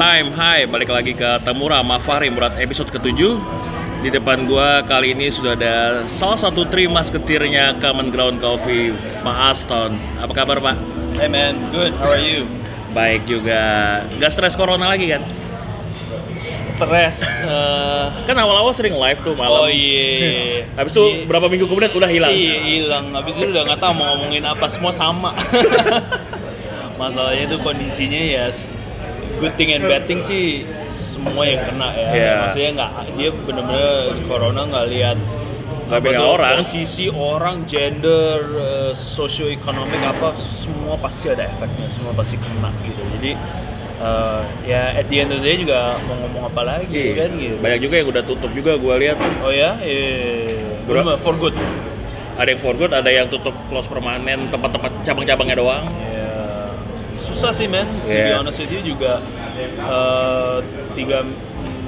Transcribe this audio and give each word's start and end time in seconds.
Time, 0.00 0.32
hai, 0.32 0.64
balik 0.64 0.88
lagi 0.88 1.12
ke 1.12 1.44
Temura 1.44 1.84
sama 1.84 2.00
Fahri 2.00 2.32
Murad 2.32 2.56
episode 2.56 2.88
ke-7 2.88 3.20
Di 4.00 4.08
depan 4.08 4.48
gua 4.48 4.80
kali 4.82 5.12
ini 5.12 5.28
sudah 5.28 5.52
ada 5.52 5.74
salah 6.08 6.40
satu 6.40 6.64
tri 6.64 6.88
masketirnya 6.88 7.76
Common 7.76 8.08
Ground 8.08 8.40
Coffee, 8.40 8.96
Pak 9.20 9.36
Aston 9.52 9.92
Apa 10.16 10.32
kabar 10.32 10.56
Pak? 10.58 10.76
Hey 11.20 11.28
man, 11.28 11.60
good. 11.68 11.92
How 12.00 12.16
are 12.16 12.22
you? 12.22 12.48
Baik 12.90 13.28
juga, 13.28 13.60
nggak 14.16 14.30
stres 14.32 14.56
corona 14.56 14.88
lagi 14.88 15.04
kan? 15.06 15.20
Stress. 16.40 17.20
eh, 17.44 18.04
Kan 18.24 18.34
awal-awal 18.34 18.72
sering 18.72 18.96
live 18.96 19.20
tuh 19.20 19.36
malam 19.36 19.62
oh 19.62 19.70
iya. 19.70 20.64
Habis 20.72 20.96
itu 20.96 21.04
Iya. 21.04 21.28
berapa 21.28 21.46
minggu 21.46 21.68
kemudian 21.68 21.92
udah 21.92 22.08
hilang 22.08 22.32
Iya 22.32 22.56
hilang. 22.64 23.12
Habis 23.12 23.36
itu 23.36 23.52
udah 23.52 23.62
nggak 23.68 23.78
tahu 23.78 23.92
mau 23.94 24.16
ngomongin 24.16 24.48
apa. 24.48 24.64
Semua 24.64 24.96
sama. 24.96 25.36
Masalahnya 27.00 27.52
itu 27.52 27.56
kondisinya 27.60 28.16
ya 28.16 28.48
s- 28.48 28.79
good 29.40 29.54
thing 29.56 29.72
and 29.72 29.82
bad 29.82 30.04
thing 30.04 30.20
sih 30.20 30.62
semua 30.86 31.42
yang 31.42 31.64
kena 31.64 31.88
ya. 31.92 32.08
Iya. 32.12 32.34
Maksudnya 32.46 32.70
nggak 32.76 32.90
dia 33.16 33.28
bener-bener 33.34 33.92
corona 34.24 34.60
nggak 34.62 34.86
lihat 34.88 35.18
Nggak 35.90 36.00
beda 36.06 36.22
orang. 36.22 36.56
posisi 36.62 37.10
orang, 37.10 37.56
gender, 37.66 38.36
eh, 38.54 38.92
socio-ekonomik 38.94 39.98
apa 40.00 40.38
semua 40.38 40.94
pasti 40.94 41.26
ada 41.26 41.50
efeknya, 41.50 41.90
semua 41.90 42.14
pasti 42.14 42.38
kena 42.38 42.70
gitu. 42.80 43.02
Jadi 43.18 43.32
eh, 44.00 44.40
ya 44.64 44.94
at 44.94 45.06
the 45.08 45.16
end 45.18 45.30
of 45.30 45.40
the 45.40 45.46
day 45.46 45.58
juga 45.58 45.92
mau 46.06 46.14
ngomong 46.16 46.44
apa 46.46 46.62
lagi 46.62 46.94
Iya. 46.94 47.12
kan 47.18 47.30
gitu. 47.34 47.56
Banyak 47.58 47.80
juga 47.82 47.94
yang 47.96 48.08
udah 48.08 48.22
tutup 48.22 48.50
juga 48.54 48.72
gua 48.76 48.94
lihat 48.96 49.18
Oh 49.42 49.50
ya, 49.50 49.74
iya. 49.82 50.56
Bro. 50.86 51.02
Bener, 51.02 51.18
for 51.18 51.34
good. 51.34 51.56
Ada 52.38 52.56
yang 52.56 52.60
for 52.62 52.72
good, 52.72 52.88
ada 52.90 53.10
yang 53.10 53.28
tutup 53.28 53.52
close 53.68 53.84
permanen 53.84 54.48
tempat-tempat 54.48 55.04
cabang-cabangnya 55.04 55.56
doang 55.58 55.84
Ya, 55.92 56.09
susah 57.40 57.56
sih 57.56 57.64
men. 57.64 57.88
To 58.04 58.04
be 58.04 58.12
Yeah. 58.12 58.36
honest 58.36 58.60
with 58.60 58.68
you 58.68 58.84
juga 58.84 59.24
eh, 59.56 60.56
tiga 60.92 61.24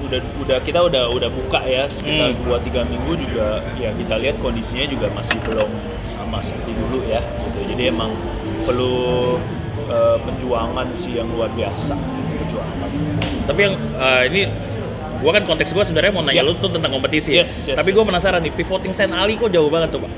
udah 0.09 0.21
udah 0.41 0.59
kita 0.65 0.81
udah 0.81 1.05
udah 1.09 1.29
buka 1.29 1.61
ya 1.61 1.85
sekitar 1.89 2.33
Hmm. 2.33 2.41
dua 2.41 2.57
tiga 2.61 2.81
minggu 2.85 3.13
juga 3.19 3.61
ya 3.77 3.93
kita 3.93 4.17
lihat 4.17 4.41
kondisinya 4.41 4.89
juga 4.89 5.13
masih 5.13 5.37
belum 5.45 5.69
sama 6.05 6.41
seperti 6.41 6.73
dulu 6.73 7.05
ya 7.05 7.21
gitu. 7.21 7.69
Jadi 7.69 7.93
emang 7.93 8.17
perlu 8.65 9.37
eh, 9.85 10.17
perjuangan 10.25 10.89
sih 10.97 11.21
yang 11.21 11.29
luar 11.29 11.53
biasa 11.53 12.01
gitu, 12.01 12.33
perjuangan. 12.41 12.89
Tapi 13.45 13.61
yang 13.61 13.75
eh, 13.77 14.23
ini 14.33 14.41
gua 15.21 15.37
kan 15.37 15.45
konteks 15.45 15.69
gua 15.71 15.85
sebenarnya 15.85 16.17
mau 16.17 16.25
nanya 16.25 16.41
Ya. 16.41 16.49
lu 16.49 16.57
tuh 16.57 16.73
tentang 16.73 16.89
kompetisi. 16.91 17.37
Yes, 17.37 17.69
yes, 17.69 17.77
Tapi 17.77 17.93
yes. 17.93 17.97
gua 18.01 18.05
penasaran 18.09 18.41
nih, 18.41 18.57
pivoting 18.57 18.97
Sen 18.97 19.13
Ali 19.13 19.37
kok 19.37 19.53
jauh 19.53 19.69
banget 19.69 19.93
tuh, 19.93 20.01
Pak? 20.01 20.13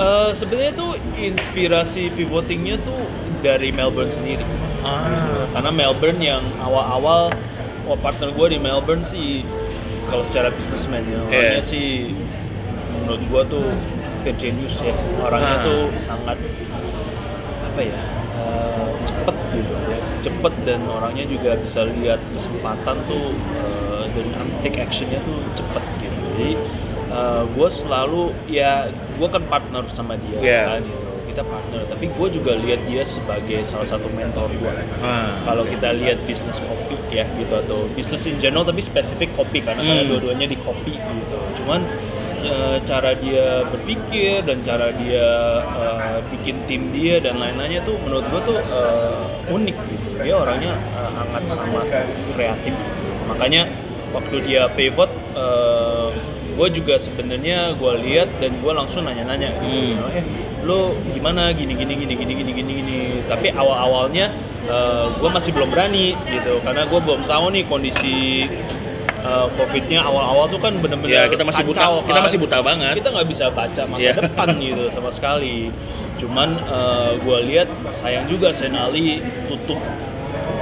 Eh, 0.00 0.30
Sebenarnya 0.32 0.72
tuh 0.72 0.90
inspirasi 1.14 2.08
pivotingnya 2.10 2.80
tuh 2.80 2.96
dari 3.40 3.68
Melbourne 3.70 4.08
sendiri. 4.08 4.44
Ah. 4.80 5.44
karena 5.52 5.70
Melbourne 5.70 6.20
yang 6.20 6.42
awal-awal 6.58 7.28
wah 7.84 7.98
partner 7.98 8.30
gue 8.30 8.46
di 8.50 8.58
Melbourne 8.58 9.02
sih 9.02 9.44
kalau 10.06 10.24
secara 10.24 10.50
bisnismen 10.50 11.04
ya 11.04 11.18
orangnya 11.20 11.60
Yeah. 11.60 11.64
sih 11.64 11.88
menurut 13.02 13.22
gue 13.22 13.42
tuh 13.50 13.66
genius 14.36 14.76
ya 14.80 14.92
orangnya 15.18 15.56
Ah. 15.58 15.66
tuh 15.66 15.80
sangat 15.96 16.38
apa 17.64 17.80
ya 17.80 18.00
eh, 18.36 18.88
cepet 19.02 19.36
gitu 19.52 19.72
ya 19.86 19.98
cepet 20.20 20.54
dan 20.64 20.80
orangnya 20.86 21.24
juga 21.24 21.56
bisa 21.56 21.84
lihat 21.86 22.20
kesempatan 22.30 22.96
tuh 23.04 23.32
eh, 23.56 24.04
dan 24.12 24.26
take 24.60 24.78
actionnya 24.78 25.20
tuh 25.22 25.38
cepet 25.54 25.84
gitu 25.98 26.20
jadi 26.34 26.50
gue 27.50 27.68
selalu 27.68 28.30
ya 28.46 28.86
gue 29.18 29.28
kan 29.28 29.42
partner 29.44 29.82
sama 29.90 30.14
dia 30.16 30.38
Yeah. 30.38 30.66
kan 30.70 30.82
gitu 30.86 31.09
kita 31.30 31.42
partner 31.42 31.82
tapi 31.86 32.06
gue 32.08 32.28
juga 32.32 32.52
lihat 32.56 32.80
dia 32.84 33.02
sebagai 33.02 33.62
salah 33.62 33.86
satu 33.86 34.10
mentor 34.10 34.50
gue 34.52 34.72
Ah. 34.98 35.30
kalau 35.42 35.62
kita 35.64 35.94
lihat 35.94 36.18
bisnis 36.22 36.58
kopi 36.60 36.98
ya 37.08 37.24
gitu 37.32 37.54
atau 37.56 37.86
bisnis 37.90 38.22
in 38.24 38.36
general 38.36 38.62
tapi 38.62 38.80
spesifik 38.80 39.30
kopi 39.32 39.58
karena 39.60 39.80
karena 39.80 40.02
Hmm. 40.02 40.10
dua-duanya 40.10 40.46
di 40.46 40.58
kopi 40.58 40.94
gitu 40.94 41.38
cuman 41.56 41.86
eh, 42.40 42.80
cara 42.82 43.12
dia 43.14 43.62
berpikir 43.66 44.40
dan 44.42 44.60
cara 44.60 44.90
dia 44.92 45.26
eh, 45.60 46.18
bikin 46.30 46.56
tim 46.64 46.88
dia 46.88 47.18
dan 47.18 47.36
lain-lainnya 47.36 47.80
tuh 47.80 48.00
menurut 48.00 48.24
gue 48.26 48.40
tuh 48.44 48.58
eh, 48.58 49.24
unik 49.50 49.76
gitu 49.86 50.08
dia 50.18 50.34
orangnya 50.34 50.72
eh, 50.72 51.10
hangat 51.14 51.42
sama 51.46 51.80
kreatif 52.32 52.74
makanya 53.26 53.68
waktu 54.10 54.36
dia 54.42 54.66
pivot 54.68 55.12
gue 56.50 56.68
juga 56.74 56.98
sebenarnya 56.98 57.72
gue 57.72 57.92
lihat 58.04 58.28
dan 58.36 58.52
gue 58.54 58.68
langsung 58.70 59.04
nanya-nanya 59.04 59.48
gitu 59.60 59.96
Hmm. 59.96 60.12
eh 60.12 60.24
lo 60.60 60.92
gimana 61.08 61.50
gini 61.50 61.72
gini 61.72 61.94
gini 61.96 62.14
gini 62.14 62.32
gini 62.34 62.52
gini 62.52 62.72
gini 62.76 62.98
tapi 63.24 63.48
awal 63.50 63.76
awalnya 63.80 64.28
gue 65.16 65.30
masih 65.30 65.50
belum 65.50 65.68
berani 65.68 66.12
gitu 66.22 66.60
karena 66.60 66.84
gue 66.84 67.00
belum 67.00 67.24
tahu 67.24 67.44
nih 67.50 67.64
kondisi 67.64 68.44
uh, 69.20 69.48
covidnya 69.50 70.00
awal 70.00 70.24
awal 70.26 70.44
tuh 70.46 70.60
kan 70.60 70.76
bener-bener 70.76 71.10
Ya, 71.10 71.22
kita 71.26 71.42
masih 71.42 71.64
buta, 71.64 71.80
kacau, 71.80 71.94
kita 72.04 72.18
kan. 72.20 72.24
masih 72.28 72.38
buta 72.38 72.58
banget. 72.60 72.94
kita 72.94 73.08
nggak 73.10 73.28
bisa 73.28 73.44
baca 73.50 73.82
masa 73.88 74.02
Iya. 74.04 74.12
depan 74.20 74.48
gitu 74.62 74.84
sama 74.92 75.10
sekali 75.10 75.72
cuman 76.20 76.48
gue 77.18 77.38
lihat 77.48 77.68
sayang 77.90 78.28
juga 78.28 78.52
Senali 78.52 79.24
tutup 79.48 79.80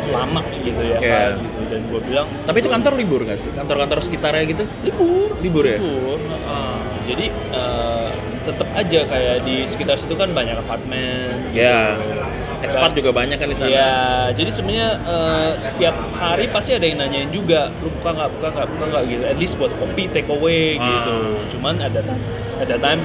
lama 0.08 0.40
gitu 0.62 0.80
ya 0.80 0.98
Iya. 1.02 1.18
kan 1.28 1.32
gitu 1.42 1.60
dan 1.68 1.80
gue 1.84 2.00
bilang 2.00 2.26
Tapi 2.46 2.56
itu 2.62 2.68
kantor 2.70 2.92
libur 2.94 3.20
nggak 3.26 3.38
sih? 3.38 3.50
Kantor-kantor 3.52 3.98
sekitarnya 4.00 4.44
gitu? 4.46 4.64
libur 4.86 5.28
Libur 5.42 5.64
ya? 5.66 5.76
libur 5.76 6.18
heeh. 6.22 6.74
jadi 7.04 7.26
eh, 7.52 8.08
tetap 8.48 8.68
aja 8.72 9.00
kayak 9.04 9.36
di 9.42 9.56
sekitar 9.64 9.94
situ 9.94 10.14
kan 10.14 10.32
banyak 10.32 10.56
apartemen 10.56 11.52
Ya. 11.52 11.94
gitu. 11.94 12.16
Expat 12.58 12.90
Kan- 12.90 12.98
juga 12.98 13.10
banyak 13.14 13.36
kan 13.36 13.46
di 13.46 13.54
sana. 13.54 13.70
Iya, 13.70 13.92
jadi 14.34 14.50
sebenarnya 14.50 14.88
eh, 14.98 15.50
setiap 15.58 15.94
hari 16.16 16.48
pasti 16.48 16.74
ada 16.74 16.82
yang 16.82 16.98
nanyain 16.98 17.30
juga, 17.30 17.70
lu 17.78 17.92
buka 17.92 18.10
nggak, 18.10 18.28
buka 18.34 18.48
nggak, 18.50 18.66
buka 18.66 18.84
nggak 18.90 19.02
gitu. 19.06 19.22
At 19.24 19.36
least 19.38 19.54
buat 19.56 19.70
kopi 19.76 20.10
take 20.10 20.26
away 20.26 20.74
Ah. 20.74 20.82
gitu. 20.82 21.14
Cuman 21.54 21.78
ada 21.78 22.02
at 22.58 22.66
that 22.66 22.80
time 22.80 23.04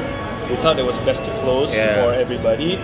we 0.49 0.57
thought 0.59 0.75
it 0.75 0.83
was 0.83 0.97
best 1.03 1.21
to 1.21 1.31
close 1.39 1.69
Yeah. 1.69 2.01
for 2.01 2.11
everybody. 2.11 2.81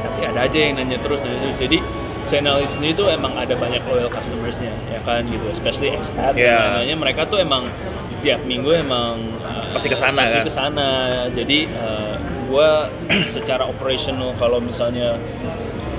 Tapi 0.00 0.20
ada 0.24 0.40
aja 0.44 0.58
yang 0.58 0.78
nanya 0.78 0.96
terus, 0.98 1.20
nanya 1.20 1.42
terus. 1.44 1.60
Jadi 1.60 1.78
Senali 2.24 2.64
sendiri 2.64 2.96
tuh 2.96 3.12
emang 3.12 3.36
ada 3.36 3.52
banyak 3.52 3.84
loyal 3.84 4.08
customersnya, 4.08 4.72
ya 4.88 4.96
kan 5.04 5.28
gitu, 5.28 5.44
especially 5.52 5.92
expat. 5.92 6.32
Yeah. 6.32 6.80
Namanya 6.80 6.96
mereka 6.96 7.28
tuh 7.28 7.36
emang 7.36 7.68
setiap 8.24 8.40
minggu 8.48 8.72
emang 8.72 9.20
eh, 9.44 9.76
Pasti 9.76 9.92
ke 9.92 9.98
sana, 10.00 10.24
pasti 10.24 10.40
kan? 10.40 10.44
ke 10.48 10.52
sana. 10.56 10.88
Jadi 11.36 11.68
eh, 11.68 12.14
gua 12.48 12.88
secara 13.28 13.68
operational 13.68 14.32
kalau 14.40 14.64
misalnya 14.64 15.20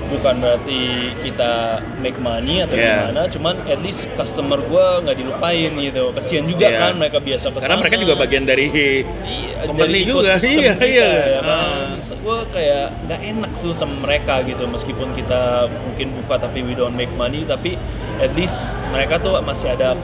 bukan 0.06 0.38
berarti 0.38 1.10
kita 1.22 1.78
make 2.02 2.18
money 2.18 2.66
atau 2.66 2.74
Yeah. 2.74 3.10
gimana, 3.10 3.22
cuman 3.30 3.54
at 3.70 3.78
least 3.78 4.10
customer 4.18 4.58
gua 4.66 5.06
nggak 5.06 5.22
dilupain 5.22 5.70
gitu. 5.78 6.10
Kasian 6.18 6.50
juga 6.50 6.66
Yeah. 6.66 6.82
kan 6.82 6.92
mereka 6.98 7.22
biasa 7.22 7.46
ke 7.54 7.62
sana. 7.62 7.66
Karena 7.70 7.78
mereka 7.78 7.96
juga 8.02 8.14
bagian 8.18 8.42
dari 8.42 8.66
Iya, 8.74 9.70
company 9.70 10.02
dari 10.02 10.10
juga. 10.10 10.32
Iya, 10.42 10.72
kita, 10.74 10.82
iya. 10.82 11.10
Ya, 11.14 11.40
kan? 11.46 11.46
Ah. 11.46 12.18
Gue 12.26 12.38
kayak 12.50 12.86
nggak 13.06 13.20
enak 13.22 13.50
sih 13.54 13.70
sama 13.70 13.94
mereka 14.02 14.42
gitu, 14.42 14.66
meskipun 14.66 15.14
kita 15.14 15.70
mungkin 15.70 16.10
buka 16.22 16.42
tapi 16.42 16.66
we 16.66 16.74
don't 16.74 16.98
make 16.98 17.10
money, 17.14 17.46
tapi 17.46 17.78
at 18.18 18.34
least 18.34 18.74
mereka 18.90 19.22
tuh 19.22 19.38
masih 19.42 19.78
ada 19.78 19.94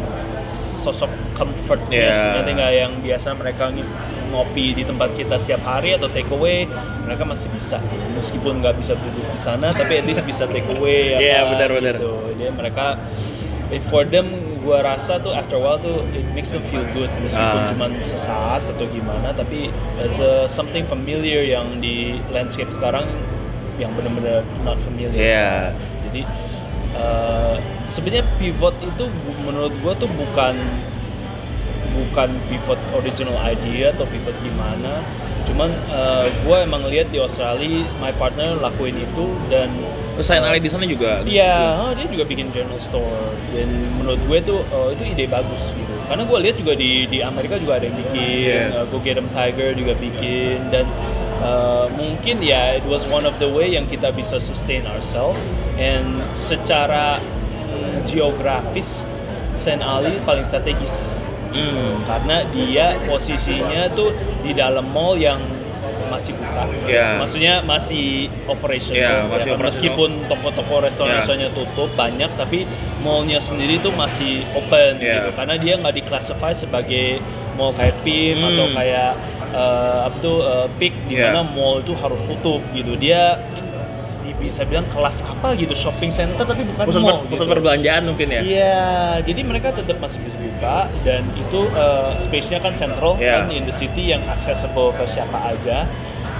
sosok 0.82 1.06
comfort 1.32 1.78
Yeah. 1.88 2.10
ya, 2.10 2.20
Ngerti 2.34 2.50
nggak 2.52 2.72
yang 2.74 2.92
biasa 2.98 3.28
mereka 3.32 3.70
ng- 3.70 3.92
ngopi 4.32 4.72
di 4.72 4.82
tempat 4.82 5.12
kita 5.12 5.36
setiap 5.36 5.60
hari 5.62 5.92
atau 5.92 6.08
take 6.08 6.26
away, 6.28 6.64
mereka 7.04 7.20
masih 7.22 7.52
bisa, 7.52 7.76
meskipun 8.12 8.58
nggak 8.58 8.80
bisa 8.80 8.96
duduk 8.96 9.22
di 9.22 9.38
sana, 9.38 9.68
tapi 9.70 10.00
at 10.00 10.08
least 10.08 10.24
bisa 10.24 10.48
take 10.48 10.64
away. 10.72 11.14
Iya, 11.14 11.44
apa, 11.44 11.50
benar-benar. 11.54 12.00
Gitu. 12.00 12.12
Jadi 12.32 12.50
mereka 12.50 12.96
for 13.82 14.04
them 14.04 14.28
gua 14.60 14.80
rasa 14.80 15.16
tuh 15.18 15.32
after 15.32 15.56
a 15.56 15.60
while 15.60 15.76
tuh 15.76 16.00
it 16.12 16.24
makes 16.32 16.48
them 16.48 16.62
feel 16.64 16.84
good 16.92 17.08
meskipun 17.18 17.60
Ah. 17.60 17.68
cuma 17.68 17.86
sesaat 18.00 18.62
atau 18.62 18.84
gimana 18.86 19.32
tapi 19.32 19.72
it's 19.98 20.16
a 20.16 20.46
something 20.46 20.84
familiar 20.84 21.42
yang 21.42 21.80
di 21.80 22.20
landscape 22.30 22.68
sekarang 22.70 23.08
yang 23.76 23.90
benar-benar 23.92 24.44
not 24.60 24.76
familiar 24.78 25.10
Iya. 25.12 25.72
jadi 26.06 26.20
uh, 26.96 27.56
sebenarnya 27.88 28.24
pivot 28.36 28.74
itu 28.80 29.04
menurut 29.44 29.72
gua 29.80 29.92
tuh 29.96 30.08
bukan 30.12 30.56
bukan 31.92 32.28
pivot 32.48 32.80
original 32.96 33.36
idea 33.44 33.92
atau 33.92 34.08
pivot 34.08 34.32
gimana 34.40 35.04
cuman 35.44 35.68
uh, 35.92 36.24
gua 36.46 36.64
emang 36.64 36.86
lihat 36.88 37.12
di 37.12 37.18
Australia 37.20 37.84
my 38.00 38.14
partner 38.16 38.56
lakuin 38.62 38.96
itu 38.96 39.26
dan 39.52 39.68
Sen 40.20 40.44
Ali 40.44 40.60
di 40.60 40.68
sana 40.68 40.84
juga. 40.84 41.24
Iya, 41.24 41.80
oh, 41.80 41.96
dia 41.96 42.04
juga 42.04 42.28
bikin 42.28 42.52
journal 42.52 42.76
store 42.76 43.32
dan 43.56 43.64
menurut 43.96 44.20
gue 44.28 44.38
tuh 44.44 44.60
oh, 44.68 44.92
itu 44.92 45.08
ide 45.08 45.24
bagus 45.24 45.72
gitu. 45.72 45.94
Karena 46.04 46.28
gue 46.28 46.38
lihat 46.44 46.56
juga 46.60 46.76
di 46.76 47.08
di 47.08 47.24
Amerika 47.24 47.56
juga 47.56 47.80
ada 47.80 47.88
yang 47.88 47.96
bikin, 47.96 48.44
Iya. 48.44 48.76
uh, 48.76 48.84
Go 48.92 49.00
Get 49.00 49.16
'Em 49.16 49.24
Tiger 49.32 49.72
juga 49.72 49.96
bikin 49.96 50.68
dan 50.68 50.84
uh, 51.42 51.90
mungkin 51.92 52.38
ya 52.40 52.78
it 52.78 52.86
was 52.86 53.02
one 53.06 53.26
of 53.26 53.34
the 53.36 53.48
way 53.48 53.74
yang 53.74 53.84
kita 53.84 54.08
bisa 54.10 54.38
sustain 54.38 54.86
ourselves 54.86 55.36
and 55.76 56.22
secara 56.32 57.18
mm, 57.68 58.06
geografis 58.06 59.02
Sen 59.52 59.82
Ali 59.82 60.16
paling 60.22 60.46
strategis 60.46 61.18
Hmm. 61.52 62.00
karena 62.08 62.48
dia 62.48 62.96
posisinya 63.04 63.92
tuh 63.92 64.08
di 64.40 64.56
dalam 64.56 64.88
mall 64.88 65.20
yang 65.20 65.36
masih 66.08 66.32
buka. 66.32 66.64
Iya. 66.88 67.20
Maksudnya 67.20 67.60
masih 67.60 68.32
operational. 68.48 68.96
Iya, 68.96 69.08
ya 69.12 69.28
masih 69.28 69.28
kan? 69.28 69.56
operational. 69.60 69.68
Meskipun 69.68 70.10
toko-toko 70.32 70.74
restoran-restorannya 70.80 71.52
tutup 71.52 71.92
banyak, 71.92 72.32
tapi 72.40 72.64
mallnya 73.00 73.36
sendiri 73.36 73.76
tuh 73.80 73.92
masih 73.92 74.48
open 74.56 74.96
Iya. 74.96 75.28
gitu. 75.28 75.30
Karena 75.36 75.54
dia 75.60 75.74
nggak 75.76 75.94
diklasifikasi 76.00 76.56
sebagai 76.56 77.20
mall 77.56 77.76
kayak 77.76 78.00
PIM 78.00 78.40
Hmm. 78.40 78.48
atau 78.56 78.66
kayak 78.72 79.12
eh, 79.52 80.00
apa 80.02 80.16
tuh 80.18 80.36
eh, 80.40 80.66
Peak 80.76 80.94
di 81.04 81.14
Iya. 81.14 81.30
mana 81.30 81.44
mall 81.46 81.78
itu 81.78 81.92
harus 81.94 82.20
tutup 82.22 82.64
gitu. 82.72 82.96
Dia 82.96 83.36
di- 84.20 84.38
bisa 84.40 84.62
bilang 84.62 84.86
kelas 84.88 85.20
apa 85.22 85.52
gitu 85.54 85.74
shopping 85.74 86.08
center 86.08 86.42
tapi 86.42 86.62
bukan 86.64 86.84
Pusat, 86.84 87.00
mall 87.00 87.10
per- 87.12 87.28
pusat 87.28 87.38
gitu. 87.40 87.52
perbelanjaan 87.52 88.02
mungkin 88.04 88.28
ya. 88.28 88.40
Iya, 88.40 88.80
jadi 89.22 89.40
mereka 89.42 89.68
tetap 89.72 89.98
masih 89.98 90.18
bisa 90.20 90.36
buka 90.36 90.76
dan 91.02 91.22
itu 91.34 91.66
uh, 91.72 92.14
space-nya 92.16 92.58
kan 92.58 92.72
central 92.72 93.14
Iya. 93.16 93.44
kan 93.44 93.50
in 93.50 93.62
the 93.62 93.74
city 93.74 94.08
yang 94.08 94.22
accessible 94.26 94.90
ke 94.92 95.04
siapa 95.04 95.36
aja. 95.48 95.84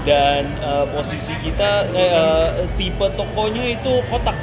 Dan 0.03 0.51
uh, 0.59 0.83
posisi 0.89 1.31
kita 1.39 1.87
eh, 1.89 2.11
uh, 2.11 2.49
tipe 2.75 3.07
tokonya 3.13 3.71
itu 3.71 4.03
kotak 4.05 4.35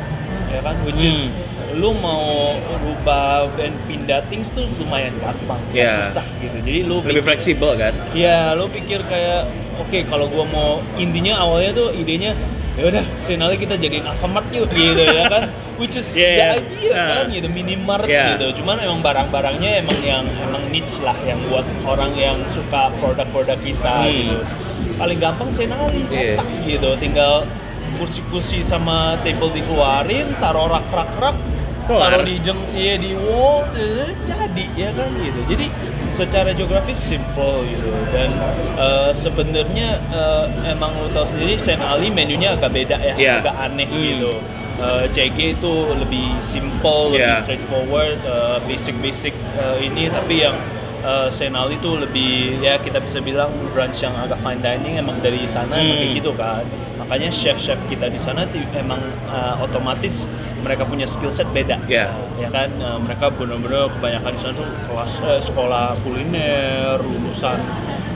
ya 0.48 0.60
kan 0.60 0.72
which 0.82 1.04
is 1.04 1.28
Hmm. 1.28 1.49
Lu 1.72 1.92
mau 1.92 2.54
rubah 2.80 3.46
dan 3.54 3.70
pindah 3.84 4.22
things 4.26 4.50
tuh 4.50 4.66
lumayan 4.76 5.14
gampang, 5.18 5.60
Iya. 5.70 6.10
susah 6.10 6.26
gitu. 6.38 6.56
Jadi 6.60 6.80
lu 6.82 6.98
Lebih 7.00 7.22
fleksibel 7.22 7.70
kan. 7.74 7.94
Ya, 8.10 8.52
lo 8.52 8.66
pikir 8.66 9.02
kayak 9.04 9.46
oke 9.78 9.98
kalau 10.06 10.26
gua 10.26 10.44
mau 10.44 10.70
intinya 10.96 11.38
awalnya 11.38 11.70
tuh 11.72 11.88
idenya 11.90 12.34
ya 12.74 12.86
udah 12.86 13.04
senalnya 13.16 13.58
kita 13.58 13.74
jadiin 13.76 14.04
Alfamart 14.04 14.46
yuk 14.50 14.70
gitu 14.70 14.98
ya 15.00 15.26
kan. 15.26 15.50
Which 15.76 15.96
is 15.96 16.12
Yeah, 16.12 16.28
the 16.28 16.36
yeah. 16.36 16.52
idea 16.60 16.92
Nah. 16.92 17.08
kan 17.14 17.26
gitu 17.30 17.48
minimart 17.48 18.04
Yeah. 18.04 18.36
gitu. 18.36 18.60
Cuman 18.60 18.76
emang 18.78 19.00
barang-barangnya 19.00 19.70
emang 19.80 19.98
yang 20.00 20.24
emang 20.40 20.62
niche 20.68 21.00
lah 21.00 21.16
yang 21.22 21.40
buat 21.48 21.64
orang 21.84 22.12
yang 22.14 22.36
suka 22.46 22.92
produk-produk 22.98 23.58
kita 23.58 23.94
Hmm. 24.00 24.12
gitu. 24.12 24.36
Paling 24.96 25.18
gampang 25.18 25.48
senali 25.48 26.04
Yeah. 26.06 26.36
kotak 26.36 26.48
gitu. 26.62 26.90
Tinggal 27.00 27.34
kursi-kursi 27.96 28.60
sama 28.60 29.18
table 29.20 29.50
dikeluarin, 29.50 30.32
taruh 30.36 30.68
rak-rak-rak. 30.68 31.36
Taruh 31.92 32.22
di 32.22 32.36
jeng 32.38 32.60
iya 32.70 32.94
di 32.94 33.10
wall 33.16 33.66
eh, 33.72 34.12
jadi 34.22 34.64
ya 34.76 34.90
kan 34.92 35.10
gitu 35.16 35.40
jadi 35.48 35.66
secara 36.06 36.50
geografis 36.52 36.98
simple 37.00 37.62
gitu 37.64 37.90
dan 38.10 38.30
eh, 38.76 39.10
sebenarnya 39.12 39.88
eh, 40.08 40.44
emang 40.68 40.94
lo 40.94 41.08
tau 41.08 41.24
sendiri 41.24 41.56
Saint 41.56 41.80
Ali 41.80 42.08
menunya 42.08 42.54
agak 42.54 42.70
beda 42.70 42.96
ya 42.96 43.14
Iya. 43.14 43.34
agak 43.40 43.56
aneh 43.58 43.86
Hmm. 43.86 44.04
gitu 44.06 44.32
Eh, 44.80 45.04
JG 45.12 45.60
itu 45.60 45.72
lebih 45.92 46.40
simple 46.40 47.12
lebih 47.12 47.20
Iya. 47.20 47.44
straightforward 47.44 48.16
eh, 48.18 48.58
basic-basic 48.64 49.36
eh, 49.54 49.76
ini 49.82 50.08
tapi 50.08 50.40
yang 50.40 50.56
eh, 51.00 51.28
Saint 51.28 51.52
Ali 51.52 51.76
itu 51.76 52.00
lebih 52.00 52.32
ya 52.58 52.80
kita 52.80 52.96
bisa 52.96 53.20
bilang 53.20 53.52
branch 53.70 54.00
yang 54.00 54.16
agak 54.16 54.40
fine 54.40 54.56
dining 54.58 54.96
emang 54.96 55.20
dari 55.20 55.44
sana 55.46 55.76
emang 55.76 55.84
Hmm. 55.84 56.00
kayak 56.00 56.12
gitu 56.16 56.32
kan 56.32 56.64
makanya 56.96 57.28
chef-chef 57.28 57.76
kita 57.86 58.08
di 58.08 58.16
sana 58.16 58.48
emang 58.72 59.04
eh, 59.28 59.54
otomatis 59.60 60.24
mereka 60.60 60.84
punya 60.84 61.04
skill 61.04 61.32
set 61.32 61.48
beda. 61.50 61.80
Iya. 61.88 62.12
ya 62.38 62.48
kan? 62.48 62.68
Eh, 62.72 62.98
mereka 63.00 63.32
benar-benar 63.32 63.88
kebanyakan 63.96 64.30
di 64.32 64.40
sana 64.40 64.54
tuh 64.56 64.68
kelas 64.86 65.12
eh, 65.24 65.40
sekolah 65.40 65.86
kuliner 66.00 66.96
lulusan 67.00 67.58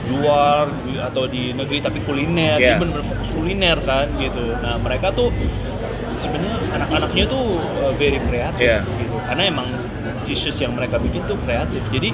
luar 0.05 0.69
atau 1.01 1.25
di 1.25 1.49
negeri 1.51 1.81
tapi 1.81 1.97
kuliner. 2.05 2.57
Dia 2.57 2.77
benar-benar 2.77 3.05
fokus 3.05 3.29
kuliner 3.33 3.77
kan 3.81 4.05
gitu. 4.21 4.53
Nah 4.61 4.77
mereka 4.77 5.09
tuh 5.09 5.33
sebenarnya 6.21 6.55
anak-anaknya 6.77 7.25
tuh 7.25 7.57
uh, 7.81 7.93
very 7.97 8.21
kreatif 8.21 8.61
Iya. 8.61 8.79
gitu. 8.85 9.17
Karena 9.25 9.43
emang 9.49 9.67
dishes 10.23 10.57
yang 10.61 10.77
mereka 10.77 11.01
bikin 11.01 11.25
tuh 11.25 11.37
kreatif. 11.41 11.81
Jadi 11.89 12.13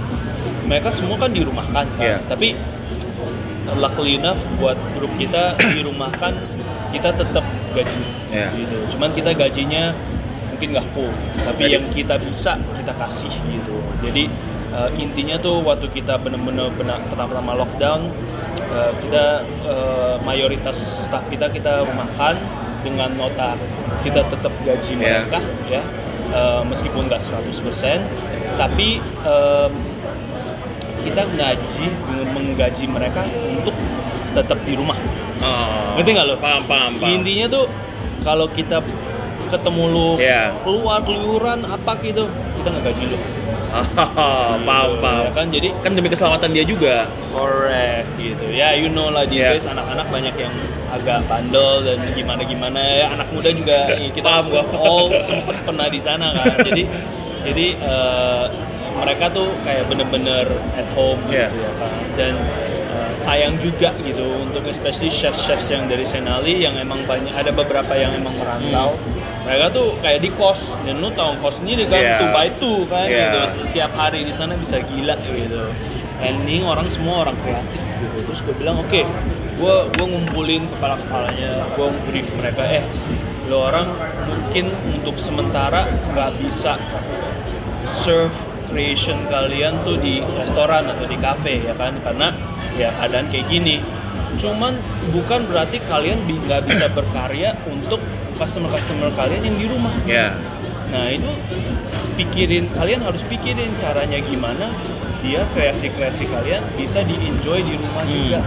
mereka 0.64 0.88
semua 0.90 1.20
kan 1.20 1.32
dirumahkan 1.32 1.86
kan. 2.00 2.02
Iya. 2.02 2.18
tapi 2.32 2.56
uh, 3.68 3.76
luckily 3.76 4.16
enough 4.16 4.40
buat 4.56 4.80
grup 4.96 5.12
kita 5.20 5.60
dirumahkan 5.76 6.34
kita 6.96 7.10
tetap 7.12 7.44
gaji 7.76 8.00
Iya. 8.32 8.50
gitu. 8.56 8.78
Cuman 8.96 9.12
kita 9.12 9.36
gajinya 9.36 9.92
mungkin 10.62 10.78
nggak 10.78 10.90
full 10.94 11.10
tapi 11.42 11.62
Jadi- 11.66 11.74
yang 11.74 11.86
kita 11.90 12.16
bisa 12.22 12.54
kita 12.54 12.94
kasih 12.94 13.34
gitu 13.50 13.82
jadi 13.98 14.30
uh, 14.70 14.94
intinya 14.94 15.42
tuh 15.42 15.58
waktu 15.66 15.90
kita 15.90 16.22
bener-bener 16.22 16.70
benar 16.78 17.02
pertama-tama 17.10 17.58
lockdown 17.58 18.14
uh, 18.70 18.94
kita 19.02 19.42
uh, 19.66 20.22
mayoritas 20.22 20.78
staff 21.02 21.26
kita 21.34 21.50
kita 21.50 21.82
rumahkan 21.82 22.38
dengan 22.86 23.10
nota 23.18 23.58
kita 24.06 24.22
tetap 24.30 24.54
gaji 24.62 25.02
Iya. 25.02 25.26
mereka 25.26 25.40
ya 25.66 25.82
uh, 26.30 26.62
meskipun 26.62 27.10
nggak 27.10 27.26
100% 27.26 28.62
tapi 28.62 29.02
um, 29.26 29.74
kita 31.02 31.26
gaji 31.26 31.86
dengan 31.90 32.28
menggaji 32.38 32.86
mereka 32.86 33.26
untuk 33.50 33.74
tetap 34.38 34.62
di 34.62 34.78
rumah 34.78 35.02
Oh. 35.42 35.98
Ngerti 35.98 36.10
nggak 36.14 36.28
lo? 36.30 36.36
Paham, 36.38 36.70
paham, 36.70 37.02
paham. 37.02 37.18
Intinya 37.18 37.50
tuh 37.50 37.66
kalau 38.22 38.46
kita 38.46 38.78
ketemu 39.52 39.84
lu 39.86 40.10
Iya. 40.16 40.56
keluar 40.62 41.00
keluyuran 41.02 41.60
apa 41.62 41.92
gitu, 42.00 42.24
kita 42.56 42.68
nggak 42.68 42.84
gaji 42.86 43.04
lu. 43.08 43.18
Oh, 43.72 43.88
paham, 44.60 44.60
Gitu, 44.90 45.00
paham. 45.00 45.24
Ya 45.24 45.32
kan 45.32 45.46
jadi 45.48 45.70
Kan 45.80 45.92
demi 45.94 46.08
keselamatan 46.08 46.52
dia 46.52 46.64
juga. 46.64 47.08
correct 47.32 48.08
gitu. 48.18 48.44
Ya 48.50 48.74
you 48.74 48.88
know 48.88 49.08
lah 49.08 49.24
these 49.24 49.40
Iya. 49.40 49.56
days 49.56 49.64
anak-anak 49.66 50.08
banyak 50.08 50.36
yang 50.36 50.52
agak 50.90 51.24
bandel 51.24 51.80
dan 51.82 52.04
gimana 52.12 52.44
gimana 52.44 52.80
ya 52.82 53.06
anak 53.10 53.32
muda 53.32 53.48
juga 53.50 53.78
kita 54.12 54.28
Paham 54.28 54.46
gua. 54.50 54.64
all 54.76 55.08
sempet 55.22 55.56
pernah 55.62 55.88
di 55.88 56.00
sana 56.00 56.36
kan. 56.36 56.60
jadi 56.62 56.84
jadi 57.42 57.66
eh, 57.74 58.46
mereka 58.94 59.32
tuh 59.32 59.48
kayak 59.64 59.88
bener-bener 59.88 60.46
at 60.74 60.88
home 60.92 61.24
Iya. 61.26 61.48
gitu 61.48 61.58
ya 61.58 61.72
kan. 61.78 61.92
Dan 62.14 62.34
eh, 62.92 63.12
sayang 63.16 63.56
juga 63.56 63.96
gitu 63.98 64.28
untuk 64.42 64.68
especially 64.68 65.08
chef-chefs 65.08 65.72
yang 65.72 65.88
dari 65.88 66.04
Senali 66.04 66.60
yang 66.60 66.76
emang 66.76 67.08
banyak 67.08 67.32
ada 67.32 67.50
beberapa 67.50 67.96
yang 67.96 68.12
emang 68.12 68.36
merantau. 68.36 69.00
Mereka 69.42 69.66
tuh 69.70 69.98
kayak 70.00 70.20
di 70.20 70.30
kos 70.32 70.62
dan 70.82 71.00
lu 71.00 71.10
tahu 71.12 71.34
kos 71.40 71.58
sendiri 71.58 71.86
kan. 71.86 71.98
Iya. 71.98 72.18
two 72.18 72.30
by 72.30 72.48
two 72.56 72.78
kan 72.86 73.06
Iya. 73.06 73.26
gitu 73.26 73.40
setiap 73.66 73.92
hari 73.94 74.22
di 74.22 74.32
sana 74.32 74.54
bisa 74.56 74.78
gila 74.80 75.16
gitu 75.18 75.64
ending 76.20 76.62
orang 76.64 76.86
semua 76.88 77.26
orang 77.26 77.34
kreatif 77.42 77.82
gitu 77.98 78.18
terus 78.24 78.40
gue 78.42 78.56
bilang 78.56 78.78
oke 78.78 79.02
gue 79.58 79.76
gue 79.90 80.06
ngumpulin 80.08 80.70
kepala 80.70 80.94
kepalanya 81.00 81.66
gue 81.72 81.88
brief 82.06 82.30
mereka 82.36 82.62
eh 82.62 82.86
lo 83.46 83.66
orang 83.66 83.90
mungkin 84.24 84.70
untuk 84.88 85.18
sementara 85.18 85.84
nggak 86.08 86.38
bisa 86.38 86.78
serve 87.98 88.34
creation 88.70 89.18
kalian 89.28 89.76
tuh 89.82 89.98
di 89.98 90.22
restoran 90.38 90.88
atau 90.88 91.04
di 91.04 91.18
cafe 91.18 91.60
ya 91.60 91.74
kan 91.74 91.98
karena 92.00 92.32
ya 92.78 92.94
keadaan 92.96 93.28
kayak 93.28 93.50
gini 93.50 93.82
cuman 94.38 94.78
bukan 95.10 95.44
berarti 95.44 95.82
kalian 95.84 96.22
bi- 96.24 96.40
nggak 96.40 96.64
bisa 96.64 96.86
berkarya 96.88 97.52
untuk 97.66 98.00
customer-customer 98.42 99.14
kalian 99.14 99.42
yang 99.46 99.58
di 99.58 99.66
rumah 99.70 99.94
Ya. 100.04 100.34
Nah 100.90 101.08
itu 101.08 101.30
pikirin 102.18 102.68
kalian 102.74 103.00
harus 103.00 103.22
pikirin 103.24 103.78
caranya 103.78 104.20
gimana 104.20 104.74
dia 105.22 105.46
kreasi-kreasi 105.54 106.26
kalian 106.28 106.66
bisa 106.74 107.06
di 107.06 107.14
enjoy 107.22 107.62
di 107.62 107.78
rumah 107.78 108.04
Hmm. 108.04 108.12
juga. 108.12 108.40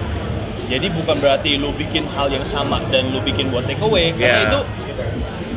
Jadi 0.65 0.87
bukan 0.91 1.17
berarti 1.21 1.51
lu 1.57 1.71
bikin 1.73 2.05
hal 2.13 2.27
yang 2.29 2.43
sama 2.43 2.83
dan 2.91 3.15
lu 3.15 3.21
bikin 3.21 3.49
buat 3.49 3.65
take 3.65 3.81
away 3.81 4.11
karena 4.11 4.27
Yeah. 4.27 4.49
itu 4.49 4.61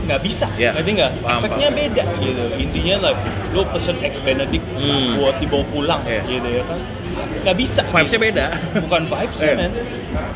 nggak 0.06 0.22
bisa, 0.24 0.48
Yeah. 0.56 0.75
ngerti 0.75 0.91
nggak? 0.94 1.12
Efeknya 1.20 1.67
paham. 1.67 1.79
beda 1.84 2.03
gitu. 2.22 2.44
Intinya 2.56 2.96
like 3.01 3.20
lu 3.51 3.62
pesen 3.67 3.96
eggs 4.00 4.20
Benedict 4.22 4.63
Hmm. 4.77 5.17
buat 5.17 5.36
dibawa 5.41 5.65
pulang 5.67 6.01
Yeah. 6.06 6.24
gitu 6.24 6.48
ya 6.48 6.63
kan? 6.63 6.79
Nggak 7.44 7.56
bisa. 7.58 7.82
Vibes-nya 7.84 8.20
beda. 8.22 8.46
Bukan 8.86 9.01
vibes 9.08 9.39
Eh. 9.41 9.56
men. 9.60 9.72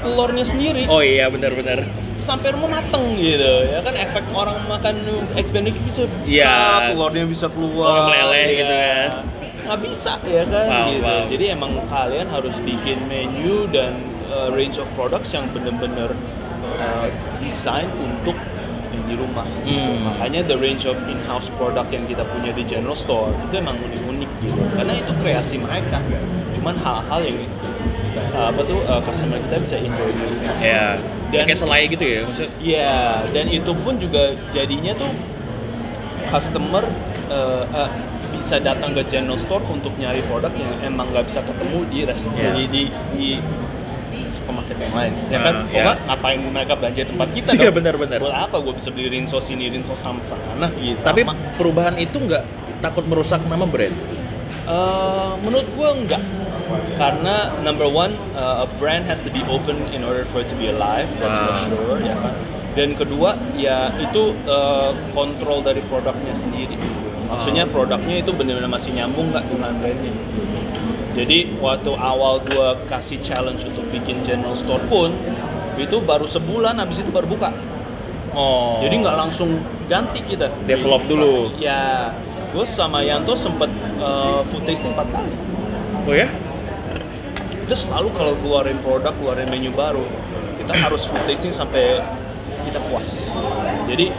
Telurnya 0.01 0.45
sendiri 0.47 0.83
Oh 0.89 0.99
iya, 0.99 1.29
benar-benar. 1.29 1.85
Sampai 2.21 2.53
rumah 2.53 2.69
mateng 2.77 3.03
gitu 3.15 3.51
ya 3.65 3.79
kan 3.79 3.93
efek 3.93 4.23
orang 4.31 4.57
makan 4.65 4.95
egg 5.33 5.47
benedict 5.49 5.81
bisa 5.83 6.01
Iya. 6.23 6.53
buka, 6.53 6.85
telurnya 6.87 7.25
bisa 7.25 7.47
keluar 7.47 7.87
Orang 7.91 8.07
meleleh 8.07 8.45
ya. 8.45 8.55
gitu 8.55 8.75
kan. 8.75 9.09
nggak 9.61 9.79
bisa 9.83 10.13
ya 10.23 10.43
kan 10.43 10.65
Paham, 10.67 10.87
gitu 10.87 11.01
paham. 11.03 11.25
jadi 11.29 11.45
emang 11.51 11.71
kalian 11.85 12.27
harus 12.27 12.55
bikin 12.59 12.97
menu 13.05 13.65
dan 13.67 13.93
uh, 14.27 14.49
range 14.49 14.77
of 14.77 14.87
products 14.93 15.31
yang 15.31 15.45
bener-bener 15.49 16.13
uh, 16.75 17.07
desain 17.39 17.89
untuk 17.95 18.37
di 19.03 19.13
rumah 19.13 19.43
Hmm. 19.61 20.07
makanya 20.07 20.39
the 20.45 20.55
range 20.55 20.83
of 20.83 20.95
in-house 21.05 21.51
product 21.51 21.89
yang 21.89 22.05
kita 22.05 22.23
punya 22.25 22.49
di 22.49 22.63
general 22.63 22.95
store 22.95 23.29
itu 23.41 23.59
emang 23.59 23.75
unik-unik 23.77 24.29
gitu 24.39 24.61
karena 24.71 24.93
itu 24.95 25.11
kreasi 25.19 25.55
mereka 25.57 25.99
cuman 26.53 26.75
hal-hal 26.77 27.19
yang 27.21 27.37
uh, 28.31 28.47
apa 28.49 28.61
tuh 28.61 28.79
uh, 28.85 29.01
customer 29.01 29.35
kita 29.41 29.57
bisa 29.59 29.75
enjoy 29.77 30.09
di 30.09 30.23
rumah 30.23 30.55
Ya. 30.57 30.95
Dan- 31.31 31.45
Kayak 31.45 31.59
selai 31.59 31.81
gitu 31.87 32.03
ya, 32.03 32.19
maksud. 32.23 32.49
Iya, 32.59 32.93
dan 33.29 33.45
itu 33.47 33.71
pun 33.73 33.93
juga 33.95 34.21
jadinya 34.51 34.91
tuh 34.93 35.11
customer 36.27 36.83
eh, 37.27 37.63
eh, 37.73 37.89
bisa 38.33 38.55
datang 38.59 38.91
ke 38.91 39.03
general 39.07 39.35
store 39.37 39.63
untuk 39.65 39.95
nyari 39.95 40.19
produk 40.23 40.51
yang 40.51 40.71
emang 40.85 41.07
nggak 41.09 41.25
bisa 41.25 41.39
ketemu 41.41 41.79
di 41.87 41.99
restoran 42.03 42.35
Iya. 42.37 42.51
di, 42.53 42.65
di, 42.67 42.83
di 43.13 43.27
supermarket 44.33 44.77
yang 44.77 44.93
lain. 44.93 45.13
Ya 45.25 45.37
Ah, 45.37 45.41
kan? 45.41 45.55
Kok 45.61 45.71
nggak 45.77 45.97
ngapain 46.05 46.39
mereka 46.45 46.73
belanja 46.73 47.01
tempat 47.05 47.27
kita 47.31 47.49
Iya, 47.53 47.69
benar-benar. 47.69 48.17
Buat 48.19 48.37
apa 48.41 48.55
gue 48.57 48.73
bisa 48.73 48.89
beli 48.89 49.07
rinso 49.09 49.37
sini, 49.39 49.67
rinso 49.67 49.95
sama 49.95 50.19
sana 50.21 50.67
gitu. 50.73 50.99
Tapi 50.99 51.23
sama. 51.23 51.35
perubahan 51.55 51.95
itu 51.95 52.17
nggak 52.17 52.43
takut 52.79 53.05
merusak 53.05 53.39
nama 53.45 53.63
brand. 53.63 53.95
Eh, 54.61 55.31
menurut 55.41 55.67
gue 55.69 55.87
enggak 55.97 56.23
karena 56.95 57.35
number 57.59 57.85
one 57.85 58.13
uh, 58.33 58.63
a 58.63 58.67
brand 58.77 59.03
has 59.03 59.19
to 59.19 59.29
be 59.29 59.41
open 59.47 59.77
in 59.89 60.01
order 60.01 60.23
for 60.25 60.39
it 60.39 60.47
to 60.47 60.55
be 60.55 60.67
alive 60.67 61.07
that's 61.17 61.35
for 61.35 61.49
Wow. 61.49 61.65
sure 61.67 61.97
ya 61.99 62.15
kan 62.15 62.33
dan 62.71 62.95
kedua 62.95 63.35
ya 63.53 63.91
itu 63.99 64.31
uh, 64.45 64.95
kontrol 65.11 65.59
dari 65.59 65.83
produknya 65.83 66.31
sendiri 66.31 66.79
maksudnya 67.27 67.63
produknya 67.65 68.19
itu 68.19 68.31
benar-benar 68.31 68.67
masih 68.69 68.91
nyambung 68.91 69.31
nggak 69.31 69.43
dengan 69.45 69.71
brandnya 69.75 70.13
jadi 71.11 71.37
waktu 71.59 71.91
awal 71.91 72.39
gue 72.39 72.67
kasih 72.87 73.19
challenge 73.19 73.67
untuk 73.67 73.83
bikin 73.89 74.23
general 74.23 74.55
store 74.55 74.79
pun 74.87 75.11
itu 75.75 75.99
baru 75.99 76.23
sebulan 76.23 76.77
habis 76.77 76.99
itu 76.99 77.09
baru 77.09 77.27
buka 77.27 77.51
Oh. 78.31 78.79
jadi 78.79 78.95
nggak 78.95 79.17
langsung 79.17 79.59
ganti 79.91 80.23
kita 80.23 80.47
Develop 80.63 81.03
dulu. 81.03 81.51
ya 81.59 82.15
gue 82.47 82.63
sama 82.63 83.03
Yanto 83.03 83.35
sempet 83.35 83.67
uh, 83.99 84.39
food 84.47 84.63
tasting 84.63 84.95
4 84.95 85.03
kali 85.05 85.35
Oh 86.01 86.15
ya? 86.15 86.31
Kita 87.71 87.87
selalu 87.87 88.11
kalau 88.19 88.35
keluarin 88.43 88.75
produk 88.83 89.15
keluarin 89.15 89.47
menu 89.47 89.71
baru 89.71 90.03
kita 90.59 90.75
harus 90.75 91.07
food 91.07 91.23
tasting 91.23 91.55
sampai 91.55 92.03
kita 92.67 92.83
puas 92.91 93.31
jadi 93.87 94.11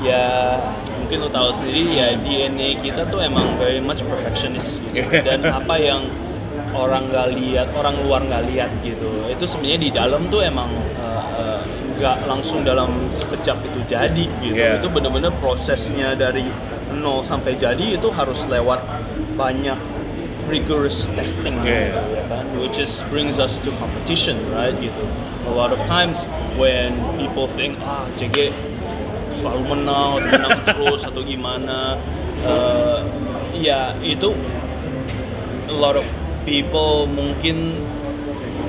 ya 0.00 0.56
mungkin 0.96 1.20
lo 1.20 1.28
tahu 1.28 1.52
sendiri 1.52 1.84
ya 1.84 2.16
DNA 2.16 2.80
kita 2.80 3.04
tuh 3.12 3.20
emang 3.20 3.60
very 3.60 3.76
much 3.76 4.00
perfectionist 4.08 4.80
gitu. 4.96 5.04
dan 5.28 5.44
apa 5.44 5.76
yang 5.76 6.08
orang 6.72 7.12
nggak 7.12 7.28
lihat 7.36 7.68
orang 7.76 7.92
luar 8.08 8.24
nggak 8.24 8.56
lihat 8.56 8.72
gitu 8.80 9.28
itu 9.28 9.44
sebenarnya 9.44 9.80
di 9.84 9.90
dalam 9.92 10.24
tuh 10.32 10.40
emang 10.48 10.72
uh, 10.96 11.24
uh, 11.36 11.60
nggak 12.00 12.24
langsung 12.24 12.64
dalam 12.64 13.12
sekejap 13.12 13.68
itu 13.68 13.84
jadi 13.84 14.24
gitu 14.40 14.56
Yeah. 14.56 14.80
itu 14.80 14.88
bener-bener 14.88 15.28
prosesnya 15.44 16.16
dari 16.16 16.48
nol 16.96 17.20
sampai 17.20 17.52
jadi 17.52 18.00
itu 18.00 18.08
harus 18.16 18.40
lewat 18.48 18.80
banyak 19.36 19.76
rigorous 20.48 21.04
testing 21.12 21.54
Yeah. 21.62 21.92
ya 22.08 22.24
kan 22.26 22.44
which 22.56 22.76
is 22.76 23.04
brings 23.08 23.36
us 23.36 23.60
to 23.60 23.68
competition 23.76 24.40
right? 24.50 24.72
Gitu 24.74 25.04
a 25.44 25.52
lot 25.52 25.70
of 25.70 25.80
times 25.84 26.24
when 26.56 26.92
people 27.16 27.46
think 27.52 27.76
ah 27.80 28.04
CG 28.16 28.52
selalu 29.32 29.76
menang 29.76 30.18
atau 30.18 30.28
menang 30.34 30.58
terus 30.72 31.00
atau 31.04 31.20
gimana 31.22 31.94
eh, 32.42 32.98
ya 33.54 33.92
itu 34.00 34.32
a 35.68 35.76
lot 35.76 35.94
of 35.94 36.04
people 36.42 37.04
mungkin 37.04 37.76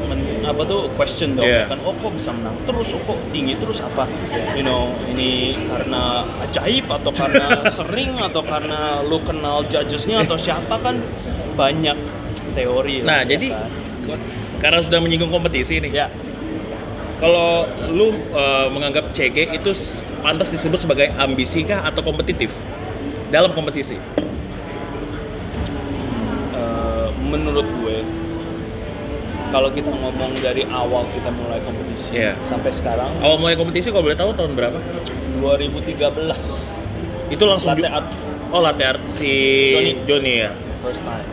men- 0.07 0.43
apa 0.43 0.62
tuh 0.63 0.88
question 0.95 1.36
dong 1.36 1.48
Yeah. 1.48 1.67
kan 1.67 1.79
oh 1.83 1.95
kok 1.95 2.12
bisa 2.12 2.31
menang 2.31 2.55
terus? 2.63 2.91
Oh 2.91 3.01
kok 3.03 3.19
tinggi 3.29 3.55
terus? 3.55 3.79
Apa? 3.79 4.07
You 4.55 4.63
know 4.63 4.91
ini 5.05 5.55
karena 5.67 6.24
ajaib 6.43 6.86
atau 6.88 7.12
karena 7.12 7.63
sering 7.77 8.17
atau 8.17 8.41
karena 8.43 9.03
lu 9.03 9.19
kenal 9.21 9.63
judgesnya 9.67 10.24
atau 10.24 10.36
siapa 10.36 10.75
kan 10.79 11.00
banyak 11.60 11.98
teori 12.50 13.04
Nah, 13.04 13.22
ya 13.22 13.30
jadi 13.30 13.48
kan. 13.51 14.20
karena 14.58 14.80
sudah 14.80 15.00
menyinggung 15.00 15.28
kompetisi 15.30 15.78
nih. 15.78 15.92
ya 15.94 16.08
Kalau 17.20 17.68
lu 17.92 18.08
eh, 18.16 18.68
menganggap 18.70 19.12
CG 19.12 19.51
itu 19.51 19.70
pantas 20.20 20.48
disebut 20.48 20.80
sebagai 20.80 21.12
ambisi 21.13 21.62
kah 21.62 21.84
atau 21.84 22.00
kompetitif 22.00 22.48
dalam 23.28 23.51
kompetisi? 23.51 24.00
eh, 26.54 27.08
menurut 27.22 27.68
gue 27.75 27.98
kalau 29.50 29.70
kita 29.70 29.89
ngomong 29.89 30.32
dari 30.38 30.62
awal 30.66 31.04
kita 31.10 31.30
mulai 31.30 31.60
kompetisi 31.60 32.10
Iya. 32.12 32.34
sampai 32.46 32.72
sekarang 32.72 33.10
Awal 33.20 33.38
mulai 33.38 33.56
kompetisi 33.56 33.89
kalau 33.89 34.06
boleh 34.06 34.16
tahu 34.16 34.32
tahun 34.32 34.54
berapa? 34.54 34.78
2013 35.39 36.70
Itu 37.30 37.44
langsung 37.44 37.74
latte 37.74 37.86
art 37.86 38.08
Oh, 38.50 38.58
latte 38.60 38.82
art 38.84 39.01
si 39.10 39.30
Johnny. 39.70 39.94
Johnny, 40.06 40.34
ya. 40.39 40.51
first 40.80 41.04
time 41.04 41.25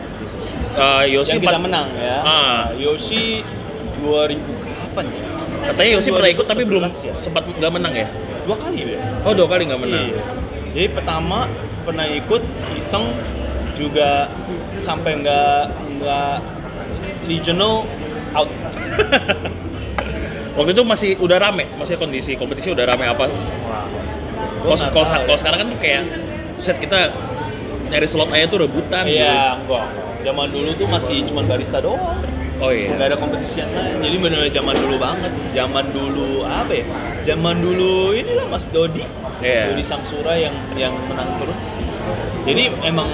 Eh, 0.55 1.03
Yoshi 1.11 1.35
yang 1.35 1.43
kita 1.43 1.59
menang 1.59 1.87
ya 1.97 2.15
Ah. 2.19 2.23
Nah, 2.23 2.61
Yoshi 2.75 3.41
2000 3.99 4.39
kapan 4.63 5.05
ya 5.09 5.25
Katanya 5.67 5.89
Yoshi 5.99 6.09
pernah 6.13 6.29
ikut 6.31 6.45
tapi 6.47 6.63
belum 6.63 6.81
2011 6.85 7.07
ya? 7.09 7.13
sempat 7.19 7.43
nggak 7.43 7.71
menang 7.73 7.93
ya? 7.93 8.07
dua 8.47 8.55
kali 8.55 8.79
ya 8.87 9.01
Oh, 9.27 9.33
dua 9.35 9.47
kali 9.51 9.67
nggak 9.67 9.81
menang. 9.83 10.07
Iya. 10.07 10.23
Jadi 10.71 10.87
pertama 10.95 11.51
pernah 11.83 12.07
ikut 12.07 12.39
iseng 12.79 13.11
juga 13.75 14.31
sampai 14.79 15.19
nggak 15.19 15.61
nggak 15.99 16.35
regional 17.27 17.83
out. 18.31 18.47
Waktu 20.57 20.71
itu 20.73 20.83
masih 20.87 21.11
udah 21.19 21.37
rame, 21.37 21.67
masih 21.75 21.99
kondisi 21.99 22.33
kompetisi 22.33 22.71
udah 22.71 22.87
rame 22.87 23.03
apa? 23.05 23.27
Kalau 24.63 24.73
tahu 24.79 25.03
ya. 25.05 25.21
kalau 25.27 25.37
sekarang 25.37 25.59
kan 25.59 25.67
tuh 25.69 25.79
kayak 25.79 26.03
set 26.57 26.79
kita 26.79 27.13
nyari 27.91 28.07
slot 28.07 28.31
aja 28.31 28.47
tuh 28.47 28.63
rebutan. 28.63 29.03
gitu. 29.05 29.21
Iya, 29.21 29.59
enggak. 29.59 29.85
Zaman 30.27 30.51
dulu 30.51 30.75
tuh 30.75 30.87
masih 30.91 31.23
cuma 31.23 31.39
barista 31.47 31.79
doang. 31.79 32.19
Oh 32.59 32.67
iya. 32.67 32.91
Nggak 32.99 33.15
ada 33.15 33.17
kompetisi 33.21 33.63
yang 33.63 33.71
lain. 33.71 33.95
Jadi 34.03 34.17
benar 34.19 34.41
zaman 34.51 34.75
dulu 34.75 34.95
banget. 34.99 35.31
Zaman 35.55 35.85
dulu 35.95 36.43
apa 36.43 36.73
ya? 36.75 36.85
Zaman 37.23 37.55
dulu 37.63 38.11
inilah 38.11 38.43
Mas 38.51 38.67
Dodi. 38.67 39.07
Iya. 39.39 39.71
Dodi 39.71 39.83
Samsura 39.87 40.35
yang 40.35 40.51
yang 40.75 40.91
menang 41.07 41.39
terus. 41.39 41.61
Jadi 42.43 42.75
emang 42.83 43.07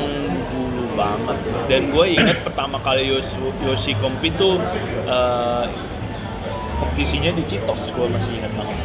dulu 0.49 0.89
banget. 0.97 1.37
Dan 1.69 1.93
gue 1.93 2.05
ingat 2.17 2.41
pertama 2.41 2.81
kali 2.81 3.05
Yoshi, 3.05 3.37
Yoshi 3.61 3.93
compete 4.01 4.33
tuh 4.41 4.57
eh, 5.05 5.65
kompetisinya 6.81 7.29
di 7.37 7.45
Citos. 7.45 7.93
Gue 7.93 8.09
masih 8.09 8.41
ingat 8.41 8.57
banget. 8.57 8.77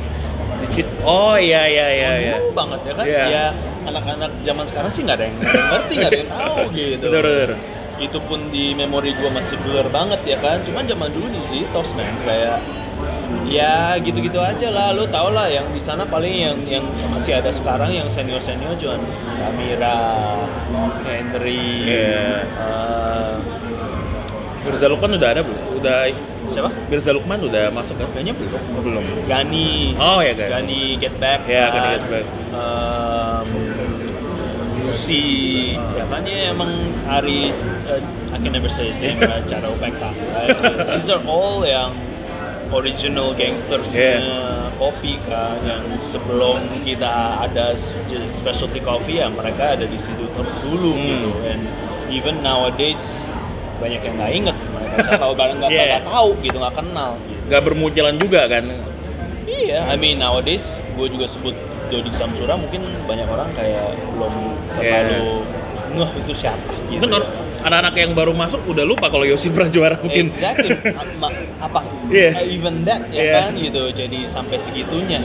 Dikit. 0.68 0.86
Oh 1.00 1.38
iya 1.40 1.64
iya 1.64 1.86
iya 1.96 2.12
iya. 2.18 2.34
Dulu 2.44 2.52
banget 2.52 2.80
ya 2.82 2.92
kan? 2.92 3.04
Iya. 3.08 3.24
Ya 3.24 3.44
anak-anak 3.88 4.30
zaman 4.44 4.64
sekarang 4.68 4.90
sih 4.92 5.00
nggak 5.06 5.16
ada 5.16 5.24
yang 5.32 5.36
ngerti, 5.40 5.92
nggak 5.96 6.10
ada 6.12 6.18
yang 6.18 6.30
tahu 6.34 6.60
gitu. 6.76 7.04
Bener 7.08 7.24
bener. 7.24 7.77
Itu 7.98 8.18
pun 8.20 8.48
di 8.48 8.72
memori 8.72 9.12
gue 9.12 9.28
masih 9.28 9.58
blur 9.58 9.86
banget 9.88 10.22
ya 10.24 10.38
kan 10.38 10.62
cuman 10.62 10.84
zaman 10.84 11.10
dulu 11.10 11.26
di 11.28 11.40
Zitos 11.46 11.90
men 11.92 12.14
kayak 12.22 12.58
ya 13.44 13.94
gitu-gitu 13.96 14.38
aja 14.38 14.68
lah 14.68 14.88
lo 14.90 15.04
tau 15.04 15.28
lah 15.28 15.46
yang 15.46 15.68
di 15.68 15.78
sana 15.78 16.02
paling 16.02 16.32
yang 16.32 16.56
yang 16.64 16.84
masih 17.08 17.34
ada 17.34 17.48
sekarang 17.48 17.90
yang 17.90 18.06
senior 18.06 18.38
senior 18.38 18.72
cuman 18.74 19.00
Amira 19.42 19.98
Henry 21.02 21.84
Iya. 21.84 22.44
eh, 22.44 23.30
Mirza 24.60 24.86
Lukman 24.86 25.16
udah 25.16 25.28
ada 25.30 25.40
belum? 25.40 25.60
Udah 25.76 25.98
siapa 26.46 26.68
Mirza 26.86 27.10
Lukman 27.10 27.40
udah 27.40 27.64
masuk 27.70 27.96
kan? 27.96 28.08
kayaknya 28.12 28.34
belum 28.36 28.60
Oh, 28.68 28.82
belum. 28.84 29.04
Gani 29.24 29.96
Oh 29.96 30.20
ya 30.20 30.32
guys. 30.32 30.50
Gani 30.50 30.80
Get 30.96 31.14
Back 31.16 31.40
Ya, 31.44 31.68
kan. 31.68 31.74
Gani 31.74 31.88
Get 31.94 32.06
Back. 32.06 32.26
Em, 32.52 33.48
Ya 34.78 36.04
kan 36.06 36.20
dia 36.22 36.50
emang 36.50 36.70
Ari 37.04 37.50
uh, 37.86 38.00
I 38.30 38.38
can 38.38 38.52
never 38.52 38.68
say 38.68 38.90
his 38.90 38.98
name 38.98 39.18
right? 39.18 39.42
Cara 39.44 39.66
Upekta 39.66 40.10
right? 40.12 40.56
these 40.94 41.08
are 41.08 41.22
all 41.24 41.64
yang 41.64 41.92
original 42.68 43.32
gangsters 43.32 43.88
Yeah. 43.90 44.68
kopi 44.76 45.16
kan 45.24 45.56
yang 45.64 45.82
sebelum 46.04 46.60
kita 46.84 47.08
ada 47.40 47.72
specialty 48.30 48.78
coffee 48.78 49.18
ya 49.18 49.26
mereka 49.26 49.74
ada 49.74 49.88
di 49.88 49.96
situ 49.96 50.28
terus 50.30 50.52
dulu 50.62 50.92
Hmm. 50.92 51.02
gitu 51.02 51.30
and 51.44 51.62
even 52.08 52.38
nowadays 52.40 53.00
banyak 53.78 53.98
yang 54.00 54.14
nggak 54.20 54.32
inget 54.34 54.56
mereka 54.70 54.96
siapa 55.08 55.26
barang 55.32 55.56
nggak 55.58 55.70
Yeah. 55.74 55.86
nggak 55.88 56.04
tahu 56.06 56.28
gitu 56.40 56.56
nggak 56.58 56.76
kenal 56.76 57.10
Gak 57.48 57.64
bermunculan 57.64 58.20
juga 58.20 58.44
kan? 58.44 58.64
Iya, 59.58 59.80
I 59.84 59.96
mean 59.98 60.18
nowadays 60.18 60.78
gue 60.94 61.06
juga 61.10 61.26
sebut 61.26 61.54
Dodi 61.88 62.12
Samsura 62.14 62.54
mungkin 62.54 62.78
banyak 63.04 63.26
orang 63.26 63.50
kayak 63.52 63.82
belum 64.14 64.34
terlalu 64.70 65.42
ngeh 65.88 66.10
itu 66.20 66.32
siapa 66.36 66.70
gitu. 66.86 67.00
Mungkin 67.00 67.10
or- 67.16 67.30
anak-anak 67.58 67.94
yang 67.98 68.12
baru 68.14 68.32
masuk 68.32 68.62
udah 68.64 68.86
lupa 68.86 69.10
kalau 69.10 69.26
Yosi 69.26 69.50
pernah 69.50 69.66
juara 69.66 69.96
mungkin. 69.98 70.30
Exactly. 70.30 70.70
Apa, 71.66 71.82
Iya. 72.06 72.38
uh, 72.38 72.46
even 72.46 72.86
that 72.86 73.02
ya 73.10 73.18
Iya. 73.18 73.34
kan 73.42 73.58
gitu. 73.58 73.82
Jadi 73.90 74.18
sampai 74.30 74.56
segitunya. 74.56 75.18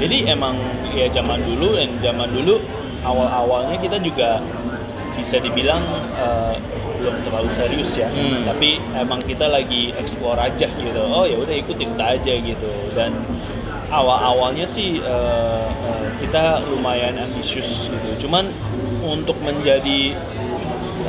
Jadi 0.00 0.24
emang 0.24 0.56
ya 0.96 1.12
zaman 1.12 1.44
dulu 1.44 1.76
dan 1.76 1.92
zaman 2.00 2.28
dulu 2.32 2.56
awal-awalnya 3.04 3.76
kita 3.76 4.00
juga 4.00 4.40
bisa 5.20 5.36
dibilang 5.36 5.84
uh, 6.16 6.56
belum 6.96 7.16
terlalu 7.28 7.50
serius 7.52 7.92
ya. 7.92 8.08
Hmm. 8.08 8.48
Tapi 8.48 8.80
emang 8.96 9.20
kita 9.20 9.46
lagi 9.52 9.92
explore 10.00 10.40
aja 10.40 10.64
gitu. 10.66 11.00
Oh 11.04 11.28
ya 11.28 11.36
udah 11.36 11.54
ikut-ikut 11.60 12.00
aja 12.00 12.32
gitu. 12.40 12.70
Dan 12.96 13.12
awal-awalnya 13.92 14.64
sih 14.64 15.04
uh, 15.04 15.68
uh, 15.68 16.06
kita 16.16 16.64
lumayan 16.72 17.20
ambisius 17.20 17.92
gitu. 17.92 18.26
Cuman 18.26 18.48
untuk 19.04 19.36
menjadi 19.44 20.16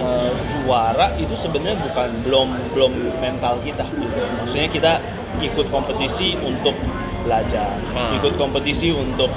uh, 0.03 0.35
juara 0.51 1.15
itu 1.15 1.33
sebenarnya 1.39 1.79
bukan 1.87 2.09
belum 2.27 2.47
belum 2.75 2.93
mental 3.23 3.63
kita 3.63 3.87
gitu. 3.95 4.19
Maksudnya 4.43 4.69
kita 4.69 4.93
ikut 5.39 5.71
kompetisi 5.71 6.35
untuk 6.43 6.75
belajar, 7.21 7.77
Hmm. 7.93 8.17
ikut 8.17 8.33
kompetisi 8.35 8.89
untuk 8.89 9.29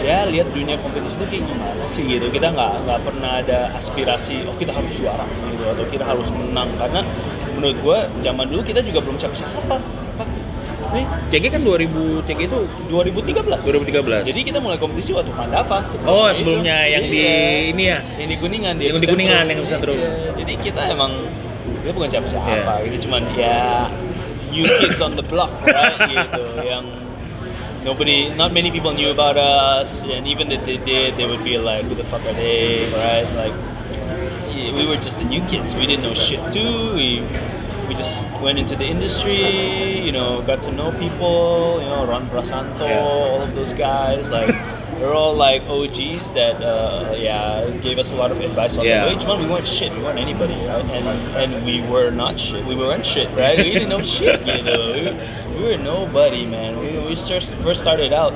ya 0.00 0.18
lihat 0.26 0.48
dunia 0.50 0.76
kompetisi 0.80 1.14
itu 1.14 1.26
kayak 1.28 1.44
gimana 1.46 1.84
sih 1.86 2.02
gitu. 2.04 2.26
Kita 2.28 2.46
nggak 2.50 2.72
nggak 2.84 3.00
pernah 3.04 3.30
ada 3.40 3.58
aspirasi 3.76 4.44
oh 4.44 4.56
kita 4.56 4.72
harus 4.72 4.92
juara 4.94 5.24
gitu 5.46 5.64
atau 5.66 5.84
kita 5.86 6.04
harus 6.04 6.26
menang 6.30 6.68
karena 6.76 7.00
menurut 7.54 7.76
gue 7.78 7.98
zaman 8.22 8.46
dulu 8.48 8.62
kita 8.62 8.80
juga 8.80 8.98
belum 9.04 9.16
siapa-siapa. 9.16 9.60
Pak. 9.68 9.80
nih 10.90 11.06
CG 11.30 11.44
kan 11.54 11.62
2000 11.62 12.26
CG 12.26 12.50
itu 12.50 12.58
2013 12.90 13.62
2013. 13.62 14.26
jadi 14.26 14.40
kita 14.42 14.58
mulai 14.58 14.74
kompetisi 14.74 15.14
waktu 15.14 15.30
Pandava 15.30 15.86
oh, 16.02 16.26
sebelumnya 16.34 16.82
yang 16.82 17.06
di 17.06 17.20
Iya. 17.22 17.70
ini 17.70 17.84
ya. 17.86 17.98
yang 18.18 18.26
di 18.26 18.36
Kuningan 18.42 18.74
Yang 18.74 18.98
di 18.98 19.06
Kuningan, 19.06 19.44
yang 19.46 19.58
Epicentrum. 19.62 19.94
Iya, 19.94 20.10
jadi 20.42 20.52
kita 20.58 20.82
emang 20.90 21.12
dia 21.86 21.92
bukan 21.94 22.08
siapa-siapa 22.10 22.72
Iya. 22.82 22.90
gitu 22.90 22.96
cuman 23.06 23.22
ya 23.38 23.86
new 24.50 24.66
kids 24.82 24.98
on 24.98 25.14
the 25.14 25.22
block 25.22 25.52
right 25.62 25.94
gitu 26.10 26.42
yang 26.66 26.82
nobody 27.84 28.28
not 28.34 28.52
many 28.52 28.70
people 28.70 28.92
knew 28.92 29.10
about 29.10 29.36
us 29.36 30.02
and 30.02 30.26
even 30.26 30.50
if 30.52 30.64
they 30.66 30.76
did 30.78 31.14
they 31.16 31.26
would 31.26 31.42
be 31.42 31.56
like 31.58 31.84
who 31.84 31.94
the 31.94 32.04
fuck 32.04 32.20
are 32.22 32.34
they 32.34 32.84
right 32.92 33.28
like 33.34 33.54
yeah, 34.54 34.74
we 34.76 34.86
were 34.86 34.96
just 34.96 35.16
the 35.18 35.24
new 35.24 35.40
kids 35.48 35.74
we 35.74 35.86
didn't 35.86 36.02
know 36.02 36.14
shit 36.14 36.40
too 36.52 36.92
we 36.94 37.20
we 37.88 37.94
just 37.94 38.22
went 38.40 38.58
into 38.58 38.76
the 38.76 38.84
industry 38.84 40.00
you 40.04 40.12
know 40.12 40.42
got 40.42 40.62
to 40.62 40.70
know 40.72 40.90
people 40.98 41.80
you 41.82 41.88
know 41.88 42.06
Ron 42.06 42.28
Prasanto 42.28 42.80
Yeah. 42.88 43.00
all 43.00 43.40
of 43.42 43.54
those 43.54 43.72
guys 43.72 44.28
like 44.30 44.48
they're 45.00 45.14
all 45.14 45.34
like 45.34 45.62
OGs 45.62 46.30
that 46.32 46.60
uh, 46.60 47.14
yeah 47.16 47.66
gave 47.80 47.98
us 47.98 48.12
a 48.12 48.14
lot 48.14 48.30
of 48.30 48.38
advice 48.40 48.76
on 48.76 48.84
Yeah. 48.84 49.06
the 49.08 49.16
way. 49.16 49.22
Cuman 49.22 49.38
we 49.40 49.46
weren't 49.48 49.66
shit, 49.66 49.90
we 49.96 50.02
weren't 50.02 50.18
anybody, 50.18 50.52
right? 50.66 50.84
And 50.84 51.08
and 51.54 51.64
we 51.64 51.80
were 51.80 52.10
not 52.10 52.38
shit, 52.38 52.66
we 52.66 52.76
weren't 52.76 53.06
shit, 53.06 53.34
right? 53.34 53.56
We 53.56 53.70
didn't 53.72 53.88
know 53.88 54.02
shit, 54.02 54.44
you 54.46 54.62
know. 54.62 55.49
We, 55.60 55.66
we 55.66 55.76
were 55.76 55.82
nobody, 55.82 56.46
man. 56.46 56.80
We 56.80 56.96
we 57.04 57.14
first 57.16 57.52
first 57.60 57.80
started 57.80 58.12
out. 58.12 58.32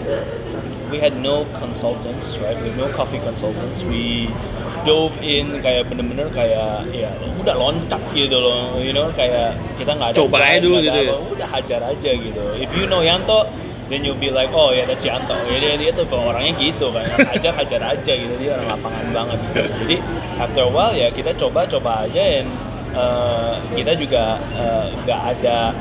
We 0.92 1.00
had 1.00 1.16
no 1.16 1.48
consultants, 1.56 2.36
right? 2.36 2.60
We 2.60 2.68
had 2.68 2.76
no 2.76 2.92
coffee 2.92 3.18
consultants. 3.18 3.82
We 3.82 4.28
dove 4.84 5.16
in 5.24 5.64
kayak 5.64 5.88
bener-bener 5.88 6.28
kayak 6.28 6.84
ya 6.92 7.08
udah 7.40 7.56
loncat 7.56 8.02
gitu 8.12 8.36
loh, 8.36 8.76
you 8.76 8.92
know 8.92 9.08
kayak 9.16 9.56
kita 9.80 9.96
nggak 9.96 10.12
ada 10.12 10.16
Coba 10.20 10.36
aja 10.44 10.60
dulu 10.60 10.76
gitu 10.84 11.00
ya. 11.00 11.12
apa, 11.16 11.16
udah 11.32 11.48
hajar 11.48 11.80
aja 11.88 12.10
gitu. 12.12 12.42
If 12.60 12.70
you 12.76 12.84
know 12.84 13.00
Yanto, 13.00 13.48
then 13.88 14.04
you'll 14.04 14.20
be 14.20 14.28
like, 14.28 14.52
oh 14.52 14.76
ya 14.76 14.84
that's 14.84 15.00
Yanto. 15.00 15.32
Ya 15.48 15.56
dia 15.56 15.80
dia 15.80 15.90
tuh 15.96 16.04
orangnya 16.12 16.52
gitu 16.60 16.92
kan, 16.92 17.08
hajar 17.08 17.56
hajar 17.56 17.80
aja 17.80 18.12
gitu 18.12 18.34
dia 18.36 18.60
orang 18.60 18.76
lapangan 18.76 19.06
banget. 19.16 19.38
Gitu. 19.40 19.60
Jadi 19.80 19.96
after 20.36 20.62
a 20.68 20.70
while 20.70 20.92
ya 20.92 21.08
kita 21.08 21.32
coba-coba 21.32 22.04
aja 22.04 22.22
dan 22.22 22.46
eh, 22.92 23.52
kita 23.72 23.92
juga 23.96 24.36
eh, 24.52 24.86
nggak 25.08 25.20
ada 25.32 25.72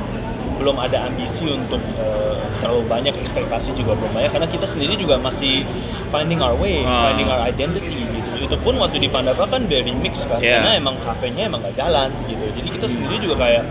belum 0.54 0.78
ada 0.78 1.06
ambisi 1.06 1.46
untuk 1.46 1.82
eh, 1.96 2.36
terlalu 2.58 2.82
banyak 2.86 3.14
ekspektasi 3.16 3.74
juga 3.74 3.94
belum 3.94 4.12
banyak 4.12 4.32
karena 4.32 4.48
kita 4.48 4.64
sendiri 4.64 4.94
juga 4.96 5.18
masih 5.18 5.66
finding 6.10 6.40
our 6.40 6.56
way, 6.56 6.82
Ah. 6.82 7.10
finding 7.10 7.28
our 7.28 7.42
identity 7.44 8.06
gitu. 8.06 8.32
Itu 8.44 8.56
pun 8.60 8.76
waktu 8.76 8.98
di 8.98 9.08
Pandava 9.08 9.44
kan 9.44 9.66
very 9.66 9.92
mix 9.92 10.24
kan, 10.24 10.38
Yeah. 10.38 10.62
karena 10.62 10.72
emang 10.78 10.96
kafenya 10.98 11.48
emang 11.48 11.62
gak 11.62 11.76
jalan 11.76 12.10
gitu. 12.24 12.46
Jadi 12.54 12.70
kita 12.72 12.88
sendiri 12.88 13.16
juga 13.20 13.36
kayak 13.40 13.64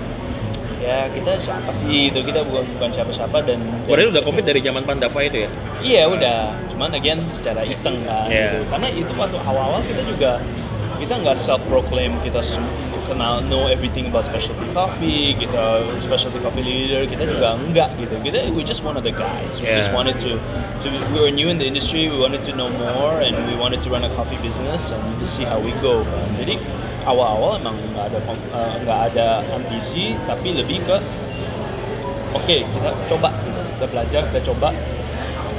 ya 0.78 1.06
kita 1.08 1.38
siapa 1.38 1.70
sih 1.70 2.10
itu 2.10 2.18
kita 2.20 2.42
bukan 2.42 2.66
bukan 2.74 2.90
siapa-siapa 2.90 3.38
dan, 3.46 3.62
Berarti 3.86 4.08
udah 4.10 4.22
komplit 4.22 4.42
dari 4.42 4.58
zaman 4.58 4.82
Pandava 4.82 5.20
itu 5.20 5.46
ya? 5.46 5.50
Iya 5.78 6.02
udah, 6.08 6.38
cuman 6.68 6.90
again 6.92 7.22
secara 7.30 7.62
iseng 7.62 8.02
kan 8.02 8.26
Iya. 8.26 8.50
gitu. 8.50 8.58
Karena 8.66 8.88
itu 8.90 9.12
waktu 9.14 9.38
awal-awal 9.40 9.78
kita 9.86 10.02
juga 10.02 10.30
kita 10.98 11.14
nggak 11.18 11.36
self 11.36 11.62
proclaim 11.66 12.18
kita 12.20 12.42
sem- 12.42 12.62
kenal 12.62 12.91
know 13.49 13.66
everything 13.66 14.06
about 14.06 14.25
specialty 14.25 14.66
coffee, 14.73 15.35
kita 15.35 15.87
specialty 16.02 16.38
coffee 16.40 16.62
leader, 16.62 17.06
kita 17.06 17.26
juga 17.26 17.59
enggak 17.59 17.90
gitu. 17.99 18.14
Kita 18.23 18.50
we 18.54 18.62
just 18.64 18.82
one 18.85 18.97
of 18.97 19.04
the 19.04 19.12
guys. 19.12 19.59
We 19.59 19.66
just 19.66 19.92
wanted 19.92 20.18
to, 20.23 20.38
to 20.82 20.87
we 21.12 21.18
were 21.21 21.30
new 21.30 21.49
in 21.49 21.59
the 21.59 21.66
industry, 21.66 22.09
we 22.09 22.18
wanted 22.18 22.42
to 22.47 22.52
know 22.54 22.71
more 22.71 23.21
and 23.21 23.35
we 23.49 23.54
wanted 23.59 23.82
to 23.82 23.88
run 23.90 24.04
a 24.04 24.11
coffee 24.14 24.38
business 24.40 24.90
and 24.90 25.02
to 25.18 25.26
see 25.26 25.44
how 25.44 25.59
we 25.59 25.75
go. 25.82 26.06
Jadi 26.38 26.59
awal-awal 27.02 27.59
emang 27.59 27.75
nggak 27.92 28.14
ada 28.14 28.18
eh, 28.30 28.75
nggak 28.87 29.00
ada 29.12 29.26
ambisi, 29.54 30.14
tapi 30.25 30.54
lebih 30.54 30.87
ke 30.87 30.97
oke 32.32 32.56
kita 32.64 32.90
coba 33.11 33.28
kita 33.76 33.87
belajar 33.90 34.23
kita 34.30 34.40
coba 34.52 34.71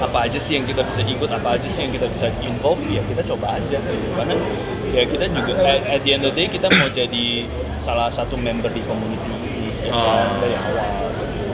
apa 0.02 0.26
aja 0.30 0.40
sih 0.42 0.58
yang 0.58 0.66
kita 0.66 0.82
bisa 0.86 1.02
ikut 1.06 1.30
apa 1.30 1.58
aja 1.60 1.68
sih 1.70 1.86
yang 1.86 1.94
kita 1.94 2.08
bisa 2.10 2.28
involve 2.42 2.82
ya 2.90 3.02
kita 3.06 3.22
coba 3.34 3.58
aja 3.60 3.78
gitu 3.78 4.08
karena 4.18 4.36
ya 4.94 5.04
kita 5.06 5.26
juga 5.30 5.52
at, 5.62 5.82
at 5.90 6.00
the 6.06 6.12
end 6.14 6.24
of 6.26 6.34
the 6.34 6.46
day 6.46 6.48
kita 6.50 6.68
mau 6.78 6.90
jadi 6.90 7.46
salah 7.78 8.10
satu 8.10 8.38
member 8.38 8.70
di 8.72 8.82
community 8.86 9.34
ya 9.84 9.92
kan, 9.92 10.26
Oh. 10.32 10.40
dari 10.40 10.56
awal 10.56 10.90
gitu. 11.12 11.46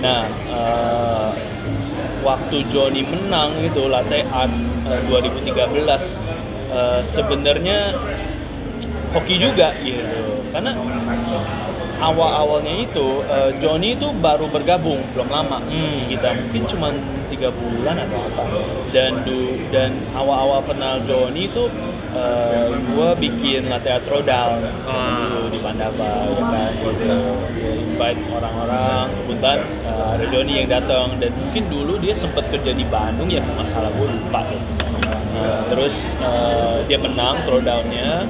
nah 0.00 0.22
eh, 0.30 1.28
waktu 2.22 2.56
Johnny 2.70 3.02
menang 3.02 3.58
itu 3.60 3.82
latte 3.90 4.22
art 4.30 4.54
eh, 4.86 5.00
2013 5.10 5.50
eh, 5.50 7.00
sebenarnya 7.02 7.78
hoki 9.12 9.36
juga 9.40 9.72
gitu 9.80 10.44
karena 10.52 10.72
awal-awalnya 12.00 12.84
itu 12.84 13.22
eh, 13.26 13.50
Johnny 13.62 13.96
itu 13.96 14.12
baru 14.20 14.46
bergabung 14.50 15.00
belum 15.14 15.28
lama. 15.28 15.58
Hmm. 15.66 16.06
kita 16.10 16.32
mungkin 16.36 16.62
cuma 16.68 16.88
tiga 17.26 17.50
bulan 17.50 17.98
atau 18.06 18.18
apa. 18.32 18.42
Dan 18.94 19.26
du, 19.26 19.60
dan 19.74 19.98
awal-awal 20.14 20.62
kenal 20.64 21.02
Johnny 21.04 21.50
itu 21.50 21.66
eh, 22.14 22.68
gua 22.94 23.12
bikin 23.18 23.68
latte 23.68 23.90
art 23.92 24.04
throwdown 24.06 24.62
Ah. 24.86 25.28
dulu 25.34 25.48
di 25.52 25.60
Pandava 25.60 26.12
ya 26.32 26.42
kan? 26.42 26.72
Gitu 26.80 27.18
invite 27.66 28.20
orang-orang 28.30 29.04
kebetulan 29.24 29.58
eh, 29.84 30.06
ada 30.16 30.24
Johnny 30.30 30.52
yang 30.64 30.68
datang. 30.70 31.06
Dan 31.18 31.30
mungkin 31.34 31.64
dulu 31.68 31.98
dia 31.98 32.14
sempat 32.14 32.46
kerja 32.52 32.70
di 32.72 32.84
Bandung 32.86 33.28
ya 33.28 33.42
kalau 33.42 33.60
nggak 33.60 33.68
salah 33.68 33.90
gue 33.94 34.06
lupa 34.08 34.40
deh 34.48 34.62
Eh, 35.36 35.60
terus 35.68 36.16
eh, 36.16 36.80
dia 36.88 36.96
menang 36.96 37.36
throwdownnya 37.44 38.24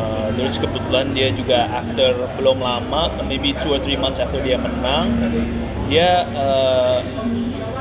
Uh, 0.00 0.32
terus 0.32 0.56
kebetulan 0.56 1.12
dia 1.12 1.28
juga 1.28 1.68
after 1.68 2.16
belum 2.40 2.64
lama, 2.64 3.12
maybe 3.28 3.52
two 3.60 3.76
or 3.76 3.80
three 3.84 4.00
months 4.00 4.16
after 4.16 4.40
dia 4.40 4.56
menang, 4.56 5.12
dia 5.92 6.24
uh, 6.32 7.04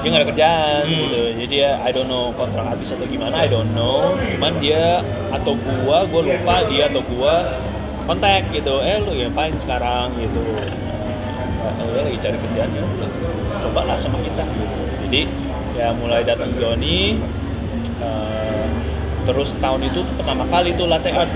dia 0.04 0.08
nggak 0.12 0.22
ada 0.24 0.30
kerjaan 0.36 0.84
Hmm. 0.84 1.00
gitu. 1.00 1.22
Jadi 1.32 1.46
dia 1.48 1.80
I 1.80 1.96
don't 1.96 2.12
know 2.12 2.36
kontrak 2.36 2.68
habis 2.68 2.92
atau 2.92 3.08
gimana, 3.08 3.40
I 3.40 3.48
don't 3.48 3.72
know. 3.72 4.20
Cuman 4.36 4.60
dia 4.60 5.00
atau 5.32 5.56
gua, 5.56 6.04
gua 6.12 6.22
lupa 6.28 6.68
dia 6.68 6.92
atau 6.92 7.00
gua 7.08 7.56
kontak 8.04 8.52
gitu. 8.52 8.84
Eh 8.84 9.00
lu 9.00 9.16
ngapain 9.16 9.56
sekarang 9.56 10.12
gitu. 10.20 10.44
Uh, 11.64 11.88
dia 11.96 12.02
lagi 12.04 12.20
cari 12.20 12.36
kerjaan 12.36 12.70
ya 12.76 12.84
udah 12.84 13.10
cobalah 13.64 13.96
sama 13.96 14.20
kita 14.20 14.44
gitu. 14.44 14.78
Jadi 15.08 15.22
ya 15.80 15.96
mulai 15.96 16.28
datang 16.28 16.52
Johnny 16.60 17.16
uh, 18.04 18.68
terus 19.24 19.56
tahun 19.64 19.88
itu 19.88 20.04
pertama 20.20 20.44
kali 20.52 20.76
tuh 20.76 20.92
latte 20.92 21.16
art 21.16 21.32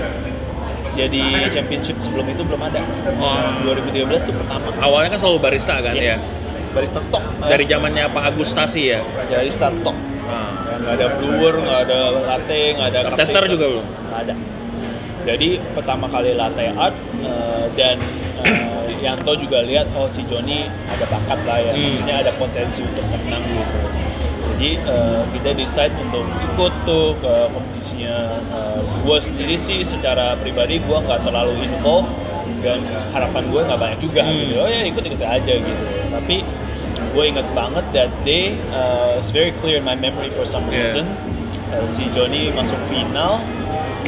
jadi 0.94 1.20
championship 1.50 1.96
sebelum 2.00 2.26
itu 2.30 2.42
belum 2.46 2.62
ada. 2.62 2.80
Oh. 3.18 3.38
2013 3.66 4.08
tuh 4.24 4.34
pertama. 4.34 4.70
Awalnya 4.78 5.08
kan 5.14 5.20
selalu 5.20 5.38
barista 5.42 5.74
kan 5.78 5.94
ya? 5.98 6.14
Yes. 6.14 6.22
Barista 6.70 6.98
top. 7.10 7.22
Dari 7.42 7.64
zamannya 7.66 8.04
Pak 8.10 8.24
Agustasi 8.34 8.82
ya? 8.90 9.00
dari 9.30 9.50
start 9.50 9.78
top. 9.82 9.94
Nah. 10.24 10.50
Ya, 10.64 10.74
nggak 10.80 10.94
ada 10.98 11.06
brewer, 11.20 11.54
nggak 11.60 11.80
ada 11.86 11.98
latte, 12.24 12.60
nggak 12.74 12.88
ada 12.90 13.00
Cup 13.06 13.18
tester 13.18 13.42
juga 13.46 13.64
belum? 13.70 13.86
Nggak 13.86 14.20
ada. 14.26 14.34
Jadi 15.24 15.48
pertama 15.72 16.04
kali 16.06 16.30
latte 16.36 16.64
art 16.74 16.96
eh, 17.22 17.64
dan 17.78 17.96
eh, 18.44 18.92
Yanto 19.00 19.32
juga 19.36 19.64
lihat 19.64 19.88
oh 19.96 20.04
si 20.08 20.20
Joni 20.24 20.68
ada 20.88 21.04
bakat 21.08 21.40
lah 21.48 21.58
ya, 21.60 21.72
Hmm. 21.72 21.80
maksudnya 21.88 22.14
ada 22.20 22.32
potensi 22.36 22.80
untuk 22.84 23.04
menang 23.08 23.44
gitu. 23.44 23.78
Jadi 24.54 24.78
eh, 24.78 25.22
kita 25.32 25.50
decide 25.52 25.90
untuk 25.98 26.22
ikut 26.22 26.72
tuh 26.84 27.18
ke 27.18 27.32
kompetisinya. 27.50 28.18
gue 29.04 29.18
sendiri 29.20 29.60
sih 29.60 29.84
secara 29.84 30.32
pribadi 30.34 30.80
gue 30.80 30.96
nggak 30.96 31.20
terlalu 31.22 31.60
involved 31.60 32.08
dan 32.64 32.80
harapan 33.12 33.52
gue 33.52 33.60
nggak 33.60 33.76
banyak 33.76 33.98
juga 34.00 34.24
Hmm. 34.24 34.32
gitu. 34.32 34.54
Oh 34.56 34.68
ya 34.70 34.80
ikut 34.80 35.04
ikut 35.04 35.20
aja 35.20 35.52
gitu. 35.52 35.84
Tapi 36.08 36.36
gue 37.12 37.24
inget 37.26 37.44
banget 37.52 37.84
that 37.92 38.08
day, 38.24 38.56
uh, 38.70 39.18
it's 39.18 39.28
very 39.28 39.52
clear 39.60 39.76
in 39.76 39.84
my 39.84 39.92
memory 39.92 40.30
for 40.30 40.42
some 40.42 40.64
Yeah. 40.66 40.88
reason. 40.88 41.04
Uh, 41.68 41.84
si 41.84 42.08
Johnny 42.08 42.48
masuk 42.48 42.78
final 42.88 43.44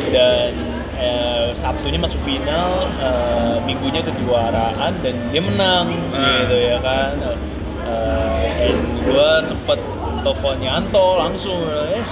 dan 0.09 0.55
uh, 0.97 1.51
Sabtunya 1.53 1.99
masuk 1.99 2.23
final, 2.23 2.89
uh, 2.97 3.61
minggunya 3.63 4.01
kejuaraan 4.01 4.97
dan 5.03 5.15
dia 5.29 5.43
menang 5.43 5.93
Ah. 6.15 6.41
gitu 6.41 6.57
ya 6.57 6.79
kan. 6.81 7.13
Uh, 7.85 8.43
and 8.65 8.79
gue 9.05 9.31
sempet 9.45 9.79
telepon 10.27 10.59
Yanto 10.59 11.23
langsung, 11.23 11.63
eh 11.71 12.03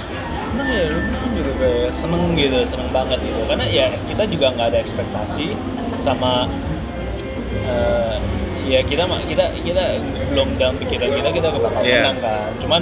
menang 0.55 0.71
ya 0.71 0.87
lu 0.87 0.99
menang 1.03 1.27
gitu 1.35 1.51
kayak 1.59 1.91
seneng 1.91 2.23
gitu, 2.39 2.57
seneng 2.63 2.87
banget 2.95 3.19
gitu. 3.19 3.43
Karena 3.43 3.65
ya 3.67 3.91
kita 4.07 4.23
juga 4.23 4.55
nggak 4.55 4.67
ada 4.71 4.79
ekspektasi 4.79 5.51
sama 5.99 6.47
eh, 7.67 8.15
ya 8.65 8.79
kita 8.81 9.03
kita 9.27 9.45
kita 9.61 9.83
belum 10.31 10.55
dalam 10.55 10.75
pikiran 10.79 11.11
kita 11.11 11.29
kita 11.35 11.47
bakal 11.59 11.81
Iya. 11.83 12.01
menang 12.07 12.17
kan 12.23 12.49
cuman 12.63 12.81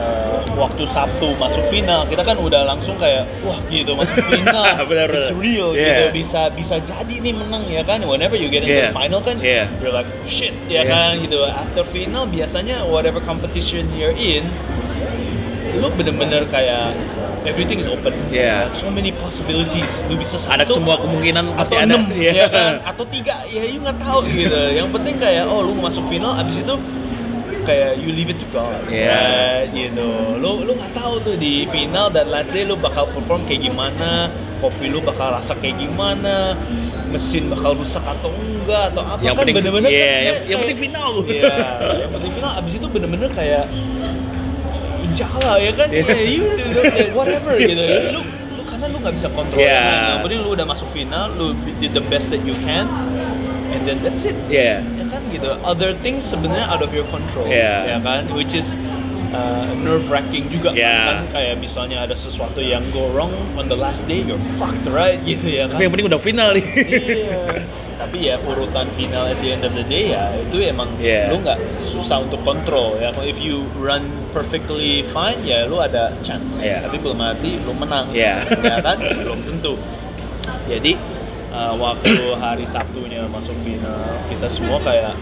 eh, 0.00 0.40
waktu 0.52 0.82
Sabtu 0.82 1.36
masuk 1.36 1.64
final 1.66 2.04
kita 2.04 2.20
kan 2.20 2.36
udah 2.36 2.64
langsung 2.64 2.96
kayak 2.96 3.28
wah 3.40 3.60
gitu 3.66 3.92
masuk 3.92 4.16
final 4.32 4.64
Benar, 4.82 5.08
it's 5.10 5.28
real 5.32 5.70
Iya. 5.70 5.84
gitu 5.84 6.04
bisa 6.16 6.48
bisa 6.50 6.80
jadi 6.80 7.14
nih 7.14 7.34
menang 7.34 7.64
ya 7.66 7.82
kan 7.82 8.00
whenever 8.02 8.34
you 8.34 8.48
get 8.48 8.60
into 8.60 8.72
Iya. 8.74 8.88
the 8.88 8.96
final 8.96 9.20
kan 9.20 9.36
Iya. 9.38 9.68
you're 9.78 9.92
like 9.92 10.08
shit 10.24 10.56
ya 10.66 10.80
Iya. 10.80 10.82
kan 10.86 11.10
gitu 11.20 11.44
after 11.44 11.84
final 11.84 12.24
biasanya 12.24 12.82
whatever 12.84 13.20
competition 13.20 13.84
you're 13.92 14.12
in 14.12 14.48
lu 15.72 15.86
bener-bener 15.90 16.44
kayak 16.50 16.92
everything 17.42 17.78
is 17.78 17.88
open 17.88 18.12
Iya. 18.28 18.68
so 18.70 18.88
many 18.88 19.14
possibilities 19.14 19.88
lu 20.06 20.14
bisa 20.14 20.36
Ada 20.42 20.66
satu 20.66 20.76
semua 20.76 20.98
kemungkinan 20.98 21.54
pasti 21.54 21.72
atau 21.72 21.80
ada. 21.80 21.94
enam 21.96 22.02
Iya. 22.16 22.32
ya 22.34 22.46
kan 22.48 22.72
atau 22.84 23.04
tiga 23.06 23.44
ya 23.46 23.62
you 23.64 23.80
nggak 23.80 23.96
tahu 23.96 24.26
gitu 24.26 24.60
yang 24.70 24.88
penting 24.90 25.16
kayak 25.16 25.46
oh 25.46 25.62
lu 25.62 25.72
masuk 25.74 26.04
final 26.06 26.36
abis 26.36 26.58
itu 26.58 26.74
kayak 27.62 27.96
you 27.96 28.10
leave 28.10 28.28
it 28.28 28.36
to 28.36 28.48
God 28.48 28.80
Yeah. 28.86 29.12
right? 29.62 29.70
gitu 29.70 30.08
lu 30.36 30.62
lu 30.62 30.72
nggak 30.72 30.92
tahu 30.92 31.14
tuh 31.20 31.34
di 31.34 31.64
final 31.66 32.08
dan 32.08 32.28
last 32.28 32.48
day 32.48 32.62
lu 32.62 32.74
bakal 32.74 33.06
perform 33.06 33.44
kayak 33.44 33.64
gimana 33.64 34.28
kopi 34.58 34.86
lu 34.86 35.00
bakal 35.00 35.30
rasa 35.30 35.52
kayak 35.54 35.78
gimana 35.78 36.56
mesin 37.06 37.48
bakal 37.48 37.74
rusak 37.74 38.00
atau 38.00 38.30
enggak 38.30 38.90
atau 38.90 39.02
apa 39.04 39.18
Yang 39.20 39.34
kan 39.34 39.44
bener-bener 39.50 39.90
iya, 39.90 39.98
kan 39.98 40.06
yang- 40.06 40.20
kayak- 40.30 40.46
yang 40.46 40.58
penting 40.60 40.78
final 40.80 41.06
lu. 41.10 41.22
iya 41.26 41.54
yang 41.98 42.10
penting 42.10 42.32
final 42.32 42.50
abis 42.54 42.72
itu 42.72 42.86
bener-bener 42.86 43.28
kayak 43.30 43.64
insya 45.02 45.26
Allah 45.32 45.54
ya 45.58 45.72
kan 45.72 45.88
ya 45.88 46.04
you 46.22 46.44
do 46.70 46.80
whatever 47.12 47.58
gitu 47.58 47.74
ya 47.78 48.14
lu 48.14 48.22
lu 48.54 48.62
karena 48.62 48.86
lu 48.86 48.96
nggak 49.00 49.14
bisa 49.16 49.28
kontrol 49.28 49.58
Iya. 49.58 49.74
yang 49.74 50.06
yang 50.08 50.20
penting 50.22 50.40
lu 50.40 50.50
udah 50.52 50.66
masuk 50.68 50.88
final 50.90 51.26
lu 51.32 51.46
did 51.76 51.90
the 51.90 52.04
best 52.06 52.28
that 52.28 52.40
you 52.40 52.54
can 52.60 52.86
and 53.70 53.82
then 53.84 53.98
that's 54.02 54.24
it 54.24 54.36
Iya. 54.46 54.82
ya 54.82 55.04
kan 55.08 55.22
gitu 55.30 55.50
other 55.62 55.90
things 56.00 56.26
sebenarnya 56.26 56.66
out 56.66 56.82
of 56.82 56.90
your 56.90 57.06
control 57.08 57.46
Yeah. 57.46 57.86
ya 57.86 57.98
kan 57.98 58.26
which 58.34 58.52
is 58.52 58.74
nerve 59.80 60.10
wracking 60.10 60.50
juga 60.50 60.74
Yeah. 60.74 61.22
kan 61.22 61.38
kayak 61.38 61.54
misalnya 61.58 62.02
ada 62.02 62.18
sesuatu 62.18 62.58
yang 62.58 62.82
go 62.90 63.06
wrong 63.10 63.30
on 63.54 63.70
the 63.70 63.78
last 63.78 64.02
day 64.04 64.20
you're 64.20 64.42
fucked 64.58 64.90
right 64.90 65.22
gitu 65.22 65.46
ya 65.46 65.70
kan 65.70 65.78
Tapi 65.78 65.82
yang 65.86 65.92
penting 65.94 66.08
udah 66.10 66.20
final 66.20 66.48
nih. 66.50 66.66
iya 66.66 67.42
tapi 68.00 68.26
ya 68.26 68.40
urutan 68.40 68.88
final 68.96 69.28
at 69.28 69.38
the 69.38 69.52
end 69.52 69.62
of 69.62 69.70
the 69.70 69.84
day 69.84 70.10
ya 70.10 70.34
itu 70.34 70.56
emang 70.66 70.88
Yeah. 70.98 71.30
lu 71.30 71.46
nggak 71.46 71.58
susah 71.78 72.26
untuk 72.26 72.42
kontrol 72.42 72.98
ya 72.98 73.14
if 73.22 73.38
you 73.38 73.62
run 73.78 74.02
perfectly 74.34 75.06
fine 75.14 75.38
ya 75.46 75.68
lu 75.70 75.78
ada 75.78 76.10
chance 76.26 76.58
Yeah. 76.58 76.82
tapi 76.82 76.98
belum 76.98 77.22
arti 77.22 77.62
lu 77.62 77.70
menang 77.70 78.10
Yeah. 78.10 78.42
ya 78.66 78.82
kan 78.82 78.98
belum 78.98 79.46
tentu 79.46 79.78
jadi 80.66 80.96
uh, 81.50 81.74
waktu 81.74 82.10
hari 82.36 82.64
Sabtunya 82.64 83.26
masuk 83.26 83.54
final 83.60 83.98
kita 84.26 84.46
semua 84.46 84.78
kayak 84.80 85.12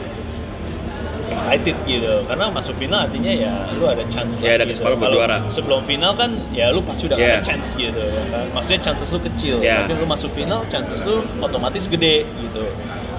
excited 1.29 1.77
gitu 1.85 2.25
karena 2.25 2.49
masuk 2.49 2.73
final 2.77 3.05
artinya 3.05 3.29
ya 3.29 3.53
lu 3.77 3.85
ada 3.85 4.01
chance 4.09 4.41
Ya, 4.41 4.57
lah 4.57 4.65
ada 4.65 4.65
gitu. 4.67 4.81
buat 4.81 4.97
Kalau 4.97 5.15
juara. 5.15 5.37
sebelum 5.49 5.81
final 5.85 6.13
kan 6.13 6.31
ya 6.51 6.73
lu 6.73 6.81
pasti 6.81 7.05
udah 7.05 7.17
Yeah. 7.17 7.39
ada 7.39 7.45
chance 7.45 7.69
gitu 7.75 8.01
ya 8.01 8.23
kan 8.29 8.45
maksudnya 8.51 8.81
chances 8.81 9.09
lu 9.09 9.21
kecil 9.23 9.61
Yeah. 9.61 9.85
tapi 9.85 10.01
lu 10.01 10.09
masuk 10.09 10.33
final 10.33 10.65
chances 10.67 11.05
lu 11.05 11.21
otomatis 11.39 11.85
gede 11.85 12.25
gitu 12.25 12.65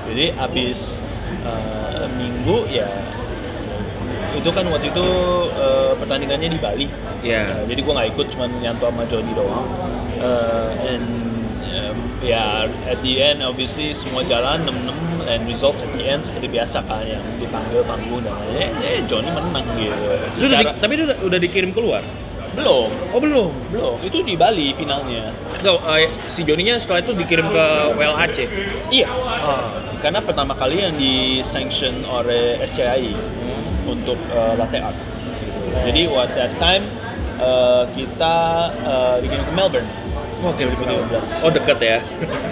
jadi 0.09 0.33
abis 0.35 1.05
uh, 1.45 2.09
minggu 2.11 2.65
ya 2.67 2.89
itu 4.33 4.49
kan 4.49 4.65
waktu 4.67 4.89
itu 4.89 5.05
uh, 5.53 5.93
pertandingannya 5.95 6.49
di 6.49 6.59
Bali 6.59 6.87
Iya. 7.19 7.61
Uh, 7.61 7.63
jadi 7.67 7.79
gua 7.83 7.93
nggak 7.93 8.09
ikut 8.09 8.27
cuman 8.33 8.49
nyanto 8.57 8.85
sama 8.85 9.03
Jody 9.05 9.31
doang 9.33 9.69
Uh, 10.19 10.75
and 10.83 11.28
ya 12.19 12.45
at 12.85 12.99
the 12.99 13.13
end 13.17 13.39
obviously 13.39 13.91
semua 13.91 14.21
jalan 14.21 14.63
6-6 14.63 14.91
and 15.25 15.41
results 15.45 15.79
at 15.79 15.91
the 15.91 16.03
end 16.03 16.21
seperti 16.21 16.47
biasa 16.47 16.83
kan 16.83 17.01
yang 17.01 17.23
dipanggil 17.37 17.81
panggung 17.83 18.19
dan 18.19 18.33
lain-lain 18.35 18.71
eh, 18.77 18.97
eh 18.97 18.99
Johnny 19.05 19.29
menang 19.29 19.65
gitu 19.73 19.93
Itu 19.93 20.45
udah 20.45 20.59
secara 20.59 20.61
di- 20.65 20.79
tapi 20.79 20.91
itu 20.93 21.03
udah, 21.05 21.17
udah 21.23 21.39
dikirim 21.39 21.71
keluar. 21.71 22.03
belum 22.49 22.89
Oh 23.09 23.21
belum. 23.21 23.49
belum 23.69 23.95
itu 24.01 24.19
di 24.21 24.33
Bali 24.33 24.73
finalnya 24.73 25.29
Enggak, 25.55 25.79
eh, 25.95 26.09
si 26.27 26.41
Joninya 26.41 26.75
setelah 26.75 26.99
itu 26.99 27.13
dikirim 27.13 27.45
ke 27.47 27.65
WLHC. 27.93 28.37
iya 28.89 29.07
Ah. 29.39 29.79
karena 29.97 30.19
pertama 30.19 30.51
kali 30.53 30.81
yang 30.81 30.91
di 30.93 31.13
sanction 31.41 32.03
oleh 32.03 32.57
SCI 32.63 33.13
untuk 33.85 34.17
uh, 34.29 34.55
latte 34.55 34.79
art 34.79 34.97
jadi 35.81 36.09
at 36.09 36.31
that 36.33 36.51
time 36.57 36.83
uh, 37.37 37.85
kita 37.91 38.33
uh, 38.81 39.15
dikirim 39.19 39.43
ke 39.43 39.53
Melbourne 39.53 39.89
Oke, 40.39 40.63
2013. 40.63 41.43
Oh 41.43 41.51
dekat 41.51 41.77
ya. 41.79 41.99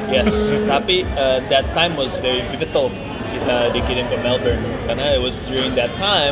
Yes, 0.07 0.31
tapi 0.63 1.03
uh, 1.19 1.43
that 1.51 1.67
time 1.75 1.99
was 1.99 2.15
very 2.19 2.39
pivotal. 2.47 2.87
Kita 3.27 3.75
dikirim 3.75 4.07
ke 4.07 4.15
Melbourne 4.23 4.63
karena 4.87 5.11
it 5.11 5.19
was 5.19 5.35
during 5.43 5.75
that 5.75 5.91
time 5.99 6.31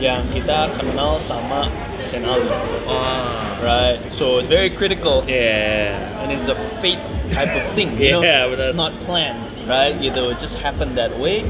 yang 0.00 0.24
kita 0.32 0.72
kenal 0.80 1.20
sama 1.20 1.68
Sen 2.08 2.24
Ali, 2.24 2.48
Ah. 2.88 3.52
right? 3.60 4.00
So 4.10 4.40
it's 4.40 4.48
very 4.48 4.72
critical 4.72 5.20
Yeah. 5.28 6.24
and 6.24 6.32
it's 6.32 6.48
a 6.48 6.56
fate 6.80 7.04
type 7.28 7.52
of 7.52 7.62
thing. 7.76 8.00
You 8.00 8.12
know? 8.18 8.22
Yeah, 8.24 8.48
benar. 8.48 8.72
It's 8.72 8.80
not 8.80 8.96
planned, 9.04 9.44
right? 9.66 9.94
Gitu, 9.96 10.30
it 10.30 10.38
just 10.38 10.58
happened 10.58 10.96
that 10.96 11.14
way. 11.16 11.42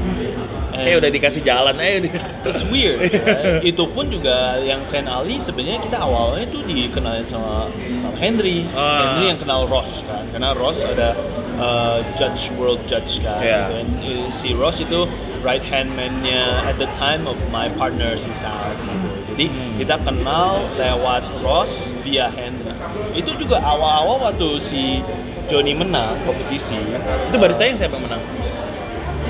And 0.73 0.81
Kayak 0.89 0.97
udah 1.05 1.11
dikasih 1.13 1.41
jalan 1.45 1.77
aja 1.77 1.97
nih. 2.01 2.11
It's 2.49 2.65
weird. 2.65 2.97
right? 3.29 3.61
Itu 3.61 3.85
pun 3.93 4.09
juga 4.09 4.57
yang 4.57 4.81
Sen 4.83 5.05
Ali 5.05 5.37
sebenarnya 5.37 5.85
kita 5.85 6.01
awalnya 6.01 6.49
itu 6.49 6.65
dikenalin 6.65 7.25
sama, 7.29 7.69
Henry. 8.17 8.65
Ah. 8.73 9.13
Henry 9.13 9.29
yang 9.29 9.37
kenal 9.37 9.69
Ross 9.69 10.01
kan. 10.09 10.25
Karena 10.33 10.57
Ross 10.57 10.81
ada 10.81 11.13
uh, 11.61 12.01
judge 12.17 12.49
world 12.57 12.81
judge 12.89 13.21
kan. 13.21 13.37
Yeah. 13.45 13.69
Dan 13.69 13.85
uh, 14.01 14.33
si 14.33 14.57
Ross 14.57 14.81
itu 14.81 15.05
right 15.45 15.61
hand 15.61 15.93
man-nya 15.93 16.65
at 16.65 16.81
the 16.81 16.89
time 16.97 17.29
of 17.29 17.37
my 17.53 17.69
partner 17.77 18.17
si 18.17 18.33
Sal 18.33 18.73
gitu. 18.73 19.09
Jadi 19.33 19.45
Hmm. 19.49 19.77
kita 19.77 19.95
kenal 20.01 20.57
lewat 20.77 21.21
Ross 21.45 21.89
via 22.01 22.33
Henry. 22.33 22.73
Itu 23.13 23.33
juga 23.37 23.61
awal-awal 23.61 24.25
waktu 24.25 24.57
si 24.57 25.05
Johnny 25.53 25.77
menang 25.77 26.17
kompetisi. 26.25 26.81
Itu 27.29 27.37
barisnya 27.37 27.69
yang 27.69 27.77
siapa 27.77 27.93
yang 27.93 28.09
menang? 28.09 28.21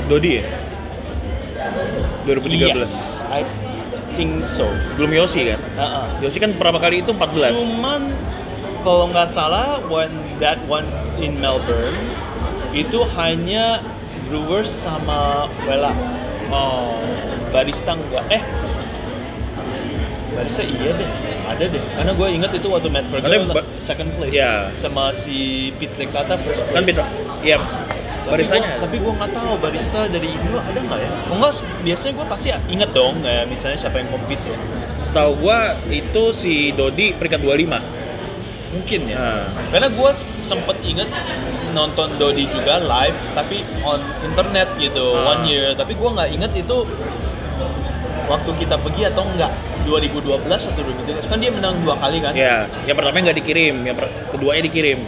Dodi 0.07 0.39
ya? 0.39 0.45
2013. 2.23 2.79
Yes, 2.79 2.95
I 3.27 3.43
think 4.15 4.39
so. 4.39 4.71
Belum 4.95 5.12
Yosi 5.12 5.51
kan? 5.51 5.59
Uh-uh. 5.75 6.23
Yosi 6.23 6.39
kan 6.39 6.55
pertama 6.55 6.79
kali 6.79 7.03
itu 7.03 7.12
14. 7.12 7.51
Cuman 7.51 8.15
kalau 8.88 9.12
nggak 9.12 9.27
salah 9.27 9.83
when 9.91 10.12
that 10.39 10.63
one 10.71 10.88
in 11.19 11.36
Melbourne 11.43 11.99
itu 12.71 13.03
hanya 13.19 13.83
Brewers 14.31 14.71
sama 14.79 15.51
Wella. 15.67 15.91
Oh, 16.47 17.03
Barista 17.51 17.99
enggak. 17.99 18.23
Eh, 18.31 18.43
Barista 20.39 20.63
iya 20.63 20.95
deh, 20.95 21.12
ada 21.45 21.63
deh. 21.63 21.84
Karena 21.93 22.12
gue 22.12 22.27
inget 22.32 22.51
itu 22.53 22.67
waktu 22.67 22.88
Matt 22.88 23.06
ba- 23.10 23.67
second 23.77 24.10
place 24.15 24.34
Iya. 24.34 24.71
sama 24.75 25.12
si 25.12 25.38
Pete 25.75 25.95
Lecata 25.99 26.36
first 26.38 26.62
place. 26.62 26.73
Kan 26.73 26.84
Peter. 26.84 27.06
Iya. 27.39 27.58
Tapi 28.23 28.32
Barisanya. 28.32 28.69
gua- 28.69 28.82
tapi 28.82 28.95
gue 28.97 29.13
nggak 29.13 29.32
tahu 29.34 29.51
barista 29.60 29.99
dari 30.08 30.32
dulu 30.34 30.58
ada 30.58 30.79
nggak 30.79 30.95
ya? 30.97 31.10
Kalau 31.21 31.38
nggak, 31.38 31.53
biasanya 31.84 32.13
gue 32.13 32.25
pasti 32.25 32.47
inget 32.67 32.89
dong, 32.91 33.13
kayak 33.19 33.43
misalnya 33.45 33.77
siapa 33.77 33.99
yang 33.99 34.10
compete 34.10 34.45
ya. 34.45 34.58
Setahu 35.03 35.32
gua 35.38 35.60
itu 35.86 36.23
si 36.32 36.53
Dodi 36.71 37.12
peringkat 37.12 37.41
25. 37.41 37.84
Mungkin 38.71 39.01
ya. 39.06 39.17
Nah. 39.19 39.43
Karena 39.69 39.88
gue 39.88 40.12
sempet 40.41 40.77
inget 40.82 41.06
nonton 41.69 42.15
Dodi 42.15 42.47
juga 42.47 42.79
live, 42.79 43.17
tapi 43.34 43.56
on 43.82 43.99
internet 44.23 44.71
gitu, 44.77 45.13
Ah. 45.13 45.36
one 45.36 45.43
year. 45.45 45.75
Tapi 45.75 45.91
gue 45.91 46.10
nggak 46.10 46.29
inget 46.32 46.51
itu 46.56 46.77
waktu 48.34 48.50
kita 48.58 48.76
pergi 48.76 49.02
atau 49.08 49.24
enggak. 49.24 49.52
2012 49.84 50.48
atau 50.48 50.72
2013 50.74 51.28
kan 51.28 51.38
dia 51.38 51.52
menang 51.52 51.76
dua 51.84 51.93
kali 51.96 52.17
kan? 52.17 52.32
Ya, 52.34 52.65
yang 52.84 52.96
pertama 52.96 53.19
nggak 53.22 53.38
dikirim, 53.38 53.76
yang 53.84 53.93
per- 53.93 54.12
keduanya 54.32 54.63
dikirim. 54.63 55.00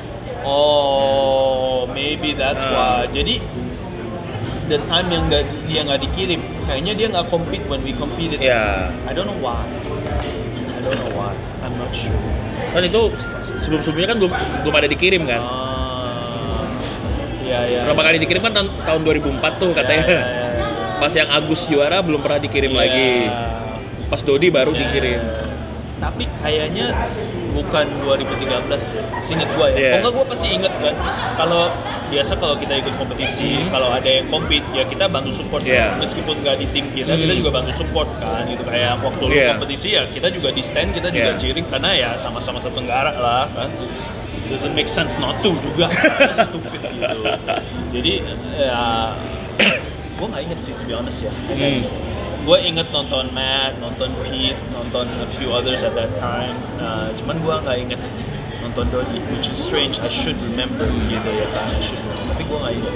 Oh, 0.45 1.89
maybe 1.89 2.31
that's 2.31 2.61
Ah. 2.61 3.01
why. 3.01 3.09
Jadi 3.09 3.39
the 4.65 4.77
time 4.83 5.07
yang 5.09 5.25
nggak 5.25 5.43
dia 5.65 5.81
nggak 5.81 6.01
dikirim, 6.03 6.39
kayaknya 6.63 6.93
dia 6.93 7.07
nggak 7.09 7.25
compete 7.27 7.65
when 7.65 7.81
we 7.81 7.93
competed. 7.93 8.37
Ya. 8.37 8.91
I 9.03 9.11
don't 9.11 9.25
know 9.25 9.39
why. 9.39 9.63
I 10.69 10.79
don't 10.81 10.97
know 10.99 11.11
why. 11.15 11.33
I'm 11.61 11.73
not 11.75 11.89
sure. 11.89 12.13
Kan 12.71 12.83
itu 12.83 13.01
sebelum-sebelumnya 13.57 14.07
kan 14.07 14.17
belum 14.19 14.31
belum 14.61 14.75
ada 14.75 14.87
dikirim 14.87 15.23
kan. 15.23 15.39
Ah, 15.39 16.67
ya 17.41 17.59
ya. 17.63 17.81
Berapa 17.87 18.01
kali 18.03 18.17
dikirim 18.19 18.43
kan 18.43 18.51
tahun, 18.51 18.67
tahun 18.83 19.01
2004 19.01 19.53
tuh 19.57 19.71
katanya. 19.71 20.03
Ya, 20.03 20.11
ya, 20.11 20.19
ya, 20.19 20.27
ya. 20.27 20.34
Pas 20.95 21.11
yang 21.11 21.27
Agus 21.27 21.61
juara 21.65 21.99
belum 21.99 22.19
pernah 22.19 22.39
dikirim 22.39 22.71
Ya. 22.71 22.77
lagi. 22.77 23.11
Pas 24.05 24.21
Dodi 24.21 24.47
baru 24.47 24.71
Ya. 24.71 24.79
dikirim. 24.81 25.19
Tapi 25.95 26.27
kayaknya 26.37 26.91
bukan 27.51 27.85
2013 28.03 28.83
deh. 28.85 29.03
Seinget 29.21 29.47
gua 29.55 29.71
ya. 29.71 29.75
Iya. 29.75 29.89
Kalau 29.89 30.01
nggak 30.03 30.13
gua 30.13 30.25
pasti 30.27 30.47
inget 30.49 30.73
kan. 30.75 30.95
Kalau 31.35 31.61
biasa 32.05 32.31
kalau 32.35 32.55
kita 32.55 32.73
ikut 32.77 32.93
kompetisi, 32.95 33.63
kalau 33.67 33.89
ada 33.89 34.05
yang 34.05 34.27
compete 34.27 34.67
ya 34.71 34.83
kita 34.83 35.07
bantu 35.07 35.31
support. 35.31 35.63
Hmm. 35.63 35.71
Iya. 35.71 35.87
Meskipun 35.97 36.35
nggak 36.43 36.55
di 36.59 36.67
tim 36.69 36.85
kita, 36.91 37.11
kita 37.11 37.31
Hmm. 37.31 37.39
juga 37.39 37.51
bantu 37.53 37.71
support 37.73 38.09
kan. 38.17 38.43
Gitu 38.45 38.61
kayak 38.61 38.91
waktu 39.01 39.23
Iya. 39.25 39.47
kompetisi 39.55 39.87
ya 39.89 40.03
kita 40.05 40.27
juga 40.29 40.49
di 40.51 40.61
stand 40.61 40.89
kita 40.91 41.07
juga 41.09 41.31
Iya. 41.31 41.39
cheering 41.39 41.67
karena 41.67 41.89
ya 41.91 42.09
sama-sama 42.15 42.59
satu 42.59 42.77
negara 42.77 43.11
lah 43.11 43.47
kan. 43.49 43.71
Doesn't 44.45 44.75
make 44.75 44.85
sense 44.85 45.17
not 45.17 45.39
to 45.41 45.57
juga. 45.57 45.89
Stupid 46.45 46.81
gitu. 46.85 47.19
Jadi 47.89 48.11
ya 48.53 49.15
gua 50.15 50.27
nggak 50.31 50.43
inget 50.47 50.59
sih 50.63 50.73
to 50.73 50.83
be 50.87 50.93
honest 50.95 51.19
ya. 51.23 51.31
Hmm. 51.51 51.83
gue 52.45 52.57
inget 52.61 52.93
nonton 52.93 53.33
Matt, 53.33 53.81
nonton 53.81 54.13
Pete, 54.21 54.53
nonton 54.69 55.09
a 55.17 55.25
few 55.33 55.49
others 55.49 55.81
at 55.81 55.97
that 55.97 56.13
time. 56.21 56.53
Uh, 56.77 57.09
cuman 57.17 57.41
gue 57.41 57.55
nggak 57.57 57.77
inget 57.81 57.99
nonton 58.61 58.85
Dodi, 58.93 59.17
which 59.33 59.49
is 59.49 59.57
strange. 59.57 59.97
I 59.97 60.13
should 60.13 60.37
remember 60.53 60.85
gitu 61.09 61.25
ya 61.25 61.49
kan. 61.49 61.73
I 61.73 61.81
should 61.81 61.97
remember. 62.05 62.21
Tapi 62.37 62.41
gue 62.45 62.57
nggak 62.61 62.73
inget. 62.77 62.95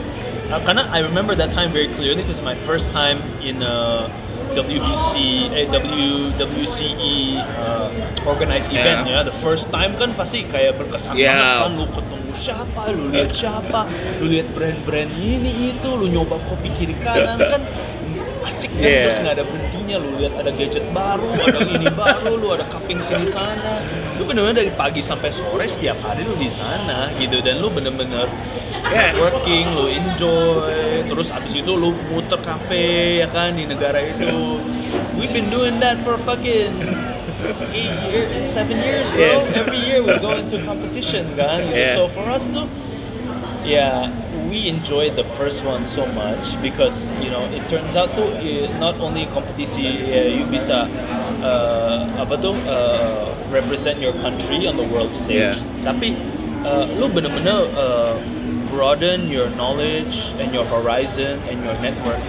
Uh, 0.54 0.62
karena 0.62 0.84
I 0.94 1.02
remember 1.02 1.34
that 1.34 1.50
time 1.50 1.74
very 1.74 1.90
clearly 1.98 2.22
because 2.22 2.46
my 2.46 2.54
first 2.70 2.94
time 2.94 3.18
in 3.42 3.66
a 3.66 4.06
WBC, 4.54 5.14
eh, 5.54 5.66
W, 5.70 6.30
WCE 6.38 7.38
uh, 7.58 7.90
organized 8.30 8.70
Yeah. 8.70 8.82
event 8.82 9.02
ya. 9.10 9.20
The 9.26 9.38
first 9.42 9.70
time 9.74 9.98
kan 9.98 10.14
pasti 10.14 10.46
kayak 10.46 10.78
berkesan 10.78 11.18
Yeah. 11.18 11.38
banget 11.38 11.58
kan. 11.58 11.72
Lu 11.74 11.86
ketemu 11.90 12.19
siapa, 12.36 12.92
lu 12.92 13.10
lihat 13.14 13.32
siapa, 13.32 13.88
lu 14.20 14.30
lihat 14.30 14.48
brand-brand 14.54 15.12
ini 15.16 15.74
itu, 15.74 15.90
lu 15.94 16.10
nyoba 16.10 16.38
kopi 16.50 16.70
kiri 16.78 16.96
kanan 17.02 17.38
kan? 17.38 17.62
Asik 18.40 18.72
kan? 18.72 18.82
Yeah. 18.82 19.12
terus 19.12 19.20
nggak 19.22 19.36
ada 19.36 19.46
berhentinya. 19.46 19.96
Lu 20.00 20.10
lihat 20.18 20.34
ada 20.40 20.52
gadget 20.56 20.86
baru 20.96 21.28
ada 21.38 21.60
ini 21.70 21.88
baru 21.92 22.40
lu 22.40 22.48
ada 22.56 22.66
cupping 22.72 23.04
sini 23.04 23.28
sana. 23.28 23.84
Lu 24.16 24.24
bener-bener 24.24 24.64
dari 24.66 24.72
pagi 24.74 25.04
sampai 25.04 25.30
sore 25.30 25.68
setiap 25.68 26.00
hari 26.02 26.24
lu 26.24 26.34
di 26.40 26.50
sana 26.50 27.12
gitu. 27.20 27.44
Dan 27.44 27.60
lu 27.62 27.70
bener-bener 27.70 28.32
Yeah. 28.90 29.12
working 29.20 29.76
lu 29.76 29.92
enjoy. 29.92 31.04
Terus 31.04 31.36
abis 31.36 31.62
itu 31.62 31.72
lu 31.76 31.92
muter 32.10 32.40
kafe 32.40 33.20
ya 33.22 33.28
kan 33.28 33.60
di 33.60 33.68
negara 33.68 34.00
itu. 34.00 34.64
We've 35.20 35.36
been 35.36 35.52
doing 35.52 35.84
that 35.84 36.00
for 36.02 36.16
fucking 36.24 36.80
eight 37.74 37.94
years 38.12 38.44
seven 38.52 38.78
years 38.84 39.08
bro 39.12 39.20
Yeah. 39.20 39.60
every 39.62 39.80
year 39.80 40.00
we 40.04 40.14
go 40.20 40.36
into 40.36 40.60
competition 40.68 41.26
gitu. 41.36 41.44
Yeah. 41.72 41.96
so 41.96 42.08
for 42.12 42.26
us 42.28 42.48
tuh 42.52 42.68
yeah 43.64 44.12
we 44.50 44.66
enjoyed 44.68 45.14
the 45.16 45.24
first 45.38 45.62
one 45.64 45.86
so 45.86 46.06
much 46.18 46.58
because 46.62 47.06
you 47.22 47.30
know 47.30 47.46
it 47.54 47.62
turns 47.70 47.94
out 47.96 48.10
to 48.18 48.24
eh, 48.42 48.66
not 48.82 48.98
only 48.98 49.30
kompetisi 49.30 49.86
eh, 50.10 50.42
you 50.42 50.44
bisa 50.50 50.90
uh, 51.44 52.10
apa 52.18 52.36
uh, 52.66 53.30
represent 53.54 54.02
your 54.02 54.14
country 54.26 54.66
on 54.66 54.76
the 54.78 54.88
world 54.90 55.14
stage 55.14 55.56
Yeah. 55.56 55.86
tapi 55.86 56.18
uh, 56.66 56.90
lu 56.98 57.08
bener-bener 57.14 57.70
uh, 57.78 58.18
broaden 58.70 59.28
your 59.28 59.50
knowledge 59.52 60.34
and 60.38 60.50
your 60.50 60.64
horizon 60.64 61.42
and 61.46 61.60
your 61.60 61.76
network 61.80 62.22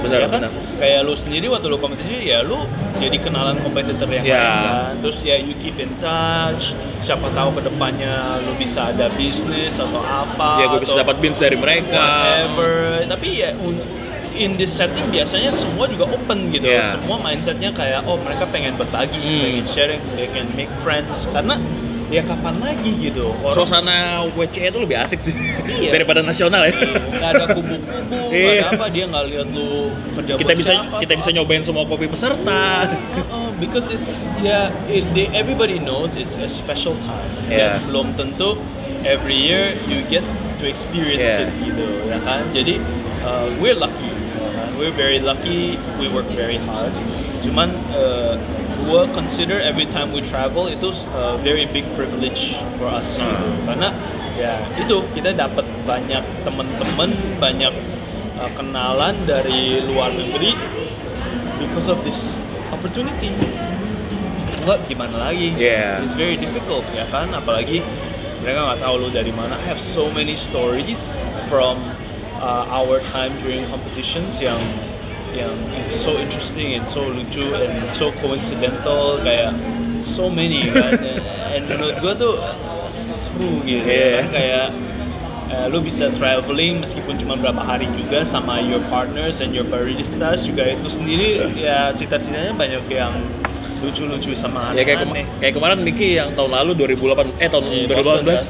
Benar, 0.00 0.20
ya 0.20 0.28
kan 0.28 0.40
benar. 0.44 0.52
kayak 0.76 1.00
lu 1.02 1.14
sendiri 1.14 1.46
waktu 1.48 1.66
lu 1.66 1.78
kompetisi 1.78 2.28
ya 2.28 2.40
lu 2.40 2.68
jadi 2.94 3.16
kenalan 3.16 3.56
kompetitor 3.58 4.04
yang 4.06 4.20
Ya. 4.22 4.36
lain 4.36 4.52
kan 4.60 4.92
terus 5.00 5.18
ya 5.20 5.36
you 5.36 5.56
keep 5.56 5.76
in 5.76 5.88
touch 5.98 6.76
siapa 7.00 7.32
tahu 7.32 7.56
ke 7.56 7.64
depannya 7.64 8.14
lu 8.40 8.52
bisa 8.54 8.92
ada 8.92 9.08
bisnis 9.10 9.74
atau 9.74 10.00
apa 10.00 10.60
ya 10.60 10.66
gue 10.68 10.80
bisa 10.80 10.94
dapat 10.94 11.16
bins 11.18 11.36
dari 11.36 11.56
mereka 11.56 11.96
whatever 11.96 12.72
tapi 13.06 13.28
ya 13.40 13.50
in 14.34 14.58
this 14.58 14.74
setting 14.74 15.06
biasanya 15.08 15.54
semua 15.54 15.86
juga 15.86 16.04
open 16.06 16.50
gitu 16.50 16.66
Yeah. 16.66 16.90
semua 16.92 17.16
mindsetnya 17.16 17.70
kayak 17.70 18.02
oh 18.02 18.18
mereka 18.18 18.44
pengen 18.46 18.74
berbagi 18.74 19.16
Hmm. 19.16 19.42
pengen 19.46 19.64
sharing 19.64 20.02
they 20.14 20.26
can 20.26 20.50
make 20.52 20.70
friends 20.82 21.24
karena 21.30 21.56
ya 22.08 22.20
kapan 22.22 22.60
lagi 22.60 22.92
gitu 23.00 23.32
orang 23.40 23.56
suasana 23.56 23.96
WCE 24.32 24.68
itu 24.68 24.78
lebih 24.78 24.96
asik 24.98 25.20
sih 25.20 25.34
Iya. 25.64 25.90
daripada 25.90 26.20
nasional 26.20 26.68
ya 26.68 26.76
nggak 26.76 27.30
ada 27.32 27.44
kubu-kubu 27.50 28.12
Iya. 28.30 28.68
ada 28.68 28.76
apa 28.76 28.86
dia 28.88 29.04
nggak 29.08 29.24
lihat 29.28 29.48
lu 29.50 29.88
kerja 30.14 30.32
kita 30.36 30.52
bisa 30.52 30.72
siapa 30.76 30.96
kita 31.00 31.12
bisa 31.16 31.30
nyobain 31.32 31.64
semua 31.64 31.84
kopi 31.84 32.06
peserta 32.06 32.92
Oh, 33.32 33.50
because 33.56 33.88
it's 33.88 34.14
yeah, 34.38 34.68
it, 34.86 35.02
they, 35.12 35.26
everybody 35.32 35.78
knows 35.78 36.14
it's 36.14 36.36
a 36.36 36.46
special 36.46 36.94
time. 37.02 37.26
Yeah. 37.46 37.78
Dan 37.80 37.88
belum 37.88 38.06
tentu 38.14 38.58
every 39.02 39.34
year 39.34 39.74
you 39.84 40.02
get 40.06 40.22
to 40.60 40.64
experience 40.64 41.18
Yeah. 41.20 41.44
it 41.44 41.50
gitu, 41.62 41.86
ya 42.06 42.18
kan? 42.22 42.46
Jadi 42.50 42.78
uh, 43.22 43.48
we're 43.58 43.74
lucky, 43.74 44.10
ya 44.10 44.48
kan? 44.54 44.68
we're 44.76 44.94
very 44.94 45.18
lucky. 45.18 45.76
We 45.98 46.06
work 46.08 46.26
very 46.32 46.58
hard. 46.62 46.94
Cuman 47.42 47.74
uh, 47.92 48.38
gua 48.84 49.08
consider 49.10 49.58
every 49.58 49.88
time 49.88 50.12
we 50.12 50.20
travel 50.20 50.68
itu 50.68 50.92
a 51.16 51.40
very 51.40 51.64
big 51.64 51.84
privilege 51.96 52.54
for 52.76 52.92
us. 52.92 53.08
Hmm. 53.16 53.64
Karena 53.66 53.88
ya 54.36 54.60
itu 54.76 55.02
kita 55.16 55.32
dapat 55.32 55.64
banyak 55.88 56.22
teman-teman, 56.44 57.10
banyak 57.40 57.74
uh, 58.38 58.50
kenalan 58.54 59.14
dari 59.24 59.80
luar 59.82 60.12
negeri 60.12 60.52
because 61.58 61.88
of 61.88 61.98
this 62.04 62.18
opportunity. 62.70 63.32
Enggak 64.64 64.84
gimana 64.88 65.28
lagi? 65.28 65.52
Yeah. 65.56 66.04
It's 66.04 66.16
very 66.16 66.40
difficult 66.40 66.84
ya 66.96 67.04
kan, 67.12 67.32
apalagi 67.36 67.84
mereka 68.44 68.60
nggak 68.64 68.80
tahu 68.84 68.94
lu 68.96 69.08
dari 69.08 69.32
mana. 69.32 69.56
I 69.56 69.64
have 69.68 69.80
so 69.80 70.12
many 70.12 70.36
stories 70.36 71.00
from 71.48 71.80
uh, 72.40 72.68
our 72.68 73.00
time 73.12 73.36
during 73.40 73.64
competitions 73.72 74.36
yang 74.40 74.60
yang 75.36 75.52
so 75.90 76.14
interesting 76.14 76.74
and 76.74 76.86
so 76.88 77.02
lucu 77.04 77.42
and 77.52 77.74
so 77.90 78.14
coincidental 78.18 79.18
kayak 79.20 79.50
so 80.00 80.26
many 80.26 80.68
kan. 80.68 80.94
and 81.54 81.66
menurut 81.66 81.98
gua 81.98 82.12
tuh 82.14 82.34
seru 82.86 83.58
gitu 83.62 83.82
Yeah. 83.82 84.22
kan 84.22 84.26
kayak 84.30 84.66
uh, 85.46 85.66
lu 85.66 85.78
bisa 85.80 86.08
traveling 86.12 86.78
meskipun 86.78 87.14
cuma 87.16 87.34
berapa 87.34 87.58
hari 87.58 87.90
juga 87.92 88.22
sama 88.22 88.58
your 88.60 88.80
partners 88.86 89.38
and 89.38 89.50
your 89.50 89.64
baristas 89.64 90.42
juga 90.42 90.68
itu 90.68 90.86
sendiri 90.88 91.50
ya 91.52 91.90
cita-citanya 91.90 92.52
banyak 92.52 92.84
yang 92.88 93.12
lucu-lucu 93.80 94.32
sama 94.32 94.72
ya 94.72 94.80
kayak, 94.80 95.04
kema- 95.04 95.28
kayak 95.36 95.52
kemarin 95.52 95.78
Niki 95.82 96.16
yang 96.16 96.32
tahun 96.32 96.50
lalu 96.54 96.70
2008 96.94 97.36
eh 97.36 97.48
tahun 97.48 97.64
Iya, 97.66 97.84
2018 97.90 97.92
Boston, 97.92 98.18
kan? 98.24 98.40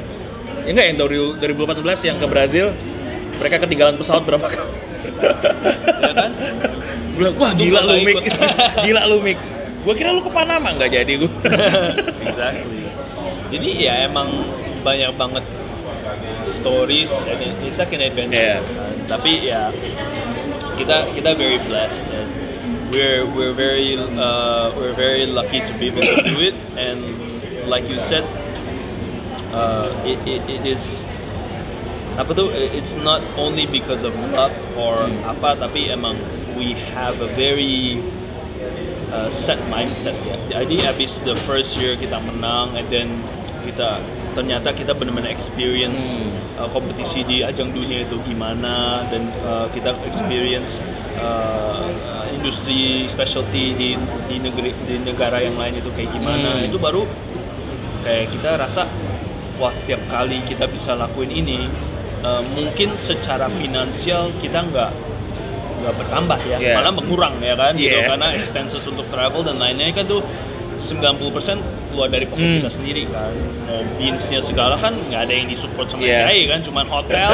ya 0.57 0.71
enggak 0.71 0.85
yang 0.85 0.97
dari 0.97 1.17
2018 1.53 2.07
yang 2.07 2.17
ke 2.17 2.25
Brazil 2.25 2.65
mereka 3.35 3.55
ketinggalan 3.59 3.95
pesawat 3.95 4.23
berapa 4.23 4.47
kali 4.47 4.71
ya 5.99 6.13
kan 6.13 6.31
gue 6.31 6.74
bilang 7.15 7.33
wah 7.35 7.51
gila 7.51 7.79
lu 7.81 7.95
Mik. 8.01 8.15
gila 8.85 9.01
lu 9.07 9.17
Mik. 9.19 9.39
Gue 9.85 9.93
kira 9.93 10.09
lu 10.09 10.21
ke 10.21 10.29
Panama 10.29 10.69
nggak 10.71 10.91
jadi 10.91 11.13
gue 11.15 11.31
exactly. 12.27 12.89
Jadi 13.49 13.69
ya 13.77 14.03
emang 14.03 14.27
banyak 14.81 15.13
banget 15.15 15.45
stories 16.51 17.13
and 17.25 17.39
it- 17.39 17.57
it's 17.63 17.77
like 17.77 17.91
an 17.91 18.01
adventure. 18.01 18.35
Yeah. 18.35 18.61
kan. 18.61 18.95
tapi 19.05 19.45
ya 19.45 19.69
kita 20.75 21.13
kita 21.13 21.31
very 21.33 21.61
blessed 21.61 22.03
and 22.09 22.29
we're 22.89 23.21
we're 23.25 23.53
very 23.53 23.93
uh, 23.97 24.73
we're 24.73 24.93
very 24.93 25.25
lucky 25.25 25.61
to 25.61 25.73
be 25.77 25.89
able 25.89 26.01
to 26.01 26.21
do 26.21 26.37
it. 26.41 26.57
And 26.75 27.01
like 27.65 27.85
you 27.85 28.01
said 28.01 28.25
uh, 29.53 29.93
it, 30.03 30.17
it, 30.25 30.41
it 30.49 30.63
is 30.65 31.05
apa 32.15 32.31
tuh 32.31 32.47
it's 32.49 32.95
not 32.95 33.19
only 33.35 33.67
because 33.67 33.99
of 34.01 34.15
luck 34.31 34.53
or 34.79 35.03
apa 35.27 35.59
tapi 35.59 35.91
emang 35.91 36.15
we 36.55 36.73
have 36.95 37.19
a 37.19 37.29
very 37.35 37.99
uh, 39.11 39.29
set 39.29 39.59
mindset 39.67 40.15
ya. 40.23 40.35
Jadi 40.49 40.87
abis 40.87 41.19
the 41.21 41.35
first 41.45 41.75
year 41.75 41.95
kita 41.95 42.17
menang 42.17 42.75
and 42.75 42.87
then 42.89 43.09
kita 43.63 43.99
ternyata 44.35 44.75
kita 44.75 44.91
benar-benar 44.93 45.31
experience 45.31 46.03
Hmm. 46.13 46.31
uh, 46.59 46.69
kompetisi 46.69 47.23
di 47.23 47.41
ajang 47.41 47.71
dunia 47.71 48.03
itu 48.03 48.19
gimana 48.23 49.01
dan 49.07 49.31
uh, 49.41 49.65
kita 49.71 49.95
experience 50.05 50.75
uh, 51.17 51.87
industri 52.29 53.07
specialty 53.07 53.73
di 53.73 53.89
di 54.27 54.35
negeri 54.37 54.75
di 54.85 55.01
negara 55.01 55.39
yang 55.39 55.55
lain 55.55 55.79
itu 55.79 55.89
kayak 55.95 56.11
gimana 56.13 56.59
Hmm. 56.61 56.67
itu 56.67 56.77
baru 56.77 57.07
kayak 58.03 58.37
kita 58.37 58.59
rasa 58.59 58.85
wah 59.57 59.73
setiap 59.73 60.03
kali 60.11 60.43
kita 60.45 60.67
bisa 60.67 60.93
lakuin 60.93 61.31
ini 61.31 61.65
uh, 62.21 62.43
mungkin 62.53 62.93
secara 62.93 63.47
finansial 63.55 64.29
kita 64.43 64.61
nggak 64.61 64.91
nggak 65.85 65.95
bertambah 65.95 66.39
ya 66.43 66.57
Yeah. 66.57 66.75
malah 66.75 66.91
mengurang 66.91 67.37
ya 67.39 67.53
kan 67.53 67.73
gitu 67.75 67.93
Yeah. 67.93 68.09
karena 68.09 68.27
expenses 68.33 68.81
untuk 68.83 69.05
travel 69.07 69.41
dan 69.41 69.55
lainnya 69.55 69.93
kan 69.93 70.05
tuh 70.05 70.25
90% 70.75 71.63
keluar 71.89 72.11
dari 72.11 72.27
pocket 72.27 72.43
Hmm. 72.43 72.57
kita 72.59 72.71
sendiri 72.73 73.03
kan 73.07 73.31
mau 73.63 73.79
binsnya 73.95 74.43
segala 74.43 74.75
kan 74.75 74.91
nggak 74.91 75.21
ada 75.23 75.33
yang 75.33 75.47
disupport 75.47 75.87
sama 75.87 76.03
Yeah. 76.03 76.27
saya 76.27 76.43
kan 76.47 76.59
cuman 76.61 76.85
hotel 76.85 77.31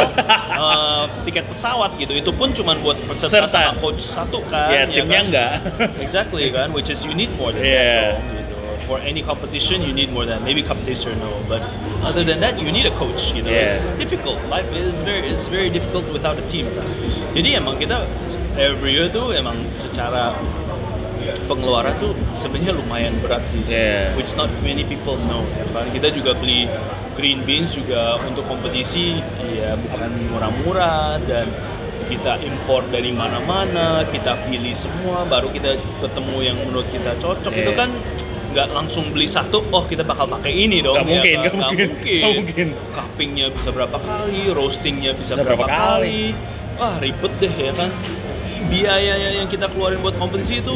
uh, 0.53 1.03
tiket 1.25 1.45
pesawat 1.47 1.97
gitu 1.97 2.13
itu 2.13 2.31
pun 2.31 2.51
cuman 2.51 2.77
buat 2.79 2.97
peserta 3.01 3.47
sama 3.47 3.73
coach 3.77 4.03
satu 4.03 4.45
kan 4.45 4.69
ya 4.69 4.85
timnya 4.85 5.09
kan? 5.09 5.25
enggak 5.25 5.51
exactly 5.97 6.47
kan 6.49 6.69
which 6.69 6.87
is 6.87 7.01
you 7.01 7.11
need 7.11 7.31
more 7.33 7.49
Yeah. 7.51 8.13
that 8.13 8.21
gitu. 8.21 8.40
For 8.91 8.99
any 9.07 9.23
competition 9.23 9.79
you 9.87 9.93
need 9.95 10.11
more 10.11 10.27
than 10.27 10.43
maybe 10.43 10.59
competition 10.59 11.15
no. 11.23 11.31
But 11.47 11.63
other 12.03 12.27
than 12.27 12.43
that 12.43 12.59
you 12.59 12.67
need 12.75 12.83
a 12.91 12.95
coach 12.99 13.31
gitu 13.31 13.47
Yeah. 13.47 13.71
it's, 13.71 13.87
it's 13.87 13.95
difficult. 13.95 14.43
Life 14.51 14.67
is 14.75 14.91
very 15.07 15.23
it's 15.31 15.47
very 15.47 15.71
difficult 15.71 16.03
without 16.11 16.35
a 16.35 16.45
team. 16.51 16.67
Jadi 17.31 17.55
emang 17.55 17.79
kita 17.79 18.03
every 18.59 18.91
year 18.99 19.07
tuh 19.07 19.31
emang 19.31 19.55
secara 19.71 20.35
pengeluaran 21.47 21.95
tuh 22.03 22.11
sebenarnya 22.35 22.75
lumayan 22.75 23.15
berat 23.23 23.47
sih. 23.47 23.63
Yeah. 23.63 24.11
which 24.19 24.35
not 24.35 24.51
many 24.59 24.83
people 24.83 25.15
know. 25.31 25.47
Ya 25.55 25.63
kan 25.71 25.87
kita 25.95 26.11
juga 26.11 26.35
beli 26.35 26.67
green 27.15 27.47
beans 27.47 27.71
juga 27.71 28.19
untuk 28.27 28.43
kompetisi. 28.51 29.23
Ya 29.55 29.79
bukan 29.79 30.11
murah-murah 30.35 31.23
dan 31.31 31.47
kita 32.11 32.43
impor 32.43 32.83
dari 32.91 33.15
mana-mana 33.15 34.03
kita 34.11 34.35
pilih 34.51 34.75
semua 34.75 35.23
baru 35.23 35.47
kita 35.47 35.79
ketemu 36.03 36.37
yang 36.43 36.57
menurut 36.59 36.83
kita 36.91 37.15
cocok. 37.23 37.55
Itu 37.55 37.71
Yeah. 37.71 37.79
kan 37.79 37.89
nggak 38.51 38.67
langsung 38.69 39.09
beli 39.09 39.25
satu 39.25 39.63
oh 39.65 39.83
kita 39.83 40.03
bakal 40.03 40.27
pakai 40.29 40.51
ini 40.51 40.79
dong 40.79 40.93
Nggak 40.93 41.03
ya 41.03 41.11
mungkin, 41.11 41.31
kan? 41.31 41.41
nggak 41.41 41.55
mungkin, 41.55 41.87
nggak 41.95 42.33
mungkin. 42.35 42.67
cuppingnya 42.91 43.45
bisa 43.49 43.69
berapa 43.69 43.97
kali 43.97 44.41
roastingnya 44.49 45.11
bisa, 45.13 45.33
Bisa 45.33 45.41
berapa, 45.41 45.63
berapa 45.63 45.71
kali. 45.97 46.35
wah 46.75 46.95
ribet 46.97 47.33
deh 47.37 47.53
ya 47.53 47.73
kan 47.73 47.89
biaya 48.63 49.13
yang 49.33 49.47
kita 49.47 49.67
keluarin 49.67 49.99
buat 49.99 50.15
kompetisi 50.15 50.59
itu 50.59 50.75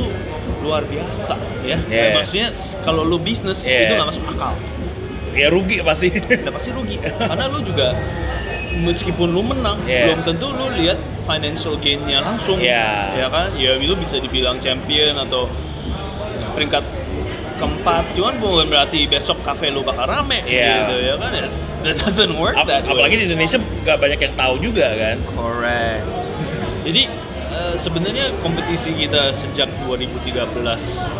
luar 0.60 0.84
biasa 0.84 1.36
ya 1.62 1.78
Yeah. 1.86 2.16
maksudnya 2.16 2.48
s- 2.52 2.74
kalau 2.82 3.04
lu 3.04 3.18
bisnis 3.18 3.62
Yeah. 3.62 3.86
itu 3.86 3.94
nggak 3.94 4.10
masuk 4.10 4.24
akal 4.28 4.54
ya 5.32 5.48
rugi 5.48 5.76
pasti 5.82 6.08
udah 6.10 6.52
pasti 6.52 6.70
rugi 6.72 6.96
karena 6.98 7.46
lu 7.46 7.60
juga 7.60 7.92
meskipun 8.78 9.30
lu 9.30 9.44
menang 9.44 9.80
Yeah. 9.84 10.10
belum 10.10 10.20
tentu 10.26 10.48
lu 10.50 10.66
lihat 10.74 10.98
financial 11.24 11.76
gainnya 11.78 12.20
langsung 12.22 12.58
Yeah. 12.58 13.14
ya 13.16 13.28
kan 13.28 13.52
ya 13.54 13.76
lu 13.78 13.96
bisa 13.96 14.18
dibilang 14.18 14.58
champion 14.58 15.16
atau 15.18 15.48
peringkat 16.52 16.84
keempat 17.56 18.04
cuman 18.14 18.34
bukan 18.36 18.68
berarti 18.68 19.06
besok 19.06 19.40
kafe 19.42 19.70
lu 19.70 19.82
bakal 19.82 20.06
rame 20.06 20.44
Yeah. 20.44 20.86
gitu 20.86 20.96
ya 21.02 21.14
kan 21.16 21.32
It's- 21.36 21.72
that 21.82 21.98
doesn't 21.98 22.36
work 22.36 22.54
Ap- 22.54 22.66
that 22.66 22.84
way. 22.84 22.92
apalagi 22.92 23.16
di 23.16 23.24
Indonesia 23.26 23.58
nggak 23.58 23.98
banyak 23.98 24.20
yang 24.20 24.34
tahu 24.36 24.54
juga 24.60 24.88
kan 24.92 25.18
Correct. 25.30 26.06
Jadi 26.84 27.02
uh, 27.50 27.74
sebenarnya 27.76 28.26
kompetisi 28.40 28.94
kita 28.94 29.32
sejak 29.32 29.66
2013 29.84 30.38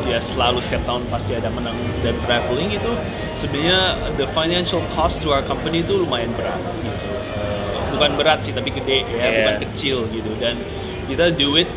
ya 0.06 0.20
selalu 0.20 0.62
setiap 0.62 0.84
tahun 0.86 1.04
pasti 1.08 1.34
ada 1.34 1.50
menang 1.50 1.74
dan 2.00 2.14
traveling 2.22 2.70
itu 2.72 2.92
sebenarnya 3.36 3.80
the 4.14 4.28
financial 4.30 4.80
cost 4.92 5.20
to 5.20 5.30
our 5.30 5.42
company 5.42 5.82
itu 5.82 5.96
lumayan 5.96 6.30
berat 6.34 6.62
gitu. 6.80 7.08
Eh, 7.10 7.58
bukan 7.92 8.12
berat 8.14 8.40
sih 8.42 8.52
tapi 8.52 8.70
gede 8.70 9.08
ya, 9.08 9.18
Yeah. 9.18 9.34
bukan 9.42 9.56
kecil 9.66 9.98
gitu 10.10 10.32
dan 10.38 10.62
kita 11.06 11.32
do 11.32 11.56
it 11.56 11.70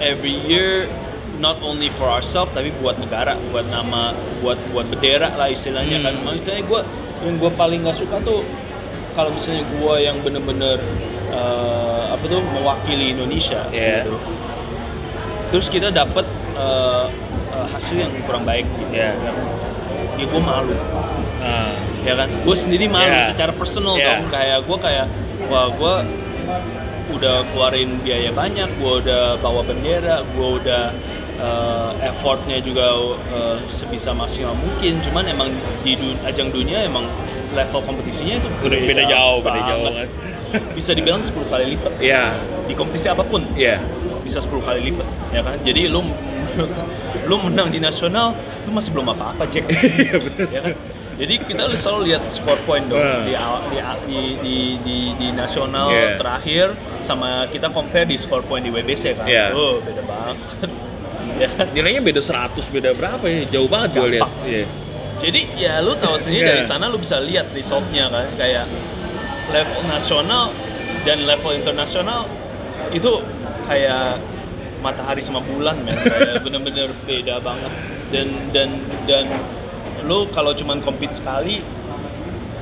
every 0.00 0.36
year 0.42 0.84
not 1.40 1.56
only 1.60 1.88
for 1.90 2.06
ourselves 2.06 2.52
tapi 2.52 2.68
buat 2.78 2.96
negara, 2.96 3.34
buat 3.50 3.64
nama, 3.66 4.12
buat 4.38 4.60
buat 4.70 4.86
bendera 4.86 5.32
lah 5.34 5.48
istilahnya 5.48 5.98
Hmm. 5.98 6.04
kan. 6.04 6.14
Maksudnya 6.22 6.62
gue 6.62 6.80
yang 7.20 7.36
gue 7.36 7.50
paling 7.50 7.80
nggak 7.82 7.96
suka 7.96 8.20
tuh 8.20 8.44
kalau 9.12 9.32
misalnya 9.32 9.64
gue 9.66 9.94
yang 9.98 10.16
bener-bener 10.20 10.78
eh, 11.30 12.04
apa 12.10 12.24
tuh 12.24 12.42
mewakili 12.44 13.12
Indonesia 13.12 13.64
Yeah. 13.70 14.02
gitu. 14.02 14.16
Terus 15.50 15.66
kita 15.66 15.88
dapat 15.90 16.26
eh, 16.52 17.06
eh, 17.50 17.66
hasil 17.70 17.96
yang 17.96 18.12
kurang 18.22 18.44
baik 18.44 18.68
gitu. 18.68 18.92
Yeah. 18.92 19.16
Ya 20.14 20.26
gue 20.26 20.42
malu 20.42 20.76
Ah, 21.40 21.72
ya 22.04 22.12
kan 22.14 22.28
gue 22.28 22.52
sendiri 22.54 22.84
malu 22.84 23.08
Yeah. 23.08 23.32
secara 23.32 23.48
personal 23.50 23.96
Yeah. 23.96 24.20
dong 24.20 24.28
kayak 24.28 24.58
gue 24.62 24.76
kayak 24.76 25.06
wah 25.48 25.72
gue 25.72 25.94
udah 27.10 27.42
keluarin 27.50 27.98
biaya 28.00 28.30
banyak 28.30 28.68
gue 28.76 28.92
udah 29.02 29.34
bawa 29.38 29.62
bendera 29.62 30.22
gue 30.26 30.48
udah 30.62 30.92
uh, 31.40 31.90
effortnya 32.00 32.60
juga 32.60 32.92
uh, 33.32 33.58
sebisa 33.66 34.12
maksimal 34.12 34.54
mungkin. 34.54 35.00
Cuman 35.00 35.24
emang 35.26 35.48
di 35.82 35.96
du- 35.96 36.20
ajang 36.22 36.52
dunia 36.52 36.84
emang 36.84 37.08
level 37.50 37.80
kompetisinya 37.82 38.38
itu 38.38 38.48
Udah 38.62 38.78
beda 38.78 39.04
jauh, 39.08 39.38
beda 39.42 39.60
jauh 39.66 39.84
banget. 39.90 40.08
bisa 40.74 40.90
dibilang 40.94 41.22
10 41.22 41.46
kali 41.46 41.78
lipat. 41.78 41.92
Iya, 42.02 42.34
di 42.66 42.74
kompetisi 42.74 43.06
apa 43.06 43.22
pun. 43.22 43.46
Iya. 43.54 43.80
bisa 44.20 44.38
10 44.38 44.62
kali 44.62 44.92
lipat 44.92 45.06
ya 45.34 45.40
kan? 45.42 45.56
Jadi 45.64 45.90
lu 45.90 46.06
lu 47.30 47.36
menang 47.46 47.70
di 47.70 47.78
nasional 47.78 48.34
lu 48.66 48.70
masih 48.74 48.90
belum 48.94 49.10
apa-apa 49.14 49.46
Jack 49.50 49.66
Iya 49.72 50.18
ya 50.50 50.60
kan? 50.62 50.74
Jadi 51.20 51.34
kita 51.44 51.68
selalu 51.76 52.00
lihat 52.08 52.22
score 52.32 52.56
point 52.64 52.88
dong. 52.88 52.96
Hmm. 52.96 53.28
di, 53.28 53.36
di, 53.36 53.76
di, 54.08 54.20
di, 54.40 54.56
di, 54.80 54.96
di 55.20 55.28
nasional 55.36 55.92
Yeah. 55.92 56.16
terakhir 56.16 56.66
sama 57.04 57.44
kita 57.52 57.68
compare 57.68 58.08
di 58.08 58.16
score 58.16 58.40
point 58.40 58.64
di 58.64 58.72
WBC 58.72 59.20
kan? 59.20 59.26
Yeah. 59.28 59.52
oh 59.52 59.84
beda 59.84 60.00
banget 60.08 60.36
ya 61.40 61.48
kan 61.50 61.66
Nilainya 61.72 62.02
beda 62.04 62.20
100, 62.20 62.60
beda 62.68 62.90
berapa 62.92 63.24
ya? 63.24 63.48
Jauh 63.48 63.64
banget 63.66 63.88
gue 63.96 64.08
lihat. 64.18 64.30
Iya. 64.44 64.64
jadi 65.16 65.40
ya 65.56 65.74
lu 65.80 65.92
tahu 65.96 66.16
sendiri 66.16 66.44
Yeah. 66.44 66.52
dari 66.56 66.64
sana 66.64 66.88
lu 66.88 66.96
bisa 66.96 67.20
lihat 67.20 67.48
resultnya 67.52 68.08
kan 68.08 68.28
kayak 68.36 68.64
level 69.48 69.80
nasional 69.84 70.52
dan 71.02 71.24
level 71.24 71.52
internasional 71.52 72.24
itu 72.88 73.20
kayak 73.64 74.16
matahari 74.80 75.20
sama 75.20 75.40
bulan 75.40 75.76
men 75.84 75.92
kayak 75.96 76.40
bener-bener 76.44 76.88
beda 77.04 77.36
banget 77.40 77.72
dan 78.08 78.26
dan 78.56 78.68
dan 79.04 79.24
lu 80.08 80.24
kalau 80.32 80.56
cuman 80.56 80.80
compete 80.80 81.12
sekali 81.12 81.60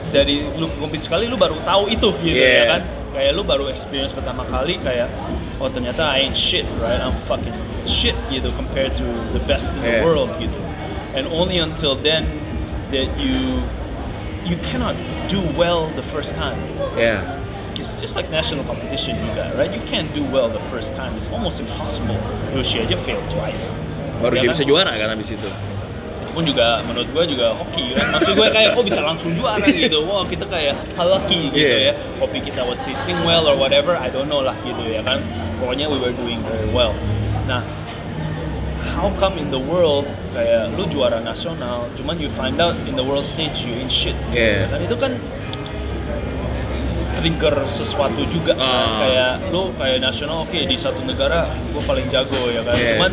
dari 0.09 0.49
lu 0.57 0.69
compete 0.77 1.05
sekali 1.05 1.29
lu 1.29 1.37
baru 1.37 1.57
tahu 1.63 1.89
itu 1.89 2.09
gitu 2.25 2.39
Yeah. 2.39 2.65
ya 2.65 2.65
kan 2.77 2.81
kayak 3.13 3.33
lu 3.35 3.43
baru 3.43 3.69
experience 3.69 4.13
pertama 4.13 4.45
kali 4.47 4.79
kayak 4.81 5.09
oh 5.59 5.69
ternyata 5.69 6.07
I 6.07 6.29
ain't 6.29 6.39
shit 6.39 6.65
right 6.79 7.01
I'm 7.01 7.17
fucking 7.27 7.53
shit 7.85 8.15
gitu 8.29 8.53
compared 8.55 8.95
to 8.97 9.07
the 9.33 9.43
best 9.45 9.69
in 9.75 9.81
the 9.83 10.01
Yeah. 10.01 10.05
world 10.05 10.31
gitu 10.39 10.57
and 11.17 11.27
only 11.29 11.59
until 11.59 11.97
then 11.97 12.29
that 12.93 13.09
you 13.21 13.61
you 14.49 14.57
cannot 14.65 14.97
do 15.29 15.41
well 15.57 15.93
the 15.93 16.05
first 16.09 16.33
time 16.37 16.57
Iya. 16.97 17.21
it's 17.77 17.93
just 18.01 18.17
like 18.17 18.27
national 18.33 18.65
competition 18.65 19.17
juga 19.23 19.53
right 19.57 19.71
you 19.71 19.83
can't 19.93 20.09
do 20.17 20.25
well 20.33 20.49
the 20.49 20.63
first 20.73 20.93
time 20.97 21.13
it's 21.19 21.29
almost 21.29 21.61
impossible 21.61 22.17
Yoshi 22.57 22.81
aja 22.83 22.97
failed 23.05 23.25
twice 23.29 23.71
Baru 24.19 24.35
Ya 24.35 24.43
dia 24.43 24.51
kan? 24.51 24.55
bisa 24.59 24.65
juara 24.67 24.93
kan 24.99 25.15
abis 25.15 25.31
itu. 25.31 25.47
Pun 26.39 26.47
juga 26.47 26.79
menurut 26.87 27.11
gue 27.11 27.25
juga 27.35 27.51
hoki 27.51 27.99
kan 27.99 28.15
maksud 28.15 28.39
gue 28.39 28.49
kayak 28.55 28.71
kok 28.71 28.85
bisa 28.87 29.03
langsung 29.03 29.35
juara 29.35 29.67
gitu 29.67 30.07
wow 30.07 30.23
kita 30.23 30.47
kayak 30.47 30.79
lucky 30.95 31.51
gitu 31.51 31.59
Yeah. 31.59 31.91
ya 31.91 31.93
kopi 32.23 32.39
kita 32.47 32.63
was 32.63 32.79
tasting 32.87 33.19
well 33.27 33.51
or 33.51 33.59
whatever 33.59 33.99
I 33.99 34.07
don't 34.07 34.31
know 34.31 34.39
lah 34.39 34.55
gitu 34.63 34.87
ya 34.87 35.03
kan 35.03 35.19
pokoknya 35.59 35.91
we 35.91 35.99
were 35.99 36.15
doing 36.15 36.39
very 36.47 36.71
well 36.71 36.95
nah 37.51 37.67
how 38.95 39.11
come 39.19 39.35
in 39.35 39.51
the 39.51 39.59
world 39.59 40.07
kayak 40.31 40.71
lu 40.79 40.87
juara 40.87 41.19
nasional 41.19 41.91
cuman 41.99 42.15
you 42.23 42.31
find 42.39 42.63
out 42.63 42.79
in 42.87 42.95
the 42.95 43.03
world 43.03 43.27
stage 43.27 43.59
you 43.67 43.75
ain't 43.75 43.91
shit 43.91 44.15
gitu 44.31 44.39
Yeah. 44.39 44.63
ya 44.63 44.67
kan 44.71 44.81
itu 44.87 44.95
kan 44.95 45.13
trigger 47.19 47.67
sesuatu 47.67 48.23
juga 48.31 48.55
kan. 48.55 48.63
Ah. 48.63 49.03
kayak 49.03 49.33
lu 49.51 49.75
kayak 49.75 49.99
nasional 49.99 50.47
oke 50.47 50.55
di 50.55 50.77
satu 50.79 51.03
negara 51.03 51.51
gue 51.75 51.83
paling 51.83 52.07
jago 52.15 52.47
ya 52.47 52.63
kan 52.63 52.79
Yeah. 52.79 52.95
cuman 52.95 53.13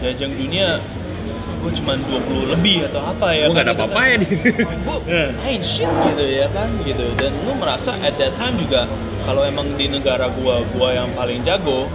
di 0.00 0.04
ajang 0.12 0.32
dunia 0.36 0.68
gue 1.60 1.72
cuman 1.76 1.96
20 2.00 2.52
lebih 2.52 2.76
atau 2.86 3.00
apa 3.04 3.28
ya 3.30 3.44
Gue 3.46 3.54
gak 3.54 3.62
ada 3.62 3.72
kan, 3.72 3.78
apa-apa 3.78 4.00
ya 4.02 4.14
nih. 4.16 4.30
gue 4.86 4.96
Yeah. 5.06 5.28
main 5.36 5.60
shit 5.60 5.90
gitu 6.06 6.24
ya 6.24 6.46
kan 6.48 6.68
gitu 6.80 7.04
dan 7.14 7.32
lu 7.40 7.52
merasa 7.52 7.92
at 7.98 8.14
that 8.16 8.32
time 8.36 8.54
juga 8.54 8.88
kalau 9.22 9.42
emang 9.42 9.74
di 9.74 9.86
negara 9.86 10.30
gua 10.32 10.62
gua 10.70 10.94
yang 10.94 11.10
paling 11.12 11.42
jago 11.42 11.90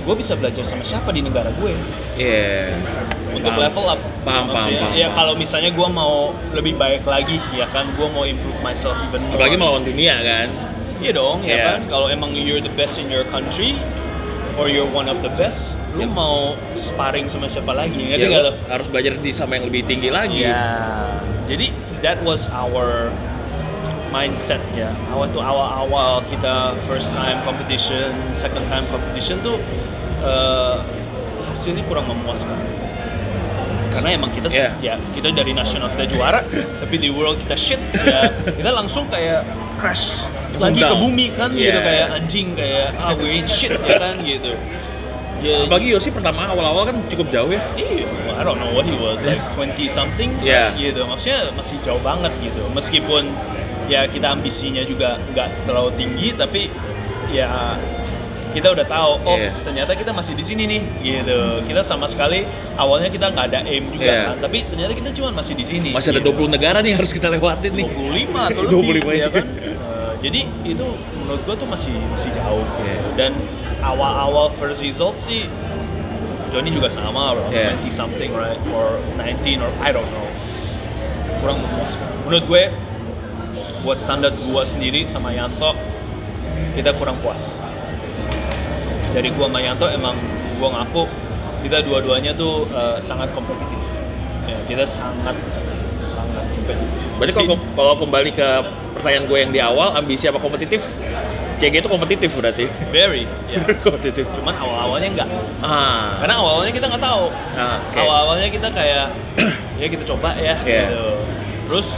gue 0.00 0.14
bisa 0.14 0.32
belajar 0.32 0.62
sama 0.62 0.80
siapa 0.80 1.10
di 1.10 1.20
negara 1.20 1.50
gue 1.52 1.72
Iya. 2.14 2.76
untuk 3.30 3.50
Paham. 3.50 3.64
level 3.64 3.84
up 3.86 4.00
Paham, 4.18 4.44
paham, 4.44 4.46
Maksudnya, 4.50 4.80
paham, 4.82 4.92
ya 4.94 5.06
paham. 5.06 5.16
kalau 5.16 5.32
misalnya 5.34 5.70
gua 5.70 5.88
mau 5.88 6.14
lebih 6.50 6.74
baik 6.74 7.02
lagi 7.02 7.36
ya 7.50 7.66
kan 7.68 7.88
gua 7.92 8.08
mau 8.08 8.24
improve 8.24 8.58
myself 8.60 8.96
even 9.02 9.24
more 9.24 9.36
Apalagi 9.36 9.56
melawan 9.56 9.82
dunia 9.82 10.14
kan. 10.20 10.48
Iya 10.98 11.12
dong, 11.14 11.38
ya 11.40 11.48
Iya. 11.48 11.64
kan. 11.64 11.80
Kalau 11.86 12.06
emang 12.08 12.34
you're 12.34 12.58
the 12.58 12.74
best 12.74 12.98
in 12.98 13.06
your 13.06 13.22
country 13.24 13.78
or 14.58 14.66
you're 14.66 14.90
one 14.90 15.06
of 15.06 15.22
the 15.22 15.30
best, 15.32 15.77
lu 15.98 16.04
Yep. 16.04 16.14
mau 16.14 16.36
sparring 16.72 17.26
sama 17.26 17.46
siapa 17.46 17.74
lagi? 17.74 17.98
Ngerti 18.06 18.22
Ya, 18.22 18.28
nggak 18.28 18.42
lo 18.44 18.48
lo? 18.48 18.52
harus 18.68 18.86
belajar 18.86 19.12
di 19.18 19.30
sama 19.30 19.58
yang 19.58 19.66
lebih 19.66 19.82
tinggi 19.84 20.08
lagi. 20.08 20.46
Iya. 20.46 20.62
Jadi 21.44 21.66
that 22.00 22.22
was 22.22 22.46
our 22.48 23.10
mindset 24.08 24.62
ya. 24.72 24.88
Awal 25.10 25.28
tuh 25.28 25.42
awal-awal 25.42 26.22
kita 26.24 26.78
first 26.86 27.10
time 27.10 27.42
competition, 27.42 28.08
second 28.32 28.62
time 28.66 28.86
competition 28.86 29.42
tuh 29.42 29.58
eh, 30.20 30.76
hasilnya 31.44 31.82
kurang 31.84 32.06
memuaskan. 32.06 32.56
Karena 33.88 34.14
emang 34.14 34.30
kita 34.30 34.46
Iya. 34.48 34.70
ya 34.78 34.94
kita 35.10 35.32
dari 35.32 35.50
nasional 35.50 35.90
kita 35.90 36.06
juara, 36.08 36.46
tapi 36.80 36.94
di 36.96 37.08
world 37.08 37.40
kita 37.40 37.56
shit 37.56 37.80
ya 37.92 38.30
kita 38.46 38.70
langsung 38.70 39.08
kayak 39.08 39.42
crash 39.76 40.22
Langsung 40.54 40.62
lagi 40.64 40.80
ke 40.80 40.86
down. 40.86 41.00
bumi 41.00 41.26
kan 41.34 41.50
gitu 41.50 41.66
Iya. 41.70 41.82
kayak 41.82 42.06
anjing 42.12 42.48
kayak 42.54 42.86
ah 42.94 43.12
we 43.12 43.26
ain't 43.32 43.50
shit 43.50 43.74
ya 43.74 43.96
kan 43.98 44.22
gitu. 44.22 44.54
Ya, 45.38 45.62
Apalagi 45.70 45.94
Yosi 45.94 46.10
pertama 46.10 46.50
awal-awal 46.50 46.90
kan 46.90 46.96
cukup 47.06 47.30
jauh 47.30 47.46
ya. 47.46 47.62
Iya, 47.78 48.10
I 48.34 48.42
don't 48.42 48.58
know 48.58 48.74
what 48.74 48.82
he 48.82 48.98
was 48.98 49.22
like 49.22 49.38
20 49.54 49.86
something 49.86 50.34
Yeah. 50.42 50.74
gitu. 50.74 51.06
Maksudnya 51.06 51.54
masih 51.54 51.78
jauh 51.86 52.02
banget 52.02 52.34
gitu. 52.42 52.66
Meskipun 52.74 53.30
ya 53.86 54.04
kita 54.04 54.34
ambisinya 54.34 54.82
juga 54.82 55.16
nggak 55.30 55.64
terlalu 55.64 55.90
tinggi 55.94 56.28
tapi 56.34 56.68
ya 57.30 57.78
kita 58.48 58.74
udah 58.74 58.86
tahu 58.88 59.12
oh 59.22 59.38
Yeah. 59.38 59.54
ternyata 59.62 59.92
kita 59.94 60.10
masih 60.10 60.34
di 60.34 60.42
sini 60.42 60.66
nih 60.66 60.82
gitu. 61.06 61.38
Kita 61.70 61.86
sama 61.86 62.10
sekali 62.10 62.42
awalnya 62.74 63.06
kita 63.06 63.30
nggak 63.30 63.46
ada 63.54 63.58
aim 63.62 63.94
juga 63.94 64.04
Yeah. 64.10 64.24
kan, 64.34 64.36
tapi 64.42 64.66
ternyata 64.66 64.92
kita 64.98 65.10
cuma 65.14 65.30
masih 65.38 65.54
di 65.54 65.62
sini. 65.62 65.90
Masih 65.94 66.18
ada 66.18 66.20
gitu. 66.20 66.34
20 66.34 66.50
negara 66.58 66.82
nih 66.82 66.98
harus 66.98 67.14
kita 67.14 67.30
lewatin 67.30 67.78
nih. 67.78 67.86
25 67.86 68.42
atau 68.50 68.62
lebih 68.66 69.06
25 69.06 69.14
ya 69.14 69.22
ya. 69.22 69.26
kan. 69.30 69.46
Eh, 69.46 70.12
jadi 70.18 70.40
itu 70.66 70.86
menurut 71.14 71.40
gua 71.46 71.54
tuh 71.54 71.68
masih 71.70 71.94
masih 72.10 72.30
jauh. 72.34 72.66
Yeah. 72.82 73.00
Dan 73.14 73.32
awal-awal 73.82 74.50
first 74.58 74.82
result 74.82 75.18
sih 75.22 75.46
Johnny 76.48 76.72
juga 76.72 76.88
sama 76.88 77.36
bro, 77.36 77.52
Yeah. 77.52 77.76
20 77.84 77.92
something 77.92 78.30
right 78.32 78.56
or 78.72 78.96
19 79.20 79.60
or 79.60 79.68
I 79.84 79.92
don't 79.92 80.08
know. 80.08 80.26
Kurang 81.44 81.60
memuaskan. 81.60 82.08
Menurut 82.24 82.44
gue 82.48 82.62
buat 83.84 83.98
standar 84.00 84.34
gua 84.34 84.66
sendiri 84.66 85.06
sama 85.06 85.30
Yanto 85.30 85.76
kita 86.74 86.90
kurang 86.96 87.20
puas. 87.22 87.60
Dari 89.14 89.30
gua 89.36 89.46
sama 89.46 89.60
Yanto 89.62 89.86
emang 89.86 90.16
gua 90.58 90.68
ngaku 90.74 91.04
kita 91.68 91.82
dua-duanya 91.84 92.32
tuh 92.34 92.66
eh, 92.70 92.98
sangat 93.02 93.30
kompetitif. 93.34 93.82
Ya, 94.48 94.58
kita 94.66 94.84
sangat 94.88 95.36
sangat 96.08 96.44
kompetitif. 96.54 97.00
Berarti 97.20 97.32
kalau 97.34 97.56
kalau 97.76 97.94
kembali 97.98 98.30
ke 98.32 98.48
pertanyaan 98.98 99.24
gue 99.26 99.38
yang 99.38 99.52
di 99.52 99.60
awal, 99.62 99.94
ambisi 99.94 100.26
apa 100.26 100.38
kompetitif? 100.40 100.86
CG 101.58 101.74
itu 101.76 101.86
kompetitif 101.86 102.30
berarti. 102.32 102.70
very 102.88 103.26
ya. 103.50 103.60
kompetitif. 103.76 104.24
cuman 104.32 104.54
awal-awalnya 104.54 105.08
enggak 105.10 105.28
Ah. 105.58 106.22
karena 106.22 106.34
awal-awalnya 106.36 106.72
kita 106.72 106.86
nggak 106.86 107.02
tahu 107.02 107.24
Ah, 107.52 107.78
oke. 107.82 107.98
awal-awalnya 107.98 108.48
kita 108.48 108.68
kayak 108.70 109.06
ya 109.80 109.86
kita 109.86 110.04
coba 110.06 110.34
ya 110.34 110.54
Iya. 110.60 110.86
gitu 110.86 111.04
terus 111.64 111.88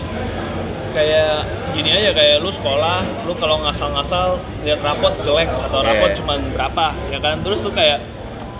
kayak 0.90 1.46
gini 1.70 1.90
aja 1.92 2.10
kayak 2.10 2.40
lu 2.40 2.50
sekolah 2.50 2.98
lu 3.22 3.32
kalau 3.36 3.62
ngasal-ngasal 3.62 4.34
lihat 4.60 4.80
rapot 4.80 5.14
jelek 5.20 5.46
atau 5.46 5.78
rapot 5.80 6.08
Iya. 6.08 6.18
cuman 6.18 6.38
berapa 6.50 6.86
ya 7.08 7.18
kan 7.18 7.36
terus 7.40 7.62
lu 7.62 7.70
kayak 7.70 8.02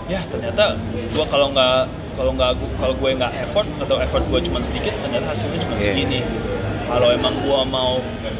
ya 0.07 0.23
ternyata 0.27 0.79
gua 1.11 1.25
kalau 1.27 1.49
nggak 1.49 1.89
kalau 2.11 2.31
nggak 2.31 2.51
kalau 2.77 2.93
gue 2.93 3.09
nggak 3.13 3.33
effort 3.41 3.67
atau 3.79 3.95
effort 3.97 4.23
gue 4.25 4.39
cuma 4.43 4.59
sedikit 4.59 4.93
ternyata 4.99 5.27
hasilnya 5.27 5.59
cuma 5.59 5.75
Iya. 5.75 5.83
segini 5.85 6.19
kalau 6.85 7.07
emang 7.09 7.35
gue 7.39 7.59
mau 7.65 7.99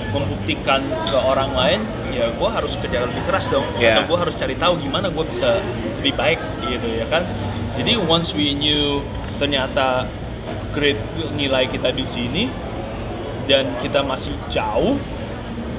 membuktikan 0.10 0.80
ke 1.06 1.18
orang 1.18 1.52
lain 1.52 1.80
ya 2.12 2.30
gue 2.30 2.50
harus 2.52 2.76
kerja 2.76 3.08
lebih 3.08 3.24
keras 3.26 3.48
dong 3.48 3.64
Yeah. 3.80 4.04
atau 4.04 4.14
gue 4.14 4.18
harus 4.28 4.36
cari 4.36 4.56
tahu 4.56 4.78
gimana 4.78 5.08
gue 5.08 5.26
bisa 5.26 5.64
lebih 6.00 6.14
baik 6.14 6.40
gitu 6.62 6.88
ya 6.92 7.06
kan 7.08 7.24
jadi 7.80 7.98
once 7.98 8.36
we 8.36 8.52
knew 8.52 9.00
ternyata 9.40 10.06
grade 10.76 11.00
nilai 11.34 11.66
kita 11.68 11.90
di 11.92 12.04
sini 12.04 12.44
dan 13.48 13.68
kita 13.82 14.04
masih 14.04 14.32
jauh 14.52 14.96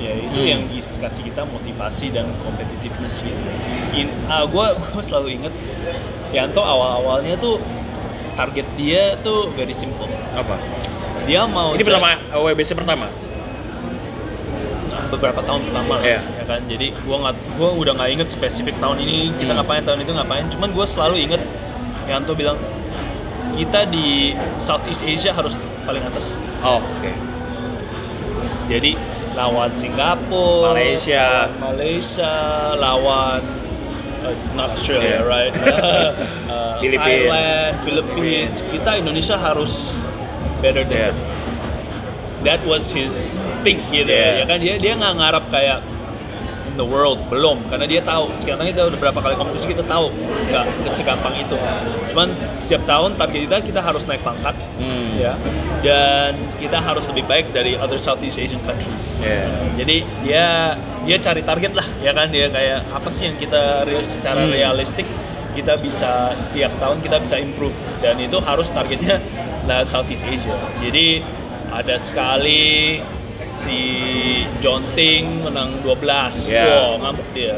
ya 0.02 0.12
itu 0.18 0.34
Hmm. 0.34 0.50
yang 0.50 0.62
kasih 0.74 1.22
kita 1.22 1.46
motivasi 1.46 2.10
dan 2.10 2.26
competitiveness 2.42 3.22
gitu. 3.22 3.38
In, 3.94 4.10
ah, 4.26 4.42
gue 4.42 4.66
gue 4.82 5.02
selalu 5.02 5.38
inget 5.38 5.54
Yanto 6.34 6.58
awal-awalnya 6.58 7.38
tuh 7.38 7.62
target 8.34 8.66
dia 8.74 9.14
tuh 9.20 9.52
very 9.54 9.70
simple. 9.70 10.08
Apa? 10.34 10.56
Dia 11.28 11.46
mau 11.46 11.76
Ini 11.76 11.84
pertama 11.86 12.18
WBC 12.34 12.74
pertama. 12.74 13.06
Beberapa 15.09 15.40
tahun 15.40 15.61
pertama 15.64 15.97
lah, 15.97 16.05
Iya. 16.05 16.20
ya 16.32 16.45
kan. 16.45 16.61
Jadi 16.66 16.86
gua 17.03 17.16
nggak 17.22 17.34
gua 17.55 17.68
udah 17.72 17.93
nggak 17.95 18.11
inget 18.11 18.28
spesifik 18.28 18.76
tahun 18.76 18.99
ini 18.99 19.16
kita 19.34 19.51
Hmm. 19.51 19.59
ngapain 19.59 19.82
tahun 19.82 20.01
itu 20.01 20.12
ngapain. 20.12 20.45
Cuman 20.49 20.68
gue 20.70 20.86
selalu 20.86 21.14
inget 21.20 21.43
Yanto 22.05 22.32
bilang 22.32 22.59
kita 23.53 23.84
di 23.84 24.32
Southeast 24.57 25.01
Asia 25.01 25.30
harus 25.30 25.53
paling 25.82 26.03
atas. 26.03 26.34
Oh, 26.61 26.80
oke. 26.80 27.11
Jadi 28.66 28.97
lawan 29.32 29.70
Singapura, 29.72 30.72
Malaysia. 30.72 31.49
lawan 31.51 31.72
Malaysia, 31.72 32.32
lawan 32.74 33.40
uh, 34.22 34.34
not 34.53 34.72
Australia, 34.72 35.20
Yeah. 35.20 35.26
right? 35.26 35.53
Uh, 35.53 36.78
Philippines. 36.82 37.28
Thailand, 37.28 37.72
Philippines. 37.82 38.57
Kita 38.70 38.90
Indonesia 38.97 39.36
harus 39.36 39.72
better 40.59 40.84
than 40.84 41.12
Yeah. 41.12 41.41
That 42.43 42.61
was 42.66 42.90
his 42.90 43.14
thing 43.62 43.78
gitu 43.88 44.11
Yeah. 44.11 44.43
ya 44.43 44.45
kan? 44.47 44.59
Dia 44.59 44.74
dia 44.76 44.93
nggak 44.95 45.14
ngarap 45.14 45.45
kayak 45.49 45.78
in 46.66 46.74
the 46.74 46.82
world. 46.82 47.22
Belum 47.28 47.62
karena 47.68 47.86
dia 47.86 48.03
tahu. 48.03 48.32
Sekarang 48.38 48.66
kita 48.66 48.88
udah 48.88 48.99
berapa 48.99 49.18
kali 49.18 49.34
kompetisi 49.36 49.70
kita 49.70 49.84
tahu. 49.84 50.11
Nggak 50.51 50.66
segampang 50.90 51.38
itu. 51.38 51.55
Cuman 52.11 52.34
setiap 52.59 52.82
tahun 52.84 53.14
target 53.14 53.47
kita 53.47 53.57
kita 53.62 53.80
harus 53.80 54.03
naik 54.05 54.22
pangkat 54.22 54.57
Hmm. 54.76 55.14
ya. 55.16 55.38
Dan 55.82 56.34
kita 56.59 56.78
harus 56.78 57.07
lebih 57.07 57.26
baik 57.26 57.51
dari 57.51 57.74
other 57.74 57.99
Southeast 57.99 58.38
Asian 58.38 58.62
countries. 58.62 59.05
Yeah. 59.18 59.47
jadi 59.78 59.97
dia 60.26 60.47
dia 61.03 61.16
cari 61.18 61.43
target 61.43 61.72
lah 61.74 61.86
ya 61.99 62.11
kan? 62.11 62.30
Dia 62.30 62.47
kayak 62.49 62.90
apa 62.90 63.09
sih 63.11 63.30
yang 63.30 63.36
kita 63.36 63.86
secara 64.03 64.43
Hmm. 64.43 64.51
realistik 64.51 65.07
kita 65.53 65.76
bisa 65.76 66.32
setiap 66.32 66.72
tahun 66.80 67.05
kita 67.05 67.20
bisa 67.20 67.36
improve. 67.36 67.76
Dan 68.01 68.16
itu 68.18 68.40
harus 68.40 68.72
targetnya 68.72 69.20
lewat 69.68 69.86
Southeast 69.93 70.24
Asia. 70.24 70.57
Jadi 70.80 71.20
ada 71.72 71.96
sekali 71.96 73.00
si 73.54 73.78
John 74.58 74.84
Ting 74.92 75.42
menang 75.42 75.80
12 75.80 76.46
Ya. 76.46 76.66
wow 76.66 77.00
ngambek 77.00 77.28
dia 77.32 77.54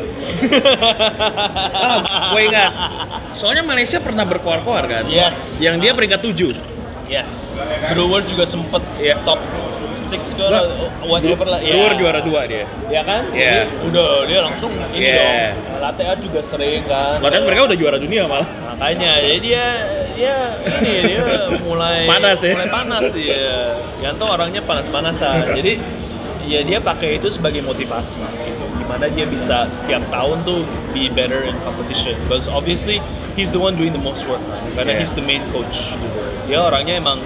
Ah, 1.75 1.99
gue 2.31 2.43
ingat. 2.45 2.73
Soalnya 3.39 3.63
Malaysia 3.63 3.99
pernah 3.99 4.23
berkoar-koar 4.23 4.85
kan? 4.85 5.05
yes 5.07 5.59
Yang 5.59 5.77
dia 5.81 5.93
peringkat 5.93 6.21
7. 6.23 6.55
yes 7.07 7.59
Brewer 7.89 8.23
juga 8.23 8.45
sempet 8.45 8.83
Iya. 8.97 9.19
top 9.23 9.41
6 10.17 10.39
ke 10.39 10.47
whatever 11.03 11.47
lah 11.47 11.61
ya. 11.61 11.75
Luar 11.75 11.93
juara 11.95 12.21
2 12.21 12.31
dia. 12.47 12.65
ya 12.87 13.03
kan? 13.03 13.23
Jadi 13.29 13.59
udah 13.85 14.07
dia 14.25 14.39
langsung 14.41 14.71
ini 14.91 15.05
Iya. 15.05 15.19
dong. 15.53 15.81
Latihan 15.81 16.17
juga 16.19 16.41
sering 16.41 16.83
kan. 16.85 17.19
Bahkan 17.19 17.41
mereka 17.43 17.61
udah 17.67 17.77
juara 17.77 17.97
dunia 17.97 18.23
malah. 18.25 18.49
Makanya 18.71 19.13
jadi 19.21 19.39
dia 19.41 19.65
dia 20.15 20.37
ini 20.79 20.93
dia 21.11 21.23
mulai 21.61 22.07
Panas 22.13 22.39
ya? 22.41 22.55
mulai 22.55 22.71
panas 22.71 23.05
dia. 23.11 23.75
Yanto 24.01 24.25
orangnya 24.25 24.63
panas-panasan. 24.63 25.55
jadi 25.55 25.73
ya 26.45 26.61
dia 26.61 26.77
pakai 26.77 27.17
itu 27.17 27.29
sebagai 27.29 27.61
motivasi 27.61 28.21
gitu. 28.21 28.65
Gimana 28.77 29.09
dia 29.09 29.25
bisa 29.25 29.65
setiap 29.71 30.05
tahun 30.09 30.45
tuh 30.45 30.61
be 30.91 31.09
better 31.09 31.41
in 31.41 31.57
competition. 31.63 32.15
Because 32.25 32.47
obviously 32.47 33.01
he's 33.33 33.49
the 33.49 33.59
one 33.59 33.75
doing 33.75 33.91
the 33.91 34.01
most 34.01 34.23
work 34.25 34.41
kan. 34.43 34.61
Karena 34.75 34.93
Yeah. 34.93 35.01
he's 35.01 35.13
the 35.13 35.25
main 35.25 35.41
coach 35.51 35.93
gitu. 35.93 36.21
Dia 36.45 36.61
orangnya 36.63 36.95
emang 36.95 37.25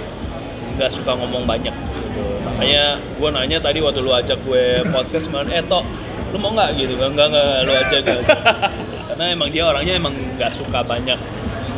nggak 0.79 0.91
suka 0.95 1.12
ngomong 1.18 1.43
banyak 1.45 1.74
gitu. 1.74 2.22
Makanya 2.47 3.03
gue 3.18 3.29
nanya 3.35 3.59
tadi 3.59 3.79
waktu 3.83 4.01
lu 4.01 4.14
ajak 4.14 4.39
gue 4.47 4.87
podcast 4.95 5.26
kemarin, 5.26 5.51
eh 5.59 5.64
Tok, 5.66 5.85
lu 6.31 6.37
mau 6.39 6.55
nggak 6.55 6.70
gitu? 6.79 6.95
Enggak, 6.95 7.11
enggak, 7.11 7.29
enggak, 7.29 7.61
lu 7.66 7.72
aja 7.74 7.97
gitu. 7.99 8.22
Karena 9.11 9.24
emang 9.35 9.49
dia 9.51 9.62
orangnya 9.66 9.95
emang 9.99 10.14
nggak 10.39 10.51
suka 10.55 10.81
banyak 10.87 11.18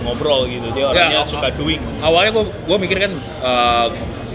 ngobrol 0.04 0.44
gitu. 0.44 0.68
Dia 0.76 0.84
orangnya 0.92 1.24
Ya, 1.24 1.28
suka 1.28 1.48
doing. 1.56 1.80
Awalnya 2.04 2.30
gue 2.36 2.44
gue 2.68 2.76
mikir 2.76 2.96
kan 3.00 3.12
eh, 3.18 3.86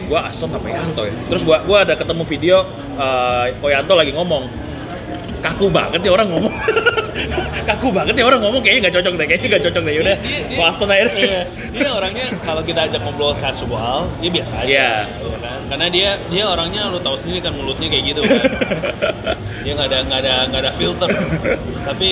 gue 0.05 0.19
Aston 0.21 0.49
apa 0.53 0.67
Yanto 0.69 1.01
ya. 1.05 1.13
Terus 1.29 1.41
gue 1.41 1.57
gua 1.65 1.77
ada 1.81 1.93
ketemu 1.97 2.23
video 2.25 2.57
eh 2.97 3.53
Koyanto 3.61 3.93
lagi 3.97 4.13
ngomong. 4.13 4.64
Kaku 5.45 5.65
banget 5.69 6.01
ya 6.01 6.11
orang 6.11 6.27
ngomong. 6.33 6.53
Kaku 7.69 7.87
banget 7.89 8.13
ya 8.17 8.25
orang 8.25 8.41
ngomong 8.41 8.61
kayaknya 8.61 8.89
nggak 8.89 8.95
cocok 8.97 9.13
deh, 9.17 9.25
kayaknya 9.25 9.47
nggak 9.53 9.63
cocok 9.69 9.81
deh. 9.85 9.93
Yaudah, 9.93 10.17
Dia- 10.17 10.41
dia- 10.45 10.57
gua 10.57 10.65
Aston 10.69 10.89
aja 10.89 11.03
deh. 11.05 11.13
Iya, 11.17 11.41
dia 11.71 11.89
orangnya 11.91 12.25
kalau 12.41 12.61
kita 12.61 12.79
ajak 12.85 12.99
ngobrol 13.01 13.33
casual, 13.37 13.99
dia 14.19 14.29
biasa 14.31 14.53
aja. 14.57 14.65
Iya. 14.65 14.89
ya 15.05 15.37
kan? 15.41 15.59
Karena 15.65 15.85
dia 15.89 16.09
dia 16.27 16.43
orangnya 16.45 16.81
lu 16.89 16.97
tahu 16.99 17.15
sendiri 17.17 17.39
kan 17.41 17.53
mulutnya 17.53 17.87
kayak 17.87 18.03
gitu 18.09 18.21
kan. 18.21 18.41
dia 19.65 19.71
nggak 19.73 19.87
ada 19.89 19.97
nggak 20.03 20.19
ada 20.25 20.33
nggak 20.49 20.61
ada 20.65 20.71
filter. 20.73 21.09
Tapi 21.85 22.09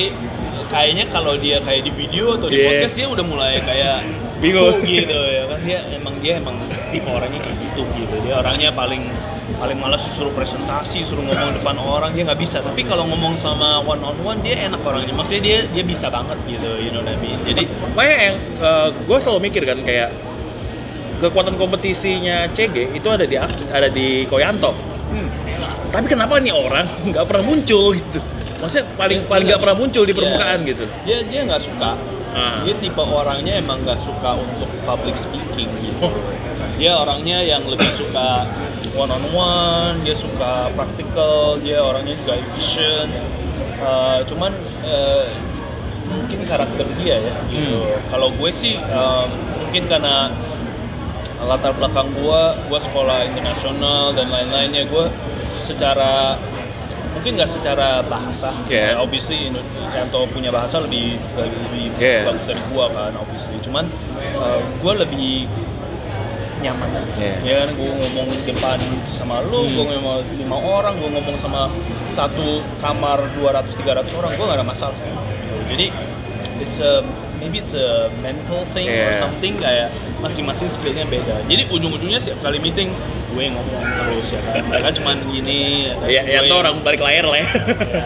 kayaknya 0.70 1.06
kalau 1.10 1.34
dia 1.38 1.58
kayak 1.62 1.82
di 1.86 1.92
video 1.92 2.34
atau 2.34 2.48
di 2.50 2.58
Iya. 2.58 2.66
podcast 2.72 2.96
dia 2.96 3.08
udah 3.10 3.26
mulai 3.26 3.54
kayak 3.62 3.98
Bingung. 4.44 4.84
Gitu 4.84 5.16
ya 5.16 5.44
kan 5.48 5.60
dia 5.64 5.80
emang 5.96 6.16
dia 6.20 6.34
emang 6.36 6.60
tipe 6.92 7.08
orangnya 7.08 7.40
kayak 7.40 7.58
gitu 7.64 7.82
gitu. 7.96 8.16
Dia 8.28 8.44
orangnya 8.44 8.70
paling 8.76 9.08
paling 9.56 9.78
malas 9.80 10.04
suruh 10.12 10.36
presentasi, 10.36 11.08
suruh 11.08 11.24
ngomong 11.24 11.56
depan 11.56 11.80
orang 11.80 12.12
dia 12.12 12.28
nggak 12.28 12.42
bisa. 12.44 12.60
Tapi 12.60 12.84
kalau 12.84 13.08
ngomong 13.08 13.40
sama 13.40 13.80
one 13.80 14.04
on 14.04 14.20
one 14.20 14.40
dia 14.44 14.68
enak 14.68 14.84
orangnya. 14.84 15.16
Maksudnya 15.16 15.42
dia 15.42 15.58
dia 15.72 15.84
bisa 15.88 16.12
banget 16.12 16.36
gitu, 16.44 16.70
you 16.84 16.92
know 16.92 17.00
what 17.00 17.16
I 17.16 17.18
mean. 17.24 17.40
Jadi 17.48 17.64
Makanya 17.96 18.18
yang 18.20 18.38
gue 19.08 19.18
selalu 19.24 19.40
mikir 19.48 19.64
kan 19.64 19.80
kayak 19.88 20.10
kekuatan 21.24 21.56
kompetisinya 21.56 22.52
CG 22.52 22.92
itu 22.92 23.08
ada 23.08 23.24
di 23.24 23.40
ada 23.72 23.88
di 23.88 24.28
Koyanto. 24.28 24.76
hmm, 24.76 25.30
Tapi 25.88 26.06
kenapa 26.12 26.36
nih 26.44 26.52
orang 26.52 26.84
nggak 27.16 27.24
pernah 27.24 27.44
muncul 27.48 27.96
gitu? 27.96 28.20
Maksudnya 28.60 28.92
paling 29.00 29.24
paling 29.32 29.46
nggak 29.48 29.62
pernah 29.64 29.78
muncul 29.80 30.04
di 30.04 30.12
permukaan 30.16 30.68
gitu. 30.68 30.84
dia 31.08 31.24
dia 31.24 31.48
nggak 31.48 31.64
suka 31.64 31.96
Ah. 32.34 32.66
dia 32.66 32.74
tipe 32.82 32.98
orangnya 32.98 33.62
emang 33.62 33.86
nggak 33.86 34.02
suka 34.02 34.34
untuk 34.38 34.70
public 34.90 35.16
speaking 35.16 35.70
gitu. 35.86 36.10
Dia 36.82 36.98
orangnya 36.98 37.46
yang 37.46 37.62
lebih 37.70 37.88
suka 37.94 38.50
one 38.98 39.14
on 39.14 39.26
one 39.34 39.96
dia 40.02 40.18
suka 40.18 40.74
practical 40.74 41.62
dia 41.62 41.78
orangnya 41.78 42.18
juga 42.18 42.42
efficient. 42.42 43.14
Eh, 43.78 44.20
cuman 44.26 44.52
eh, 44.82 45.30
mungkin 46.10 46.40
karakter 46.46 46.86
dia 47.02 47.22
ya 47.22 47.36
gitu. 47.50 47.86
Kalau 48.10 48.30
gue 48.34 48.50
sih 48.54 48.78
em, 48.78 49.28
mungkin 49.62 49.90
karena 49.90 50.30
latar 51.44 51.76
belakang 51.76 52.08
gue 52.16 52.42
gue 52.70 52.80
sekolah 52.80 53.28
internasional 53.28 54.16
dan 54.16 54.32
lain-lainnya 54.32 54.88
gue 54.88 55.06
secara 55.66 56.38
mungkin 57.14 57.32
nggak 57.38 57.50
secara 57.50 58.02
bahasa 58.04 58.50
Yeah. 58.68 58.98
Uh, 58.98 59.04
obviously 59.06 59.54
Yanto 59.94 60.26
punya 60.28 60.50
bahasa 60.50 60.82
lebih 60.82 61.16
lebih, 61.38 61.58
lebih 61.70 61.86
Yeah. 61.98 62.26
bagus 62.26 62.44
dari 62.46 62.62
gua 62.70 62.90
kan 62.90 63.14
obviously 63.16 63.56
cuman 63.62 63.86
uh, 64.36 64.60
gua 64.82 64.94
lebih 65.00 65.46
nyaman 66.60 66.90
Yeah. 67.20 67.38
ya 67.44 67.54
kan 67.64 67.70
gua 67.76 67.92
ngomong 67.94 68.28
di 68.34 68.44
depan 68.48 68.80
sama 69.12 69.44
lu 69.46 69.68
Hmm. 69.68 69.74
gua 69.76 69.84
ngomong 69.92 70.18
lima 70.34 70.58
orang 70.58 70.94
gua 70.98 71.10
ngomong 71.12 71.36
sama 71.38 71.68
satu 72.10 72.62
kamar 72.80 73.20
200 73.36 73.74
300 73.78 74.10
orang 74.16 74.32
gua 74.34 74.46
nggak 74.52 74.60
ada 74.60 74.68
masalah 74.68 74.98
jadi 75.70 75.92
it's 76.60 76.80
a 76.80 77.02
it's- 77.04 77.33
maybe 77.36 77.58
it's 77.58 77.74
a 77.74 78.10
mental 78.20 78.64
thing 78.72 78.86
or 78.86 78.94
Yeah. 78.94 79.20
something 79.20 79.54
kayak 79.56 79.90
masing-masing 80.20 80.68
skillnya 80.68 81.06
beda 81.06 81.44
jadi 81.46 81.68
ujung-ujungnya 81.68 82.18
setiap 82.18 82.40
kali 82.42 82.58
meeting 82.58 82.94
gue 83.30 83.46
ngomong 83.50 83.82
terus 83.82 84.28
ya 84.30 84.40
kan 84.44 84.64
mereka 84.64 84.90
cuman 84.94 85.18
gini 85.28 85.60
ya 86.06 86.22
Ya, 86.22 86.42
Yanto 86.42 86.56
orang 86.56 86.76
balik 86.82 87.02
layar 87.02 87.26
lah 87.26 87.38
ya. 87.38 87.48
Ya, 87.48 88.06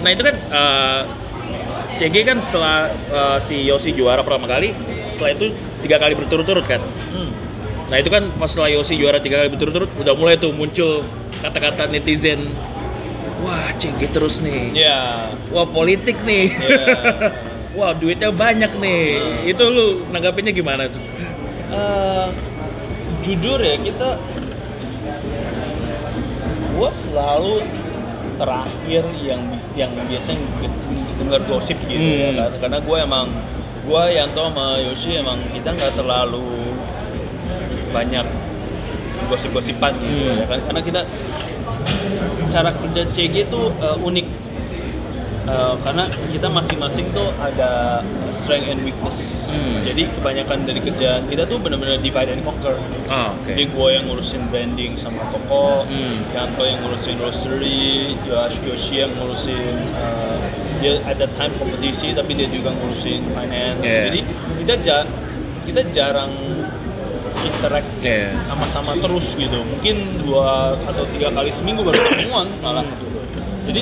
Nah 0.00 0.10
itu 0.10 0.20
kan 0.20 0.36
eh, 0.36 1.00
CG 1.94 2.16
kan 2.22 2.38
setelah 2.42 2.76
eh, 2.90 3.38
si 3.40 3.56
Yosi 3.62 3.90
juara 3.90 4.20
pertama 4.20 4.44
kali, 4.44 4.76
setelah 5.06 5.32
itu 5.32 5.46
tiga 5.80 5.96
kali 5.96 6.12
berturut-turut 6.12 6.64
kan. 6.64 6.82
hmm. 7.08 7.30
Nah 7.88 7.96
itu 7.96 8.08
kan 8.08 8.28
pas 8.34 8.46
setelah 8.46 8.68
Yosi 8.68 8.94
juara 8.94 9.16
tiga 9.16 9.40
kali 9.40 9.48
berturut-turut, 9.48 9.88
udah 9.96 10.12
mulai 10.12 10.36
tuh 10.36 10.50
muncul 10.50 11.00
kata-kata 11.40 11.86
netizen, 11.86 12.50
wah 13.40 13.72
CG 13.74 14.10
terus 14.10 14.40
nih, 14.40 14.72
Ya, 14.74 15.30
wah 15.48 15.64
politik 15.64 16.20
nih, 16.20 16.52
ya. 16.52 16.84
wah 17.74 17.92
duitnya 17.92 18.30
banyak 18.30 18.72
nih. 18.78 19.02
Itu 19.44 19.64
lu 19.66 19.86
nanggapinnya 20.08 20.50
gimana 20.50 20.86
tuh? 20.86 21.02
Eh, 21.68 22.26
jujur 23.20 23.58
ya 23.58 23.76
kita, 23.76 24.18
gua 26.74 26.90
selalu 26.90 27.66
terakhir 28.34 29.02
yang 29.22 29.42
yang 29.74 29.90
biasanya 30.06 30.42
dengar 31.18 31.40
gosip 31.46 31.78
gitu 31.86 31.98
ya 31.98 32.30
Hmm. 32.30 32.38
kan. 32.38 32.50
Karena 32.58 32.78
gue 32.82 32.96
emang 32.98 33.26
gua 33.86 34.10
Yanto 34.10 34.42
sama 34.42 34.78
Yoshi 34.80 35.18
emang 35.18 35.38
kita 35.54 35.70
nggak 35.70 35.92
terlalu 35.94 36.74
banyak 37.94 38.26
gosip-gosipan 39.30 39.94
gitu 40.02 40.24
Hmm. 40.26 40.40
ya 40.42 40.46
kan 40.50 40.58
karena 40.66 40.80
kita 40.82 41.00
cara 42.50 42.70
kerja 42.70 43.02
CG 43.14 43.34
itu 43.46 43.60
uh, 43.78 43.96
unik 43.98 44.26
Uh, 45.44 45.76
karena 45.80 46.04
kita 46.32 46.48
masing-masing 46.48 47.12
tuh 47.12 47.28
ada 47.36 48.00
strength 48.32 48.64
and 48.64 48.80
weakness 48.80 49.20
Hmm. 49.44 49.84
jadi 49.84 50.08
kebanyakan 50.10 50.64
dari 50.64 50.80
kerjaan 50.80 51.28
kita 51.28 51.44
tuh 51.44 51.60
benar-benar 51.60 52.00
divide 52.00 52.32
and 52.32 52.40
conquer 52.40 52.72
Ah, 53.06 53.30
oke. 53.30 53.46
jadi 53.46 53.68
gue 53.68 53.88
yang 53.88 54.04
ngurusin 54.04 54.48
branding 54.48 54.96
sama 54.96 55.20
toko, 55.28 55.84
Hmm. 55.84 56.24
Yanto 56.32 56.64
yang 56.64 56.80
ngurusin 56.80 57.20
roastery, 57.20 58.16
Josh 58.24 58.56
Yoshi 58.58 58.94
yang 58.98 59.12
ngurusin 59.12 59.76
uh, 59.92 60.40
dia 60.80 60.98
ada 61.02 61.28
time 61.30 61.52
kompetisi 61.54 62.10
tapi 62.10 62.32
dia 62.32 62.48
juga 62.48 62.72
ngurusin 62.72 63.28
finance. 63.30 63.80
Yeah. 63.80 64.04
Jadi 64.08 64.20
kita 64.58 64.74
ja- 64.80 65.08
kita 65.62 65.80
jarang 65.92 66.32
interact 67.38 67.90
Yeah. 68.00 68.32
sama-sama 68.44 68.96
terus 68.96 69.32
gitu. 69.34 69.60
Mungkin 69.60 70.24
dua 70.24 70.72
atau 70.80 71.04
tiga 71.06 71.28
kali 71.28 71.52
seminggu 71.52 71.84
baru 71.84 72.00
ketemuan 72.02 72.48
malah. 72.58 72.80
Hmm. 72.80 72.96
gitu. 72.96 73.20
Jadi 73.64 73.80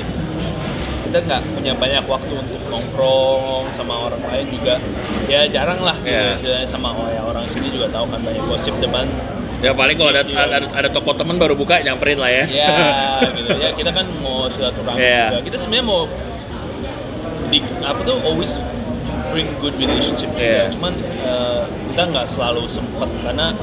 kita 1.13 1.29
nggak 1.29 1.45
punya 1.53 1.73
banyak 1.77 2.03
waktu 2.09 2.33
untuk 2.33 2.57
nongkrong 2.73 3.69
sama 3.77 4.09
orang 4.09 4.17
lain 4.33 4.49
juga 4.49 4.81
ya 5.29 5.45
jarang 5.45 5.77
lah 5.85 5.93
gitu 6.01 6.09
Yeah. 6.09 6.33
Istilahnya 6.33 6.65
sama 6.73 6.89
oh, 6.89 7.05
ya, 7.05 7.21
orang 7.21 7.45
sini 7.53 7.69
juga 7.69 7.85
tahu 7.93 8.09
kan 8.09 8.17
banyak 8.25 8.41
gosip 8.49 8.73
depan 8.81 9.05
Ya 9.61 9.77
paling 9.77 9.93
kalau 9.93 10.09
ada, 10.09 10.25
Iya. 10.25 10.41
ada 10.49 10.67
ada 10.73 10.89
toko 10.89 11.13
teman 11.13 11.37
baru 11.37 11.53
buka 11.53 11.85
nyamperin 11.85 12.17
lah 12.17 12.33
ya. 12.33 12.43
ya 12.49 12.73
gitu 13.37 13.45
ya 13.61 13.69
kita 13.77 13.93
kan 13.93 14.09
mau 14.25 14.49
silaturahmi 14.49 14.97
Iya. 14.97 15.37
juga 15.37 15.41
kita 15.53 15.57
sebenarnya 15.61 15.85
mau 15.85 16.01
di 17.53 17.59
apa 17.85 17.99
tuh 18.01 18.17
always 18.25 18.51
bring 19.29 19.53
good 19.61 19.77
relationship 19.77 20.33
juga 20.33 20.41
Iya. 20.41 20.65
cuman 20.73 20.97
eh, 21.21 21.61
kita 21.93 22.01
nggak 22.09 22.25
selalu 22.25 22.65
sempat 22.65 23.09
karena 23.21 23.53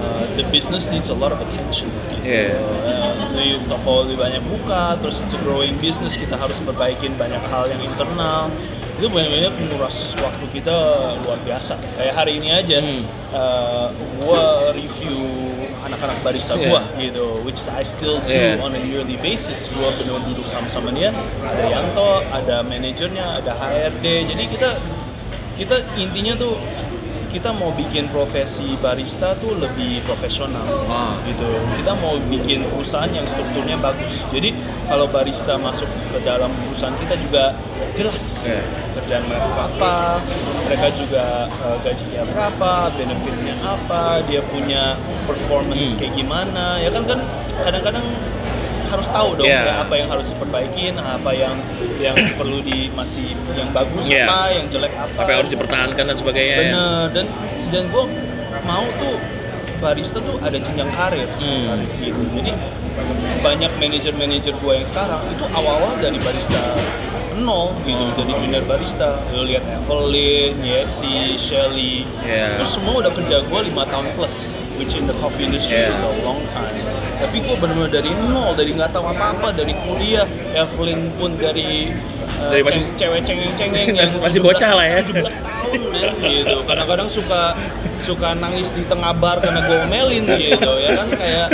eh, 0.00 0.24
the 0.40 0.48
business 0.48 0.88
needs 0.88 1.12
a 1.12 1.16
lot 1.20 1.28
of 1.28 1.44
attention 1.44 1.92
gitu. 2.08 2.24
Iya. 2.24 2.56
Eh, 2.56 2.95
di 3.36 3.60
toko 3.68 4.02
lebih 4.02 4.16
banyak 4.18 4.42
buka 4.42 4.96
terus 4.98 5.20
it's 5.20 5.32
a 5.32 5.40
growing 5.44 5.76
business 5.78 6.16
kita 6.16 6.34
harus 6.34 6.56
perbaikin 6.60 7.12
banyak 7.14 7.40
hal 7.46 7.68
yang 7.68 7.80
internal 7.80 8.48
itu 8.96 9.06
banyak-banyak 9.06 9.52
menguras 9.60 9.92
waktu 10.16 10.44
kita 10.50 10.76
luar 11.20 11.36
biasa 11.44 11.76
kayak 11.94 12.14
hari 12.16 12.40
ini 12.40 12.48
aja 12.50 12.78
Hmm. 12.80 13.04
eh, 13.30 13.86
gua 14.18 14.72
review 14.72 15.20
anak-anak 15.78 16.16
barista 16.24 16.56
Iya. 16.56 16.64
gua 16.66 16.80
gitu 16.96 17.26
which 17.44 17.60
I 17.68 17.84
still 17.84 18.16
do 18.18 18.32
Iya. 18.32 18.56
on 18.58 18.72
a 18.72 18.80
yearly 18.80 19.20
basis 19.20 19.68
gua 19.70 19.92
benar 19.94 20.24
duduk 20.24 20.48
sama-sama 20.48 20.88
dia 20.90 21.12
ada 21.44 21.64
Yanto 21.68 22.24
ada 22.26 22.64
manajernya 22.64 23.44
ada 23.44 23.52
HRD 23.54 24.32
jadi 24.32 24.44
kita 24.48 24.68
kita 25.60 25.76
intinya 25.94 26.32
tuh 26.34 26.56
kita 27.36 27.52
mau 27.52 27.68
bikin 27.70 28.08
profesi 28.08 28.80
barista 28.80 29.36
tuh 29.36 29.52
lebih 29.54 30.00
profesional 30.02 30.64
Ah. 30.88 31.20
gitu 31.20 31.44
kita 31.76 31.92
mau 31.94 32.16
bikin 32.18 32.64
perusahaan 32.66 33.12
yang 33.12 33.28
strukturnya 33.28 33.76
bagus 33.76 34.24
jadi 34.26 34.56
kalau 34.88 35.04
barista 35.06 35.60
masuk 35.60 35.84
ke 36.08 36.18
dalam 36.22 36.48
perusahaan 36.64 36.96
kita 36.96 37.14
juga 37.18 37.52
jelas 37.92 38.24
Iya. 38.40 38.64
kerjaan 38.94 39.24
mereka 39.28 39.48
apa 39.68 39.94
mereka 40.64 40.86
juga 40.96 41.24
eh, 41.44 41.76
gajinya 41.82 42.22
berapa 42.24 42.72
benefitnya 42.90 43.54
apa 43.60 44.02
dia 44.24 44.40
punya 44.42 44.96
performance 45.24 45.92
Hmm. 45.92 45.98
kayak 46.00 46.14
gimana 46.16 46.80
ya 46.80 46.88
kan 46.88 47.04
kan 47.04 47.20
kadang-kadang 47.58 48.06
harus 48.88 49.08
tahu 49.08 49.28
dong 49.34 49.46
Iya. 49.46 49.60
ya, 49.60 49.74
apa 49.80 49.94
yang 49.94 50.08
harus 50.08 50.26
diperbaikin 50.28 50.94
apa 50.96 51.30
yang 51.30 51.54
yang 51.96 52.16
perlu 52.34 52.58
di 52.60 52.88
masih 52.90 53.32
yang 53.50 53.70
bagus 53.70 54.04
Iya. 54.04 54.24
apa 54.24 54.38
yang 54.52 54.66
jelek 54.68 54.92
apa 54.92 55.16
Apa 55.16 55.28
yang 55.28 55.38
harus 55.40 55.52
dipertahankan 55.52 56.04
dan 56.04 56.16
sebagainya. 56.16 56.54
ya. 56.54 56.60
bener 56.62 57.04
dan 57.10 57.26
dan 57.68 57.82
gue 57.86 58.04
mau 58.62 58.84
tuh 58.94 59.16
barista 59.76 60.18
tuh 60.18 60.40
ada 60.40 60.56
jenjang 60.56 60.88
karir 60.88 61.28
Hmm. 61.36 61.84
gitu 61.96 62.22
jadi 62.32 62.52
banyak 63.38 63.70
manajer-manajer 63.76 64.54
gue 64.54 64.72
yang 64.74 64.86
sekarang 64.86 65.20
itu 65.28 65.44
awal-awal 65.46 65.94
dari 65.96 66.16
barista 66.16 66.60
nol 67.36 67.76
gitu 67.82 68.00
Oh. 68.00 68.16
dari 68.16 68.32
junior 68.34 68.64
barista 68.64 69.20
lo 69.28 69.44
lihat 69.44 69.60
Evelyn, 69.68 70.64
Yesi, 70.64 71.36
Shelly 71.36 72.08
Iya. 72.22 72.56
terus 72.56 72.72
semua 72.72 73.04
udah 73.04 73.12
kerja 73.12 73.44
gue 73.44 73.60
lima 73.62 73.84
tahun 73.84 74.16
plus 74.16 74.32
which 74.76 74.92
in 74.92 75.04
the 75.04 75.12
coffee 75.14 75.44
industry 75.44 75.76
Iya. 75.78 75.92
is 75.92 76.00
a 76.02 76.12
long 76.22 76.40
time 76.50 76.80
tapi 77.16 77.36
gue 77.40 77.56
benar-benar 77.56 77.90
dari 77.90 78.10
nol 78.12 78.52
dari 78.52 78.70
nggak 78.72 78.90
tahu 78.90 79.04
apa-apa 79.06 79.48
dari 79.50 79.72
kuliah 79.78 80.24
Evelyn 80.52 81.12
pun 81.14 81.34
dari 81.34 81.90
uh, 82.36 82.50
Dari 82.50 82.62
masih- 82.62 82.92
cewek 82.94 83.20
cengeng-cengeng 83.22 83.88
yang 83.98 84.10
Masih 84.20 84.40
bocah 84.40 84.72
lah 84.72 84.86
ya. 84.86 84.98
17 85.00 85.16
tahun 85.16 85.80
men 85.88 86.12
gitu 86.22 86.56
kadang-kadang 86.62 87.08
suka 87.08 87.42
suka 87.98 88.28
nangis 88.34 88.70
di 88.70 88.84
tengah 88.84 89.10
bar 89.12 89.40
karena 89.40 89.60
gue 89.62 89.78
omelin 89.82 90.24
gitu 90.30 90.72
ya 90.78 90.90
kan 90.94 91.08
kayak 91.10 91.46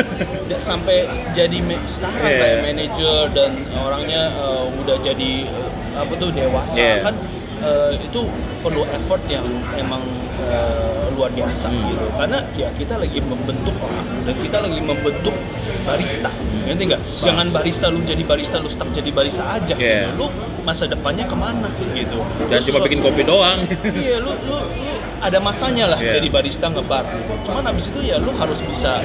sampai 0.61 1.07
jadi 1.33 1.59
sekarang 1.89 2.23
Iya. 2.23 2.39
kayak 2.39 2.59
manajer 2.63 3.23
dan 3.33 3.51
orangnya 3.73 4.23
uh, 4.37 4.67
udah 4.69 4.97
jadi 5.01 5.49
uh, 5.49 5.71
apa 5.97 6.13
tuh 6.15 6.29
dewasa 6.31 6.77
Iya. 6.77 6.97
kan 7.03 7.15
uh, 7.61 7.91
itu 7.95 8.21
perlu 8.61 8.85
effort 8.87 9.23
yang 9.27 9.43
emang 9.75 10.03
uh, 10.45 11.09
luar 11.13 11.31
biasa 11.31 11.67
Hmm. 11.67 11.89
gitu 11.89 12.07
karena 12.15 12.39
ya 12.53 12.69
kita 12.73 12.95
lagi 12.97 13.19
membentuk 13.19 13.75
orang 13.77 14.07
dan 14.23 14.35
kita 14.39 14.59
lagi 14.61 14.81
membentuk 14.81 15.35
barista. 15.83 16.31
Ngerti 16.63 16.83
nggak? 16.89 17.01
Jangan 17.21 17.47
barista 17.49 17.87
lu 17.89 18.01
jadi 18.03 18.23
barista 18.23 18.57
lu 18.59 18.69
stuck 18.69 18.89
jadi 18.91 19.11
barista 19.11 19.43
aja. 19.53 19.75
Gitu. 19.75 20.15
lu 20.15 20.27
masa 20.63 20.87
depannya 20.87 21.25
ke 21.25 21.35
mana? 21.35 21.69
Gitu. 21.93 22.19
Dan 22.47 22.59
Terus 22.59 22.67
cuma 22.71 22.79
bikin 22.81 23.01
kopi 23.01 23.23
doang. 23.23 23.67
iya 23.93 24.19
lu 24.19 24.33
lu 24.41 24.57
lu 24.63 24.93
ada 25.19 25.39
masanya 25.39 25.91
lah 25.91 25.99
Iya. 25.99 26.19
jadi 26.19 26.29
barista 26.29 26.67
ngebar. 26.67 27.05
Cuman 27.43 27.63
abis 27.67 27.87
itu 27.89 28.01
ya 28.03 28.17
lu 28.17 28.31
harus 28.33 28.59
bisa 28.61 29.03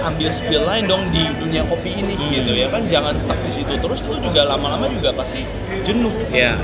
ambil 0.00 0.28
skill 0.28 0.62
lain 0.62 0.84
dong 0.84 1.08
di 1.08 1.24
dunia 1.34 1.64
kopi 1.64 1.96
ini 1.96 2.14
Hmm. 2.14 2.30
gitu 2.30 2.52
ya 2.52 2.66
kan? 2.68 2.82
Jangan 2.86 3.14
stuck 3.16 3.38
di 3.40 3.50
situ. 3.50 3.72
Terus 3.74 4.00
lu 4.04 4.20
juga 4.20 4.44
lama-lama 4.44 4.86
juga 4.86 5.10
pasti 5.12 5.42
jenuh. 5.82 6.12
Iya. 6.30 6.58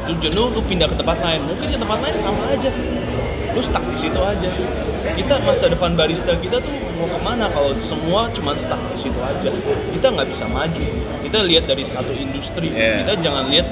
lu 0.00 0.18
jenuh 0.18 0.50
lu 0.50 0.58
pindah 0.60 0.86
ke 0.86 0.96
tempat 0.96 1.22
lain. 1.22 1.38
Mungkin 1.46 1.70
ke 1.70 1.78
tempat 1.78 1.98
lain 2.02 2.16
sama 2.18 2.42
aja 2.50 2.66
lu 3.50 3.60
stuck 3.60 3.82
di 3.84 3.98
situ 3.98 4.16
aja 4.16 4.50
kita 5.10 5.34
masa 5.42 5.66
depan 5.66 5.92
barista 5.92 6.32
kita 6.34 6.58
tuh 6.58 6.70
mau 6.94 7.06
ke 7.06 7.18
mana 7.18 7.48
kalau 7.48 7.74
semua 7.76 8.30
cuma 8.30 8.54
stuck 8.54 8.78
di 8.90 8.98
situ 9.00 9.18
aja 9.18 9.50
kita 9.90 10.06
nggak 10.08 10.28
bisa 10.28 10.44
maju 10.46 10.86
kita 11.20 11.38
lihat 11.42 11.64
dari 11.66 11.82
satu 11.82 12.12
industri 12.12 12.70
Yeah. 12.70 13.02
kita 13.02 13.12
jangan 13.20 13.50
lihat 13.50 13.66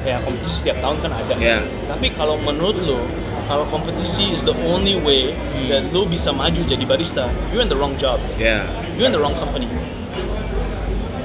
ya 0.00 0.16
kompetisi 0.18 0.54
setiap 0.58 0.80
tahun 0.80 0.96
kan 1.00 1.12
ada 1.12 1.34
Yeah. 1.36 1.62
tapi 1.86 2.10
kalau 2.10 2.34
menurut 2.36 2.76
lo 2.80 2.98
kalau 3.46 3.66
kompetisi 3.66 4.30
is 4.30 4.42
the 4.42 4.54
only 4.60 4.94
way 4.96 5.30
Hmm. 5.52 5.68
that 5.68 5.84
lo 5.90 6.02
bisa 6.04 6.30
maju 6.30 6.60
jadi 6.60 6.82
barista 6.82 7.28
you're 7.50 7.60
in 7.60 7.68
the 7.68 7.76
wrong 7.76 7.94
job 7.94 8.18
Iya. 8.34 8.66
you're 8.96 9.06
in 9.06 9.14
the 9.14 9.20
wrong 9.20 9.34
company 9.34 9.70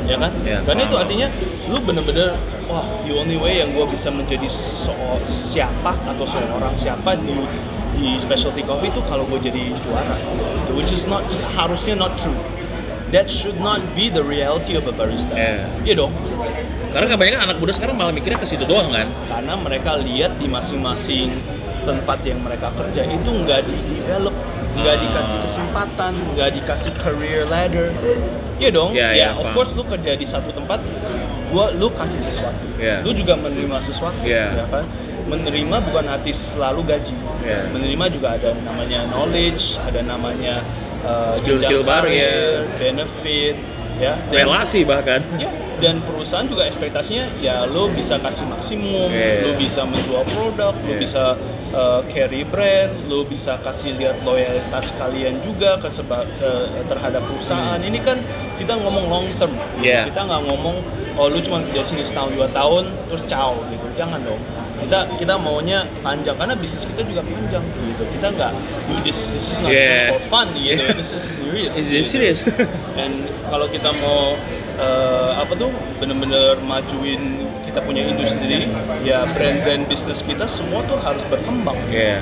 ya 0.05 0.21
kan? 0.21 0.29
Ya, 0.45 0.61
Karena 0.61 0.85
itu 0.85 0.95
artinya 0.95 1.27
lu 1.65 1.81
bener-bener 1.81 2.37
wah 2.69 2.85
the 3.01 3.09
only 3.09 3.41
way 3.41 3.57
yang 3.57 3.73
gue 3.73 3.85
bisa 3.89 4.13
menjadi 4.13 4.45
so- 4.45 4.93
siapa 5.25 5.97
atau 6.05 6.25
seorang 6.29 6.77
siapa 6.77 7.17
di 7.17 7.33
di 7.95 8.15
specialty 8.17 8.61
coffee 8.61 8.87
itu 8.87 9.01
kalau 9.05 9.23
gue 9.25 9.39
jadi 9.41 9.71
juara, 9.79 10.17
which 10.71 10.89
is 10.89 11.05
not 11.05 11.23
seharusnya 11.27 11.95
not 11.95 12.15
true. 12.15 12.35
That 13.09 13.29
should 13.29 13.57
not 13.57 13.79
be 13.93 14.09
the 14.09 14.19
reality 14.19 14.75
of 14.75 14.83
a 14.85 14.91
barista. 14.91 15.31
Iya. 15.31 15.65
Iya 15.83 15.93
dong, 15.95 16.11
Karena 16.89 17.07
kebanyakan 17.09 17.41
anak 17.43 17.57
muda 17.59 17.71
sekarang 17.71 17.95
malah 17.95 18.11
mikirnya 18.11 18.37
ke 18.37 18.47
situ 18.47 18.63
doang 18.63 18.87
kan. 18.89 19.07
karena 19.25 19.53
mereka 19.55 19.95
lihat 19.95 20.35
di 20.35 20.47
masing-masing 20.47 21.37
tempat 21.83 22.23
yang 22.23 22.39
mereka 22.39 22.71
kerja 22.71 23.03
itu 23.03 23.29
nggak 23.29 23.61
di 23.63 23.75
develop, 23.93 24.33
nggak 24.73 24.95
Ah. 24.95 25.01
dikasih 25.01 25.37
kesempatan, 25.43 26.13
nggak 26.33 26.49
dikasih 26.55 26.91
career 26.97 27.43
ladder. 27.45 27.93
Iya 28.55 28.69
dong, 28.71 28.89
ya 28.91 29.11
iya, 29.11 29.29
of 29.33 29.43
paham. 29.43 29.53
course 29.53 29.71
lu 29.75 29.83
kerja 29.85 30.11
di 30.15 30.23
satu 30.25 30.49
tempat, 30.49 30.79
gua 31.51 31.75
lu 31.75 31.91
kasih 31.91 32.17
sesuatu, 32.17 32.63
Iya. 32.75 33.03
lu 33.03 33.11
juga 33.11 33.35
menerima 33.35 33.77
sesuatu, 33.81 34.17
Iya. 34.23 34.55
ya 34.55 34.65
kan? 34.65 34.83
Menerima 35.25 35.77
bukan 35.81 36.05
arti 36.05 36.29
selalu 36.29 36.85
gaji, 36.85 37.15
Iya. 37.41 37.73
menerima 37.73 38.05
juga 38.07 38.37
ada 38.37 38.53
namanya 38.55 39.09
knowledge, 39.09 39.81
ada 39.81 39.99
namanya 39.99 40.61
uh, 41.01 41.33
Skill-skill 41.41 41.81
jenjang 41.81 41.89
baru, 41.89 42.07
ya. 42.07 42.33
benefit, 42.77 43.55
ya. 43.97 44.13
Dan- 44.21 44.37
Relasi 44.37 44.85
bahkan. 44.85 45.25
Ya, 45.35 45.49
dan 45.75 45.97
perusahaan 45.99 46.45
juga 46.45 46.63
ekspektasinya 46.63 47.25
ya 47.37 47.65
lo 47.65 47.89
bisa 47.89 48.15
kasih 48.15 48.45
maksimum, 48.45 49.09
Yeah. 49.09 49.43
lo 49.43 49.51
bisa 49.55 49.81
menjual 49.83 50.23
produk, 50.29 50.77
lo 50.77 50.87
Yeah. 50.87 51.01
bisa 51.01 51.23
uh, 51.73 52.05
carry 52.07 52.45
brand, 52.45 53.09
lo 53.09 53.25
bisa 53.25 53.57
kasih 53.59 53.97
lihat 53.97 54.21
loyalitas 54.21 54.93
kalian 54.95 55.41
juga 55.41 55.75
ke 55.75 55.89
seba- 55.89 56.29
ke- 56.37 56.69
terhadap 56.85 57.25
perusahaan. 57.25 57.81
Ini 57.81 57.97
kan 57.99 58.21
kita 58.55 58.77
ngomong 58.77 59.05
long 59.09 59.27
term. 59.35 59.51
Hmm. 59.51 59.81
Yeah. 59.81 60.05
kita 60.05 60.21
nggak 60.21 60.41
ngomong 60.45 60.85
oh 61.15 61.27
lu 61.27 61.39
cuma 61.39 61.65
kerja 61.65 61.81
sini 61.81 62.03
setahun 62.03 62.29
dua 62.31 62.47
tahun 62.47 62.87
terus 63.09 63.25
ciao 63.25 63.57
gitu, 63.67 63.85
jangan 63.95 64.21
dong. 64.21 64.37
Kita 64.85 64.99
kita 65.17 65.33
maunya 65.33 65.81
panjang 66.05 66.37
karena 66.37 66.53
bisnis 66.53 66.85
kita 66.85 67.01
juga 67.01 67.25
panjang 67.25 67.63
gitu. 67.89 68.03
Kita 68.05 68.27
nggak 68.29 68.51
this 69.01 69.33
this 69.33 69.45
is 69.49 69.57
not 69.57 69.73
Yeah. 69.73 69.89
just 69.89 70.05
for 70.13 70.21
fun 70.29 70.47
gitu, 70.53 70.83
this 70.93 71.11
is 71.11 71.23
serious. 71.25 71.73
It's 71.73 71.89
gitu. 71.89 72.05
serious. 72.05 72.39
Dan 72.97 73.25
kalau 73.49 73.65
kita 73.65 73.89
mau 73.97 74.37
eh, 74.77 75.31
apa 75.33 75.53
tuh 75.57 75.73
bener-bener 75.97 76.61
majuin 76.61 77.49
kita 77.65 77.81
punya 77.81 78.05
industri, 78.05 78.69
ya 79.01 79.25
brand-brand 79.25 79.89
bisnis 79.89 80.21
kita 80.21 80.45
semua 80.45 80.85
tuh 80.85 81.01
harus 81.01 81.25
berkembang. 81.27 81.75
Iya. 81.89 82.21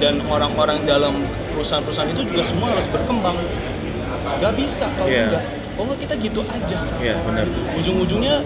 Dan 0.00 0.24
orang-orang 0.24 0.88
dalam 0.88 1.28
perusahaan-perusahaan 1.52 2.08
itu 2.08 2.24
juga 2.24 2.42
semua 2.42 2.72
harus 2.72 2.88
berkembang. 2.88 3.36
Gak 4.40 4.52
bisa 4.56 4.88
kalau 4.96 5.12
Iya. 5.12 5.24
enggak. 5.28 5.44
Oh 5.78 5.94
kita 5.94 6.14
gitu 6.18 6.42
aja. 6.42 6.78
Iya, 6.98 7.14
benar. 7.22 7.46
Ujung-ujungnya 7.78 8.42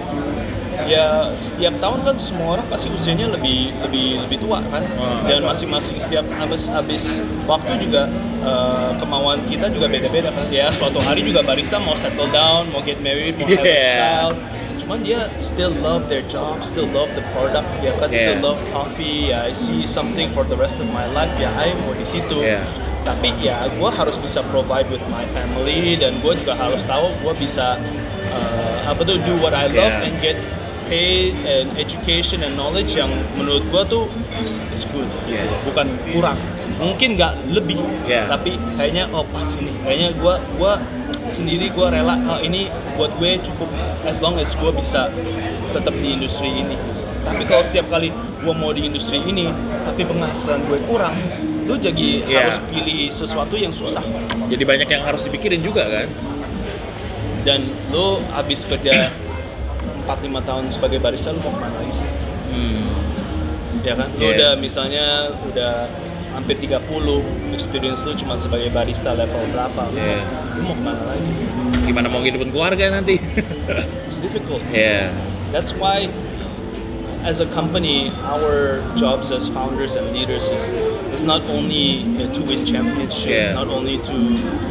ya 0.85 1.07
setiap 1.33 1.75
tahun 1.79 1.99
kan 2.03 2.17
semua 2.17 2.49
orang 2.55 2.67
pasti 2.67 2.89
usianya 2.89 3.27
lebih 3.29 3.71
lebih 3.81 4.23
lebih 4.23 4.39
tua 4.41 4.59
kan 4.67 4.83
Hmm. 4.83 5.25
dan 5.25 5.43
masing-masing 5.43 5.97
setiap 5.97 6.27
habis 6.33 6.67
habis 6.67 7.03
waktu 7.45 7.73
juga 7.81 8.07
eh, 8.43 8.91
kemauan 8.97 9.43
kita 9.47 9.69
juga 9.69 9.87
beda-beda 9.87 10.29
kan 10.29 10.47
ya 10.49 10.69
suatu 10.71 10.99
hari 10.99 11.23
juga 11.23 11.41
barista 11.41 11.77
mau 11.77 11.95
settle 11.95 12.31
down 12.31 12.67
mau 12.69 12.81
get 12.81 12.99
married 12.99 13.35
mau 13.37 13.47
have 13.47 13.61
a 13.61 13.67
Yeah. 13.67 13.97
child 13.99 14.37
cuman 14.83 14.99
dia 15.01 15.21
still 15.39 15.71
love 15.79 16.11
their 16.11 16.27
job 16.27 16.59
still 16.63 16.91
love 16.91 17.07
the 17.15 17.23
product 17.31 17.67
ya 17.81 17.95
kan 17.97 18.11
still 18.11 18.35
Yeah. 18.35 18.43
love 18.43 18.61
coffee 18.71 19.31
ya 19.31 19.47
I 19.47 19.55
see 19.55 19.87
something 19.87 20.31
for 20.31 20.43
the 20.43 20.59
rest 20.59 20.83
of 20.83 20.91
my 20.91 21.07
life 21.07 21.33
ya 21.39 21.55
I 21.55 21.71
mau 21.79 21.95
di 21.95 22.03
situ 22.03 22.43
Yeah. 22.43 22.67
tapi 23.03 23.35
ya 23.39 23.67
gue 23.67 23.91
harus 23.91 24.15
bisa 24.19 24.43
provide 24.51 24.87
with 24.91 25.03
my 25.07 25.27
family 25.31 25.95
dan 25.95 26.19
gue 26.19 26.35
juga 26.35 26.55
harus 26.55 26.83
tahu 26.87 27.11
gue 27.19 27.35
bisa 27.39 27.79
uh, 28.31 28.77
apa 28.87 29.01
tuh 29.03 29.19
do 29.23 29.35
what 29.39 29.55
I 29.55 29.67
love 29.67 29.75
Yeah. 29.91 30.07
and 30.07 30.15
get 30.19 30.37
paid 30.93 31.33
and 31.49 31.73
education 31.81 32.45
and 32.45 32.53
knowledge 32.53 32.93
yang 32.93 33.09
menurut 33.33 33.65
gue 33.65 33.83
tuh 33.89 34.05
it's 34.69 34.85
good 34.93 35.09
Yeah. 35.25 35.49
bukan 35.65 35.89
kurang 36.13 36.37
mungkin 36.77 37.17
nggak 37.17 37.49
lebih 37.49 37.81
Yeah. 38.05 38.29
tapi 38.29 38.61
kayaknya 38.77 39.09
oh 39.09 39.25
pas 39.25 39.49
ini 39.57 39.73
kayaknya 39.81 40.13
gue 40.13 40.35
gua 40.61 40.77
sendiri 41.33 41.73
gue 41.73 41.87
rela 41.89 42.21
oh, 42.29 42.37
ini 42.37 42.69
buat 43.01 43.17
gue 43.17 43.41
cukup 43.41 43.73
as 44.05 44.21
long 44.21 44.37
as 44.37 44.53
gue 44.53 44.69
bisa 44.77 45.09
tetap 45.73 45.95
di 45.97 46.09
industri 46.13 46.53
ini 46.53 46.77
tapi 47.25 47.49
kalau 47.49 47.65
setiap 47.65 47.89
kali 47.89 48.13
gue 48.13 48.53
mau 48.53 48.77
di 48.77 48.85
industri 48.85 49.25
ini 49.25 49.49
tapi 49.89 50.05
penghasilan 50.05 50.61
gue 50.69 50.77
kurang 50.85 51.17
lu 51.65 51.81
jadi 51.81 52.27
Yeah. 52.29 52.53
harus 52.53 52.61
pilih 52.69 53.09
sesuatu 53.09 53.57
yang 53.57 53.73
susah 53.73 54.05
Jadi 54.53 54.69
banyak 54.69 54.89
yang 54.93 55.09
harus 55.09 55.25
dipikirin 55.25 55.65
juga 55.65 55.89
kan. 55.89 56.09
dan 57.43 57.65
lu 57.89 58.21
habis 58.31 58.63
kerja 58.63 59.09
4-5 60.15 60.45
tahun 60.45 60.65
sebagai 60.69 60.99
barista 60.99 61.31
lu 61.31 61.41
mau 61.41 61.51
ke 61.51 61.61
mana 61.61 61.77
lagi 61.77 61.93
sih 61.95 62.09
Hmm. 62.53 62.85
ya 63.81 63.95
kan 63.97 64.09
lu 64.13 64.21
Yeah. 64.21 64.35
udah 64.37 64.51
misalnya 64.57 65.07
udah 65.43 65.73
hampir 66.33 66.57
30 66.59 67.25
experience 67.53 68.05
lu 68.05 68.13
cuma 68.15 68.37
sebagai 68.37 68.69
barista 68.69 69.13
level 69.13 69.41
berapa 69.49 69.83
lu, 69.89 69.97
Yeah. 69.97 70.23
lu 70.57 70.63
mau 70.63 70.75
ke 70.75 70.83
mana 70.83 71.03
lagi 71.09 71.33
Gimana 71.83 72.07
mau 72.07 72.21
ngidupin 72.21 72.49
keluarga 72.49 72.93
nanti? 72.93 73.17
it's 74.07 74.21
difficult 74.21 74.61
Ya. 74.71 75.11
That's 75.51 75.73
why, 75.75 76.09
as 77.23 77.41
a 77.41 77.47
company, 77.55 78.11
our 78.27 78.83
jobs 78.97 79.31
as 79.31 79.49
founders 79.49 79.95
and 79.95 80.13
leaders 80.13 80.43
is, 80.45 80.65
is 81.15 81.23
not 81.23 81.43
only 81.47 82.03
uh, 82.19 82.33
to 82.35 82.41
win 82.43 82.67
championship, 82.67 83.31
Yeah. 83.31 83.53
not 83.55 83.69
only 83.69 83.99
to 84.03 84.15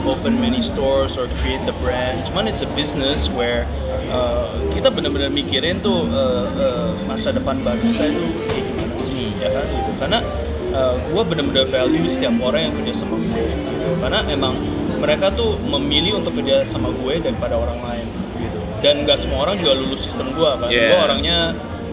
open 0.03 0.39
many 0.39 0.61
stores 0.61 1.17
or 1.17 1.27
create 1.39 1.63
the 1.65 1.75
brand. 1.79 2.27
Cuman 2.27 2.47
it's 2.51 2.61
a 2.61 2.69
business 2.75 3.29
where 3.31 3.63
uh, 4.11 4.51
kita 4.75 4.91
benar-benar 4.91 5.31
mikirin 5.31 5.79
tuh 5.79 6.11
uh, 6.11 6.45
uh, 6.51 6.89
masa 7.07 7.31
depan 7.31 7.63
barista 7.63 8.03
itu 8.03 8.25
kayak 8.47 8.63
gimana 8.67 8.95
sih, 9.07 9.27
ya 9.39 9.49
kan? 9.55 9.65
Gitu. 9.71 9.91
Karena 9.99 10.19
uh, 10.75 10.95
gue 11.07 11.23
benar-benar 11.23 11.65
value 11.71 12.05
setiap 12.11 12.35
orang 12.43 12.61
yang 12.67 12.73
kerja 12.75 12.93
sama 12.99 13.15
gue. 13.15 13.43
Gitu. 13.47 13.89
Karena 14.03 14.19
emang 14.27 14.55
mereka 14.99 15.31
tuh 15.33 15.55
memilih 15.57 16.19
untuk 16.21 16.35
kerja 16.37 16.67
sama 16.67 16.91
gue 16.93 17.17
daripada 17.23 17.57
orang 17.57 17.81
lain 17.81 18.05
gitu 18.37 18.59
dan 18.85 19.01
nggak 19.01 19.17
semua 19.17 19.49
orang 19.49 19.57
juga 19.57 19.73
lulus 19.73 20.05
sistem 20.05 20.29
gue 20.29 20.45
kan 20.61 20.69
Yeah. 20.69 20.93
gue 20.93 20.99
orangnya 21.01 21.37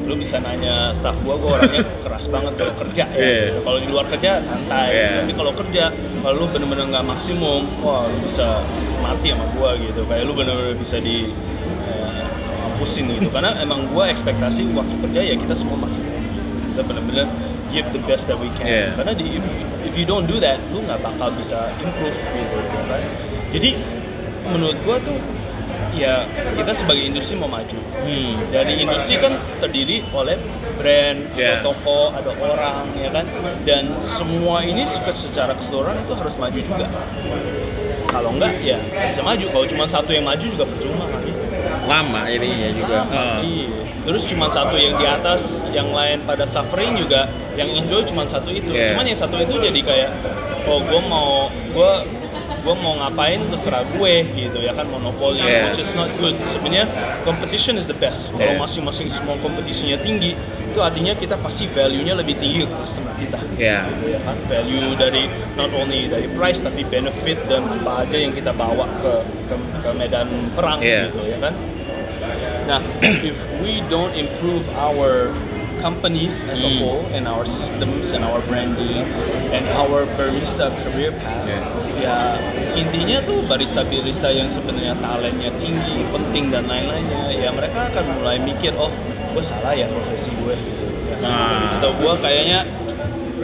lu 0.08 0.16
bisa 0.16 0.40
nanya 0.40 0.90
staff 0.96 1.14
gue 1.20 1.34
gue 1.36 1.50
orangnya 1.52 1.84
keras 2.04 2.24
banget 2.32 2.52
kalau 2.56 2.74
kerja 2.80 3.04
ya. 3.12 3.20
Yeah. 3.20 3.60
kalau 3.60 3.78
di 3.78 3.88
luar 3.92 4.04
kerja 4.08 4.30
santai. 4.40 4.88
Yeah. 4.88 5.12
tapi 5.20 5.32
kalau 5.36 5.52
kerja 5.52 5.84
kalau 6.24 6.34
lu 6.40 6.46
bener-bener 6.48 6.84
nggak 6.88 7.04
maksimum 7.04 7.68
wah 7.84 8.08
lu 8.08 8.18
bisa 8.24 8.64
mati 9.04 9.36
sama 9.36 9.46
gue 9.52 9.70
gitu. 9.92 10.00
Kayak 10.08 10.24
lu 10.24 10.32
bener-bener 10.32 10.74
bisa 10.80 10.96
di 10.96 11.28
eh, 11.84 12.24
hampusin 12.64 13.12
gitu. 13.12 13.28
Karena 13.28 13.52
emang 13.60 13.84
gue 13.92 14.04
ekspektasi 14.08 14.72
waktu 14.72 14.94
kerja 15.04 15.20
ya 15.20 15.34
kita 15.36 15.52
semua 15.52 15.76
maksimum 15.76 16.16
kita 16.72 16.82
bener-bener 16.94 17.26
give 17.74 17.90
the 17.90 17.98
best 18.06 18.30
that 18.30 18.38
we 18.38 18.48
can. 18.56 18.64
Yeah. 18.64 18.94
karena 18.96 19.12
di, 19.12 19.36
if, 19.36 19.44
if 19.82 19.92
you 19.98 20.06
don't 20.08 20.30
do 20.30 20.40
that 20.40 20.62
lu 20.72 20.80
nggak 20.86 21.04
bakal 21.04 21.28
bisa 21.36 21.68
improve 21.84 22.16
gitu 22.16 22.58
kan? 22.88 23.02
Jadi 23.52 23.70
menurut 24.48 24.78
gue 24.80 24.96
tuh 25.04 25.18
ya 25.92 26.22
kita 26.54 26.72
sebagai 26.72 27.04
industri 27.04 27.34
mau 27.34 27.46
maju 27.46 27.78
Hmm. 27.98 28.38
dari 28.48 28.80
industri 28.80 29.16
kan 29.16 29.34
terdiri 29.58 30.00
oleh 30.10 30.38
brand, 30.74 31.28
Yeah. 31.34 31.58
ada 31.58 31.66
toko, 31.66 32.10
ada 32.10 32.30
orang, 32.32 32.94
ya 32.94 33.10
kan, 33.10 33.26
dan 33.62 33.84
semua 34.00 34.62
ini 34.62 34.82
se- 34.82 35.02
secara 35.12 35.52
keseluruhan 35.52 35.98
itu 36.00 36.12
harus 36.14 36.34
maju 36.34 36.54
juga. 36.56 36.86
Kalau 38.08 38.30
enggak, 38.32 38.56
ya 38.62 38.78
bisa 39.04 39.20
maju. 39.20 39.44
Kalau 39.44 39.66
cuma 39.66 39.84
satu 39.84 40.10
yang 40.10 40.24
maju 40.24 40.40
juga 40.40 40.64
percuma 40.64 41.04
kan. 41.04 41.20
Lama 41.84 42.20
jadinya 42.26 42.70
juga. 42.72 42.96
Lama, 43.04 43.12
Oh. 43.12 43.38
Iya. 43.42 43.68
Terus 44.00 44.22
cuma 44.24 44.48
satu 44.48 44.72
yang 44.74 44.96
di 44.96 45.04
atas, 45.04 45.44
yang 45.68 45.92
lain 45.92 46.24
pada 46.24 46.48
suffering 46.48 46.96
juga, 46.96 47.28
yang 47.52 47.68
enjoy 47.68 48.00
cuma 48.02 48.24
satu 48.24 48.48
itu. 48.48 48.72
Yeah. 48.72 48.96
Cuman 48.96 49.04
yang 49.04 49.18
satu 49.18 49.36
itu 49.36 49.60
jadi 49.60 49.80
kayak, 49.82 50.10
oh 50.64 50.80
gue 50.80 51.00
mau, 51.04 51.52
gue 51.52 51.90
gue 52.48 52.74
mau 52.74 52.96
ngapain 52.98 53.38
terserah 53.48 53.84
gue 53.86 54.14
gitu 54.34 54.58
ya 54.58 54.72
kan 54.72 54.86
monopoli 54.86 55.40
Yeah. 55.40 55.70
which 55.70 55.80
is 55.80 55.90
not 55.94 56.10
good 56.18 56.34
sebenarnya 56.50 56.88
competition 57.22 57.76
is 57.76 57.86
the 57.86 57.96
best 57.96 58.28
kalau 58.32 58.56
Yeah. 58.56 58.60
masing-masing 58.60 59.08
semua 59.08 59.36
kompetisinya 59.38 60.00
tinggi 60.00 60.34
itu 60.68 60.78
artinya 60.78 61.14
kita 61.14 61.36
pasti 61.40 61.64
value-nya 61.70 62.12
lebih 62.18 62.36
tinggi 62.36 62.64
ke 62.64 62.74
customer 62.74 63.14
kita 63.16 63.38
Ya. 63.56 63.86
gitu 63.88 64.12
ya 64.12 64.20
kan 64.22 64.36
value 64.48 64.92
dari 64.96 65.28
not 65.54 65.70
only 65.72 66.08
dari 66.08 66.28
price 66.28 66.60
tapi 66.60 66.84
benefit 66.84 67.38
dan 67.46 67.64
apa 67.64 68.04
aja 68.04 68.16
yang 68.16 68.32
kita 68.32 68.52
bawa 68.52 68.84
ke 69.00 69.12
ke, 69.48 69.54
ke 69.84 69.90
medan 69.96 70.28
perang 70.52 70.80
Yeah. 70.80 71.08
gitu 71.08 71.24
ya 71.24 71.38
kan 71.40 71.54
nah 72.68 72.80
if 73.30 73.38
we 73.64 73.80
don't 73.88 74.12
improve 74.12 74.68
our 74.76 75.32
companies 75.78 76.34
as 76.46 76.58
a 76.58 76.66
Hmm. 76.66 76.78
whole 76.78 77.02
and 77.10 77.24
our 77.24 77.42
systems 77.42 78.10
and 78.10 78.22
our 78.22 78.38
branding 78.44 79.06
and 79.50 79.64
our 79.74 80.04
barista 80.14 80.68
career 80.82 81.14
path 81.16 81.46
Yeah. 81.46 81.64
ya 81.98 82.16
intinya 82.74 83.18
tuh 83.22 83.42
barista-barista 83.44 84.28
yang 84.28 84.46
sebenarnya 84.46 84.94
talentnya 84.98 85.50
tinggi 85.56 86.06
penting 86.08 86.50
dan 86.50 86.66
lain-lainnya 86.66 87.30
ya 87.30 87.50
mereka 87.50 87.88
akan 87.88 88.04
mulai 88.16 88.38
mikir 88.38 88.70
oh 88.74 88.90
gue 89.28 89.42
salah 89.42 89.72
ya 89.72 89.86
profesi 89.86 90.30
gue 90.30 90.54
gitu 90.54 90.84
ya 91.04 91.16
kan? 91.18 91.30
Nah. 91.30 91.78
atau 91.78 91.90
gue 91.94 92.12
kayaknya 92.18 92.60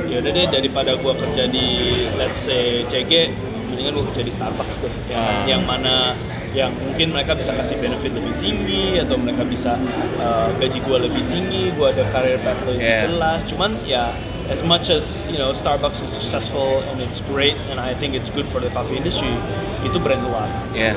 ya 0.04 0.16
udah 0.20 0.32
deh 0.32 0.46
daripada 0.48 0.94
gue 0.94 1.12
kerja 1.16 1.44
di 1.46 1.66
let's 2.14 2.40
say 2.40 2.82
CG 2.86 3.30
mendingan 3.66 3.94
gue 3.94 4.04
kerja 4.12 4.22
di 4.22 4.32
Starbucks 4.32 4.76
deh 4.80 4.94
ya 5.06 5.16
kan? 5.16 5.18
Ah. 5.18 5.42
yang 5.46 5.62
mana 5.64 6.14
yang 6.54 6.70
mungkin 6.72 7.10
mereka 7.10 7.34
bisa 7.34 7.50
kasih 7.52 7.74
benefit 7.76 8.10
lebih 8.10 8.30
tinggi 8.38 8.96
atau 8.96 9.18
mereka 9.18 9.42
bisa 9.42 9.74
uh, 10.16 10.48
gaji 10.54 10.78
gue 10.78 10.98
lebih 11.02 11.22
tinggi 11.26 11.62
gue 11.68 11.86
ada 11.88 12.06
career 12.08 12.38
path 12.40 12.62
lebih 12.62 12.78
Yeah. 12.78 13.02
jelas 13.04 13.42
cuman 13.44 13.70
ya 13.82 14.14
as 14.46 14.60
much 14.60 14.86
as 14.86 15.02
you 15.26 15.34
know 15.34 15.50
Starbucks 15.50 15.98
is 15.98 16.10
successful 16.10 16.84
and 16.84 17.00
it's 17.00 17.18
great 17.26 17.58
and 17.68 17.76
I 17.76 17.90
think 17.92 18.12
it's 18.12 18.28
good 18.28 18.46
for 18.46 18.60
the 18.60 18.70
coffee 18.70 18.94
industry 18.94 19.34
itu 19.82 19.98
brand 19.98 20.22
luar 20.22 20.46
Ya. 20.70 20.94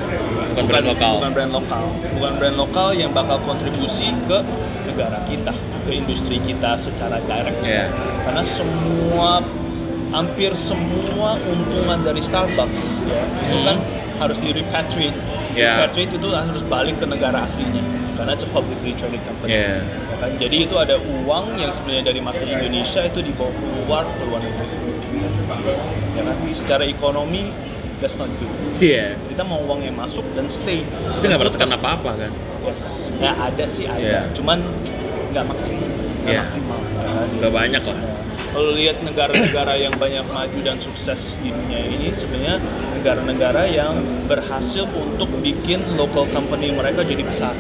Bukan 0.54 0.66
brand 0.68 0.86
lokal. 0.86 1.14
bukan 1.18 1.32
brand 1.34 1.52
lokal 1.52 1.84
bukan 2.14 2.34
brand 2.38 2.56
lokal 2.56 2.88
yang 2.94 3.12
bakal 3.12 3.42
kontribusi 3.42 4.14
ke 4.28 4.38
negara 4.86 5.26
kita 5.26 5.54
ke 5.84 5.92
industri 5.92 6.38
kita 6.40 6.78
secara 6.78 7.18
direct 7.24 7.60
Ya. 7.62 7.90
karena 8.22 8.44
semua 8.44 9.42
hampir 10.08 10.54
semua 10.54 11.36
untungan 11.42 12.00
dari 12.00 12.22
Starbucks 12.22 12.84
ya 13.06 13.22
itu 13.44 13.58
Hmm. 13.58 13.66
kan 13.66 13.78
harus 14.18 14.38
di 14.38 14.50
repatriate 14.52 15.18
Ya. 15.54 15.82
repatriate 15.82 16.14
itu 16.14 16.28
harus 16.30 16.62
balik 16.66 16.98
ke 16.98 17.06
negara 17.06 17.46
aslinya 17.46 17.82
karena 18.14 18.34
it's 18.34 18.42
a 18.42 18.50
publicly 18.50 18.94
traded 18.94 19.22
company 19.24 19.54
Ya. 19.54 19.82
Ya 19.82 20.16
kan? 20.18 20.30
Jadi 20.38 20.56
itu 20.66 20.76
ada 20.76 20.98
uang 20.98 21.58
yang 21.58 21.70
sebenarnya 21.70 22.10
dari 22.10 22.20
market 22.20 22.46
Indonesia 22.46 23.02
itu 23.06 23.20
dibawa 23.22 23.54
keluar 23.54 24.04
ke 24.10 24.24
luar 24.26 24.42
negeri. 24.42 24.68
Ya 26.18 26.22
kan? 26.26 26.36
Secara 26.50 26.84
ekonomi 26.84 27.54
that's 27.98 28.18
not 28.18 28.30
good. 28.38 28.50
Iya. 28.78 29.14
Kita 29.28 29.42
mau 29.42 29.62
uang 29.64 29.82
yang 29.82 29.94
masuk 29.94 30.26
dan 30.34 30.50
stay. 30.50 30.82
Itu 30.86 31.24
nggak 31.24 31.38
merasakan 31.40 31.70
apa-apa 31.74 32.12
kan? 32.18 32.32
Yes. 32.66 32.82
Ya 33.18 33.32
ada 33.34 33.66
sih 33.66 33.86
ada, 33.86 33.98
Iya. 33.98 34.22
cuman 34.34 34.62
nggak 35.32 35.46
maksimal. 35.46 35.88
Nggak 36.22 36.34
Iya. 36.34 36.42
maksimal. 36.44 36.80
Nggak 37.38 37.54
banyak 37.54 37.84
lah. 37.84 37.98
Ya. 37.98 38.14
Kalau 38.48 38.72
lihat 38.74 39.04
negara-negara 39.04 39.74
yang 39.78 39.94
banyak 39.96 40.26
maju 40.28 40.60
dan 40.64 40.78
sukses 40.80 41.38
di 41.44 41.52
dunia 41.52 41.84
ini 41.84 42.10
sebenarnya 42.10 42.58
negara-negara 42.96 43.70
yang 43.70 44.00
berhasil 44.26 44.88
untuk 44.90 45.30
bikin 45.44 45.84
local 45.94 46.26
company 46.32 46.74
mereka 46.74 47.04
jadi 47.04 47.22
besar. 47.22 47.54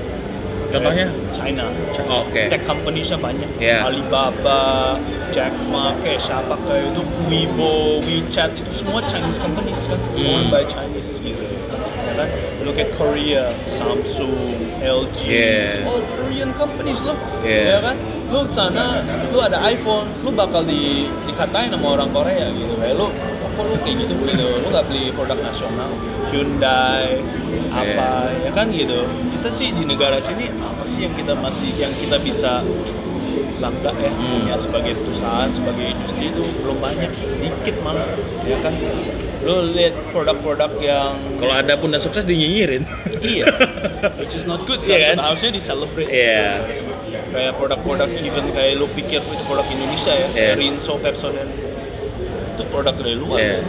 Contohnya? 0.68 1.08
China. 1.32 1.72
Oh, 2.12 2.28
Oke. 2.28 2.52
Tech 2.52 2.68
companies-nya 2.68 3.16
banyak. 3.16 3.48
Iya. 3.56 3.88
Alibaba, 3.88 5.00
Jack 5.32 5.56
Ma, 5.72 5.96
kayak 6.04 6.20
siapa 6.20 6.60
kayak 6.68 6.92
itu 6.92 7.02
Weibo, 7.32 8.04
WeChat 8.04 8.52
itu 8.52 8.72
semua 8.76 9.00
Chinese 9.08 9.40
companies 9.40 9.80
kan, 9.88 9.96
Hmm. 10.12 10.28
owned 10.28 10.52
by 10.52 10.68
Chinese 10.68 11.24
gitu. 11.24 11.57
Look 12.68 12.84
at 12.84 12.92
Korea, 13.00 13.56
Samsung, 13.80 14.76
LG, 14.84 15.18
Yeah. 15.24 15.80
it's 15.80 15.88
all 15.88 16.04
Korean 16.20 16.52
companies 16.60 17.00
loh. 17.00 17.16
Yeah. 17.40 17.80
Ya 17.80 17.80
kan? 17.80 17.96
Lu 18.28 18.44
sana, 18.52 19.08
lu 19.32 19.40
ada 19.40 19.64
iPhone, 19.72 20.12
lu 20.20 20.36
bakal 20.36 20.68
di 20.68 21.08
dikatain 21.24 21.72
sama 21.72 21.96
orang 21.96 22.12
Korea 22.12 22.52
gitu. 22.52 22.76
Kayak 22.76 23.00
lu 23.00 23.08
kok 23.58 23.66
lu 23.66 23.76
kayak 23.82 23.96
gitu 24.06 24.14
gitu 24.22 24.48
lu 24.62 24.68
nggak 24.70 24.86
beli 24.86 25.10
produk 25.18 25.40
nasional 25.42 25.90
Hyundai 26.30 27.18
apa 27.74 28.30
ya 28.46 28.52
kan 28.54 28.70
gitu 28.70 29.02
kita 29.34 29.50
sih 29.50 29.74
di 29.74 29.82
negara 29.82 30.22
sini 30.22 30.54
apa 30.62 30.86
sih 30.86 31.10
yang 31.10 31.14
kita 31.18 31.34
masih 31.34 31.74
yang 31.82 31.94
kita 31.98 32.22
bisa 32.22 32.62
bangga 33.56 33.92
ya 33.96 34.10
Hmm. 34.10 34.30
punya 34.40 34.56
sebagai 34.56 34.94
perusahaan 34.98 35.50
sebagai 35.50 35.86
industri 35.90 36.28
itu 36.28 36.42
belum 36.60 36.78
banyak 36.78 37.10
dikit 37.38 37.76
malah 37.80 38.06
ya 38.44 38.58
kan 38.60 38.74
lu 39.40 39.54
lihat 39.72 39.94
produk-produk 40.10 40.72
yang 40.78 41.14
Kalau 41.38 41.54
ada 41.54 41.74
pun 41.74 41.88
dan 41.88 42.02
sukses 42.02 42.24
dinyinyirin. 42.24 42.84
iya 43.22 43.48
which 44.20 44.34
is 44.34 44.44
not 44.44 44.66
good 44.66 44.82
Iya 44.82 45.14
kan 45.14 45.16
kan? 45.16 45.26
harusnya 45.26 45.52
di 45.52 45.62
celebrate 45.62 46.10
Iya. 46.10 46.68
kayak 47.28 47.54
produk-produk 47.56 48.10
even 48.18 48.46
kayak 48.52 48.76
lu 48.76 48.90
pikir 48.90 49.20
itu 49.20 49.44
produk 49.46 49.64
Indonesia 49.68 50.12
ya 50.12 50.28
kayak 50.30 50.54
Rinso, 50.58 50.94
Pepsodent 50.98 51.48
itu 52.50 52.64
produk 52.66 52.94
dari 52.94 53.16
luar 53.16 53.40
Iya. 53.40 53.60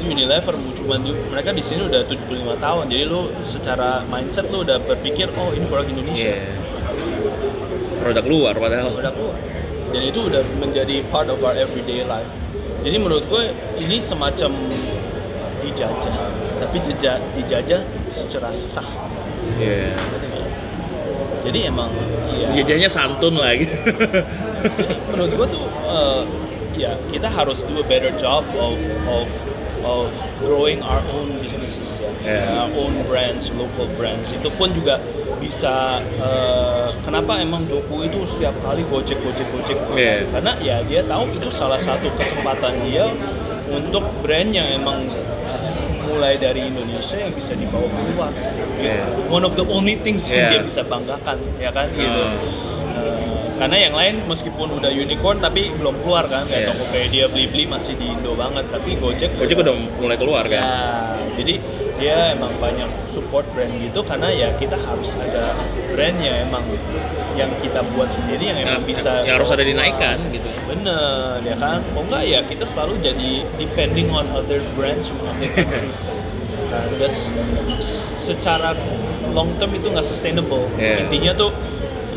Unilever 0.00 0.54
cuma 0.74 0.94
mereka 1.02 1.50
di 1.50 1.60
sini 1.60 1.82
udah 1.82 2.06
75 2.06 2.30
tahun 2.56 2.84
jadi 2.86 3.04
lu 3.04 3.34
secara 3.42 3.88
mindset 4.04 4.46
lu 4.46 4.62
udah 4.62 4.78
berpikir 4.80 5.26
oh 5.34 5.50
ini 5.50 5.66
produk 5.66 5.86
Indonesia 5.88 6.32
Iya. 6.32 6.42
Produk 7.98 8.24
luar 8.24 8.54
padahal. 8.56 8.90
produk 8.94 9.14
luar 9.18 9.38
dan 9.88 10.02
itu 10.04 10.20
udah 10.28 10.42
menjadi 10.60 11.00
part 11.08 11.28
of 11.28 11.40
our 11.40 11.56
everyday 11.56 12.04
life 12.04 12.28
jadi 12.84 12.96
menurut 13.00 13.24
gue 13.26 13.50
ini 13.80 14.04
semacam 14.04 14.52
dijajah 15.64 16.16
tapi 16.58 16.76
jejak 16.84 17.18
dijajah 17.34 17.82
secara 18.12 18.52
sah 18.54 18.86
Iya. 19.56 19.96
jadi 21.42 21.58
emang 21.72 21.88
iya 22.28 22.48
Jajanya 22.52 22.90
santun 22.90 23.40
lagi. 23.40 23.64
Jadi 23.64 24.94
menurut 25.08 25.30
gua 25.34 25.46
tuh 25.48 25.64
eh, 25.88 26.22
ya 26.76 26.92
kita 27.08 27.28
harus 27.28 27.64
do 27.64 27.80
a 27.80 27.86
better 27.86 28.12
job 28.20 28.44
of 28.54 28.76
of 29.08 29.26
of 29.84 30.10
growing 30.38 30.82
our 30.82 31.02
own 31.12 31.38
businesses 31.38 31.86
ya, 31.98 32.10
Yeah. 32.24 32.64
our 32.64 32.70
own 32.74 33.02
brands, 33.06 33.50
local 33.54 33.86
brands. 33.94 34.30
Itu 34.30 34.50
pun 34.54 34.72
juga 34.72 34.98
bisa 35.38 36.02
eh, 36.02 36.88
kenapa 37.02 37.38
emang 37.38 37.66
Jokowi 37.66 38.10
itu 38.10 38.26
setiap 38.26 38.54
kali 38.60 38.82
gojek 38.86 39.18
gojek 39.22 39.46
gojek 39.50 39.78
Yeah. 39.94 40.26
karena 40.30 40.52
ya 40.58 40.76
dia 40.82 41.02
tahu 41.06 41.30
itu 41.32 41.48
salah 41.48 41.78
satu 41.78 42.10
kesempatan 42.14 42.82
dia 42.86 43.06
untuk 43.68 44.02
brand 44.24 44.50
yang 44.50 44.66
emang 44.74 45.06
mulai 46.08 46.40
dari 46.40 46.66
Indonesia 46.66 47.20
yang 47.20 47.36
bisa 47.36 47.52
dibawa 47.52 47.84
keluar. 47.84 48.32
Yeah. 48.80 49.04
One 49.28 49.44
of 49.44 49.54
the 49.54 49.66
only 49.68 50.00
things 50.00 50.24
yang 50.26 50.40
Yeah. 50.40 50.52
dia 50.56 50.62
bisa 50.64 50.80
banggakan, 50.82 51.36
ya 51.60 51.70
kan 51.70 51.92
gitu. 51.92 52.22
Oh. 52.24 52.77
Karena 53.58 53.76
yang 53.80 53.92
lain 53.92 54.14
meskipun 54.24 54.68
udah 54.72 54.86
unicorn 54.88 55.38
tapi 55.38 55.70
belum 55.72 55.98
keluar 56.00 56.24
kan 56.24 56.46
kayak 56.46 56.62
Iya. 56.64 56.70
Tokopedia, 56.70 57.24
Blibli 57.26 57.64
masih 57.64 57.94
di 57.94 58.06
Indo 58.08 58.32
banget 58.32 58.64
tapi 58.68 58.94
Gojek 58.94 59.34
Gojek 59.34 59.58
udah 59.58 59.74
mulai 59.98 60.14
keluar 60.14 60.44
ya 60.44 60.56
kan. 60.56 61.34
jadi 61.34 61.54
dia 61.98 62.30
emang 62.30 62.54
banyak 62.56 62.86
support 63.08 63.42
brand 63.50 63.74
gitu 63.74 64.00
karena 64.00 64.30
ya 64.30 64.48
kita 64.54 64.78
harus 64.78 65.10
ada 65.16 65.58
brand 65.90 66.14
yang 66.16 66.46
emang 66.46 66.62
yang 67.34 67.50
kita 67.58 67.82
buat 67.88 68.06
sendiri 68.08 68.44
yang 68.44 68.58
emang 68.60 68.80
Yang- 68.80 68.88
bisa 68.88 69.12
yang 69.22 69.36
harus 69.36 69.50
ada 69.50 69.64
dinaikkan 69.64 70.16
gitu 70.30 70.46
ya. 70.46 70.58
bener 70.64 71.34
ya 71.42 71.56
kan 71.56 71.78
kalau 71.84 72.02
enggak 72.04 72.22
ya 72.24 72.40
kita 72.44 72.64
selalu 72.64 72.94
jadi 73.00 73.30
depending 73.56 74.08
on 74.08 74.30
other 74.30 74.62
brands 74.72 75.06
from 75.06 75.26
other 75.28 75.50
countries 75.58 76.00
Nah, 76.68 76.84
that's 76.94 77.16
secara 78.18 78.76
long 79.30 79.56
term 79.56 79.72
itu 79.72 79.88
nggak 79.88 80.04
sustainable 80.04 80.68
Yeah. 80.76 81.00
intinya 81.00 81.32
tuh 81.34 81.50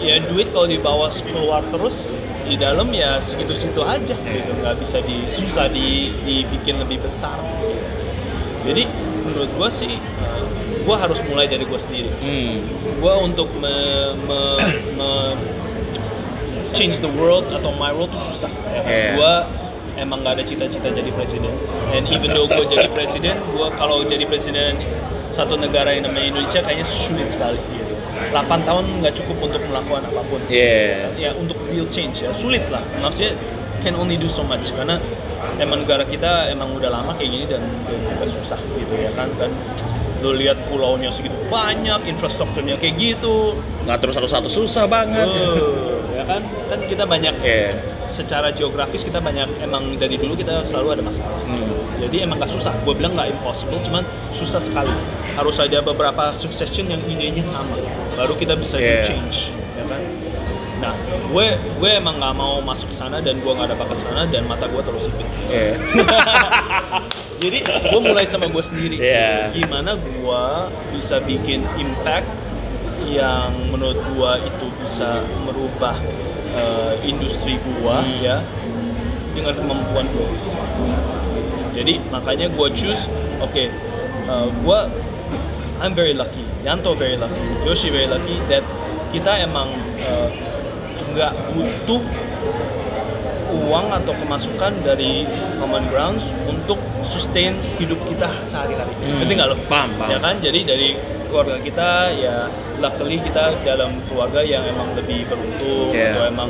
ya 0.02 0.18
duit 0.26 0.50
kalau 0.50 0.66
dibawa 0.66 1.08
keluar 1.14 1.62
terus 1.70 2.10
di 2.42 2.58
dalam 2.58 2.90
ya 2.92 3.22
segitu-situ 3.22 3.80
aja 3.86 4.18
gitu. 4.18 4.52
Nggak 4.60 4.76
bisa 4.82 4.98
di 5.06 5.30
susah 5.38 5.70
di 5.70 6.12
dibikin 6.26 6.82
lebih 6.82 7.06
besar. 7.06 7.38
Jadi 8.66 8.90
menurut 9.26 9.50
gua 9.56 9.70
sih 9.70 10.02
uh, 10.22 10.44
gua 10.84 10.98
harus 10.98 11.22
mulai 11.30 11.46
dari 11.46 11.64
gua 11.70 11.78
sendiri. 11.78 12.10
Hmm. 12.18 12.66
gua 12.98 13.22
untuk 13.22 13.50
me, 13.58 13.74
me- 14.26 14.82
me- 14.98 15.38
change 16.74 17.02
the 17.02 17.12
world 17.20 17.46
atau 17.54 17.70
my 17.78 17.94
world 17.94 18.10
tuh 18.10 18.22
susah. 18.34 18.52
Ya 18.74 18.82
kan? 18.82 18.90
Yeah. 18.90 19.14
gua 19.18 19.34
emang 20.02 20.26
nggak 20.26 20.42
ada 20.42 20.44
cita-cita 20.46 20.90
jadi 20.90 21.14
presiden. 21.14 21.54
And 21.94 22.10
even 22.10 22.34
though 22.34 22.50
gua 22.50 22.66
jadi 22.66 22.90
presiden 22.90 23.38
gua 23.54 23.70
kalau 23.78 24.02
jadi 24.02 24.26
presiden 24.26 24.82
satu 25.32 25.56
negara 25.56 25.96
yang 25.96 26.12
namanya 26.12 26.28
Indonesia 26.36 26.60
kayaknya 26.60 26.88
sulit 26.90 27.32
sekali 27.32 27.56
8 28.30 28.68
tahun 28.68 28.86
nggak 29.02 29.16
cukup 29.18 29.38
untuk 29.50 29.62
melakukan 29.66 30.04
apa 30.06 30.22
pun. 30.30 30.40
Iya. 30.46 31.10
ya 31.18 31.30
untuk 31.34 31.58
real 31.66 31.90
change 31.90 32.22
ya. 32.22 32.30
Sulit 32.38 32.70
lah. 32.70 32.86
Maksudnya 33.02 33.34
can 33.82 33.98
only 33.98 34.16
do 34.22 34.30
so 34.30 34.46
much. 34.46 34.70
Karena 34.70 35.02
emang 35.58 35.82
negara 35.82 36.06
kita 36.06 36.54
emang 36.54 36.78
udah 36.78 36.90
lama 36.94 37.18
kayak 37.18 37.30
gini 37.34 37.46
dan, 37.50 37.64
dan 37.90 38.00
juga 38.06 38.26
susah 38.30 38.60
gitu 38.78 38.94
ya 38.94 39.12
kan? 39.18 39.30
Kan 39.42 39.52
lo 40.22 40.32
lihat 40.32 40.70
pulaunya 40.70 41.10
segitu 41.10 41.34
banyak 41.50 42.06
infrastrukturnya 42.08 42.78
kayak 42.78 42.96
gitu 42.96 43.58
Ngatur 43.82 44.14
satu-satu 44.14 44.46
susah 44.46 44.86
banget. 44.86 45.26
Oh, 45.26 46.06
ya 46.14 46.22
kan 46.24 46.42
kan 46.70 46.80
kita 46.86 47.04
banyak 47.04 47.34
Iya. 47.42 47.74
secara 48.06 48.52
geografis 48.52 49.02
kita 49.02 49.18
banyak 49.18 49.48
emang 49.58 49.96
dari 49.96 50.16
dulu 50.16 50.36
kita 50.36 50.62
selalu 50.62 51.00
ada 51.00 51.04
masalah 51.04 51.42
Hmm. 51.42 51.72
jadi 51.98 52.28
emang 52.28 52.38
gak 52.38 52.52
susah 52.52 52.76
gue 52.84 52.94
bilang 52.94 53.16
gak 53.16 53.32
impossible 53.32 53.80
cuman 53.82 54.04
susah 54.32 54.60
sekali 54.60 54.92
harus 55.32 55.56
ada 55.58 55.80
beberapa 55.80 56.36
succession 56.36 56.86
yang 56.86 57.00
idenya 57.02 57.42
sama 57.42 57.80
baru 58.14 58.36
kita 58.36 58.54
bisa 58.54 58.76
Yeah. 58.78 59.02
change 59.02 59.50
ya 59.74 59.84
kan 59.88 60.02
nah 60.78 60.94
gue 61.32 61.48
gue 61.56 61.90
emang 61.90 62.20
nggak 62.20 62.36
mau 62.36 62.60
masuk 62.60 62.92
ke 62.92 62.98
sana 62.98 63.18
dan 63.18 63.40
gue 63.40 63.48
nggak 63.48 63.72
ada 63.72 63.76
bakat 63.76 63.98
sana 63.98 64.28
dan 64.28 64.44
mata 64.44 64.68
gue 64.68 64.82
terus 64.82 65.08
sipit 65.08 65.28
Iya. 65.48 65.80
jadi 67.42 67.58
gue 67.64 68.00
mulai 68.02 68.26
sama 68.26 68.46
gue 68.46 68.60
sendiri 68.62 68.96
Iya. 69.00 69.56
gimana 69.56 69.96
gue 69.96 70.44
bisa 70.92 71.24
bikin 71.24 71.64
impact 71.76 72.28
yang 73.02 73.56
menurut 73.72 73.98
gue 73.98 74.32
itu 74.46 74.66
bisa 74.78 75.24
merubah 75.42 75.96
eh, 76.52 76.94
industri 77.02 77.56
gue 77.58 77.96
Hmm. 77.96 78.20
ya 78.20 78.44
dengan 79.32 79.56
kemampuan 79.56 80.06
gue 80.12 80.28
jadi 81.72 82.04
makanya 82.12 82.52
gue 82.52 82.68
choose 82.76 83.08
oke 83.40 83.64
uh, 84.28 84.48
gue 84.52 84.80
I'm 85.80 85.96
very 85.96 86.12
lucky 86.12 86.44
Yanto 86.62 86.92
very 86.94 87.16
lucky 87.16 87.40
Yoshi 87.64 87.88
very 87.90 88.06
lucky 88.06 88.36
that 88.52 88.62
kita 89.10 89.40
emang 89.40 89.72
uh, 90.04 90.28
nggak 91.12 91.32
butuh 91.54 92.02
uang 93.52 93.88
atau 93.92 94.14
kemasukan 94.16 94.72
dari 94.84 95.28
common 95.60 95.84
grounds 95.92 96.24
untuk 96.48 96.80
sustain 97.04 97.60
hidup 97.76 98.00
kita 98.08 98.32
sehari-hari. 98.48 98.96
Hmm. 99.04 99.20
Ngerti 99.24 99.34
nggak 99.36 99.50
lo? 99.52 99.56
Paham, 99.68 99.90
paham. 100.00 100.10
Ya 100.12 100.18
kan? 100.24 100.36
Jadi 100.40 100.60
dari 100.64 100.90
keluarga 101.32 101.56
kita 101.64 101.90
ya 102.20 102.52
luckily 102.84 103.16
kita 103.24 103.56
dalam 103.64 104.04
keluarga 104.12 104.44
yang 104.44 104.68
emang 104.68 104.92
lebih 105.00 105.24
beruntung 105.32 105.96
Yeah. 105.96 106.12
atau 106.12 106.24
emang 106.28 106.50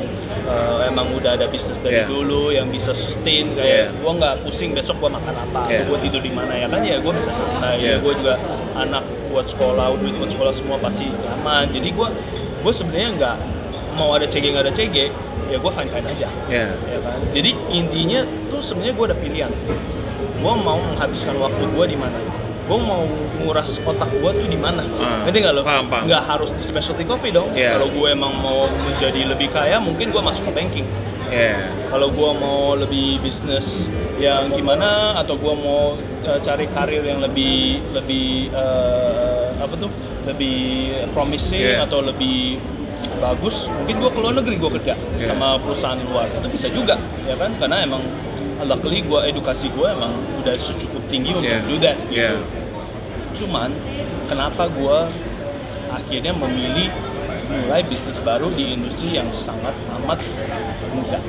uh, 0.50 0.82
emang 0.90 1.06
udah 1.14 1.38
ada 1.38 1.46
bisnis 1.46 1.78
dari 1.78 2.02
Yeah. 2.02 2.10
dulu 2.10 2.50
yang 2.50 2.74
bisa 2.74 2.98
sustain 2.98 3.54
kayak 3.54 3.94
Yeah. 3.94 4.02
gua 4.02 4.12
nggak 4.18 4.36
pusing 4.42 4.74
besok 4.74 4.98
gua 4.98 5.22
makan 5.22 5.38
apa, 5.38 5.70
Yeah. 5.70 5.86
gua 5.86 6.02
tidur 6.02 6.26
di 6.26 6.34
mana 6.34 6.58
ya 6.58 6.66
kan 6.66 6.82
ya 6.82 6.98
gua 6.98 7.14
bisa 7.14 7.30
santai. 7.30 7.78
Yeah. 7.78 8.02
Ya, 8.02 8.02
gua 8.02 8.14
juga 8.18 8.34
anak 8.74 9.06
buat 9.30 9.46
sekolah, 9.46 9.94
duit 10.02 10.18
buat 10.18 10.34
sekolah 10.34 10.54
semua 10.54 10.82
pasti 10.82 11.14
aman. 11.30 11.70
Jadi 11.70 11.90
gua 11.94 12.10
gua 12.66 12.74
sebenarnya 12.74 13.10
nggak 13.22 13.36
mau 13.98 14.16
ada 14.16 14.26
CG 14.26 14.46
nggak 14.52 14.66
ada 14.68 14.74
CG 14.74 14.96
ya 15.52 15.58
gua 15.60 15.72
fine 15.76 15.90
fine 15.92 16.08
aja. 16.08 16.28
Iya. 16.48 16.68
ya 16.80 16.98
kan? 17.04 17.18
Jadi 17.36 17.52
intinya 17.70 18.20
tuh 18.48 18.64
sebenarnya 18.64 18.94
gue 18.96 19.06
ada 19.12 19.18
pilihan. 19.20 19.52
Gue 20.42 20.54
mau 20.58 20.80
menghabiskan 20.80 21.36
waktu 21.38 21.64
gue 21.70 21.86
di 21.92 21.98
mana? 22.00 22.18
Gue 22.66 22.80
mau 22.80 23.04
nguras 23.44 23.78
otak 23.84 24.10
gue 24.16 24.32
tuh 24.32 24.48
di 24.48 24.56
mana? 24.56 24.80
Ah, 24.96 25.28
ngerti 25.28 25.38
nggak 25.44 25.54
lo? 25.60 25.62
nggak 26.08 26.24
harus 26.24 26.50
di 26.56 26.64
specialty 26.64 27.04
coffee 27.04 27.36
dong. 27.36 27.52
Iya. 27.52 27.76
kalau 27.76 27.92
gue 27.92 28.08
emang 28.08 28.32
mau 28.40 28.72
menjadi 28.72 29.28
lebih 29.28 29.52
kaya 29.52 29.76
mungkin 29.84 30.10
gue 30.16 30.22
masuk 30.24 30.48
ke 30.48 30.52
banking. 30.56 30.88
Iya. 31.32 31.72
kalau 31.88 32.12
gue 32.12 32.32
mau 32.36 32.76
lebih 32.76 33.20
bisnis 33.24 33.88
yang 34.20 34.52
gimana 34.52 35.16
atau 35.20 35.36
gue 35.40 35.54
mau 35.56 35.96
uh, 36.28 36.40
cari 36.44 36.68
karir 36.72 37.04
yang 37.04 37.20
lebih 37.20 37.80
lebih 37.92 38.56
uh, 38.56 39.52
apa 39.60 39.76
tuh? 39.76 39.92
Lebih 40.22 40.60
promising 41.12 41.60
Yeah. 41.76 41.84
atau 41.86 42.00
lebih 42.06 42.62
bagus 43.22 43.70
mungkin 43.70 43.96
gue 44.02 44.10
ke 44.10 44.20
luar 44.20 44.34
negeri 44.36 44.56
gue 44.58 44.72
kerja 44.82 44.94
Yeah. 45.16 45.30
sama 45.30 45.62
perusahaan 45.62 46.02
luar 46.02 46.26
itu 46.28 46.48
bisa 46.50 46.68
juga 46.68 46.98
ya 47.24 47.38
kan 47.38 47.54
karena 47.56 47.86
emang 47.86 48.02
luckily 48.62 49.06
gue 49.06 49.20
edukasi 49.30 49.70
gue 49.70 49.86
emang 49.86 50.10
udah 50.42 50.54
cukup 50.58 51.02
tinggi 51.06 51.32
untuk 51.32 51.46
Yeah. 51.48 51.62
do 51.64 51.76
that 51.78 51.98
gitu 52.10 52.18
Yeah. 52.18 52.42
cuman 53.38 53.70
kenapa 54.26 54.66
gue 54.68 54.98
akhirnya 55.88 56.34
memilih 56.34 56.90
mulai 57.48 57.84
bisnis 57.84 58.18
baru 58.18 58.50
di 58.50 58.74
industri 58.74 59.14
yang 59.14 59.30
sangat 59.30 59.76
amat 60.02 60.18
muda 60.92 61.20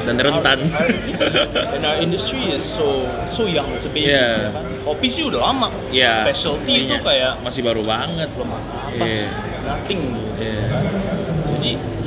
Dan 0.00 0.16
rentan. 0.16 0.64
Our, 0.72 0.88
our, 0.88 1.76
and 1.76 1.84
our 1.84 1.98
industry 2.00 2.56
is 2.56 2.64
so 2.64 3.04
so 3.28 3.44
young, 3.44 3.68
it's 3.76 3.84
a 3.84 3.92
baby. 3.92 4.08
Yeah. 4.08 4.48
ya 4.48 4.56
kan? 4.56 4.64
Kopi 4.80 5.12
sih 5.12 5.28
udah 5.28 5.44
lama. 5.44 5.68
Iya. 5.92 6.24
Specialty 6.24 6.88
itu 6.88 6.96
Iya. 6.96 7.04
kayak 7.04 7.32
masih 7.44 7.60
baru 7.60 7.84
banget. 7.84 8.32
belum 8.32 8.48
apa-apa, 8.48 8.96
Iya. 8.96 9.28
nothing 9.60 10.00
gitu. 10.16 10.32
Jadi 10.40 11.29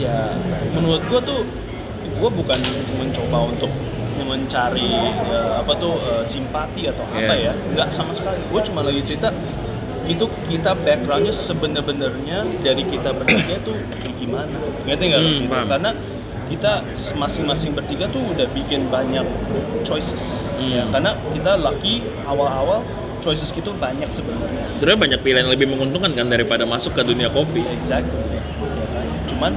ya 0.03 0.35
menurut 0.71 1.01
gua 1.07 1.19
tuh 1.19 1.39
gua 2.19 2.29
bukan 2.29 2.59
mencoba 2.93 3.37
untuk 3.47 3.71
mencari 4.23 4.87
eh, 5.25 5.51
apa 5.57 5.73
tuh 5.75 5.95
eh, 5.99 6.23
simpati 6.23 6.85
atau 6.85 7.03
apa 7.05 7.33
Iya. 7.33 7.51
ya 7.51 7.53
nggak 7.73 7.89
sama 7.89 8.13
sekali 8.13 8.39
gue 8.39 8.61
cuma 8.63 8.79
lagi 8.81 9.01
cerita 9.03 9.33
itu 10.03 10.25
kita 10.47 10.75
backgroundnya 10.77 11.31
sebenar-benarnya 11.31 12.43
dari 12.59 12.83
kita 12.83 13.11
bertiga 13.11 13.55
tuh 13.63 13.79
gimana 14.15 14.51
ngerti 14.83 15.03
nggak? 15.07 15.21
Hmm, 15.21 15.39
Gitu. 15.41 15.55
karena 15.67 15.91
kita 16.43 16.71
masing-masing 17.15 17.71
bertiga 17.71 18.05
tuh 18.07 18.19
udah 18.29 18.47
bikin 18.51 18.87
banyak 18.87 19.23
choices 19.81 20.19
ya 20.61 20.83
Hmm. 20.83 20.91
karena 20.91 21.11
kita 21.31 21.55
lucky 21.57 22.03
awal-awal 22.23 22.83
choices 23.19 23.49
gitu 23.49 23.71
banyak 23.73 24.07
sebenarnya 24.07 24.67
Sebenarnya 24.75 24.99
banyak 25.01 25.19
pilihan 25.19 25.47
yang 25.47 25.51
lebih 25.51 25.67
menguntungkan 25.67 26.11
kan 26.11 26.27
daripada 26.27 26.63
masuk 26.63 26.91
ke 26.91 27.01
dunia 27.01 27.27
kopi. 27.27 27.63
Exactly. 27.65 28.19
Cuman 29.33 29.53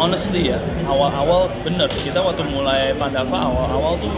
honestly 0.00 0.48
ya, 0.48 0.58
awal-awal 0.88 1.52
bener 1.60 1.86
kita 1.92 2.18
waktu 2.24 2.42
mulai 2.48 2.96
Pandava 2.96 3.44
awal-awal 3.44 4.00
tuh 4.00 4.12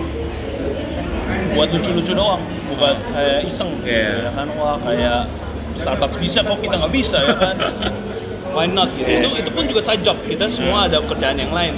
buat 1.50 1.68
lucu-lucu 1.74 2.14
doang, 2.14 2.42
bukan 2.70 2.94
kayak 3.10 3.42
iseng. 3.46 3.74
Iya. 3.82 4.30
Ya 4.30 4.30
kan 4.34 4.46
wah 4.54 4.78
kayak 4.78 5.26
Starbucks 5.82 6.18
bisa 6.22 6.46
kok 6.46 6.58
kita 6.62 6.78
nggak 6.78 6.94
bisa 6.94 7.18
ya 7.26 7.34
kan? 7.34 7.56
Why 8.54 8.66
not 8.70 8.90
gitu. 8.94 9.10
Iya. 9.10 9.18
Itu 9.26 9.28
itu 9.46 9.50
pun 9.50 9.64
juga 9.66 9.82
side 9.82 10.02
job. 10.06 10.16
Kita 10.22 10.46
semua 10.46 10.86
ada 10.86 11.02
kerjaan 11.02 11.38
yang 11.38 11.50
lain. 11.50 11.74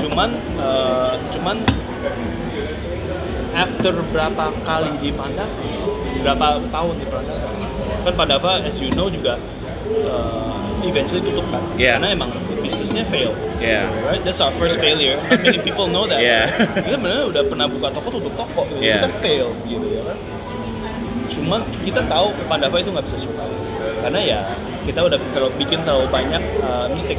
Cuman 0.00 0.36
eh, 0.60 1.12
cuman 1.32 1.56
after 3.52 3.92
berapa 4.12 4.44
kali 4.64 4.92
di 5.00 5.10
Pandava, 5.12 5.52
berapa 6.24 6.46
tahun 6.72 6.94
di 6.96 7.06
Pandava, 7.08 7.48
kan 8.04 8.12
Pandava 8.16 8.50
as 8.64 8.76
you 8.80 8.88
know 8.96 9.12
juga 9.12 9.36
uh, 10.08 10.61
eventually 10.84 11.22
tutup 11.22 11.46
kan, 11.50 11.62
Yeah. 11.78 11.98
karena 11.98 12.08
emang 12.14 12.30
bisnisnya 12.62 13.04
fail. 13.10 13.32
Yeah. 13.58 13.90
Right, 14.06 14.22
that's 14.22 14.38
our 14.42 14.54
first 14.58 14.78
failure. 14.78 15.18
Not 15.18 15.42
many 15.42 15.58
people 15.62 15.86
know 15.86 16.06
that. 16.06 16.18
Yeah. 16.22 16.50
Kita 16.86 16.98
benar 16.98 17.30
udah 17.30 17.42
pernah 17.46 17.66
buka 17.70 17.88
toko 17.94 18.08
tutup 18.18 18.34
toko, 18.38 18.66
gitu. 18.70 18.80
Yeah. 18.82 19.02
kita 19.02 19.08
fail 19.22 19.48
gitu 19.66 19.86
ya 19.90 20.02
kan. 20.06 20.18
Cuma 21.32 21.56
kita 21.82 22.00
tahu 22.06 22.36
Pandava 22.46 22.76
itu 22.78 22.90
nggak 22.92 23.06
bisa 23.08 23.16
survive, 23.18 23.56
karena 24.04 24.20
ya 24.20 24.40
kita 24.84 25.00
udah 25.00 25.18
kalau 25.32 25.48
bikin 25.56 25.80
terlalu 25.82 26.06
banyak 26.12 26.42
uh, 26.60 26.86
mistake. 26.92 27.18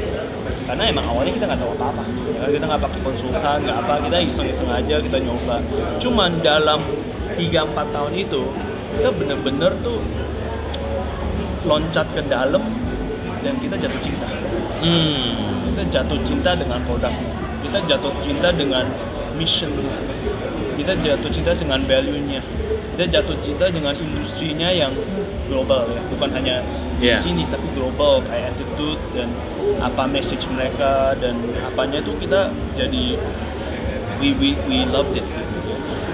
Karena 0.63 0.87
emang 0.87 1.03
awalnya 1.11 1.35
kita 1.35 1.45
nggak 1.49 1.59
tahu 1.59 1.71
apa-apa, 1.75 2.03
ya, 2.39 2.43
kita 2.55 2.63
nggak 2.71 2.81
pakai 2.87 2.99
konsultan, 3.03 3.57
nggak 3.67 3.77
apa, 3.83 3.93
kita 4.07 4.17
iseng-iseng 4.23 4.69
aja 4.71 4.95
kita 5.03 5.17
nyoba. 5.19 5.59
Cuman 5.99 6.39
dalam 6.39 6.79
3-4 7.35 7.75
tahun 7.91 8.13
itu 8.15 8.41
kita 8.95 9.09
bener-bener 9.11 9.71
tuh 9.83 9.99
loncat 11.67 12.07
ke 12.15 12.21
dalam 12.27 12.63
dan 13.43 13.53
kita 13.59 13.75
jatuh 13.77 14.01
cinta. 14.01 14.27
Hmm. 14.83 15.63
kita 15.73 15.83
jatuh 15.91 16.19
cinta 16.27 16.51
dengan 16.55 16.79
produknya 16.83 17.43
kita 17.63 17.79
jatuh 17.87 18.13
cinta 18.21 18.49
dengan 18.51 18.85
mission. 19.39 19.71
Kita 20.77 20.93
jatuh 20.99 21.29
cinta 21.31 21.51
dengan 21.55 21.79
value-nya. 21.87 22.41
Kita 22.93 23.05
jatuh 23.09 23.33
cinta 23.41 23.65
dengan 23.71 23.97
industrinya 23.97 24.69
yang 24.69 24.93
global 25.49 25.89
ya. 25.89 26.01
Bukan 26.13 26.29
hanya 26.37 26.61
di 26.99 27.09
Yeah. 27.09 27.23
sini 27.23 27.47
tapi 27.49 27.65
global. 27.73 28.21
Kayak 28.27 28.53
attitude 28.53 29.01
dan 29.15 29.31
apa 29.81 30.05
message 30.05 30.45
mereka 30.51 31.17
dan 31.17 31.39
apanya 31.65 32.03
tuh 32.03 32.13
kita 32.19 32.51
jadi 32.77 33.17
we 34.21 34.35
we, 34.37 34.53
we 34.69 34.85
loved 34.85 35.15
it. 35.17 35.25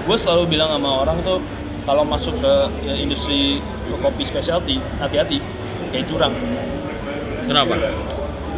Gue 0.08 0.16
selalu 0.16 0.56
bilang 0.56 0.72
sama 0.72 1.04
orang 1.04 1.20
tuh 1.20 1.44
kalau 1.84 2.06
masuk 2.06 2.36
ke 2.40 2.54
industri 2.96 3.60
kopi 4.00 4.22
specialty 4.24 4.78
hati-hati 5.02 5.42
kayak 5.92 6.06
jurang 6.08 6.32
Kenapa? 7.44 7.74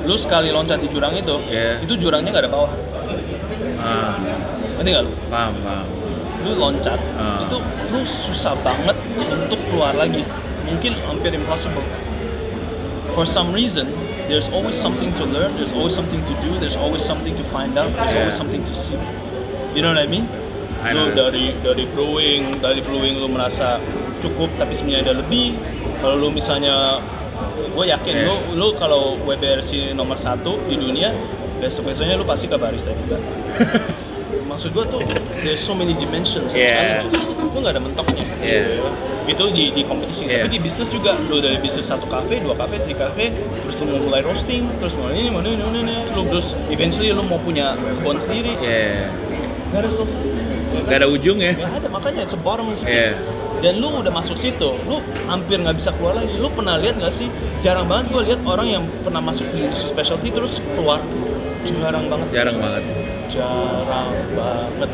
lu 0.03 0.19
sekali 0.19 0.51
loncat 0.51 0.83
di 0.83 0.91
jurang 0.91 1.15
itu 1.15 1.39
Iya. 1.47 1.79
itu 1.79 1.95
jurangnya 1.95 2.35
nggak 2.35 2.43
ada 2.43 2.51
bawah 2.51 2.73
Ah, 3.79 4.19
ngerti 4.75 4.89
nggak 4.91 5.05
lu 5.07 5.13
paham, 5.29 5.55
paham. 5.63 5.87
lu 6.43 6.51
loncat 6.59 6.99
Ah. 7.15 7.47
itu 7.47 7.57
lu 7.89 8.01
susah 8.03 8.59
banget 8.61 8.99
untuk 9.15 9.63
keluar 9.71 9.95
lagi 9.95 10.27
mungkin 10.63 10.99
hampir 11.01 11.31
impossible 11.31 11.87
for 13.13 13.23
some 13.23 13.55
reason 13.55 13.87
there's 14.27 14.51
always 14.51 14.75
something 14.75 15.15
to 15.15 15.23
learn 15.23 15.55
there's 15.55 15.71
always 15.71 15.95
something 15.95 16.19
to 16.27 16.35
do 16.43 16.59
there's 16.59 16.75
always 16.75 17.03
something 17.03 17.35
to 17.35 17.45
find 17.47 17.79
out 17.79 17.87
there's 17.93 18.11
Yeah. 18.11 18.27
always 18.27 18.35
something 18.35 18.63
to 18.63 18.75
see 18.75 18.99
you 19.71 19.87
know 19.87 19.95
what 19.95 20.03
I 20.03 20.11
mean 20.11 20.27
I 20.83 20.99
lu 20.99 21.15
dari 21.15 21.55
dari 21.63 21.87
brewing 21.87 22.59
dari 22.59 22.83
brewing 22.83 23.23
lu 23.23 23.31
merasa 23.31 23.79
cukup 24.19 24.51
tapi 24.59 24.75
sebenarnya 24.75 25.07
ada 25.07 25.23
lebih 25.23 25.55
kalau 26.03 26.19
lu 26.19 26.35
misalnya 26.35 26.99
gue 27.73 27.85
yakin 27.89 28.13
Yeah. 28.13 28.29
lu 28.29 28.37
lu 28.55 28.67
kalau 28.77 29.17
WBRC 29.25 29.97
nomor 29.97 30.17
satu 30.17 30.61
di 30.69 30.77
dunia 30.77 31.11
besok 31.59 31.89
besoknya 31.89 32.15
lu 32.15 32.25
pasti 32.25 32.47
ke 32.47 32.57
barista 32.57 32.93
juga 32.93 33.17
maksud 34.51 34.77
gue 34.77 34.85
tuh 34.85 35.01
there's 35.41 35.63
so 35.63 35.73
many 35.73 35.97
dimensions 35.97 36.53
and 36.53 36.61
Yeah. 36.61 37.01
challenges 37.09 37.25
lu 37.53 37.59
nggak 37.59 37.73
ada 37.73 37.83
mentoknya 37.83 38.25
Yeah. 38.39 38.85
itu 39.25 39.45
di, 39.55 39.65
di 39.73 39.83
kompetisi 39.87 40.29
Yeah. 40.29 40.45
tapi 40.45 40.57
di 40.57 40.61
bisnis 40.61 40.89
juga 40.93 41.17
lu 41.17 41.41
dari 41.41 41.57
bisnis 41.59 41.89
satu 41.89 42.05
kafe 42.07 42.43
dua 42.45 42.53
kafe 42.55 42.83
tiga 42.85 43.09
kafe 43.09 43.33
terus 43.65 43.75
lu 43.81 43.89
mau 43.89 44.01
mulai 44.11 44.21
roasting 44.21 44.69
terus 44.77 44.93
mau 44.93 45.09
ini 45.09 45.33
mau 45.33 45.41
ini 45.41 45.57
mau 45.57 45.73
ini 45.73 45.97
lu 46.13 46.29
terus 46.29 46.53
eventually 46.69 47.09
lu 47.11 47.25
mau 47.25 47.41
punya 47.41 47.73
kebun 47.79 48.21
sendiri 48.21 48.53
Yeah. 48.61 49.09
nggak 49.73 49.89
ada 49.89 49.91
selesai? 49.91 50.21
Gak 50.89 51.05
ada 51.05 51.09
ujung 51.09 51.37
ya? 51.37 51.53
Gak 51.53 51.85
ada, 51.85 51.89
makanya 51.93 52.25
it's 52.25 52.33
a 52.33 52.41
bottomless 52.41 52.81
pit. 52.81 53.13
Iya. 53.63 53.71
Dan 53.71 53.79
lu 53.79 54.03
udah 54.03 54.11
masuk 54.11 54.35
situ, 54.35 54.75
lu 54.91 54.99
hampir 55.31 55.63
nggak 55.63 55.79
bisa 55.79 55.95
keluar 55.95 56.19
lagi. 56.19 56.35
Lu 56.35 56.51
pernah 56.51 56.75
lihat 56.83 56.99
nggak 56.99 57.15
sih? 57.15 57.31
Jarang 57.63 57.87
banget 57.87 58.11
gue 58.11 58.23
lihat 58.27 58.41
orang 58.43 58.67
yang 58.67 58.83
pernah 59.07 59.23
masuk 59.23 59.47
di 59.55 59.71
industri 59.71 59.95
specialty 59.95 60.35
terus 60.35 60.59
keluar. 60.75 60.99
Jarang 61.63 62.11
banget. 62.11 62.27
Jarang 62.35 62.57
banget. 62.59 62.83
Jarang 63.31 64.11
banget. 64.35 64.91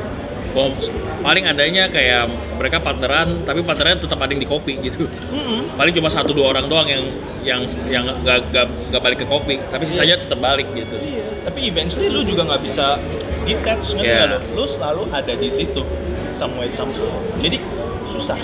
Kok 0.48 0.90
paling 1.20 1.44
adanya 1.44 1.92
kayak 1.92 2.28
mereka 2.56 2.80
partneran, 2.80 3.44
tapi 3.44 3.60
partneran 3.64 4.00
tetap 4.00 4.16
ada 4.20 4.32
yang 4.32 4.40
di 4.40 4.48
kopi 4.48 4.80
gitu. 4.80 5.04
Mm-mm. 5.32 5.76
Paling 5.76 5.92
cuma 5.92 6.08
satu 6.08 6.32
dua 6.32 6.56
orang 6.56 6.68
doang 6.72 6.88
yang 6.88 7.04
yang 7.44 7.60
yang 7.88 8.04
gak, 8.24 8.48
gak, 8.52 8.66
gak 8.92 9.00
balik 9.04 9.20
ke 9.20 9.26
kopi, 9.28 9.60
tapi 9.68 9.84
sisanya 9.88 10.20
tetap 10.20 10.40
balik 10.40 10.68
gitu. 10.72 10.96
Iya. 10.96 11.44
Tapi 11.48 11.68
eventually 11.68 12.08
lu 12.08 12.24
juga 12.24 12.48
nggak 12.48 12.62
bisa 12.64 12.96
detach 13.44 13.92
ngerti 13.96 14.08
Iya. 14.08 14.24
lu? 14.28 14.38
Lu 14.56 14.64
selalu 14.64 15.02
ada 15.12 15.32
di 15.36 15.48
situ, 15.52 15.82
some 16.32 16.56
way 16.56 16.68
somehow. 16.72 17.12
Jadi 17.44 17.60
susah. 18.18 18.38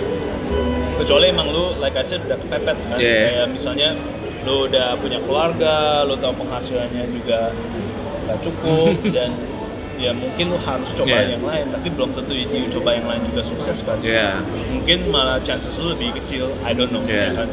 Kecuali 0.94 1.26
emang 1.28 1.50
lu, 1.50 1.74
like 1.82 1.98
I 1.98 2.06
said, 2.06 2.22
udah 2.22 2.38
kepepet 2.38 2.78
kan. 2.86 2.96
Iya. 2.96 3.42
Kayak 3.42 3.46
misalnya 3.50 3.88
lu 4.46 4.70
udah 4.70 4.94
punya 4.96 5.18
keluarga, 5.26 6.06
lu 6.06 6.14
tahu 6.16 6.32
penghasilannya 6.38 7.04
juga 7.10 7.50
nggak 8.24 8.38
cukup 8.40 8.94
dan 9.16 9.30
ya 9.98 10.10
mungkin 10.10 10.54
lu 10.54 10.58
harus 10.62 10.90
coba 10.94 11.10
Iya. 11.10 11.34
yang 11.34 11.44
lain. 11.44 11.66
Tapi 11.74 11.88
belum 11.90 12.10
tentu 12.14 12.32
you 12.32 12.70
coba 12.70 12.94
yang 12.94 13.06
lain 13.10 13.22
juga 13.26 13.42
sukses 13.42 13.82
kan. 13.82 13.98
Iya. 13.98 14.38
Mungkin 14.70 15.10
malah 15.10 15.42
chances 15.42 15.74
lu 15.82 15.90
lebih 15.92 16.14
kecil. 16.22 16.54
I 16.62 16.70
don't 16.72 16.94
know. 16.94 17.02
Ya 17.04 17.34
kan? 17.34 17.50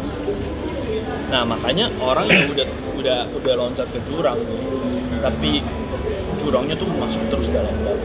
Nah 1.32 1.42
makanya 1.48 1.90
orang 1.98 2.30
yang 2.30 2.46
udah 2.52 2.68
udah 3.02 3.20
udah 3.34 3.54
loncat 3.58 3.88
ke 3.90 4.00
jurang, 4.06 4.38
tapi 5.24 5.64
jurangnya 6.38 6.76
tuh 6.78 6.86
masuk 6.94 7.24
terus 7.34 7.48
dalam 7.50 7.74
dalam. 7.82 7.98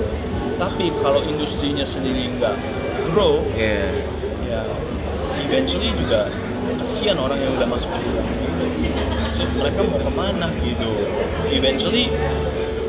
Tapi 0.57 0.89
kalau 1.05 1.21
industrinya 1.21 1.85
sendiri 1.85 2.33
nggak 2.39 2.55
grow, 3.11 3.43
Iya. 3.55 3.91
ya 4.47 4.61
eventually 5.47 5.91
juga 5.95 6.31
kasihan 6.81 7.19
orang 7.19 7.39
yang 7.39 7.53
udah 7.55 7.69
masuk 7.69 7.89
ke 7.91 7.99
jurang. 8.03 8.29
So, 9.37 9.43
mereka 9.53 9.81
mau 9.85 10.01
ke 10.01 10.13
mana 10.17 10.49
gitu? 10.65 10.91
Eventually 11.53 12.09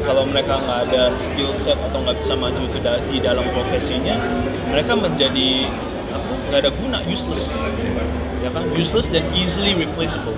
kalau 0.08 0.24
mereka 0.24 0.64
nggak 0.64 0.80
ada 0.88 1.12
skill 1.12 1.52
set 1.52 1.76
atau 1.76 2.00
nggak 2.00 2.24
bisa 2.24 2.34
maju 2.40 2.64
ke 2.72 2.80
da- 2.80 3.04
di 3.12 3.20
dalam 3.20 3.44
profesinya, 3.52 4.16
mereka 4.72 4.96
menjadi 4.96 5.68
apa? 6.08 6.32
nggak 6.48 6.60
ada 6.64 6.72
guna, 6.72 6.98
useless. 7.04 7.44
Ya 8.40 8.50
kan, 8.56 8.64
useless 8.72 9.12
dan 9.12 9.28
easily 9.36 9.76
replaceable. 9.76 10.32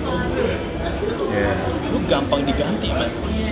Iya. 1.29 1.53
Lu 1.89 1.99
gampang 2.05 2.41
diganti, 2.41 2.89
man. 2.89 3.09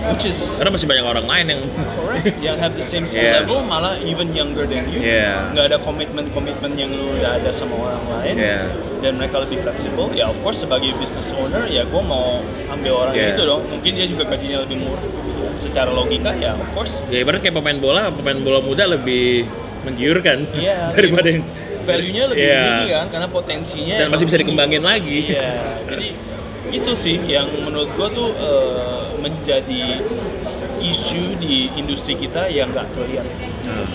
Which 0.08 0.26
is 0.26 0.38
Karena 0.54 0.70
masih 0.70 0.86
banyak 0.86 1.02
orang 1.02 1.26
lain 1.26 1.46
yang 1.48 1.62
correct. 1.92 2.38
yang 2.46 2.56
have 2.56 2.72
the 2.72 2.82
same 2.82 3.02
skill 3.02 3.18
Yeah. 3.20 3.42
level 3.42 3.60
malah 3.60 3.98
even 4.00 4.30
younger 4.30 4.62
than 4.62 4.86
you. 4.88 5.00
Yeah. 5.00 5.50
Nggak 5.50 5.64
ada 5.68 5.78
komitmen-komitmen 5.78 6.72
yang 6.74 6.90
lu 6.90 7.12
udah 7.14 7.36
ada 7.36 7.50
sama 7.50 7.74
orang 7.76 8.04
lain. 8.08 8.34
Yeah. 8.36 8.70
Dan 8.98 9.18
mereka 9.18 9.42
lebih 9.42 9.58
fleksibel. 9.60 10.10
Ya 10.12 10.26
of 10.26 10.38
course 10.38 10.58
sebagai 10.58 10.94
business 10.94 11.28
owner 11.32 11.66
ya 11.66 11.82
gue 11.82 11.98
mau 12.00 12.40
ambil 12.68 12.92
orang 13.00 13.12
Yeah. 13.12 13.34
itu 13.34 13.42
dong. 13.42 13.66
Mungkin 13.66 13.90
dia 13.92 14.06
juga 14.06 14.22
gajinya 14.24 14.62
lebih 14.62 14.76
murah. 14.80 15.02
Secara 15.56 15.90
logika 15.90 16.30
ya 16.32 16.54
of 16.54 16.68
course. 16.70 17.02
ya 17.08 17.18
ibarat 17.18 17.42
kayak 17.42 17.54
pemain 17.54 17.76
bola, 17.76 18.08
pemain 18.08 18.38
bola 18.38 18.62
muda 18.62 18.86
lebih 18.86 19.50
menggiurkan 19.80 20.46
Iya. 20.52 20.90
daripada 20.94 21.28
yang 21.28 21.42
value-nya 21.82 22.24
lebih 22.28 22.44
Iya. 22.44 22.62
tinggi 22.62 22.90
kan 22.92 23.06
karena 23.08 23.28
potensinya 23.28 23.96
Dan 23.96 24.06
masih 24.08 24.24
bisa 24.24 24.36
tinggi. 24.36 24.46
dikembangin 24.46 24.82
lagi. 24.82 25.18
Iya, 25.28 25.50
jadi 25.90 26.08
itu 26.70 26.92
sih 26.94 27.16
yang 27.24 27.48
menurut 27.64 27.88
gua 27.96 28.08
tuh 28.12 28.30
eh, 28.36 29.02
menjadi 29.18 30.02
isu 30.78 31.36
di 31.42 31.72
industri 31.74 32.14
kita 32.14 32.46
yang 32.48 32.70
nggak 32.70 32.86
terlihat. 32.94 33.26
Nah, 33.66 33.86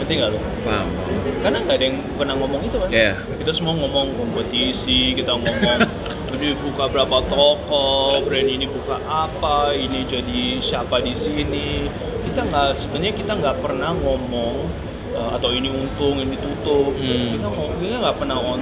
Ngerti 0.00 0.12
nggak 0.16 0.30
lo? 0.32 0.38
paham. 0.64 0.88
Karena 1.44 1.58
nggak 1.60 1.76
ada 1.76 1.84
yang 1.84 1.98
pernah 2.16 2.34
ngomong 2.40 2.60
itu 2.64 2.76
kan. 2.80 2.88
Iya. 2.88 3.12
Kita 3.36 3.52
semua 3.52 3.76
ngomong 3.76 4.16
kompetisi, 4.16 5.12
kita 5.12 5.36
ngomong 5.36 5.78
ini 6.40 6.56
buka 6.56 6.88
berapa 6.88 7.20
toko, 7.28 8.24
brand 8.24 8.48
ini 8.48 8.64
buka 8.64 8.96
apa, 9.04 9.76
ini 9.76 10.08
jadi 10.08 10.64
siapa 10.64 11.04
di 11.04 11.12
sini. 11.12 11.92
kita 12.20 12.46
nggak 12.46 12.78
sebenarnya 12.78 13.14
kita 13.16 13.32
nggak 13.42 13.56
pernah 13.58 13.90
ngomong 13.90 14.56
uh, 14.64 14.89
atau 15.30 15.50
ini 15.50 15.68
untung 15.68 16.16
ini 16.16 16.34
tutup 16.34 16.92
Hmm. 16.92 17.34
kita 17.34 17.46
ngomong 17.46 17.70
kita 17.76 17.96
nggak 17.98 18.16
pernah 18.16 18.38
on 18.38 18.60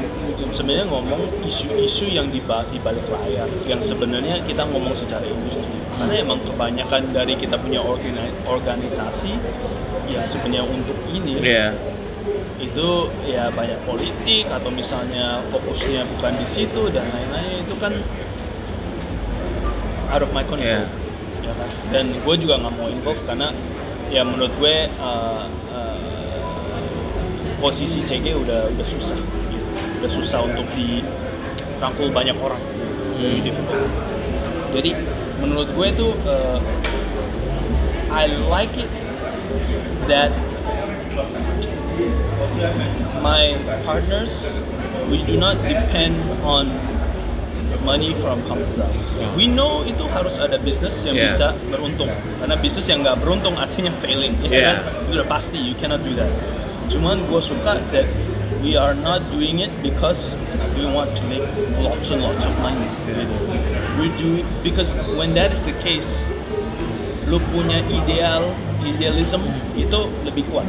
sebenarnya 0.48 0.86
ngomong 0.86 1.20
isu-isu 1.42 2.06
yang 2.08 2.26
di, 2.26 2.40
ba- 2.40 2.64
di 2.64 2.78
balik 2.78 3.04
layar 3.06 3.46
yang 3.64 3.78
sebenarnya 3.78 4.42
kita 4.42 4.64
ngomong 4.64 4.92
secara 4.92 5.22
industri 5.22 5.68
karena 5.94 6.14
emang 6.16 6.40
kebanyakan 6.42 7.10
dari 7.10 7.34
kita 7.34 7.54
punya 7.56 7.78
organi- 7.78 8.34
organisasi 8.44 9.36
ya 10.06 10.24
sebenarnya 10.24 10.64
untuk 10.64 10.96
ini 11.06 11.38
Iya. 11.38 11.76
itu 12.58 12.88
ya 13.24 13.46
banyak 13.48 13.78
politik 13.82 14.48
atau 14.48 14.66
misalnya 14.68 15.38
fokusnya 15.48 16.02
bukan 16.08 16.32
di 16.34 16.46
situ 16.46 16.82
dan 16.88 17.06
lain-lain 17.06 17.62
itu 17.62 17.74
kan 17.76 17.92
out 20.08 20.22
of 20.22 20.30
my 20.30 20.42
control 20.42 20.66
Yeah. 20.68 20.88
ya 21.44 21.52
kan 21.54 21.70
dan 21.88 22.04
gue 22.16 22.34
juga 22.36 22.58
nggak 22.58 22.74
mau 22.74 22.88
involve 22.88 23.20
karena 23.22 23.48
ya 24.08 24.20
menurut 24.22 24.52
gue 24.54 24.76
uh, 24.98 25.44
uh, 25.70 25.97
posisi 27.58 28.00
CG 28.02 28.34
udah 28.34 28.70
udah 28.70 28.86
susah 28.86 29.18
gitu. 29.50 29.66
udah 29.98 30.10
susah 30.12 30.38
untuk 30.42 30.66
dirangkul 30.72 32.08
banyak 32.10 32.36
orang 32.36 32.60
Hmm. 33.18 33.42
Difficult. 33.42 33.90
jadi 34.70 34.94
menurut 35.38 35.66
gue 35.74 35.88
tuh 35.92 36.14
uh, 36.22 36.62
I 38.14 38.30
like 38.30 38.70
it 38.78 38.86
that 40.06 40.30
my 43.18 43.58
partners 43.82 44.30
we 45.10 45.26
do 45.26 45.34
not 45.34 45.58
depend 45.60 46.14
on 46.46 46.70
money 47.82 48.12
from 48.20 48.42
company 48.44 48.68
grounds. 48.76 49.06
We 49.34 49.46
know 49.46 49.82
itu 49.82 50.04
harus 50.10 50.36
ada 50.36 50.58
bisnis 50.58 50.94
yang 51.02 51.16
Yeah. 51.16 51.30
bisa 51.32 51.46
beruntung. 51.68 52.10
Karena 52.38 52.54
bisnis 52.54 52.84
yang 52.84 53.00
nggak 53.00 53.18
beruntung 53.18 53.54
artinya 53.56 53.90
failing. 53.98 54.36
ya 54.40 54.48
Yeah. 54.48 54.62
kan? 54.62 54.76
Itu 55.08 55.10
udah 55.16 55.26
pasti, 55.26 55.58
you 55.58 55.74
cannot 55.74 56.04
do 56.04 56.12
that. 56.14 56.28
Cuman 56.88 57.24
gue 57.24 57.40
suka 57.40 57.78
that 57.90 58.08
we 58.58 58.74
are 58.74 58.92
not 58.92 59.22
doing 59.30 59.60
it 59.60 59.70
because 59.80 60.18
we 60.74 60.84
want 60.84 61.12
to 61.12 61.22
make 61.24 61.44
lots 61.78 62.08
and 62.08 62.20
lots 62.20 62.42
of 62.42 62.54
money. 62.58 62.88
Yeah. 63.04 63.22
Gitu. 63.22 63.34
We 63.96 64.06
do 64.14 64.28
it 64.38 64.48
because 64.62 64.92
when 65.12 65.34
that 65.34 65.50
is 65.50 65.62
the 65.62 65.74
case, 65.78 66.08
lu 67.24 67.38
punya 67.50 67.82
ideal, 67.84 68.50
idealism 68.80 69.42
itu 69.74 70.00
lebih 70.22 70.46
kuat. 70.48 70.66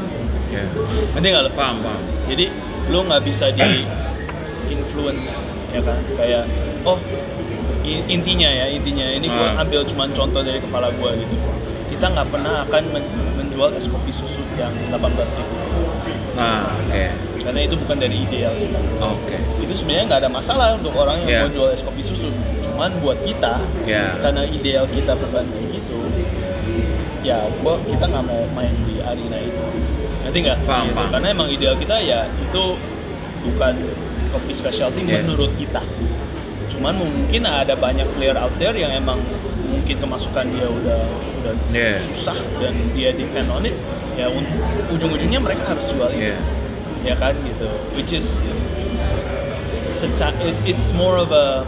Iya. 0.50 0.66
Nanti 1.14 1.28
nggak 1.28 1.44
lo? 1.46 1.52
Paham, 1.54 1.78
paham. 1.80 2.02
Jadi 2.26 2.46
lu 2.88 3.06
nggak 3.06 3.22
bisa 3.22 3.50
di 3.50 3.86
influence 4.68 5.30
ya 5.70 5.82
kan 5.82 6.02
kayak 6.16 6.50
oh 6.82 6.98
intinya 7.86 8.50
ya 8.50 8.66
intinya 8.66 9.06
ini 9.08 9.30
gua 9.30 9.54
Hmm. 9.54 9.62
ambil 9.62 9.82
cuman 9.84 10.10
contoh 10.12 10.42
dari 10.42 10.58
kepala 10.58 10.90
gua 10.98 11.14
gitu 11.14 11.36
kita 11.90 12.06
nggak 12.08 12.28
pernah 12.28 12.66
akan 12.66 12.84
men- 12.90 13.10
menjual 13.36 13.74
es 13.74 13.86
kopi 13.86 14.10
susu 14.10 14.42
yang 14.58 14.74
18 14.90 15.14
ribu 15.38 15.58
Nah, 16.34 16.70
oke. 16.78 17.06
karena 17.40 17.60
itu 17.64 17.76
bukan 17.78 17.98
dari 17.98 18.18
ideal 18.22 18.54
kita 18.54 18.80
Oke. 19.02 19.38
itu 19.64 19.74
sebenarnya 19.74 20.04
nggak 20.06 20.20
ada 20.22 20.30
masalah 20.30 20.68
untuk 20.76 20.94
orang 20.94 21.24
yang 21.24 21.30
Yeah. 21.30 21.44
mau 21.48 21.52
jual 21.52 21.70
es 21.72 21.82
kopi 21.82 22.04
susu 22.04 22.30
cuman 22.62 23.00
buat 23.00 23.18
kita 23.24 23.64
Yeah. 23.84 24.20
karena 24.20 24.44
ideal 24.46 24.86
kita 24.86 25.16
kayak 25.16 25.46
gitu 25.72 25.98
ya 27.20 27.44
gua 27.60 27.76
kita 27.84 28.06
nggak 28.06 28.24
mau 28.24 28.42
main 28.54 28.72
di 28.86 29.02
arena 29.02 29.38
itu 29.40 29.64
nanti 30.22 30.38
nggak 30.40 30.58
Paham, 30.64 30.84
Gitu. 30.88 30.96
paham. 30.96 31.10
karena 31.12 31.28
emang 31.32 31.48
ideal 31.50 31.76
kita 31.76 31.96
ya 32.00 32.20
itu 32.28 32.64
bukan 33.44 33.74
kopi 34.30 34.52
specialty 34.54 35.02
Yeah. 35.04 35.24
menurut 35.24 35.52
kita 35.56 35.82
cuman 36.70 36.94
mungkin 36.96 37.44
ada 37.44 37.74
banyak 37.74 38.06
player 38.14 38.38
out 38.38 38.54
there 38.56 38.72
yang 38.74 38.94
emang 38.94 39.20
mungkin 39.70 39.96
kemasukan 39.98 40.46
dia 40.50 40.68
udah 40.68 41.02
udah 41.40 41.54
Yeah. 41.70 42.02
susah 42.04 42.36
dan 42.58 42.74
dia 42.92 43.14
depend 43.14 43.48
on 43.48 43.64
it 43.64 43.78
ya 44.14 44.28
un- 44.28 44.50
ujung-ujungnya 44.90 45.40
mereka 45.40 45.64
harus 45.70 45.86
jual 45.88 46.10
itu 46.10 46.34
Iya. 46.34 46.38
ya 47.06 47.16
kan 47.16 47.32
gitu 47.40 47.70
which 47.94 48.12
is 48.12 48.42
seca- 49.84 50.36
it- 50.42 50.64
it's 50.66 50.92
more 50.92 51.16
of 51.16 51.30
a 51.30 51.64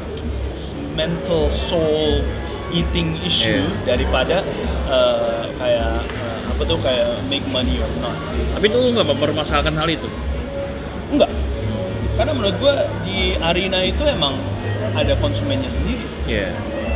mental 0.92 1.48
soul 1.50 2.20
eating 2.72 3.20
issue 3.22 3.68
Yeah. 3.68 3.88
daripada 3.88 4.44
uh, 4.88 5.48
kayak 5.56 6.04
uh, 6.04 6.52
apa 6.52 6.62
tuh 6.62 6.80
kayak 6.80 7.08
make 7.28 7.44
money 7.48 7.78
or 7.78 7.92
not 8.00 8.16
Tapi 8.56 8.66
itu 8.66 8.78
nggak 8.92 9.08
mempermasalahkan 9.08 9.76
hal 9.76 9.88
itu? 9.88 10.08
enggak 11.12 11.32
karena 12.12 12.32
menurut 12.32 12.56
gua 12.58 12.74
di 13.02 13.36
arena 13.36 13.82
itu 13.82 14.04
emang 14.04 14.36
ada 14.94 15.16
konsumennya 15.18 15.68
sendiri 15.68 16.04
Iya. 16.24 16.52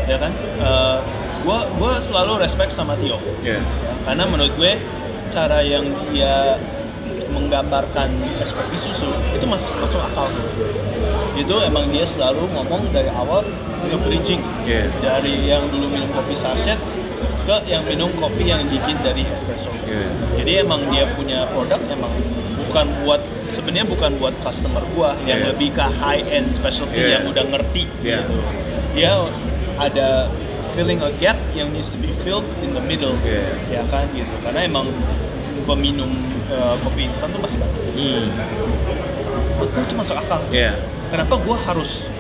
Ya 0.06 0.18
kan 0.18 0.32
Uh, 0.56 0.98
gua 1.44 1.68
gua 1.76 2.00
selalu 2.00 2.42
respect 2.42 2.72
sama 2.72 2.98
Tio. 2.98 3.22
Ya, 3.44 3.62
karena 4.02 4.26
menurut 4.26 4.56
gue 4.56 4.82
cara 5.30 5.62
yang 5.62 5.84
dia 6.10 6.58
menggambarkan 7.28 8.10
es 8.40 8.50
kopi 8.50 8.78
susu 8.78 9.10
itu 9.30 9.46
masih 9.46 9.70
masuk 9.78 10.00
akal 10.00 10.32
itu 11.36 11.56
emang 11.60 11.92
dia 11.92 12.08
selalu 12.08 12.48
ngomong 12.50 12.88
dari 12.90 13.12
awal 13.12 13.44
nge 13.84 13.98
bridging 14.00 14.42
Iya. 14.64 14.88
dari 15.04 15.44
yang 15.44 15.68
dulu 15.68 15.92
minum 15.92 16.08
kopi 16.16 16.32
saset 16.34 16.80
ke 17.44 17.56
yang 17.68 17.84
minum 17.84 18.10
kopi 18.16 18.48
yang 18.48 18.64
dikit 18.66 18.96
dari 19.04 19.28
espresso 19.28 19.70
Iya. 19.84 20.08
jadi 20.40 20.52
emang 20.64 20.88
dia 20.88 21.06
punya 21.12 21.46
produk 21.52 21.82
emang 21.92 22.14
bukan 22.66 22.86
buat 23.04 23.22
sebenarnya 23.52 23.86
bukan 23.86 24.12
buat 24.18 24.34
customer 24.42 24.82
gua 24.96 25.14
yang 25.28 25.44
Iya. 25.44 25.48
lebih 25.52 25.76
ke 25.76 25.86
high 26.00 26.24
end 26.26 26.56
specialty 26.56 26.96
Iya. 27.04 27.20
yang 27.20 27.24
udah 27.28 27.44
ngerti 27.52 27.84
Iya. 28.02 28.24
gitu 28.24 28.36
dia 28.96 29.12
ada 29.78 30.28
filling 30.72 31.00
a 31.00 31.12
gap 31.16 31.36
yang 31.52 31.72
needs 31.72 31.88
to 31.88 31.98
be 31.98 32.12
filled 32.22 32.44
in 32.60 32.72
the 32.72 32.82
middle 32.82 33.16
Iya. 33.22 33.48
ya 33.72 33.82
kan 33.88 34.08
gitu 34.12 34.32
karena 34.40 34.64
emang 34.64 34.92
peminum 35.64 36.12
uh, 36.48 36.76
kopi 36.80 37.08
instan 37.08 37.32
tuh 37.32 37.40
masih 37.40 37.58
banyak 37.58 37.82
Hmm. 37.96 38.28
Gue 39.56 39.82
itu 39.82 39.96
masuk 39.96 40.16
akal 40.16 40.40
Iya. 40.52 40.76
kenapa 41.08 41.34
gue 41.36 41.58
harus 41.62 42.12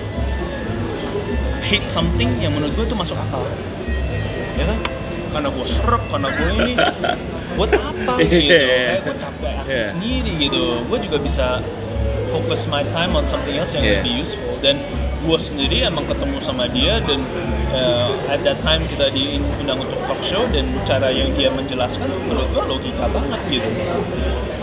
hate 1.61 1.87
something 1.87 2.29
yang 2.39 2.53
menurut 2.53 2.73
gue 2.73 2.85
itu 2.85 2.95
masuk 2.95 3.17
akal 3.17 3.41
ya 4.55 4.63
kan 4.65 4.79
karena 5.33 5.49
gue 5.51 5.65
serap 5.67 6.03
karena 6.07 6.29
gue 6.31 6.47
ini 6.55 6.73
buat 7.57 7.71
apa 7.71 8.13
gitu 8.21 8.51
Iya. 8.51 8.59
kayak 8.61 8.99
gue 9.03 9.15
capek 9.17 9.55
Iya. 9.65 9.83
sendiri 9.91 10.31
gitu 10.39 10.63
gue 10.85 10.97
juga 11.01 11.17
bisa 11.19 11.47
focus 12.27 12.65
my 12.65 12.83
time 12.89 13.13
on 13.13 13.23
something 13.23 13.55
else 13.55 13.71
yang 13.71 13.81
Iya. 13.81 13.99
lebih 13.99 14.13
useful 14.21 14.55
dan 14.59 14.75
gue 15.19 15.37
sendiri 15.39 15.81
emang 15.83 16.05
ketemu 16.05 16.37
sama 16.39 16.65
dia 16.67 16.99
dan 16.99 17.19
uh, 17.71 18.13
at 18.27 18.41
that 18.41 18.61
time 18.61 18.85
kita 18.85 19.09
diundang 19.09 19.79
untuk 19.79 19.97
talk 20.03 20.21
show 20.21 20.45
dan 20.47 20.65
cara 20.83 21.09
yang 21.09 21.33
dia 21.33 21.49
menjelaskan 21.49 22.05
menurut 22.21 22.45
gue 22.47 22.63
logika 22.63 23.05
banget 23.07 23.39
gitu 23.49 23.69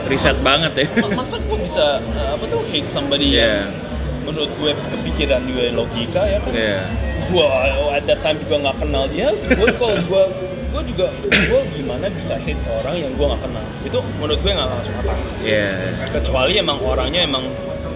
Riset 0.03 0.39
banget 0.43 0.73
ya. 0.77 0.87
Ma- 1.01 1.15
masa 1.17 1.39
gue 1.39 1.59
bisa 1.59 1.85
uh, 1.99 2.31
apa 2.33 2.45
tuh 2.45 2.63
hate 2.65 2.87
somebody 2.87 3.33
Iya. 3.33 3.43
yang 3.43 3.75
menurut 4.23 4.51
gue 4.55 4.71
kepikiran 4.71 5.43
gue 5.45 5.67
logika 5.73 6.23
ya 6.25 6.39
kan 6.39 6.53
Iya. 6.53 6.81
gue 7.25 7.47
at 7.91 8.05
that 8.05 8.21
time 8.21 8.39
juga 8.39 8.57
nggak 8.61 8.77
kenal 8.79 9.05
dia 9.09 9.29
gue 9.33 9.69
kalau 9.73 9.99
gue 9.99 10.25
gue 10.73 10.83
juga 10.89 11.07
gue 11.23 11.61
gimana 11.73 12.09
bisa 12.09 12.35
hate 12.35 12.57
orang 12.67 12.95
yang 12.97 13.13
gue 13.13 13.27
nggak 13.29 13.43
kenal. 13.43 13.65
Itu 13.83 13.99
menurut 14.17 14.41
gue 14.41 14.51
nggak 14.51 14.71
masuk 14.71 14.95
akal 14.99 15.17
Iya. 15.39 15.69
kecuali 16.11 16.53
emang 16.57 16.79
orangnya 16.81 17.23
emang 17.23 17.45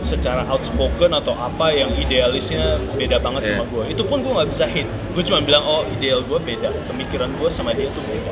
secara 0.05 0.47
outspoken 0.47 1.11
atau 1.11 1.35
apa 1.35 1.73
yang 1.73 1.91
idealisnya 1.93 2.79
beda 2.95 3.19
banget 3.19 3.43
Iya. 3.43 3.51
sama 3.57 3.65
gue 3.67 3.85
itu 3.91 4.03
pun 4.05 4.23
gue 4.23 4.31
nggak 4.31 4.49
bisa 4.55 4.65
hate 4.65 4.87
gue 4.87 5.23
cuma 5.25 5.41
bilang 5.41 5.65
oh 5.65 5.83
ideal 5.91 6.21
gue 6.23 6.39
beda. 6.39 6.69
Pemikiran 6.87 7.33
gue 7.35 7.49
sama 7.49 7.73
dia 7.73 7.89
tuh 7.91 8.05
beda. 8.05 8.31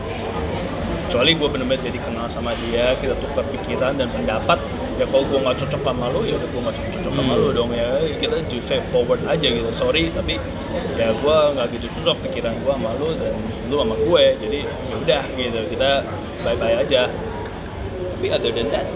Kecuali 1.05 1.31
gue 1.33 1.49
bener-bener 1.49 1.83
jadi 1.83 1.99
kenal 1.99 2.27
sama 2.27 2.53
dia 2.61 2.95
kita 2.99 3.15
tukar 3.17 3.47
pikiran 3.49 3.95
dan 3.95 4.11
pendapat 4.11 4.59
ya 4.95 5.05
kalau 5.11 5.25
gue 5.27 5.39
nggak 5.43 5.57
cocok 5.59 5.83
sama 5.83 6.07
lo 6.15 6.21
ya 6.23 6.35
udah 6.39 6.49
gue 6.55 6.61
nggak 6.63 6.77
cocok 6.79 7.13
sama 7.15 7.33
Hmm. 7.35 7.43
lo 7.43 7.49
dong 7.51 7.71
ya 7.75 7.89
kita 8.23 8.37
fair 8.63 8.83
forward 8.95 9.21
aja 9.27 9.47
gitu 9.51 9.71
sorry 9.75 10.07
tapi 10.15 10.39
ya 10.95 11.11
gue 11.11 11.37
nggak 11.59 11.67
gitu 11.75 11.87
cocok 11.99 12.17
pikiran 12.31 12.55
gue 12.63 12.73
sama 12.73 12.91
lo 12.99 13.09
dan 13.19 13.35
lo 13.67 13.77
sama 13.83 13.95
gue 13.99 14.25
jadi 14.39 14.59
ya 14.63 14.95
udah 15.03 15.23
gitu 15.35 15.61
kita 15.75 15.91
bye 16.47 16.55
bye 16.55 16.77
aja 16.79 17.11
tapi 18.15 18.27
other 18.31 18.53
than 18.55 18.71
that 18.71 18.87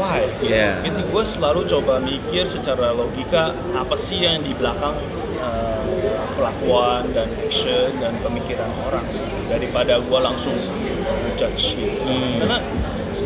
why 0.00 0.24
gitu. 0.40 0.48
Yeah. 0.48 0.80
Jadi 0.80 1.12
gue 1.12 1.24
selalu 1.28 1.60
coba 1.68 2.00
mikir 2.00 2.48
secara 2.48 2.96
logika 2.96 3.52
apa 3.76 4.00
sih 4.00 4.24
yang 4.24 4.40
di 4.40 4.56
belakang 4.56 4.96
uh, 5.44 5.84
kelakuan 6.40 7.12
dan 7.12 7.28
action 7.36 8.00
dan 8.00 8.16
pemikiran 8.24 8.72
orang 8.88 9.04
daripada 9.52 10.00
gue 10.00 10.18
langsung 10.24 10.56
judge 11.36 11.76
gitu. 11.76 12.00
Hmm. 12.00 12.40
Karena 12.40 12.58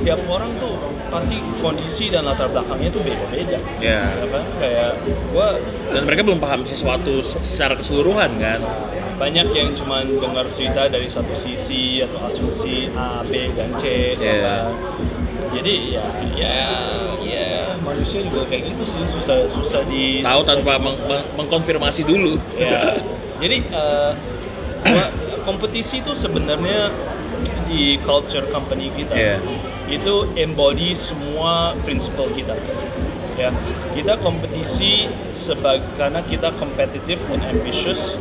setiap 0.05 0.21
orang 0.29 0.53
tuh 0.55 0.77
pasti 1.09 1.41
kondisi 1.59 2.13
dan 2.13 2.29
latar 2.29 2.47
belakangnya 2.47 2.93
tuh 2.93 3.01
beda-beda. 3.01 3.57
Iya. 3.81 4.05
Ya 4.13 4.27
kan? 4.29 4.45
Kayak 4.55 4.91
gue 5.03 5.49
Dan 5.89 6.03
mereka 6.05 6.21
belum 6.23 6.37
paham 6.39 6.61
sesuatu 6.63 7.13
secara 7.25 7.73
keseluruhan 7.75 8.37
kan. 8.37 8.61
banyak 9.15 9.47
yang 9.49 9.71
cuma 9.73 10.03
dengar 10.03 10.43
cerita 10.53 10.85
dari 10.85 11.07
satu 11.07 11.33
sisi 11.33 12.03
atau 12.03 12.19
asumsi 12.21 12.91
A, 12.93 13.23
B, 13.23 13.47
dan 13.51 13.71
C. 13.79 14.13
ya 14.19 14.35
kan? 14.43 14.65
Jadi 15.55 15.95
ya, 15.95 16.03
ya, 16.35 16.57
ya 17.23 17.49
manusia 17.79 18.21
juga 18.21 18.43
kayak 18.45 18.75
gitu 18.75 18.83
sih 18.85 19.01
susah 19.09 19.47
susah 19.47 19.87
di 19.87 20.19
Tahu 20.19 20.41
susah 20.43 20.51
tanpa 20.53 20.73
di- 20.75 20.83
meng- 20.83 21.03
meng- 21.07 21.29
mengkonfirmasi 21.39 22.03
dulu. 22.03 22.37
ya. 22.53 22.99
Jadi 23.43 23.57
eh, 23.65 24.11
gua- 24.85 25.13
kompetisi 25.47 26.03
itu 26.03 26.11
sebenarnya 26.13 26.91
di 27.65 27.97
culture 28.03 28.45
company 28.51 28.91
kita 28.93 29.15
Iya. 29.15 29.37
Itu 29.89 30.29
embody 30.39 30.97
semua 30.97 31.77
prinsipal 31.85 32.31
kita. 32.33 32.57
Ya 33.35 33.51
kita 33.93 34.17
kompetisi 34.23 35.11
sebagai 35.35 35.85
karena 35.99 36.23
kita 36.23 36.55
kompetitif 36.57 37.19
and 37.35 37.43
ambitious 37.43 38.15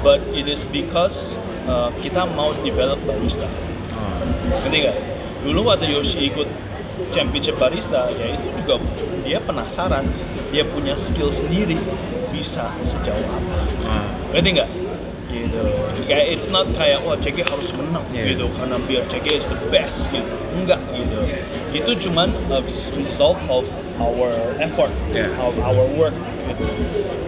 but 0.00 0.22
it 0.32 0.46
is 0.46 0.62
because 0.70 1.34
uh, 1.66 1.90
kita 2.00 2.24
mau 2.32 2.54
develop 2.62 3.02
barista. 3.04 3.50
Oh. 3.92 4.22
ngerti 4.64 4.76
nggak? 4.86 4.98
Dulu 5.44 5.60
waktu 5.66 5.90
Yoshi 5.90 6.30
ikut 6.30 6.48
championship 7.10 7.56
barista 7.58 8.08
ya 8.14 8.36
itu 8.36 8.46
juga 8.62 8.78
dia 9.24 9.40
penasaran 9.42 10.04
dia 10.52 10.62
punya 10.68 10.94
skill 10.94 11.32
sendiri 11.32 11.76
bisa 12.30 12.70
sejauh 12.86 13.26
apa. 13.26 13.56
Ah. 13.84 14.06
ngerti 14.32 14.48
nggak 14.60 14.70
gitu 15.30 15.62
kayak 16.10 16.26
it's 16.34 16.50
not 16.50 16.66
kayak 16.74 16.98
wah 17.06 17.16
CG 17.18 17.40
harus 17.46 17.70
menang 17.78 18.04
Yeah. 18.10 18.34
gitu 18.34 18.50
karena 18.58 18.76
biar 18.84 19.02
CG 19.06 19.26
is 19.38 19.46
the 19.46 19.58
best 19.70 20.10
gitu 20.10 20.26
enggak 20.58 20.82
gitu 20.92 21.18
itu 21.70 21.90
cuman 22.10 22.34
a 22.50 22.60
result 22.98 23.38
of 23.46 23.64
our 24.02 24.34
effort 24.58 24.90
Yeah. 25.14 25.30
of 25.38 25.54
our 25.62 25.86
work 25.94 26.16
gitu 26.50 26.66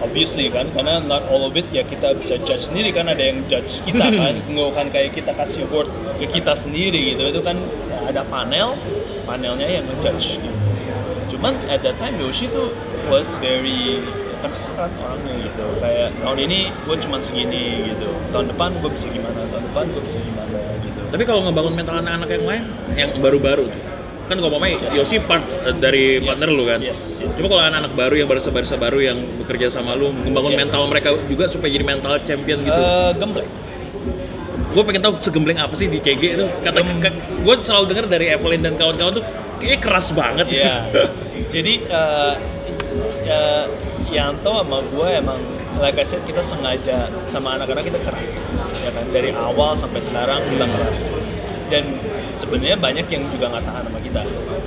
obviously 0.03 0.51
kan 0.51 0.67
karena 0.75 0.99
not 0.99 1.23
all 1.31 1.47
of 1.47 1.55
it 1.55 1.65
ya 1.71 1.87
kita 1.87 2.13
bisa 2.19 2.35
judge 2.43 2.67
sendiri 2.67 2.91
kan 2.91 3.07
ada 3.07 3.23
yang 3.23 3.47
judge 3.47 3.79
kita 3.87 4.11
kan 4.19 4.35
nggak 4.43 4.69
kan 4.75 4.87
kayak 4.91 5.15
kita 5.15 5.31
kasih 5.31 5.63
award 5.71 5.87
ke 6.19 6.27
kita 6.27 6.53
sendiri 6.53 7.15
gitu 7.15 7.31
itu 7.31 7.41
kan 7.41 7.55
ada 8.03 8.27
panel 8.27 8.75
panelnya 9.23 9.65
yang 9.79 9.87
ngejudge 9.87 10.35
gitu. 10.35 10.49
cuman 11.33 11.55
at 11.71 11.79
that 11.81 11.95
time 11.97 12.19
Yoshi 12.19 12.51
tuh 12.51 12.75
was 13.07 13.27
very 13.39 14.03
penasaran 14.43 14.91
orangnya 14.99 15.33
gitu 15.47 15.63
kayak 15.79 16.07
tahun 16.19 16.37
ini 16.43 16.59
gue 16.83 16.97
cuma 16.99 17.17
segini 17.17 17.63
gitu 17.89 18.07
tahun 18.29 18.45
depan 18.51 18.69
gue 18.77 18.91
bisa 18.91 19.07
gimana 19.07 19.39
tahun 19.47 19.63
depan 19.71 19.83
gue 19.89 20.01
bisa 20.03 20.17
gimana 20.19 20.57
gitu 20.83 20.99
Tapi 21.07 21.23
kalau 21.23 21.41
ngebangun 21.45 21.73
mental 21.73 21.95
anak-anak 22.01 22.29
yang 22.33 22.45
lain, 22.45 22.63
yang 22.97 23.09
baru-baru 23.21 23.69
tuh, 23.69 23.81
kan 24.25 24.35
kalau 24.35 24.51
mamanya 24.51 24.89
Yosi 24.91 25.21
part 25.21 25.45
eh, 25.45 25.69
dari 25.77 26.17
Yes, 26.17 26.25
partner 26.25 26.49
lu 26.49 26.63
kan. 26.65 26.79
yes, 26.81 26.97
yes. 27.21 27.29
Cuma 27.37 27.47
kalau 27.47 27.63
anak-anak 27.63 27.93
baru 27.93 28.15
yang 28.17 28.27
barista-barista 28.27 28.75
baru 28.75 28.99
yang 28.99 29.17
bekerja 29.39 29.69
sama 29.69 29.93
lu, 29.93 30.09
ngebangun 30.09 30.57
Yes. 30.57 30.61
mental 30.65 30.89
mereka 30.89 31.13
juga 31.29 31.45
supaya 31.45 31.69
jadi 31.69 31.85
mental 31.85 32.17
champion 32.25 32.65
gitu. 32.65 32.81
Eh, 32.81 33.11
gembleng 33.15 33.49
gue 34.73 34.81
pengen 34.81 35.05
tahu 35.05 35.13
segembleng 35.21 35.61
apa 35.61 35.77
sih 35.77 35.85
di 35.85 36.01
CG 36.01 36.33
itu. 36.33 36.45
Kata 36.65 36.81
gue 36.81 37.55
selalu 37.61 37.85
dengar 37.93 38.05
dari 38.09 38.33
Evelyn 38.33 38.65
dan 38.65 38.73
kawan-kawan 38.73 39.21
tuh 39.21 39.23
kayaknya 39.61 39.79
keras 39.79 40.09
banget. 40.17 40.49
Iya. 40.49 40.75
Jadi 41.53 41.73
eh 41.85 42.33
eh, 43.29 43.63
Yanto 44.13 44.61
sama 44.61 44.79
gue 44.85 45.09
emang 45.17 45.41
like 45.81 45.97
I 45.97 46.05
said 46.05 46.21
kita 46.29 46.45
sengaja 46.45 47.09
sama 47.33 47.57
anak-anak 47.57 47.89
kita 47.89 47.99
keras 48.05 48.29
ya 48.85 48.91
kan? 48.93 49.05
Dari 49.09 49.33
awal 49.33 49.73
sampai 49.73 49.99
sekarang 50.05 50.45
kita 50.53 50.65
keras. 50.69 50.99
Dan 51.73 51.97
sebenarnya 52.37 52.77
banyak 52.77 53.09
yang 53.09 53.23
juga 53.33 53.45
nggak 53.49 53.65
tahan 53.65 53.83
sama 53.89 53.99
kita. 54.05 54.21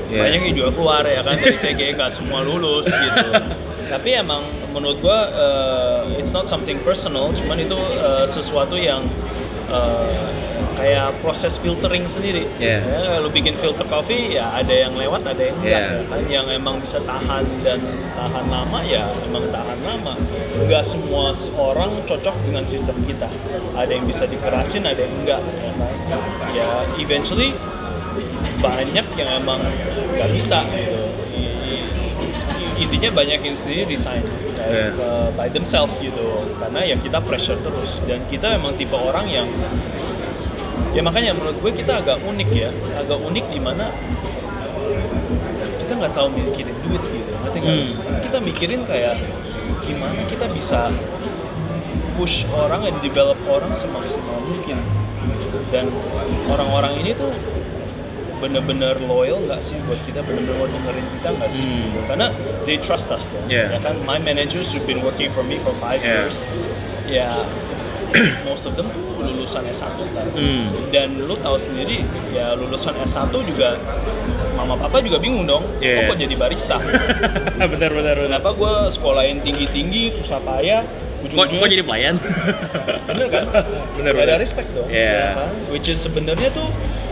Iya. 0.06 0.22
banyak 0.22 0.40
yang 0.50 0.54
juga 0.58 0.70
keluar 0.74 1.02
ya 1.06 1.22
kan? 1.22 1.34
Dari 1.38 1.56
CG 1.62 1.80
nggak 1.94 2.10
semua 2.10 2.42
lulus 2.42 2.90
gitu. 2.90 3.28
Tapi 3.94 4.08
emang 4.18 4.42
menurut 4.74 4.98
gue 4.98 5.18
eh, 5.30 6.20
it's 6.20 6.34
not 6.34 6.50
something 6.50 6.76
personal 6.82 7.30
cuman 7.30 7.62
itu 7.62 7.78
eh, 7.78 8.26
sesuatu 8.26 8.74
yang 8.74 9.06
eh, 9.70 10.28
kayak 10.76 11.08
proses 11.24 11.56
filtering 11.58 12.04
sendiri. 12.06 12.44
Iya. 12.60 12.78
ya, 12.84 13.18
lu 13.18 13.32
bikin 13.32 13.56
filter 13.56 13.84
coffee 13.88 14.36
ya 14.36 14.52
ada 14.52 14.70
yang 14.70 14.92
lewat 14.94 15.24
ada 15.24 15.42
yang 15.42 15.56
enggak. 15.64 15.82
Ya 15.82 16.02
kan 16.06 16.20
yang 16.28 16.46
emang 16.52 16.76
bisa 16.84 17.00
tahan 17.02 17.44
dan 17.64 17.80
tahan 18.14 18.46
lama 18.46 18.78
ya 18.84 19.08
emang 19.24 19.48
tahan 19.48 19.78
lama. 19.82 20.14
Nggak 20.60 20.84
semua 20.84 21.32
orang 21.56 21.90
cocok 22.04 22.36
dengan 22.44 22.64
sistem 22.68 22.96
kita. 23.08 23.28
Ada 23.72 23.90
yang 23.96 24.04
bisa 24.04 24.28
dikerasin 24.28 24.84
ada 24.84 25.00
yang 25.00 25.14
enggak. 25.24 25.42
Ya 26.52 26.84
eventually 27.00 27.56
banyak 28.60 29.06
yang 29.16 29.28
emang 29.42 29.60
nggak 30.16 30.30
bisa 30.32 30.64
gitu 30.72 31.25
intinya 32.76 33.10
banyak 33.12 33.40
yang 33.40 33.56
sendiri 33.56 33.88
desain 33.88 34.24
Iya. 34.66 34.90
uh, 34.98 35.28
by 35.38 35.46
themselves 35.46 35.94
gitu 36.02 36.42
karena 36.58 36.80
ya 36.82 36.96
kita 36.98 37.22
pressure 37.22 37.58
terus 37.62 38.02
dan 38.04 38.18
kita 38.26 38.58
emang 38.58 38.74
tipe 38.74 38.94
orang 38.98 39.30
yang 39.30 39.46
ya 40.90 41.00
makanya 41.04 41.36
menurut 41.36 41.56
gue 41.60 41.72
kita 41.76 42.02
agak 42.02 42.18
unik 42.24 42.48
ya 42.50 42.70
agak 42.98 43.18
unik 43.20 43.44
di 43.46 43.60
mana 43.62 43.92
kita 45.78 45.92
nggak 46.02 46.12
tahu 46.16 46.26
mikirin 46.34 46.76
duit 46.82 47.02
gitu 47.04 47.30
ngerti 47.30 47.58
nggak? 47.62 47.76
Hmm. 47.78 47.92
kita 48.26 48.38
mikirin 48.42 48.80
kayak 48.90 49.14
gimana 49.86 50.20
kita 50.26 50.46
bisa 50.50 50.90
push 52.16 52.42
orang 52.50 52.88
and 52.90 52.96
develop 53.04 53.38
orang 53.46 53.70
semaksimal 53.76 54.40
mungkin 54.42 54.80
dan 55.70 55.86
orang-orang 56.48 56.96
ini 57.04 57.12
tuh 57.12 57.30
bener-bener 58.36 58.96
loyal 59.00 59.40
nggak 59.40 59.60
sih 59.60 59.76
buat 59.82 60.00
kita 60.02 60.20
bener-bener 60.20 60.56
mau 60.56 60.66
dengerin 60.66 61.06
kita 61.12 61.28
nggak 61.32 61.50
sih 61.50 61.62
Hmm. 61.62 62.04
karena 62.04 62.26
they 62.62 62.76
trust 62.76 63.08
us 63.08 63.24
tuh 63.24 63.40
Yeah. 63.46 63.72
ya 63.72 63.78
kan 63.80 63.96
my 64.02 64.18
managers 64.18 64.68
who've 64.68 64.84
been 64.84 65.00
working 65.00 65.28
for 65.28 65.40
me 65.40 65.56
for 65.58 65.72
five 65.76 65.98
Yeah. 65.98 66.28
years 66.28 66.36
ya 67.06 67.28
most 68.48 68.64
of 68.64 68.74
them 68.74 68.86
lulusan 69.16 69.66
S1 69.66 69.88
kan 70.10 70.26
Hmm. 70.30 70.68
dan 70.90 71.16
lu 71.18 71.34
tahu 71.36 71.56
sendiri 71.56 72.04
ya 72.30 72.52
lulusan 72.52 72.94
S1 72.98 73.32
juga 73.34 73.76
mama 74.54 74.74
papa 74.74 75.00
juga 75.00 75.16
bingung 75.16 75.44
dong 75.44 75.64
Yeah. 75.78 76.04
kok 76.04 76.14
kok 76.14 76.18
jadi 76.20 76.34
barista 76.34 76.76
benar 77.50 77.68
benar 77.68 77.90
benar. 77.90 78.16
kenapa 78.22 78.48
gue 78.52 78.72
sekolahin 78.90 79.40
tinggi-tinggi 79.40 80.12
susah 80.14 80.38
payah 80.40 80.84
Kok, 81.16 81.32
ujung-ujungnya 81.32 81.58
kok 81.58 81.70
jadi 81.72 81.84
pelayan? 81.84 82.14
bener 83.02 83.26
kan 83.26 83.44
Bener, 83.96 84.12
Gak 84.12 84.22
ada 84.22 84.28
bener. 84.28 84.38
respect 84.38 84.68
dong 84.70 84.86
Iya. 84.86 85.10
ya 85.10 85.26
kan? 85.34 85.50
which 85.68 85.88
is 85.88 85.98
sebenarnya 85.98 86.48
tuh 86.50 86.68
uh, 86.68 87.05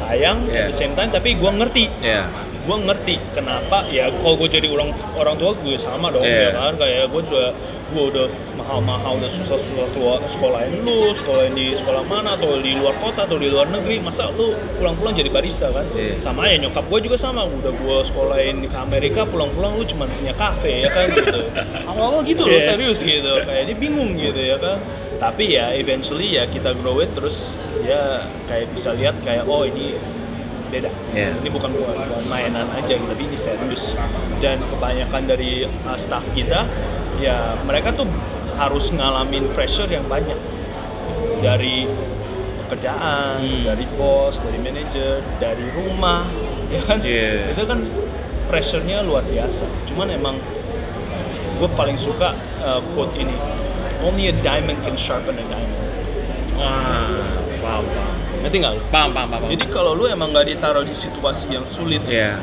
sayang 0.00 0.38
Iya. 0.46 0.56
at 0.58 0.66
the 0.66 0.76
same 0.76 0.94
time 0.94 1.10
tapi 1.10 1.36
gue 1.36 1.50
ngerti 1.52 1.84
Iya. 2.00 2.24
gue 2.60 2.76
ngerti 2.78 3.14
kenapa 3.32 3.84
ya 3.88 4.08
kalau 4.10 4.36
gue 4.36 4.48
jadi 4.50 4.68
orang 4.68 4.90
orang 5.14 5.36
tua 5.36 5.52
gue 5.54 5.76
sama 5.76 6.08
dong 6.08 6.24
Iya. 6.24 6.40
ya 6.46 6.50
kan 6.54 6.72
kayak 6.76 7.04
gue 7.08 7.22
juga 7.22 7.46
gue 7.90 8.04
udah 8.06 8.26
mahal-mahal 8.54 9.18
udah 9.18 9.26
susah-susah 9.28 9.88
tua 9.90 10.22
sekolahin 10.28 10.78
lu 10.80 11.10
sekolahin 11.10 11.50
di 11.52 11.74
sekolah 11.74 12.06
mana 12.06 12.38
atau 12.38 12.54
di 12.56 12.72
luar 12.72 12.94
kota 12.96 13.26
atau 13.26 13.34
di 13.34 13.50
luar 13.50 13.66
negeri 13.66 13.98
masa 13.98 14.30
lu 14.30 14.54
pulang-pulang 14.78 15.10
jadi 15.12 15.26
barista 15.26 15.66
kan 15.68 15.82
Iya. 15.92 16.22
sama 16.22 16.46
ya 16.46 16.56
nyokap 16.60 16.86
gue 16.86 17.00
juga 17.02 17.16
sama 17.18 17.42
udah 17.42 17.72
gue 17.72 17.96
sekolahin 18.04 18.62
ke 18.62 18.76
Amerika 18.78 19.26
pulang-pulang 19.26 19.74
lu 19.74 19.84
cuma 19.84 20.06
punya 20.06 20.30
kafe 20.32 20.86
ya 20.86 20.88
kan 20.88 21.10
gitu 21.10 21.40
awal-awal 21.90 22.22
gitu 22.22 22.46
loh 22.46 22.54
Iya. 22.54 22.66
serius 22.70 23.02
gitu 23.02 23.32
kayak 23.42 23.66
dia 23.66 23.76
bingung 23.76 24.14
gitu 24.14 24.38
ya 24.38 24.54
kan 24.56 24.78
tapi 25.20 25.52
ya 25.52 25.70
eventually 25.70 26.32
ya 26.32 26.48
kita 26.48 26.72
grow 26.74 26.98
it 26.98 27.12
terus 27.12 27.54
ya 27.80 28.24
kayak 28.48 28.72
bisa 28.72 28.96
lihat 28.96 29.20
kayak 29.20 29.44
oh 29.44 29.62
ini 29.62 30.00
beda 30.70 30.88
Iya. 31.12 31.34
ini 31.36 31.48
bukan 31.50 31.70
bukan 31.70 31.94
bukan 31.98 32.24
mainan 32.24 32.64
aja 32.70 32.94
tapi 32.94 33.22
ini 33.22 33.36
serius 33.36 33.92
dan 34.38 34.62
kebanyakan 34.64 35.26
dari 35.26 35.50
uh, 35.66 35.98
staff 35.98 36.24
kita 36.32 36.64
ya 37.18 37.58
mereka 37.60 37.92
tuh 37.92 38.06
harus 38.56 38.88
ngalamin 38.88 39.50
pressure 39.52 39.86
yang 39.86 40.06
banyak 40.06 40.38
dari 41.40 41.84
pekerjaan 42.62 43.42
Hmm. 43.42 43.66
dari 43.66 43.84
bos 43.98 44.38
dari 44.38 44.56
manajer 44.56 45.20
dari 45.36 45.66
rumah 45.74 46.22
ya 46.70 46.80
kan 46.80 47.02
Iya. 47.02 47.50
itu 47.50 47.62
kan 47.66 47.82
pressure-nya 48.46 49.02
luar 49.02 49.26
biasa 49.26 49.66
cuman 49.84 50.06
emang 50.10 50.36
gue 51.58 51.68
paling 51.74 51.98
suka 51.98 52.32
uh, 52.62 52.78
quote 52.94 53.12
ini 53.16 53.34
only 54.02 54.28
a 54.28 54.34
diamond 54.40 54.78
can 54.82 54.96
sharpen 54.96 55.36
a 55.36 55.44
diamond 55.44 55.88
Wah, 56.56 57.08
paham 57.62 57.84
paham. 57.88 58.14
ngerti 58.44 58.56
nggak 58.60 58.72
lu? 58.74 58.82
Paham 58.88 59.10
paham 59.12 59.28
paham. 59.32 59.48
Jadi 59.48 59.64
kalau 59.68 59.92
lu 59.92 60.04
emang 60.04 60.28
nggak 60.28 60.46
ditaruh 60.48 60.84
di 60.84 60.92
situasi 60.92 61.48
yang 61.48 61.64
sulit 61.64 62.04
Iya. 62.04 62.36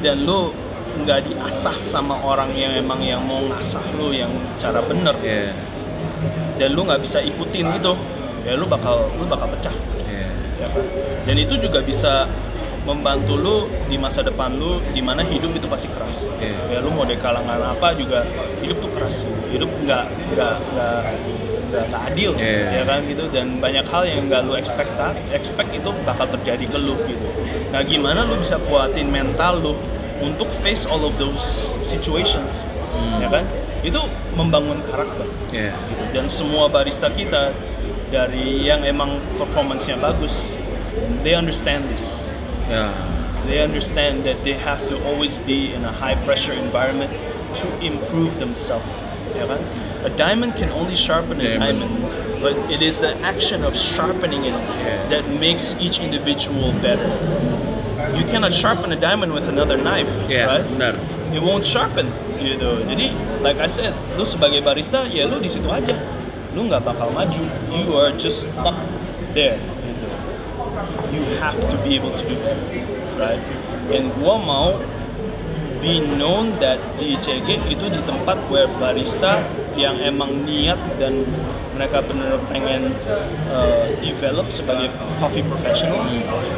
dan 0.00 0.24
lu 0.24 0.56
nggak 1.04 1.28
diasah 1.28 1.76
sama 1.84 2.16
orang 2.20 2.48
yang 2.56 2.72
emang 2.74 3.00
yang 3.00 3.20
mau 3.20 3.40
ngasah 3.44 3.84
lu 3.94 4.12
yang 4.12 4.32
cara 4.56 4.80
bener 4.80 5.12
Iya. 5.20 5.52
dan 6.56 6.68
lu 6.72 6.84
nggak 6.84 7.00
bisa 7.00 7.20
ikutin 7.20 7.76
itu 7.76 7.92
ya 8.42 8.56
lu 8.56 8.64
bakal 8.64 9.08
lu 9.14 9.24
bakal 9.24 9.48
pecah 9.52 9.72
Iya. 10.08 10.28
ya 10.60 10.66
kan 10.72 10.84
dan 11.28 11.36
itu 11.36 11.54
juga 11.60 11.84
bisa 11.84 12.24
membantu 12.80 13.34
lu 13.36 13.56
di 13.86 13.96
masa 13.96 14.20
depan 14.20 14.56
lu 14.56 14.80
di 14.90 15.00
mana 15.00 15.20
hidup 15.20 15.52
itu 15.52 15.68
pasti 15.68 15.88
keras 15.92 16.16
Iya. 16.40 16.56
ya 16.68 16.78
lu 16.80 16.90
mau 16.90 17.04
dari 17.04 17.20
kalangan 17.20 17.60
apa 17.70 17.92
juga 17.92 18.24
hidup 18.58 18.80
tuh 18.80 18.90
keras 18.96 19.20
hidup 19.48 19.68
nggak 19.84 20.04
nggak 20.32 20.56
nggak 20.72 21.00
nggak 21.70 22.02
adil 22.08 22.32
Iya. 22.34 22.80
ya 22.80 22.82
kan 22.82 23.04
gitu 23.04 23.24
dan 23.28 23.60
banyak 23.60 23.84
hal 23.84 24.02
yang 24.04 24.26
nggak 24.26 24.42
lu 24.42 24.56
expect 24.56 24.90
expect 25.30 25.70
itu 25.70 25.90
bakal 26.02 26.26
terjadi 26.30 26.64
ke 26.66 26.78
lu 26.78 26.96
gitu 27.04 27.26
nah 27.68 27.84
gimana 27.84 28.24
lu 28.24 28.40
bisa 28.40 28.56
kuatin 28.64 29.06
mental 29.06 29.60
lu 29.60 29.72
untuk 30.20 30.48
face 30.60 30.84
all 30.84 31.00
of 31.02 31.14
those 31.16 31.44
situations 31.84 32.64
Hmm. 32.90 33.22
ya 33.22 33.30
kan 33.30 33.46
itu 33.80 33.96
membangun 34.34 34.82
karakter 34.82 35.22
Iya. 35.54 35.72
gitu. 35.78 36.04
dan 36.10 36.24
semua 36.26 36.66
barista 36.66 37.06
kita 37.06 37.54
dari 38.10 38.66
yang 38.66 38.82
emang 38.82 39.22
performance-nya 39.38 39.94
bagus 39.96 40.34
they 41.22 41.32
understand 41.32 41.86
this 41.86 42.02
Ya. 42.70 42.94
they 43.46 43.58
understand 43.58 44.22
that 44.24 44.38
they 44.44 44.54
have 44.54 44.86
to 44.88 44.94
always 45.04 45.34
be 45.42 45.74
in 45.74 45.82
a 45.84 45.90
high 45.92 46.14
pressure 46.24 46.52
environment 46.54 47.10
to 47.58 47.66
improve 47.82 48.38
themselves? 48.38 48.86
A 50.04 50.08
diamond 50.16 50.54
can 50.56 50.70
only 50.70 50.96
sharpen 50.96 51.40
a 51.40 51.58
Diamond. 51.58 51.80
diamond, 51.80 52.42
but 52.42 52.54
it 52.70 52.80
is 52.82 52.98
the 52.98 53.12
action 53.20 53.64
of 53.64 53.74
sharpening 53.76 54.44
it 54.44 54.54
Yeah. 54.54 55.02
that 55.10 55.28
makes 55.28 55.74
each 55.80 55.98
individual 56.00 56.72
better. 56.80 57.10
You 58.16 58.24
cannot 58.32 58.52
sharpen 58.54 58.92
a 58.92 58.96
diamond 58.96 59.32
with 59.34 59.46
another 59.48 59.76
knife, 59.76 60.08
Iya, 60.28 60.46
right? 60.46 60.64
benar. 60.66 60.94
It 61.34 61.42
won't 61.44 61.64
sharpen, 61.68 62.10
gitu. 62.40 62.82
Jadi, 62.88 63.12
like 63.44 63.60
I 63.60 63.68
said, 63.68 63.92
lu 64.18 64.24
sebagai 64.24 64.64
barista, 64.64 65.04
ya 65.06 65.28
lu 65.28 65.38
di 65.38 65.46
situ 65.52 65.68
aja. 65.70 65.94
Lu 66.56 66.66
nggak 66.66 66.82
bakal 66.82 67.12
maju. 67.14 67.44
You 67.70 67.94
are 67.94 68.10
just 68.16 68.48
stuck 68.50 68.74
there. 69.36 69.60
You 71.10 71.22
have 71.38 71.58
to 71.58 71.76
be 71.82 71.98
able 71.98 72.14
to 72.14 72.22
do 72.22 72.36
that, 72.46 72.58
right? 73.18 73.42
And 73.90 74.14
gua 74.18 74.38
mau 74.38 74.68
be 75.80 75.98
known 76.04 76.60
that 76.60 76.76
di 77.00 77.16
ICG 77.16 77.72
itu 77.72 77.84
di 77.88 78.00
tempat 78.04 78.36
where 78.52 78.68
barista 78.76 79.40
yang 79.74 79.96
emang 79.96 80.44
niat 80.44 80.76
dan 81.00 81.24
mereka 81.72 82.04
benar 82.04 82.36
pengen 82.52 82.92
uh, 83.48 83.88
develop 84.04 84.44
sebagai 84.52 84.92
coffee 85.16 85.40
professional 85.40 86.04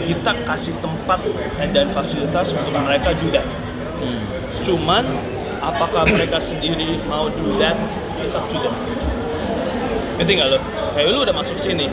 kita 0.02 0.32
kasih 0.42 0.74
tempat 0.82 1.22
dan 1.70 1.94
fasilitas 1.94 2.50
untuk 2.50 2.74
mereka 2.74 3.14
that 3.30 3.46
Hmm. 4.02 4.18
cuman 4.66 5.06
apakah 5.62 6.02
mereka 6.10 6.42
sendiri 6.42 6.98
mau 7.06 7.30
do 7.30 7.54
that 7.62 7.78
it's 8.18 8.34
up 8.34 8.42
to 8.50 8.58
them 8.58 8.74
ngerti 10.18 10.42
nggak 10.42 10.48
lo? 10.50 10.58
kayak 10.90 11.06
lu 11.14 11.22
udah 11.22 11.30
masuk 11.30 11.54
sini 11.54 11.86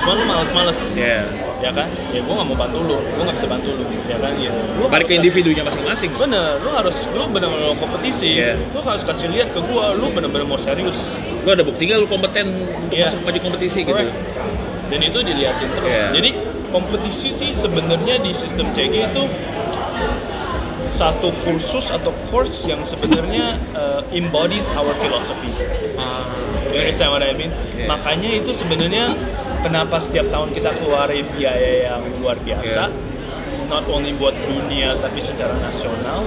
cuman 0.00 0.14
lu 0.16 0.24
males-males 0.24 0.80
Iya. 0.96 1.28
Ya 1.62 1.70
kan? 1.70 1.86
ya 2.10 2.18
gue 2.18 2.34
nggak 2.34 2.48
mau 2.50 2.58
bantu 2.58 2.78
lu 2.82 2.98
gue 2.98 3.22
nggak 3.22 3.36
bisa 3.38 3.48
bantu 3.48 3.68
lu 3.70 3.84
ya 4.10 4.18
kan? 4.18 4.32
ya 4.34 4.50
lu 4.50 4.84
Balik 4.90 5.06
ke 5.06 5.14
individunya 5.14 5.62
masing-masing. 5.62 6.10
Bener, 6.18 6.58
lu 6.60 6.70
harus, 6.74 6.96
lu 7.14 7.22
bener-bener 7.30 7.72
mau 7.72 7.78
kompetisi, 7.78 8.36
Iya. 8.36 8.58
lu 8.74 8.82
harus 8.82 9.06
kasih 9.06 9.30
lihat 9.30 9.54
ke 9.54 9.60
gua, 9.62 9.94
lu 9.94 10.10
bener-bener 10.10 10.44
mau 10.44 10.58
serius. 10.58 10.98
Lu 11.46 11.48
ada 11.48 11.62
buktinya 11.62 11.96
lu 11.96 12.10
kompeten 12.10 12.66
untuk 12.66 12.98
Iya. 12.98 13.08
masuk 13.14 13.20
maju 13.24 13.38
kompetisi 13.40 13.80
gitu. 13.86 13.94
Correct. 13.94 14.12
Dan 14.90 15.00
itu 15.00 15.18
dilihatin 15.22 15.68
terus. 15.72 15.88
Iya. 15.88 16.06
Jadi 16.12 16.30
kompetisi 16.72 17.28
sih 17.30 17.50
sebenarnya 17.54 18.20
di 18.20 18.32
sistem 18.34 18.68
CG 18.74 19.08
itu 19.08 19.22
satu 20.92 21.32
kursus 21.42 21.88
atau 21.88 22.12
course 22.28 22.64
yang 22.64 22.84
sebenarnya 22.84 23.56
uh, 23.72 24.04
embodies 24.12 24.68
our 24.72 24.92
philosophy. 24.96 25.48
Ah, 25.96 26.22
You 26.68 26.80
understand 26.80 27.10
what 27.12 27.20
I 27.20 27.32
mean? 27.32 27.52
Iya. 27.74 27.84
Makanya 27.84 28.30
itu 28.38 28.52
sebenarnya 28.52 29.12
kenapa 29.60 30.00
setiap 30.00 30.28
tahun 30.28 30.52
kita 30.52 30.72
keluarin 30.76 31.28
biaya 31.32 31.90
yang 31.90 32.00
luar 32.16 32.36
biasa, 32.38 32.88
Iya. 32.88 33.68
not 33.68 33.84
only 33.88 34.12
buat 34.12 34.32
dunia 34.36 34.96
tapi 34.96 35.20
secara 35.20 35.52
nasional, 35.58 36.24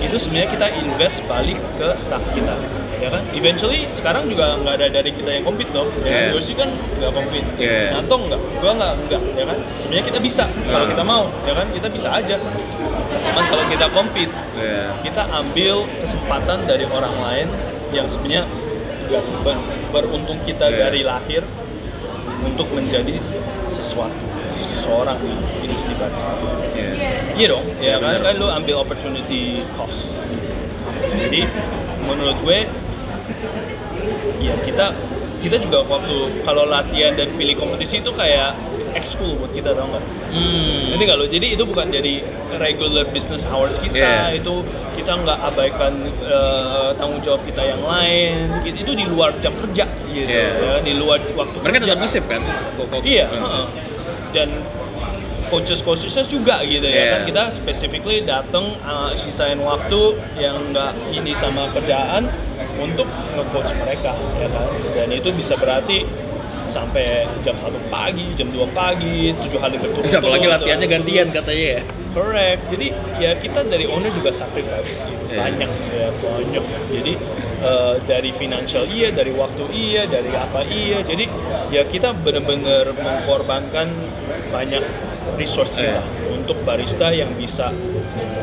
itu 0.00 0.16
sebenarnya 0.16 0.48
kita 0.48 0.66
invest 0.80 1.20
balik 1.28 1.60
ke 1.76 1.88
staff 1.94 2.24
kita, 2.32 2.56
ya 2.96 3.12
kan? 3.12 3.20
Eventually 3.36 3.84
sekarang 3.92 4.32
juga 4.32 4.56
nggak 4.56 4.74
ada 4.80 4.86
dari 4.90 5.12
kita 5.12 5.28
yang 5.28 5.44
compete 5.44 5.68
dong, 5.76 5.92
ya 6.00 6.08
kan? 6.08 6.24
Yoshi 6.32 6.56
kan 6.56 6.68
nggak 6.96 7.12
compete, 7.12 7.48
Iya. 7.60 8.00
Nato 8.00 8.16
nggak, 8.16 8.40
gua 8.64 8.72
nggak 8.80 8.92
nggak, 9.08 9.22
ya 9.36 9.44
kan? 9.44 9.58
Sebenarnya 9.76 10.04
kita 10.08 10.18
bisa 10.18 10.44
kalau 10.64 10.84
Ah. 10.84 10.88
kita 10.88 11.04
mau, 11.04 11.24
ya 11.44 11.52
kan? 11.52 11.66
Kita 11.68 11.88
bisa 11.92 12.08
aja. 12.10 12.36
Cuman 13.10 13.44
kalau 13.46 13.64
kita 13.66 13.86
compete, 13.90 14.32
Iya. 14.54 14.94
kita 15.02 15.22
ambil 15.26 15.74
kesempatan 15.98 16.58
dari 16.64 16.84
orang 16.86 17.14
lain 17.18 17.48
yang 17.90 18.06
sebenarnya 18.06 18.44
nggak 19.10 19.24
beruntung 19.90 20.38
kita 20.46 20.70
Iya. 20.70 20.78
dari 20.86 21.00
lahir 21.02 21.42
untuk 22.40 22.70
menjadi 22.70 23.18
sesuatu 23.66 24.14
seseorang 24.60 25.18
di 25.18 25.32
industri 25.66 25.94
barista. 25.98 26.32
Iya. 26.72 26.90
Iya 27.34 27.46
dong, 27.48 27.64
ya 27.80 27.94
kan 27.98 28.18
benar. 28.20 28.26
kan 28.30 28.34
lu 28.38 28.46
ambil 28.48 28.74
opportunity 28.80 29.42
cost. 29.74 30.14
Jadi 31.16 31.40
menurut 32.00 32.36
gue 32.40 32.58
ya 34.40 34.54
kita 34.64 34.86
kita 35.40 35.56
juga 35.56 35.80
waktu 35.82 36.44
kalau 36.44 36.64
latihan 36.64 37.12
dan 37.12 37.32
pilih 37.32 37.56
kompetisi 37.56 37.98
itu 37.98 38.12
kayak 38.12 38.52
ekskul 38.92 39.38
buat 39.38 39.50
kita 39.50 39.72
tau 39.72 39.86
nggak? 39.86 40.04
Hmm. 40.30 40.80
Nanti 40.92 41.04
kalau 41.06 41.24
jadi 41.24 41.46
itu 41.54 41.62
bukan 41.62 41.86
jadi 41.88 42.14
regular 42.56 43.04
business 43.08 43.46
hours 43.46 43.78
kita, 43.78 43.96
Iya. 43.96 44.36
itu 44.36 44.62
kita 44.94 45.12
nggak 45.16 45.38
abaikan 45.40 45.92
eh, 46.20 46.90
tanggung 46.94 47.20
jawab 47.20 47.40
kita 47.42 47.62
yang 47.62 47.80
lain, 47.80 48.50
gitu. 48.62 48.76
itu 48.82 48.92
di 48.94 49.04
luar 49.06 49.32
jam 49.38 49.54
kerja 49.56 49.84
gitu, 50.06 50.28
Iya. 50.28 50.48
ya, 50.50 50.72
di 50.82 50.92
luar 50.94 51.18
waktu 51.32 51.56
Mereka 51.58 51.76
kerja. 51.80 51.92
tetap 51.96 52.24
kan? 52.26 52.42
Kok- 52.76 52.88
kok- 52.90 53.04
Iya, 53.06 53.24
heeh. 53.30 53.66
dan 54.30 54.48
coaches 55.50 55.82
coachesnya 55.82 56.24
juga 56.24 56.62
gitu 56.62 56.86
ya 56.86 56.94
Iya. 56.94 57.10
kan 57.12 57.20
kita 57.26 57.42
specifically 57.50 58.22
datang 58.22 58.78
uh, 58.86 59.10
sisain 59.18 59.58
waktu 59.60 60.14
yang 60.38 60.70
nggak 60.70 60.94
ini 61.10 61.34
sama 61.34 61.68
kerjaan 61.74 62.30
untuk 62.78 63.04
nge-coach 63.34 63.74
mereka 63.76 64.14
ya 64.38 64.48
kan 64.48 64.70
dan 64.94 65.08
itu 65.10 65.28
bisa 65.34 65.58
berarti 65.58 66.06
sampai 66.70 67.26
jam 67.42 67.58
1 67.58 67.66
pagi, 67.90 68.30
jam 68.38 68.46
2 68.46 68.62
pagi, 68.70 69.34
tujuh 69.34 69.58
hari 69.58 69.74
berturut-turut. 69.74 70.14
Ya, 70.14 70.18
apalagi 70.22 70.46
latihannya 70.46 70.86
gantian 70.86 71.26
katanya 71.34 71.66
ya. 71.66 71.80
Correct. 72.14 72.62
Jadi 72.70 72.86
ya 73.18 73.34
kita 73.34 73.66
dari 73.66 73.90
owner 73.90 74.14
juga 74.14 74.30
sacrifice 74.30 75.02
gitu. 75.02 75.34
Iya. 75.34 75.50
banyak 75.50 75.70
ya 75.90 76.08
banyak. 76.14 76.64
Jadi 76.94 77.12
eh, 77.62 77.94
dari 78.06 78.30
financial 78.34 78.86
iya, 78.86 79.10
dari 79.10 79.34
waktu 79.34 79.66
iya, 79.74 80.06
dari 80.06 80.30
apa 80.30 80.62
iya. 80.62 81.02
Jadi 81.02 81.26
ya 81.74 81.82
kita 81.86 82.14
benar-benar 82.14 82.94
mengkorbankan 82.94 83.90
banyak 84.54 84.82
resource 85.34 85.72
kita 85.72 85.98
Iya. 85.98 86.02
untuk 86.30 86.56
barista 86.62 87.10
yang 87.10 87.32
bisa 87.34 87.70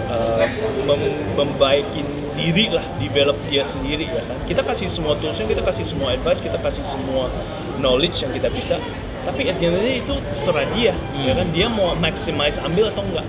eh, 0.08 0.46
mem- 0.84 1.36
membaikin 1.36 2.06
diri 2.34 2.70
lah, 2.70 2.86
develop 2.96 3.36
dia 3.46 3.62
sendiri 3.62 4.08
ya 4.08 4.24
kan. 4.24 4.38
Kita 4.44 4.62
kasih 4.62 4.88
semua 4.88 5.14
toolsnya, 5.16 5.46
kita 5.46 5.60
kasih 5.62 5.84
semua 5.84 6.14
advice, 6.14 6.40
kita 6.40 6.56
kasih 6.58 6.82
semua 6.82 7.28
knowledge 7.76 8.22
yang 8.22 8.32
kita 8.32 8.48
bisa. 8.48 8.78
Tapi 9.24 9.46
at 9.46 9.58
the 9.58 9.68
end 9.68 9.76
of 9.76 9.82
the 9.82 9.86
day 9.86 9.98
itu 10.00 10.14
serah 10.32 10.64
dia, 10.72 10.96
ya 11.14 11.34
Hmm. 11.34 11.38
kan 11.38 11.48
dia 11.52 11.68
mau 11.68 11.92
maximize 11.94 12.56
ambil 12.58 12.88
atau 12.88 13.04
enggak. 13.04 13.28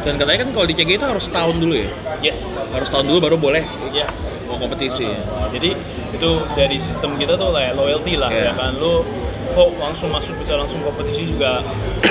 Dan 0.00 0.16
katanya 0.16 0.38
kan 0.40 0.50
kalau 0.54 0.64
di 0.64 0.74
CG 0.74 0.90
itu 0.94 1.04
harus 1.04 1.26
tahun 1.28 1.56
dulu 1.58 1.74
ya. 1.74 1.90
Yes. 2.22 2.40
Harus 2.70 2.88
tahun 2.88 3.04
dulu 3.04 3.18
baru 3.20 3.36
boleh 3.36 3.64
Yes. 3.90 4.46
mau 4.46 4.56
kompetisi. 4.56 5.04
ya. 5.04 5.20
Nah, 5.20 5.48
jadi 5.50 5.76
itu 6.10 6.30
dari 6.54 6.76
sistem 6.76 7.16
kita 7.16 7.34
tuh 7.34 7.50
kayak 7.50 7.74
loyalty 7.74 8.14
lah 8.14 8.28
Iya. 8.28 8.44
ya 8.46 8.52
kan. 8.54 8.72
Lu 8.74 9.02
kok 9.50 9.68
langsung 9.76 10.08
masuk 10.10 10.38
bisa 10.38 10.54
langsung 10.56 10.80
kompetisi 10.80 11.30
juga 11.30 11.60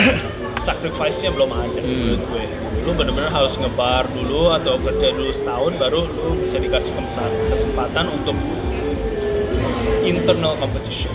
sacrifice-nya 0.68 1.32
belum 1.34 1.50
ada 1.50 1.80
Hmm. 1.80 1.88
menurut 1.88 2.22
gue. 2.30 2.44
Lu 2.86 2.92
bener-bener 2.94 3.32
harus 3.32 3.56
ngebar 3.56 4.08
dulu 4.12 4.52
atau 4.52 4.76
kerja 4.78 5.14
dulu 5.16 5.32
setahun 5.32 5.74
baru 5.78 6.02
lu 6.06 6.40
bisa 6.42 6.60
dikasih 6.60 6.92
kesempatan- 7.50 8.12
untuk 8.12 8.36
internal 10.04 10.56
competition. 10.58 11.12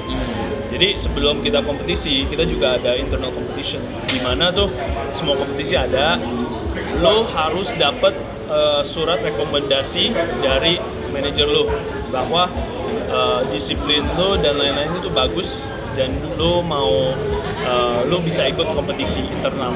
Jadi 0.75 0.99
sebelum 0.99 1.39
kita 1.47 1.63
kompetisi, 1.63 2.27
kita 2.27 2.43
juga 2.43 2.75
ada 2.75 2.99
internal 2.99 3.31
competition. 3.31 3.79
Di 4.11 4.19
mana 4.19 4.51
tuh 4.51 4.67
semua 5.15 5.39
kompetisi 5.39 5.79
ada, 5.79 6.19
lo 6.99 7.23
harus 7.31 7.71
dapat 7.79 8.15
eh, 8.51 8.83
surat 8.83 9.23
rekomendasi 9.23 10.11
dari 10.43 10.83
manajer 11.15 11.47
lo 11.47 11.71
bahwa 12.11 12.51
eh, 13.07 13.41
disiplin 13.55 14.03
lo 14.19 14.35
dan 14.35 14.59
lain-lain 14.59 14.99
itu 14.99 15.11
bagus 15.15 15.63
dan 15.95 16.11
lo 16.37 16.61
mau 16.61 17.15
eh, 17.63 18.01
lo 18.07 18.19
bisa 18.21 18.47
ikut 18.51 18.67
kompetisi 18.75 19.23
internal. 19.25 19.73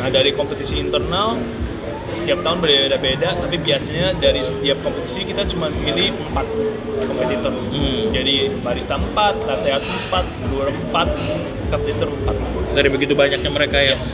Nah 0.00 0.08
dari 0.08 0.32
kompetisi 0.34 0.80
internal 0.80 1.38
tiap 2.22 2.42
tahun 2.42 2.58
berbeda-beda, 2.62 3.34
tapi 3.34 3.56
biasanya 3.58 4.14
dari 4.18 4.42
setiap 4.42 4.78
kompetisi 4.82 5.26
kita 5.26 5.42
cuma 5.50 5.70
pilih 5.70 6.14
empat 6.30 6.46
kompetitor. 7.08 7.52
Hmm. 7.72 8.10
Jadi 8.12 8.34
barista 8.62 8.94
4, 8.98 9.48
latte 9.48 9.68
art 9.70 9.86
4, 10.10 10.50
brewer 10.50 10.70
4, 10.92 11.72
cup 11.72 11.80
taster 11.86 12.08
4. 12.10 12.76
Dari 12.78 12.88
begitu 12.90 13.12
banyaknya 13.14 13.50
mereka 13.50 13.78
yang 13.80 13.98
Yes. 13.98 14.08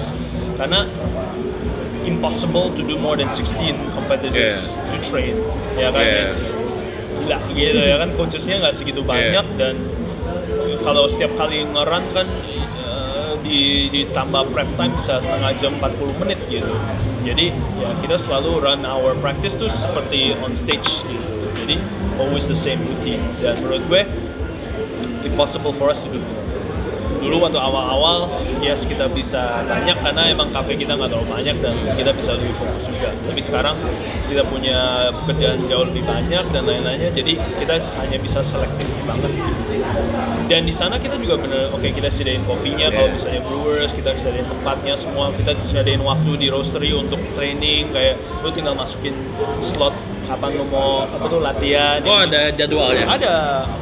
Karena 0.59 0.91
impossible 2.03 2.75
to 2.75 2.83
do 2.83 2.99
more 2.99 3.15
than 3.15 3.31
16 3.31 3.79
competitors 3.95 4.59
Yeah. 4.59 4.91
to 4.91 4.97
train. 5.07 5.35
Ya 5.79 5.95
kan? 5.95 6.03
Yeah. 6.03 6.33
It's 6.33 6.59
gila 7.29 7.39
gitu 7.53 7.81
ya 7.85 7.97
kan 8.01 8.09
coachesnya 8.17 8.55
nggak 8.65 8.75
segitu 8.79 9.05
banyak 9.05 9.47
dan 9.61 9.75
kalau 10.89 11.05
setiap 11.05 11.37
kali 11.37 11.69
nge-run 11.69 12.05
kan 12.17 12.25
eh, 12.81 13.33
di 13.45 13.93
ditambah 13.93 14.57
prep 14.57 14.73
time 14.81 14.97
bisa 14.97 15.21
setengah 15.21 15.53
jam 15.61 15.77
40 15.77 16.17
menit 16.25 16.41
gitu. 16.49 16.73
Jadi 17.29 17.53
ya 17.77 17.93
kita 18.01 18.17
selalu 18.17 18.65
run 18.65 18.89
our 18.89 19.13
practice 19.21 19.53
tuh 19.53 19.69
seperti 19.69 20.33
on 20.41 20.57
stage 20.57 20.89
gitu. 21.05 21.29
Jadi 21.61 21.77
always 22.17 22.49
the 22.49 22.57
same 22.57 22.81
routine 22.89 23.21
dan 23.45 23.61
menurut 23.61 23.85
gue 23.85 24.03
impossible 25.29 25.77
for 25.77 25.93
us 25.93 26.01
to 26.01 26.09
do. 26.09 26.25
Dulu 27.19 27.37
waktu 27.43 27.59
awal-awal 27.59 28.31
yes 28.63 28.87
kita 28.87 29.11
bisa 29.11 29.67
banyak 29.67 29.99
karena 29.99 30.23
emang 30.31 30.49
kafe 30.55 30.79
kita 30.79 30.95
nggak 30.95 31.11
terlalu 31.11 31.29
banyak 31.29 31.57
dan 31.59 31.75
kita 31.99 32.11
bisa 32.15 32.31
lebih 32.39 32.55
fokus 32.57 32.85
juga 32.87 33.11
tapi 33.27 33.41
sekarang 33.43 33.77
kita 34.31 34.43
punya 34.47 35.11
pekerjaan 35.25 35.61
jauh 35.67 35.85
lebih 35.91 36.05
banyak 36.07 36.45
dan 36.55 36.63
lain-lainnya 36.63 37.11
jadi 37.11 37.33
kita 37.59 37.75
hanya 37.99 38.19
bisa 38.23 38.41
selektif 38.47 38.87
banget 39.05 39.33
dan 40.49 40.63
di 40.65 40.75
sana 40.75 40.97
kita 40.97 41.19
juga 41.19 41.37
bener 41.43 41.75
oke 41.75 41.89
kita 41.91 42.09
sediain 42.09 42.47
kopinya 42.47 42.89
kalau 42.89 43.07
Yeah. 43.09 43.17
misalnya 43.17 43.41
brewers 43.41 43.93
kita 43.97 44.11
sediain 44.21 44.45
tempatnya 44.45 44.93
semua 44.93 45.33
kita 45.33 45.57
sediain 45.65 46.05
waktu 46.05 46.31
di 46.37 46.53
roastery 46.53 46.93
untuk 46.93 47.17
training 47.33 47.89
kayak 47.89 48.21
lu 48.45 48.53
tinggal 48.53 48.77
masukin 48.77 49.17
slot 49.65 49.97
kapan 50.29 50.51
lu 50.55 50.65
mau 50.67 51.03
apa 51.03 51.25
tuh 51.27 51.41
latihan 51.41 51.99
Oh 52.03 52.21
ada 52.21 52.53
jadwalnya. 52.53 53.05
ada 53.09 53.37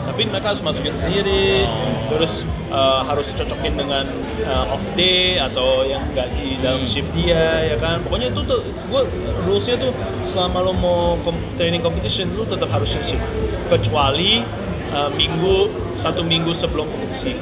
tapi 0.06 0.22
mereka 0.24 0.46
harus 0.48 0.62
masukin 0.62 0.94
sendiri 0.94 1.66
Oh. 1.66 1.92
terus 2.08 2.32
uh, 2.68 3.02
harus 3.02 3.26
cocokin 3.30 3.74
dengan 3.74 4.06
uh, 4.40 4.70
off 4.70 4.84
day 4.94 5.36
atau 5.36 5.82
yang 5.82 6.06
nggak 6.08 6.30
di 6.32 6.56
dalam 6.56 6.78
Hmm. 6.78 6.88
shift 6.88 7.10
dia 7.12 7.66
ya 7.66 7.76
kan 7.76 7.98
pokoknya 8.00 8.30
itu 8.30 8.40
tuh 8.42 8.62
gue 8.62 9.02
rulesnya 9.42 9.76
tuh 9.76 9.90
selama 10.24 10.58
lo 10.60 10.72
mau 10.72 10.98
kom- 11.20 11.42
training 11.56 11.80
competition 11.80 12.30
lu 12.32 12.44
tetap 12.44 12.70
harus 12.70 12.94
shift 12.94 13.18
kecuali 13.66 14.46
uh, 14.90 15.10
minggu 15.10 15.68
satu 15.96 16.22
minggu 16.22 16.52
sebelum 16.52 16.86
kompetisi 16.86 17.34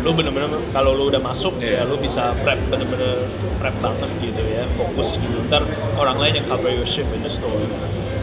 lu 0.00 0.14
bener-bener 0.14 0.46
kalau 0.70 0.94
lu 0.94 1.06
udah 1.06 1.18
masuk 1.18 1.58
Iya. 1.58 1.82
ya 1.82 1.82
lu 1.84 1.98
bisa 1.98 2.30
prep 2.40 2.56
bener-bener 2.66 3.26
prep 3.58 3.74
banget 3.76 4.10
gitu 4.22 4.42
ya 4.46 4.62
fokus 4.74 5.14
gitu 5.16 5.36
ntar 5.44 5.66
orang 5.94 6.16
lain 6.16 6.34
yang 6.36 6.46
cover 6.46 6.70
your 6.70 6.86
shift 6.86 7.10
in 7.10 7.20
the 7.20 7.28
store 7.28 7.52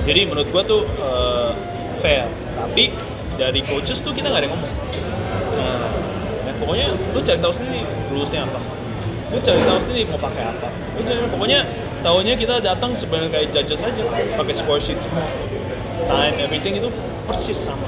jadi 0.04 0.28
menurut 0.28 0.48
gua 0.52 0.64
tuh 0.68 0.84
uh, 1.00 1.56
fair. 2.04 2.28
Tapi 2.60 2.92
dari 3.40 3.64
coaches 3.64 4.04
tuh 4.04 4.12
kita 4.12 4.28
nggak 4.28 4.44
ada 4.44 4.48
yang 4.52 4.56
ngomong. 4.60 4.74
Ah. 5.56 5.90
Nah, 6.44 6.54
pokoknya 6.60 6.92
lu 6.92 7.20
cari 7.24 7.40
tahu 7.40 7.54
sendiri 7.56 7.82
rulesnya 8.12 8.44
apa. 8.44 8.60
Lu 9.32 9.40
cari 9.40 9.62
tahu 9.64 9.80
sendiri 9.80 10.04
mau 10.12 10.20
pakai 10.20 10.44
apa. 10.52 10.68
Lu 11.00 11.02
cari 11.08 11.24
pokoknya 11.32 11.60
tahunya 12.04 12.34
kita 12.36 12.56
datang 12.60 12.92
sebenarnya 12.94 13.32
kayak 13.32 13.48
judges 13.56 13.82
aja 13.82 14.04
pakai 14.36 14.54
score 14.54 14.82
sheet 14.84 15.00
semua. 15.00 15.24
Time 16.04 16.36
everything 16.44 16.76
itu 16.78 16.92
persis 17.24 17.58
sama. 17.64 17.88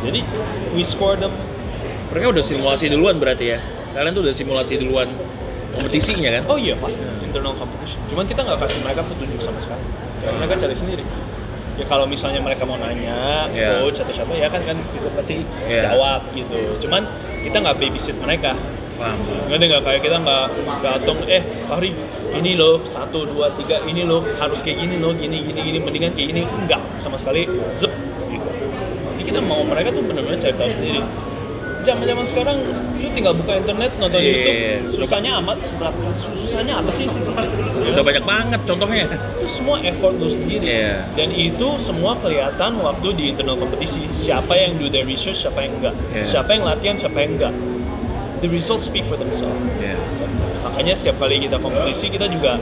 Jadi 0.00 0.24
we 0.72 0.80
score 0.80 1.20
them. 1.20 1.36
Mereka 2.08 2.32
udah 2.32 2.44
simulasi 2.44 2.88
duluan 2.88 3.20
berarti 3.20 3.52
ya. 3.52 3.60
Kalian 3.92 4.16
tuh 4.16 4.24
udah 4.24 4.32
simulasi 4.32 4.80
duluan 4.80 5.12
kompetisinya 5.76 6.40
kan? 6.40 6.42
oh 6.48 6.56
iya 6.56 6.72
pasti. 6.80 7.04
Internal 7.20 7.52
competition. 7.60 8.00
Cuman 8.08 8.24
kita 8.24 8.40
nggak 8.40 8.64
kasih 8.64 8.80
mereka 8.80 9.04
petunjuk 9.04 9.40
sama 9.44 9.60
sekali 9.60 10.07
Kayak 10.18 10.34
mereka 10.38 10.54
cari 10.66 10.74
sendiri. 10.76 11.04
Ya 11.78 11.86
kalau 11.86 12.10
misalnya 12.10 12.42
mereka 12.42 12.66
mau 12.66 12.74
nanya 12.74 13.46
Yeah. 13.54 13.86
coach 13.86 14.02
atau 14.02 14.10
siapa 14.10 14.34
ya 14.34 14.50
kan 14.50 14.66
kan 14.66 14.82
bisa 14.90 15.06
pasti 15.14 15.46
Yeah. 15.70 15.94
jawab 15.94 16.26
gitu. 16.34 16.58
Cuman 16.82 17.06
kita 17.46 17.56
nggak 17.62 17.76
babysit 17.78 18.18
mereka. 18.18 18.58
Paham. 18.98 19.14
nggak 19.46 19.62
nggak? 19.62 19.82
Kayak 19.86 20.00
kita 20.02 20.16
nggak 20.18 20.44
datang 20.82 21.18
eh 21.30 21.42
Fahri 21.70 21.94
ini 22.34 22.58
loh 22.58 22.82
satu 22.82 23.30
dua 23.30 23.54
tiga 23.54 23.78
ini 23.86 24.02
loh 24.02 24.26
harus 24.42 24.58
kayak 24.58 24.82
gini 24.82 24.98
loh 24.98 25.14
gini 25.14 25.38
gini 25.46 25.60
gini 25.62 25.78
mendingan 25.78 26.12
kayak 26.18 26.34
gini. 26.34 26.42
Enggak 26.50 26.82
sama 26.98 27.14
sekali 27.14 27.46
zep 27.70 27.94
gitu. 28.26 28.48
Jadi 29.14 29.22
kita 29.22 29.38
mau 29.38 29.62
mereka 29.62 29.94
tuh 29.94 30.02
benar-benar 30.02 30.42
cari 30.42 30.54
tahu 30.58 30.70
sendiri 30.74 30.98
zaman 31.80 32.04
zaman 32.04 32.24
sekarang 32.24 32.56
lu 32.94 33.08
tinggal 33.10 33.32
buka 33.32 33.56
internet 33.56 33.90
nonton 33.96 34.18
Iya. 34.18 34.28
YouTube 34.28 34.58
susahnya 34.96 35.30
amat 35.38 35.58
seberapa 35.60 36.00
susahnya 36.12 36.74
apa 36.76 36.90
sih 36.90 37.06
Ya 37.78 37.94
Udah 37.94 38.04
banyak 38.04 38.24
banget 38.24 38.60
contohnya. 38.62 39.06
itu 39.08 39.46
semua 39.48 39.80
effort 39.80 40.14
lu 40.14 40.28
sendiri 40.28 40.62
Iya. 40.62 41.08
dan 41.14 41.28
itu 41.30 41.68
semua 41.78 42.14
kelihatan 42.16 42.78
waktu 42.78 43.08
di 43.12 43.24
internal 43.30 43.56
kompetisi 43.56 44.04
siapa 44.12 44.52
yang 44.52 44.76
do 44.76 44.86
their 44.86 45.04
research 45.04 45.40
siapa 45.40 45.60
yang 45.60 45.78
enggak 45.78 45.94
Iya. 46.10 46.24
siapa 46.26 46.50
yang 46.52 46.64
latihan 46.64 46.96
siapa 46.96 47.18
yang 47.18 47.32
enggak 47.34 47.54
the 48.38 48.48
results 48.48 48.84
speak 48.84 49.02
for 49.04 49.16
themselves 49.16 49.56
Iya. 49.78 49.96
makanya 50.60 50.94
setiap 50.94 51.16
kali 51.18 51.40
kita 51.40 51.56
kompetisi 51.56 52.06
kita 52.08 52.26
juga 52.26 52.58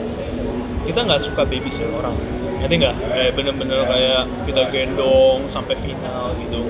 kita 0.85 1.01
nggak 1.03 1.21
suka 1.21 1.43
babysit 1.43 1.89
orang 1.91 2.15
ngerti 2.61 2.75
nggak? 2.81 2.95
Kayak 3.01 3.33
bener-bener 3.37 3.81
kayak 3.85 4.23
kita 4.49 4.63
gendong 4.73 5.39
sampai 5.47 5.75
final 5.79 6.35
gitu. 6.41 6.61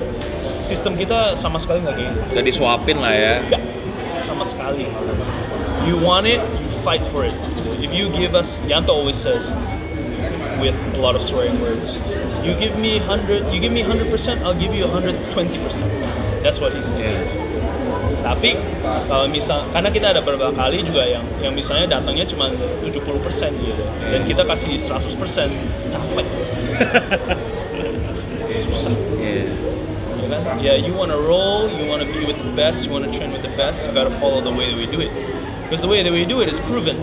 Sistem 0.43 0.99
kita 0.99 1.33
sama 1.39 1.57
sekali 1.57 1.83
nggak 1.83 1.95
kayak 1.95 2.11
gitu 2.11 2.31
Udah 2.35 2.43
disuapin 2.43 2.97
lah 2.99 3.13
ya. 3.15 3.33
Nggak, 3.47 3.61
sama 4.27 4.43
sekali. 4.43 4.85
You 5.87 5.95
want 5.99 6.27
it 6.27 6.43
you 6.43 6.69
fight 6.83 7.03
for 7.09 7.23
it. 7.23 7.35
If 7.79 7.95
you 7.95 8.11
give 8.11 8.35
us 8.35 8.49
Yanto 8.67 8.91
always 8.91 9.15
says 9.15 9.47
with 10.59 10.75
a 10.95 10.99
lot 10.99 11.15
of 11.15 11.21
swearing 11.21 11.61
words 11.61 11.93
you 12.43 12.55
give 12.57 12.77
me 12.77 12.99
100 12.99 13.53
you 13.53 13.59
give 13.59 13.71
me 13.71 13.83
100% 13.83 14.41
I'll 14.41 14.57
give 14.57 14.73
you 14.73 14.85
120% 14.85 16.41
that's 16.41 16.59
what 16.59 16.73
he 16.73 16.81
says 16.83 16.97
Iya. 16.97 17.46
Tapi 18.23 18.57
kalau 19.07 19.25
misal 19.29 19.63
karena 19.71 19.89
kita 19.93 20.11
ada 20.11 20.21
beberapa 20.21 20.51
kali 20.51 20.81
juga 20.83 21.05
yang 21.05 21.23
yang 21.39 21.53
misalnya 21.53 21.99
datangnya 21.99 22.25
cuma 22.27 22.49
70% 22.83 22.91
gitu. 23.61 23.83
Dan 24.09 24.21
kita 24.25 24.43
kasih 24.43 24.75
100% 24.83 25.49
capek. 25.93 26.27
Susah. 28.67 28.93
Iya. 29.21 29.43
ya 30.17 30.27
kan? 30.27 30.41
Ya 30.59 30.73
you 30.75 30.93
wanna 30.93 31.17
roll 31.17 31.69
you 31.69 31.85
wanna 31.87 32.05
be 32.07 32.25
with 32.25 32.37
the 32.37 32.51
best 32.57 32.83
you 32.85 32.91
wanna 32.91 33.11
train 33.13 33.31
with 33.31 33.43
the 33.45 33.53
best 33.55 33.85
you 33.85 33.91
gotta 33.93 34.13
follow 34.19 34.41
the 34.41 34.51
way 34.51 34.69
that 34.71 34.77
we 34.77 34.87
do 34.89 34.99
it. 35.01 35.11
Because 35.67 35.81
the 35.83 35.91
way 35.91 36.01
that 36.03 36.11
we 36.11 36.25
do 36.25 36.41
it 36.41 36.49
is 36.49 36.59
proven. 36.65 36.97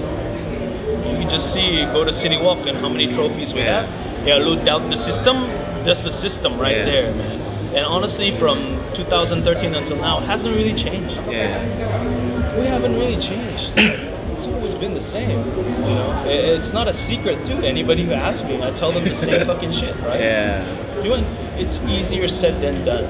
You 1.05 1.25
just 1.31 1.53
see 1.53 1.85
go 1.93 2.05
to 2.05 2.13
City 2.13 2.37
Walk 2.37 2.67
and 2.67 2.79
how 2.81 2.89
many 2.89 3.09
trophies 3.09 3.53
we 3.55 3.61
Yeah. 3.65 3.85
have. 3.85 3.87
Yeah 4.25 4.41
lu 4.41 4.57
doubt 4.61 4.89
the 4.91 4.97
system. 4.99 5.49
That's 5.85 6.01
the 6.01 6.13
system 6.13 6.57
right 6.57 6.81
Yeah. 6.85 6.89
there 6.89 7.09
man 7.13 7.44
and 7.75 7.85
honestly 7.85 8.31
from 8.39 8.59
2013 8.95 9.75
until 9.75 9.97
now 9.97 10.21
hasn't 10.21 10.55
really 10.57 10.75
changed 10.75 11.17
Yeah. 11.31 12.59
we 12.59 12.67
haven't 12.67 12.95
really 12.99 13.21
changed. 13.21 13.71
It's 14.37 14.47
always 14.53 14.75
been 14.75 14.95
the 14.95 15.01
same. 15.01 15.39
You 15.41 15.95
know, 15.95 16.25
it's 16.27 16.73
not 16.73 16.87
a 16.89 16.93
secret 16.93 17.47
to 17.47 17.53
anybody 17.65 18.05
who 18.05 18.13
asks 18.13 18.43
me. 18.43 18.61
I 18.63 18.71
tell 18.73 18.93
them 18.93 19.05
the 19.05 19.15
same 19.15 19.47
fucking 19.51 19.73
shit, 19.73 19.97
right? 20.05 20.21
Iya. 20.21 21.03
Doing 21.03 21.25
it's 21.57 21.79
easier 21.89 22.29
said 22.29 22.61
than 22.61 22.85
done, 22.85 23.07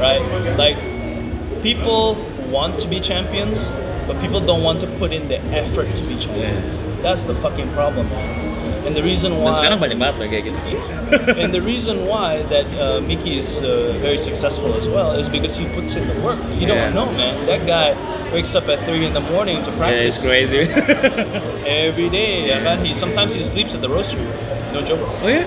right? 0.00 0.22
Like 0.56 0.78
people 1.62 2.14
want 2.48 2.78
to 2.80 2.86
be 2.88 3.00
champions, 3.00 3.58
but 4.06 4.16
people 4.22 4.40
don't 4.40 4.62
want 4.62 4.80
to 4.80 4.86
put 4.98 5.12
in 5.12 5.28
the 5.28 5.38
effort 5.52 5.92
to 5.94 6.02
be 6.08 6.16
champions. 6.16 6.72
That's 7.02 7.20
the 7.22 7.34
fucking 7.42 7.68
problem. 7.74 8.08
And 8.86 8.94
the 8.96 9.02
reason 9.02 9.32
Dan 9.36 9.42
why 9.44 9.52
sekarang 9.58 9.78
banyak 9.82 9.98
banget 9.98 10.16
lah 10.22 10.26
kayak 10.30 10.44
gitu. 10.48 10.60
and 11.42 11.50
the 11.52 11.60
reason 11.60 12.06
why 12.08 12.40
that 12.48 12.64
uh, 12.78 13.00
Mickey 13.00 13.38
is 13.38 13.60
uh, 13.60 13.96
very 14.00 14.16
successful 14.16 14.72
as 14.76 14.88
well 14.88 15.12
is 15.16 15.28
because 15.28 15.56
he 15.56 15.66
puts 15.76 15.92
in 15.96 16.06
the 16.08 16.16
work. 16.20 16.38
You 16.56 16.68
Yeah. 16.68 16.88
don't 16.88 16.94
know, 16.96 17.08
man. 17.12 17.44
That 17.44 17.66
guy 17.68 17.92
wakes 18.32 18.54
up 18.54 18.68
at 18.68 18.80
three 18.88 19.04
in 19.04 19.12
the 19.12 19.24
morning 19.24 19.60
to 19.64 19.70
practice. 19.76 19.96
Yeah, 19.96 20.08
it's 20.08 20.20
crazy. 20.20 20.68
every 21.68 22.08
day. 22.08 22.48
Yeah. 22.48 22.64
Yeah. 22.64 22.76
He 22.80 22.92
sometimes 22.94 23.34
he 23.36 23.44
sleeps 23.44 23.74
at 23.76 23.80
the 23.84 23.90
roastery. 23.92 24.24
No 24.72 24.80
joke. 24.84 25.00
oh 25.04 25.28
ya? 25.28 25.44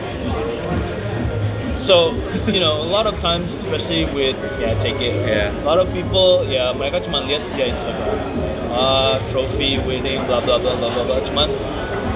So 1.82 2.14
you 2.46 2.60
know, 2.62 2.78
a 2.82 2.90
lot 2.90 3.10
of 3.10 3.18
times, 3.20 3.54
especially 3.58 4.06
with 4.06 4.38
yeah, 4.62 4.78
take 4.80 5.02
it. 5.02 5.18
Yeah. 5.26 5.50
A 5.50 5.66
lot 5.66 5.80
of 5.82 5.90
people, 5.94 6.46
yeah, 6.46 6.70
mereka 6.74 7.02
cuma 7.02 7.26
lihat 7.26 7.42
dia 7.58 7.74
Instagram, 7.74 8.22
ah 8.70 9.18
trophy 9.34 9.82
winning, 9.82 10.22
blah 10.30 10.40
blah 10.46 10.62
blah 10.62 10.78
blah 10.78 10.94
blah 10.94 11.06
blah. 11.10 11.20
Cuman 11.26 11.50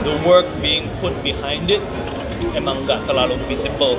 the 0.06 0.16
work 0.24 0.46
being 0.62 0.86
put 1.02 1.12
behind 1.20 1.68
it 1.68 1.82
emang 2.54 2.86
nggak 2.86 3.04
terlalu 3.04 3.36
visible. 3.50 3.98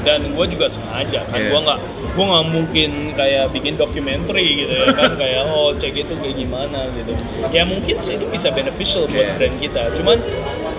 Dan 0.00 0.32
gue 0.32 0.46
juga 0.48 0.64
sengaja 0.64 1.26
kan, 1.28 1.36
Yeah. 1.36 1.52
gue 1.52 1.60
nggak 1.60 1.78
gue 2.16 2.24
nggak 2.24 2.46
mungkin 2.48 2.90
kayak 3.12 3.44
bikin 3.52 3.74
dokumenter 3.76 4.32
gitu 4.38 4.72
ya 4.72 4.88
kan 4.96 5.12
kayak 5.18 5.44
oh 5.52 5.74
cek 5.76 5.92
itu 5.92 6.14
kayak 6.16 6.36
gimana 6.38 6.88
gitu. 6.94 7.12
Ya 7.52 7.68
mungkin 7.68 7.96
sih 8.00 8.16
itu 8.16 8.24
bisa 8.30 8.48
beneficial 8.48 9.04
buat 9.04 9.20
Yeah. 9.20 9.36
brand 9.36 9.56
kita. 9.60 9.82
Cuman 9.98 10.16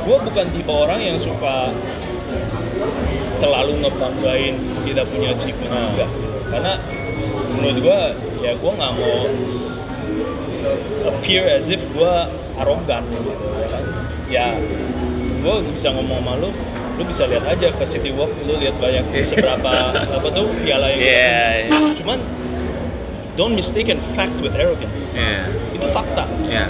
gue 0.01 0.17
bukan 0.17 0.45
tipe 0.49 0.71
orang 0.71 0.99
yang 1.03 1.17
suka 1.21 1.69
terlalu 3.37 3.73
ngebanggain 3.81 4.55
kita 4.85 5.01
punya 5.03 5.33
achievement 5.33 5.73
Hmm. 5.73 5.89
juga 5.93 6.05
karena 6.51 6.73
menurut 7.51 7.77
gua 7.81 7.99
ya 8.39 8.51
gua 8.53 8.71
nggak 8.75 8.91
mau 8.93 9.17
appear 11.07 11.43
as 11.49 11.67
if 11.67 11.81
gua 11.93 12.29
arogan 12.57 13.01
gitu 13.09 13.33
ya 13.57 13.67
kan 13.67 13.83
ya 14.31 14.55
gua 15.41 15.59
bisa 15.61 15.91
ngomong 15.91 16.23
sama 16.23 16.33
lu 16.39 16.49
lu 16.95 17.03
bisa 17.03 17.23
lihat 17.25 17.43
aja 17.45 17.67
ke 17.69 17.83
City 17.83 18.09
Walk 18.09 18.31
lu 18.45 18.55
lihat 18.57 18.77
banyak 18.77 19.03
seberapa 19.29 19.71
apa 19.91 20.27
tuh 20.29 20.47
piala 20.61 20.87
yang 20.89 20.99
Iya. 21.01 21.43
punya. 21.69 21.93
cuman 21.97 22.19
don't 23.33 23.53
mistaken 23.53 23.97
fact 24.13 24.33
with 24.39 24.53
arrogance 24.53 25.11
Iya. 25.11 25.49
itu 25.73 25.87
fakta 25.89 26.25
Iya. 26.45 26.65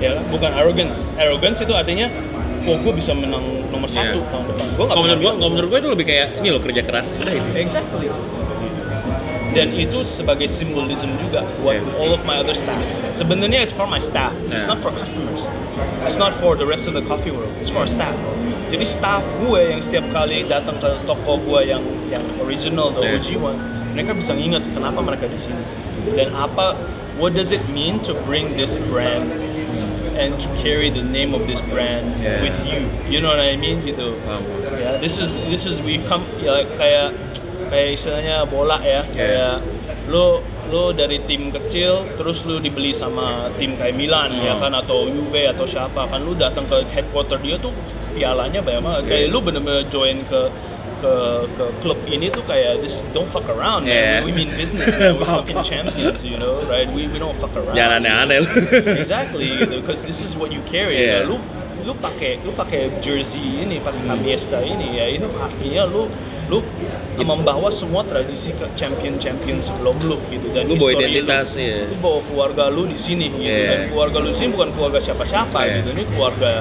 ya 0.00 0.08
kan? 0.18 0.24
bukan 0.28 0.50
arrogance 0.52 0.98
arrogance 1.14 1.60
itu 1.60 1.70
artinya 1.70 2.10
oh 2.64 2.76
gue 2.80 2.92
bisa 2.96 3.12
menang 3.12 3.44
nomor 3.68 3.86
satu 3.86 4.24
tahun 4.24 4.44
depan 4.50 4.66
gue 4.72 4.84
nggak 4.84 4.98
menurut 4.98 5.20
kalau 5.36 5.50
menurut 5.52 5.68
gua 5.68 5.78
itu 5.78 5.90
lebih 5.92 6.06
kayak 6.08 6.28
ini 6.40 6.48
loh 6.48 6.60
kerja 6.60 6.80
keras. 6.80 7.06
Udah. 7.12 7.60
Exactly. 7.60 8.08
Dan 9.54 9.70
itu 9.72 10.02
sebagai 10.02 10.50
simbolism 10.50 11.14
juga 11.16 11.46
buat 11.62 11.78
Yeah. 11.78 12.00
all 12.02 12.10
of 12.10 12.26
my 12.26 12.42
other 12.42 12.52
staff. 12.52 12.82
Sebenarnya 13.14 13.62
it's 13.62 13.70
for 13.70 13.86
my 13.86 14.02
staff. 14.02 14.34
It's 14.50 14.66
Yeah. 14.66 14.70
not 14.74 14.82
for 14.82 14.90
customers. 14.90 15.40
It's 16.04 16.18
not 16.18 16.34
for 16.42 16.58
the 16.58 16.66
rest 16.66 16.90
of 16.90 16.94
the 16.98 17.02
coffee 17.06 17.30
world. 17.30 17.54
It's 17.62 17.70
for 17.70 17.86
staff. 17.86 18.14
Jadi 18.68 18.82
staff 18.82 19.22
gue 19.38 19.70
yang 19.70 19.78
setiap 19.78 20.10
kali 20.10 20.42
datang 20.50 20.82
ke 20.82 20.90
toko 21.06 21.38
gue 21.38 21.70
yang 21.70 21.82
yang 22.10 22.22
original, 22.42 22.90
the 22.90 23.06
Yeah. 23.06 23.14
OG 23.22 23.28
one, 23.38 23.58
mereka 23.94 24.10
bisa 24.18 24.34
nginget 24.34 24.66
kenapa 24.74 24.98
mereka 24.98 25.30
di 25.30 25.38
sini 25.38 25.62
dan 26.18 26.34
apa 26.34 26.74
what 27.16 27.32
does 27.32 27.54
it 27.54 27.62
mean 27.70 28.02
to 28.02 28.10
bring 28.26 28.58
this 28.58 28.74
brand 28.90 29.30
and 30.18 30.34
to 30.42 30.50
carry 30.60 30.90
the 30.90 31.00
name 31.02 31.30
of 31.32 31.46
this 31.46 31.62
brand 31.70 32.10
Yeah. 32.18 32.42
with 32.42 32.58
you 32.66 32.82
you 33.06 33.18
know 33.22 33.30
what 33.30 33.38
I 33.40 33.54
mean 33.54 33.86
gitu 33.86 34.18
Paham. 34.26 34.42
ya 34.82 34.98
this 34.98 35.16
is 35.22 35.30
this 35.48 35.64
is 35.64 35.78
we 35.80 36.02
come 36.10 36.26
ya 36.42 36.66
kayak 36.74 37.14
kayak 37.74 37.88
istilahnya 37.92 38.46
bola 38.46 38.78
ya 38.78 39.02
kayak 39.10 39.58
lo 40.06 40.38
lo 40.64 40.90
dari 40.90 41.18
tim 41.26 41.50
kecil 41.50 42.06
terus 42.14 42.40
lu 42.42 42.56
dibeli 42.56 42.94
sama 42.94 43.50
tim 43.58 43.74
kayak 43.74 43.92
Milan 43.92 44.30
ya 44.32 44.54
Hmm. 44.54 44.62
kan 44.62 44.72
atau 44.78 45.10
Juve 45.10 45.42
atau 45.44 45.66
siapa 45.66 46.06
kan 46.06 46.22
lu 46.22 46.32
datang 46.34 46.64
ke 46.64 46.86
headquarter 46.88 47.36
dia 47.36 47.58
tuh 47.58 47.74
pialanya 48.12 48.62
banyak 48.62 48.80
banget 48.80 49.02
kayak 49.04 49.26
lu 49.28 49.42
bener-bener 49.42 49.82
join 49.90 50.22
ke 50.24 50.48
ke 51.02 51.14
ke 51.52 51.64
klub 51.82 51.98
ini 52.06 52.30
tuh 52.30 52.40
kayak 52.46 52.80
this 52.80 53.04
don't 53.12 53.28
fuck 53.28 53.44
around 53.46 53.84
Yeah. 53.84 54.22
man. 54.22 54.24
we 54.24 54.32
mean 54.32 54.54
business 54.54 54.88
man. 54.96 55.18
we're 55.18 55.26
fucking 55.26 55.60
champions 55.60 56.22
you 56.22 56.38
know 56.38 56.64
right 56.64 56.88
we 56.88 57.04
we 57.10 57.18
don't 57.18 57.36
fuck 57.36 57.52
around 57.52 57.76
Jangan 57.76 58.00
aneh-aneh 58.00 58.38
lu. 58.40 58.48
exactly 59.02 59.52
gitu 59.58 59.82
because 59.82 60.00
this 60.06 60.22
is 60.22 60.32
what 60.32 60.48
you 60.48 60.62
carry 60.64 60.96
Yeah. 60.96 61.26
ya. 61.26 61.28
lu 61.28 61.36
lu 61.84 61.92
pakai 62.00 62.40
lu 62.40 62.56
pakai 62.56 62.88
jersey 63.04 63.60
ini 63.60 63.76
pakai 63.76 64.00
kamiesta 64.08 64.64
ini 64.64 64.96
ya 64.96 65.12
itu 65.12 65.28
artinya 65.36 65.84
lu 65.84 66.08
lu 66.50 66.60
membawa 67.16 67.70
semua 67.70 68.02
tradisi 68.02 68.50
ke 68.52 68.66
champion-champion 68.74 69.62
sebelum 69.62 69.96
lu 70.02 70.18
gitu 70.28 70.50
dan 70.50 70.66
Lu 70.66 70.74
bawa 70.76 70.92
identitas, 70.98 71.54
lu, 71.54 71.62
iya. 71.62 71.76
lu 71.88 71.96
bawa 72.02 72.18
keluarga 72.26 72.64
lu 72.68 72.90
di 72.90 72.98
sini 72.98 73.30
gitu 73.32 73.46
Yeah. 73.46 73.70
dan 73.70 73.80
keluarga 73.94 74.16
lu 74.20 74.28
di 74.34 74.38
sini 74.38 74.50
bukan 74.52 74.68
keluarga 74.74 74.98
siapa-siapa 75.00 75.58
Yeah. 75.62 75.74
gitu 75.80 75.88
ini 75.94 76.04
keluarga 76.10 76.52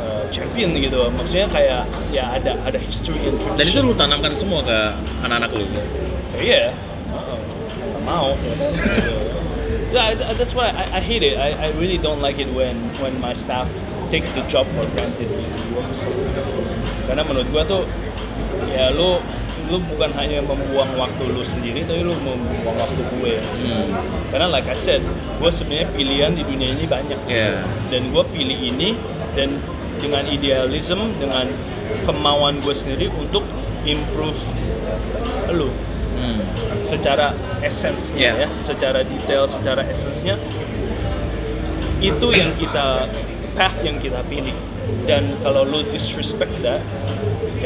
uh, 0.00 0.24
champion 0.32 0.68
gitu 0.74 0.98
maksudnya 1.12 1.46
kayak 1.52 1.82
ya 2.10 2.24
ada 2.34 2.52
ada 2.64 2.78
history 2.80 3.20
and 3.28 3.36
tradition 3.38 3.60
Dan 3.60 3.66
itu 3.68 3.80
lu 3.84 3.94
tanamkan 3.94 4.32
semua 4.40 4.60
ke 4.64 4.78
anak-anak 5.22 5.50
lu. 5.54 5.64
Iya. 6.40 6.72
Uh-uh. 7.12 7.38
Nggak 7.92 8.02
mau. 8.08 8.28
Gitu. 8.40 9.12
Yeah, 9.90 10.14
that's 10.38 10.54
why 10.54 10.70
I, 10.70 10.98
I 10.98 11.00
hate 11.02 11.26
it. 11.26 11.34
I, 11.34 11.50
I 11.50 11.68
really 11.74 11.98
don't 11.98 12.22
like 12.22 12.38
it 12.38 12.46
when 12.54 12.78
when 13.02 13.18
my 13.18 13.34
staff 13.34 13.66
take 14.14 14.22
the 14.38 14.46
job 14.46 14.62
for 14.78 14.86
granted. 14.94 15.26
Gitu. 15.26 16.10
Karena 17.10 17.26
menurut 17.26 17.50
gua 17.50 17.66
tuh 17.66 17.82
ya 18.70 18.90
lu 18.94 19.22
lu 19.70 19.78
bukan 19.86 20.10
hanya 20.18 20.42
membuang 20.42 20.98
waktu 20.98 21.30
lu 21.30 21.46
sendiri 21.46 21.86
tapi 21.86 22.02
lu 22.02 22.18
membuang 22.18 22.74
waktu 22.74 23.02
gue. 23.18 23.34
Hmm. 23.38 23.86
Karena 24.34 24.50
like 24.50 24.66
I 24.66 24.74
said, 24.74 24.98
gue 25.38 25.50
sebenarnya 25.50 25.88
pilihan 25.94 26.34
di 26.34 26.42
dunia 26.42 26.74
ini 26.74 26.84
banyak. 26.90 27.18
Iya. 27.30 27.62
Dan 27.86 28.10
gue 28.10 28.24
pilih 28.34 28.58
ini 28.58 28.98
dan 29.38 29.62
dengan 30.02 30.26
idealism, 30.26 31.14
dengan 31.22 31.46
kemauan 32.02 32.58
gue 32.64 32.74
sendiri 32.74 33.12
untuk 33.14 33.46
improve 33.86 34.38
lu 35.54 35.70
Hmm. 36.20 36.36
secara 36.84 37.32
esensnya 37.64 38.20
Yeah. 38.20 38.36
ya, 38.44 38.48
secara 38.60 39.00
detail, 39.00 39.48
secara 39.48 39.88
esensnya 39.88 40.36
itu 42.00 42.26
yang 42.32 42.52
kita 42.60 43.08
path 43.56 43.76
yang 43.80 43.96
kita 44.00 44.20
pilih. 44.28 44.52
Dan 45.08 45.40
kalau 45.40 45.64
lu 45.64 45.80
disrespect 45.88 46.52
that, 46.60 46.84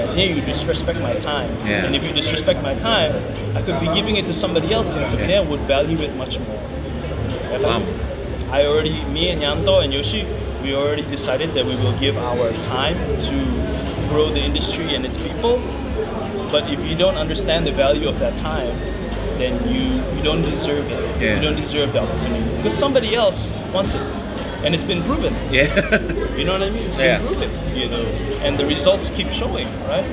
artinya 0.03 0.27
you 0.35 0.41
disrespect 0.43 0.99
my 0.99 1.15
time. 1.23 1.55
Yeah. 1.63 1.87
And 1.87 1.95
if 1.95 2.03
you 2.03 2.11
disrespect 2.11 2.63
my 2.63 2.75
time, 2.81 3.15
I 3.55 3.63
could 3.63 3.79
be 3.79 3.87
giving 3.95 4.17
it 4.17 4.27
to 4.27 4.35
somebody 4.35 4.75
else 4.75 4.91
yang 4.95 5.07
sebenarnya 5.07 5.47
would 5.47 5.63
value 5.71 6.03
it 6.03 6.17
much 6.19 6.43
more. 6.43 6.59
Paham. 7.63 7.87
I 8.51 8.67
already, 8.67 9.05
me 9.11 9.31
and 9.31 9.43
Yanto 9.43 9.83
and 9.83 9.93
Yoshi, 9.93 10.27
we 10.63 10.75
already 10.75 11.03
decided 11.03 11.55
that 11.55 11.65
we 11.67 11.77
will 11.77 11.97
give 11.99 12.17
our 12.19 12.53
time 12.71 12.99
to 13.31 13.37
grow 14.11 14.31
the 14.31 14.41
industry 14.41 14.95
and 14.95 15.05
its 15.07 15.17
people. 15.17 15.59
But 16.51 16.71
if 16.71 16.79
you 16.87 16.95
don't 16.95 17.17
understand 17.17 17.67
the 17.67 17.73
value 17.73 18.09
of 18.09 18.19
that 18.19 18.39
time, 18.39 18.75
then 19.39 19.59
you, 19.67 19.99
you 20.17 20.23
don't 20.23 20.43
deserve 20.43 20.87
it. 20.91 21.03
Yeah. 21.21 21.37
You 21.37 21.43
don't 21.43 21.57
deserve 21.59 21.93
the 21.93 22.01
opportunity. 22.03 22.57
Because 22.59 22.79
somebody 22.79 23.15
else 23.15 23.51
wants 23.73 23.95
it. 23.95 24.03
And 24.65 24.75
it's 24.75 24.85
been 24.85 25.03
proven. 25.05 25.35
Yeah. 25.53 25.69
You 26.39 26.45
know 26.45 26.57
what 26.57 26.65
I 26.67 26.71
mean? 26.73 26.89
It's 26.89 26.97
Yeah. 26.97 27.19
been 27.21 27.27
proven. 27.29 27.51
You 27.77 27.87
know, 27.93 28.03
and 28.43 28.57
the 28.57 28.65
results 28.65 29.11
keep 29.15 29.31
showing, 29.31 29.69
right? 29.87 30.05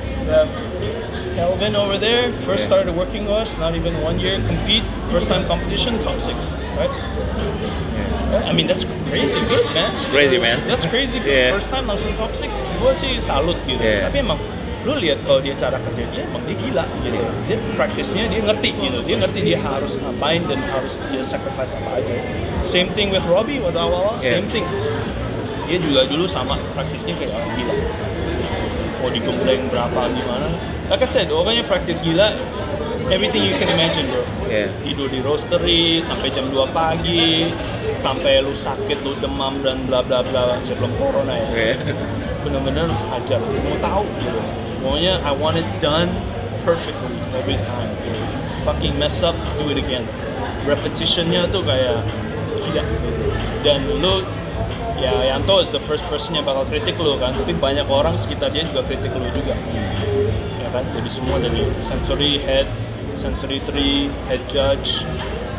Kelvin 1.34 1.74
over 1.74 1.96
there 1.96 2.28
first 2.44 2.62
Yeah. 2.62 2.70
started 2.70 2.92
working 2.94 3.24
with 3.24 3.48
us, 3.48 3.50
not 3.56 3.72
even 3.74 3.96
one 4.04 4.20
year 4.20 4.36
compete, 4.44 4.84
first 5.10 5.26
time 5.32 5.46
competition, 5.48 5.96
top 6.04 6.20
six, 6.20 6.36
right? 6.76 6.92
I 8.44 8.52
mean 8.52 8.66
that's 8.66 8.84
crazy 9.08 9.40
good, 9.48 9.66
man. 9.72 9.96
It's 9.96 10.06
crazy, 10.06 10.38
man. 10.38 10.58
That's 10.68 10.86
crazy 10.86 11.18
good. 11.20 11.32
Yeah. 11.36 11.56
First 11.56 11.70
time 11.72 11.84
langsung 11.88 12.12
top 12.16 12.32
six, 12.36 12.52
gue 12.80 12.92
sih 12.96 13.12
salut 13.20 13.56
gitu. 13.64 13.80
Yeah. 13.80 14.08
Tapi 14.08 14.20
emang 14.20 14.36
lu 14.82 14.98
lihat 14.98 15.22
kalau 15.22 15.38
dia 15.38 15.54
cara 15.54 15.78
kerja 15.78 16.02
dia 16.10 16.22
emang 16.26 16.42
dia 16.42 16.56
gila 16.58 16.84
gitu. 17.06 17.22
Dia 17.46 17.56
praktisnya 17.78 18.26
dia 18.26 18.40
ngerti 18.42 18.70
gitu. 18.82 18.98
Dia 19.06 19.16
ngerti 19.22 19.38
dia 19.46 19.58
harus 19.62 19.94
ngapain 19.94 20.42
dan 20.50 20.58
harus 20.66 20.98
dia 21.06 21.22
sacrifice 21.22 21.70
apa 21.78 22.02
aja. 22.02 22.14
Same 22.66 22.90
thing 22.98 23.14
with 23.14 23.22
Robbie 23.30 23.62
waktu 23.62 23.78
awal-awal, 23.78 24.18
Yeah. 24.18 24.42
same 24.42 24.50
thing. 24.50 24.66
Dia 25.70 25.78
juga 25.78 26.10
dulu 26.10 26.26
sama 26.26 26.58
praktisnya 26.74 27.14
kayak 27.14 27.30
orang 27.30 27.50
gila. 27.54 27.74
Mau 28.98 29.10
digembleng 29.10 29.70
berapa 29.70 30.00
gimana. 30.10 30.50
Like 30.90 31.06
I 31.06 31.08
said, 31.08 31.30
orangnya 31.30 31.62
praktis 31.64 32.02
gila, 32.02 32.34
everything 33.10 33.46
you 33.46 33.54
can 33.58 33.70
imagine 33.70 34.10
bro 34.10 34.22
Yeah. 34.52 34.68
tidur 34.84 35.08
di 35.08 35.24
roastery 35.24 36.04
sampai 36.04 36.28
jam 36.28 36.52
2 36.52 36.68
pagi 36.76 37.48
sampai 38.04 38.44
lu 38.44 38.52
sakit 38.52 39.00
lu 39.00 39.16
demam 39.16 39.64
dan 39.64 39.88
bla 39.88 40.04
bla 40.04 40.20
bla 40.20 40.60
sebelum 40.60 40.92
corona 41.00 41.32
ya 41.32 41.48
Yeah. 41.56 41.76
bener-bener 42.44 42.90
hajar 43.10 43.40
mau 43.40 43.78
tahu 43.80 44.04
gitu 44.20 44.40
pokoknya 44.82 45.22
I 45.22 45.32
want 45.32 45.56
it 45.56 45.66
done 45.78 46.10
perfectly 46.66 47.16
every 47.32 47.56
time. 47.62 47.90
Fucking 48.66 48.98
mess 48.98 49.22
up 49.22 49.34
do 49.58 49.70
it 49.70 49.78
again. 49.78 50.06
Repetitionnya 50.66 51.50
tuh 51.50 51.62
kayak 51.62 52.06
gila. 52.62 52.84
Dan 53.62 53.86
lu 54.02 54.26
ya 54.98 55.34
Yanto 55.34 55.58
is 55.58 55.70
the 55.74 55.82
first 55.86 56.06
person 56.06 56.34
yang 56.34 56.46
bakal 56.46 56.66
kritik 56.66 56.98
lu 56.98 57.18
kan. 57.18 57.34
Tapi 57.34 57.54
banyak 57.54 57.86
orang 57.86 58.18
sekitar 58.18 58.50
dia 58.50 58.66
juga 58.66 58.86
kritik 58.86 59.10
lu 59.14 59.30
juga. 59.34 59.54
Ya 60.62 60.68
kan? 60.70 60.86
Jadi 60.94 61.08
semua 61.10 61.38
dari 61.38 61.66
sensory 61.82 62.38
head 62.42 62.66
sensory 63.18 63.60
tree 63.62 64.10
head 64.26 64.40
judge 64.50 65.04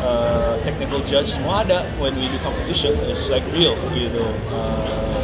uh, 0.03 0.59
technical 0.67 0.99
judge 1.07 1.31
semua 1.31 1.63
ada 1.63 1.87
when 1.99 2.15
we 2.19 2.27
do 2.27 2.39
competition. 2.43 2.95
It's 3.07 3.27
like 3.31 3.43
real 3.55 3.75
gitu. 3.95 4.23
Uh, 4.51 5.23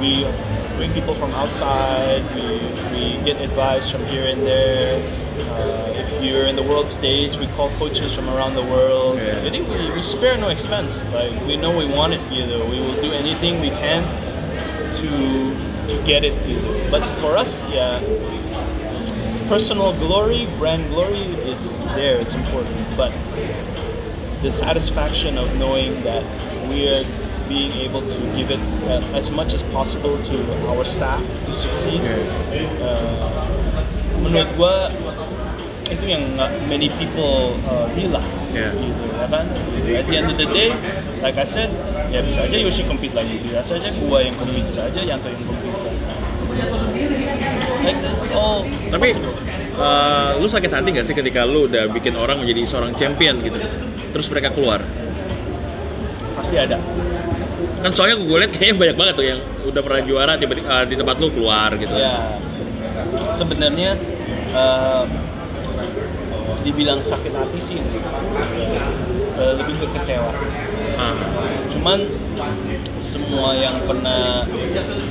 we 0.00 0.24
bring 0.80 0.92
people 0.96 1.12
from 1.12 1.36
outside 1.36 2.24
we, 2.32 2.64
we 3.00 3.24
get 3.24 3.40
advice 3.40 3.90
from 3.90 4.04
here 4.06 4.26
and 4.26 4.42
there. 4.42 5.00
Uh, 5.40 6.02
if 6.02 6.22
you're 6.22 6.44
in 6.44 6.56
the 6.56 6.62
world 6.62 6.90
stage 6.90 7.38
we 7.38 7.46
call 7.56 7.70
coaches 7.78 8.12
from 8.12 8.28
around 8.28 8.54
the 8.54 8.66
world. 8.74 9.16
Yeah. 9.16 9.40
jadi 9.40 9.64
we, 9.64 9.78
we 9.96 10.02
spare 10.02 10.36
no 10.36 10.48
expense. 10.48 10.94
Like 11.08 11.32
we 11.48 11.56
know 11.56 11.72
we 11.72 11.88
want 11.88 12.12
it 12.12 12.22
gitu 12.28 12.60
we 12.68 12.78
will 12.84 13.00
do 13.00 13.10
anything 13.12 13.60
we 13.60 13.72
can 13.82 14.04
to 15.00 15.10
to 15.88 15.96
get 16.04 16.22
it 16.28 16.36
gitu 16.44 16.70
but 16.92 17.02
for 17.24 17.40
us 17.40 17.64
yeah 17.72 17.98
personal 19.50 19.90
glory, 19.98 20.46
brand 20.62 20.86
glory 20.94 21.26
is 21.50 21.58
there, 21.98 22.22
it's 22.22 22.34
important. 22.34 22.78
But 22.96 23.10
the 24.46 24.52
satisfaction 24.52 25.36
of 25.36 25.56
knowing 25.56 26.04
that 26.04 26.22
we 26.70 26.86
are 26.86 27.02
being 27.50 27.74
able 27.82 28.06
to 28.06 28.20
give 28.38 28.54
it 28.54 28.62
uh, 28.86 29.02
as 29.18 29.26
much 29.26 29.50
as 29.50 29.66
possible 29.74 30.14
to 30.22 30.38
our 30.70 30.86
staff 30.86 31.18
to 31.42 31.50
succeed, 31.50 31.98
uh, 32.78 33.42
menurut 34.22 34.46
gua 34.54 34.74
itu 35.90 36.06
yang 36.06 36.38
nggak 36.38 36.50
many 36.70 36.86
people 36.94 37.58
uh, 37.66 37.90
realize. 37.98 38.38
Yeah. 38.54 38.70
gitu 38.78 39.02
ya 39.18 39.26
kan? 39.26 39.50
At 39.90 40.06
the 40.06 40.14
end 40.14 40.30
of 40.30 40.38
the 40.38 40.46
day 40.46 40.70
like 41.18 41.34
I 41.34 41.42
said 41.42 41.74
ya 42.14 42.22
bisa 42.22 42.46
aja 42.46 42.54
Yoshi 42.54 42.86
compete 42.86 43.18
lagi. 43.18 43.42
Bisa 43.42 43.74
aja 43.74 43.90
gua 43.98 44.22
yang 44.22 44.38
compete 44.38 44.70
bisa 44.70 44.86
aja 44.86 45.02
Yanto 45.02 45.26
yang 45.26 45.42
compete. 45.42 45.78
Like 47.82 47.98
it's 47.98 48.30
all 48.30 48.62
Tapi 48.66 49.18
eh, 49.74 50.30
lu 50.38 50.46
sakit 50.46 50.70
hati 50.70 50.88
gak 50.92 51.06
sih 51.08 51.16
ketika 51.16 51.42
lu 51.48 51.66
udah 51.66 51.90
bikin 51.90 52.14
orang 52.14 52.38
menjadi 52.38 52.68
seorang 52.70 52.94
champion 52.94 53.42
gitu? 53.42 53.58
Terus 54.14 54.26
mereka 54.30 54.54
keluar. 54.54 54.86
pasti 56.40 56.56
ada 56.56 56.80
Kan 57.80 57.90
soalnya 57.96 58.16
gue 58.20 58.36
liat 58.44 58.52
kayaknya 58.52 58.76
banyak 58.76 58.96
banget 58.96 59.14
tuh 59.16 59.26
yang 59.26 59.40
udah 59.64 59.80
pernah 59.80 60.02
juara 60.04 60.32
tiba-tiba 60.36 60.68
eh, 60.68 60.84
di 60.88 60.94
tempat 61.00 61.16
lu 61.16 61.28
keluar 61.32 61.70
gitu. 61.80 61.94
ya 61.96 62.36
sebenarnya 63.34 63.96
eh, 64.52 65.02
dibilang 66.60 67.00
sakit 67.00 67.32
hati 67.32 67.58
sih. 67.60 67.80
Eh, 69.40 69.52
lebih 69.56 69.74
ke 69.80 69.86
kecewa 69.96 70.32
Ah, 71.00 71.16
cuman 71.72 72.04
semua 73.00 73.56
yang 73.56 73.80
pernah 73.88 74.44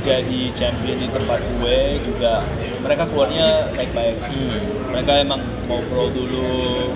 jadi 0.06 0.42
champion 0.54 1.02
di 1.02 1.10
tempat 1.10 1.42
gue 1.42 1.98
juga 2.06 2.46
mereka 2.78 3.10
keluarnya 3.10 3.74
baik-baik 3.74 4.22
hmm. 4.22 4.94
mereka 4.94 5.18
emang 5.18 5.42
ngobrol 5.66 6.14
dulu 6.14 6.94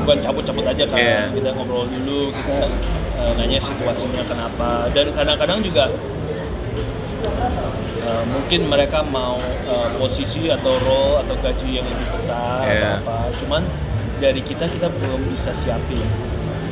bukan 0.00 0.16
cabut-cabut 0.24 0.64
aja 0.64 0.84
kan 0.88 0.96
Iya. 0.96 1.20
kita 1.36 1.50
ngobrol 1.52 1.84
dulu 1.92 2.32
kita 2.32 2.72
eh, 3.14 3.32
nanya 3.36 3.58
situasinya 3.58 4.22
kenapa 4.24 4.88
dan 4.90 5.12
kadang-kadang 5.12 5.58
juga 5.60 5.84
eh, 8.02 8.22
mungkin 8.28 8.60
mereka 8.66 9.00
mau 9.02 9.38
eh, 9.42 9.88
posisi 9.96 10.48
atau 10.48 10.72
role 10.78 11.14
atau 11.22 11.34
gaji 11.38 11.68
yang 11.80 11.86
lebih 11.86 12.06
besar 12.12 12.64
Iya. 12.64 12.98
atau 12.98 13.04
apa 13.04 13.16
cuman 13.38 13.62
dari 14.18 14.40
kita 14.40 14.64
kita 14.66 14.86
belum 14.88 15.20
bisa 15.30 15.50
siapin 15.52 16.02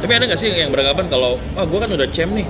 Tapi 0.01 0.17
ada 0.17 0.25
nggak 0.25 0.41
sih 0.41 0.49
yang 0.49 0.73
beranggapan 0.73 1.13
kalau, 1.13 1.37
oh 1.37 1.65
gue 1.69 1.77
kan 1.77 1.93
udah 1.93 2.09
champ 2.09 2.33
nih, 2.33 2.49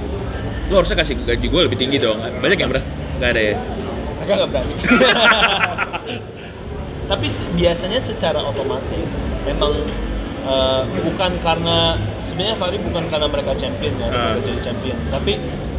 lo 0.71 0.79
harusnya 0.79 1.03
kasih 1.03 1.19
gaji 1.19 1.51
gue 1.51 1.61
lebih 1.67 1.75
tinggi 1.75 1.99
dong. 1.99 2.23
Banyak 2.23 2.55
yang 2.55 2.71
ber 2.71 2.79
nggak 3.19 3.31
ada 3.35 3.43
ya. 3.43 3.55
mereka 4.23 4.33
nggak 4.39 4.51
berani 4.55 4.75
tapi 7.11 7.27
biasanya 7.53 7.99
secara 7.99 8.39
otomatis 8.39 9.13
memang 9.43 9.83
uh, 10.43 10.83
bukan 11.03 11.33
karena 11.39 11.95
sebenarnya 12.19 12.57
Fahri 12.57 12.79
bukan 12.79 13.05
karena 13.07 13.27
mereka 13.27 13.53
champion 13.55 13.95
ya 13.97 14.07
Ah. 14.07 14.13
mereka 14.31 14.47
jadi 14.47 14.61
champion 14.63 14.99
tapi 15.09 15.33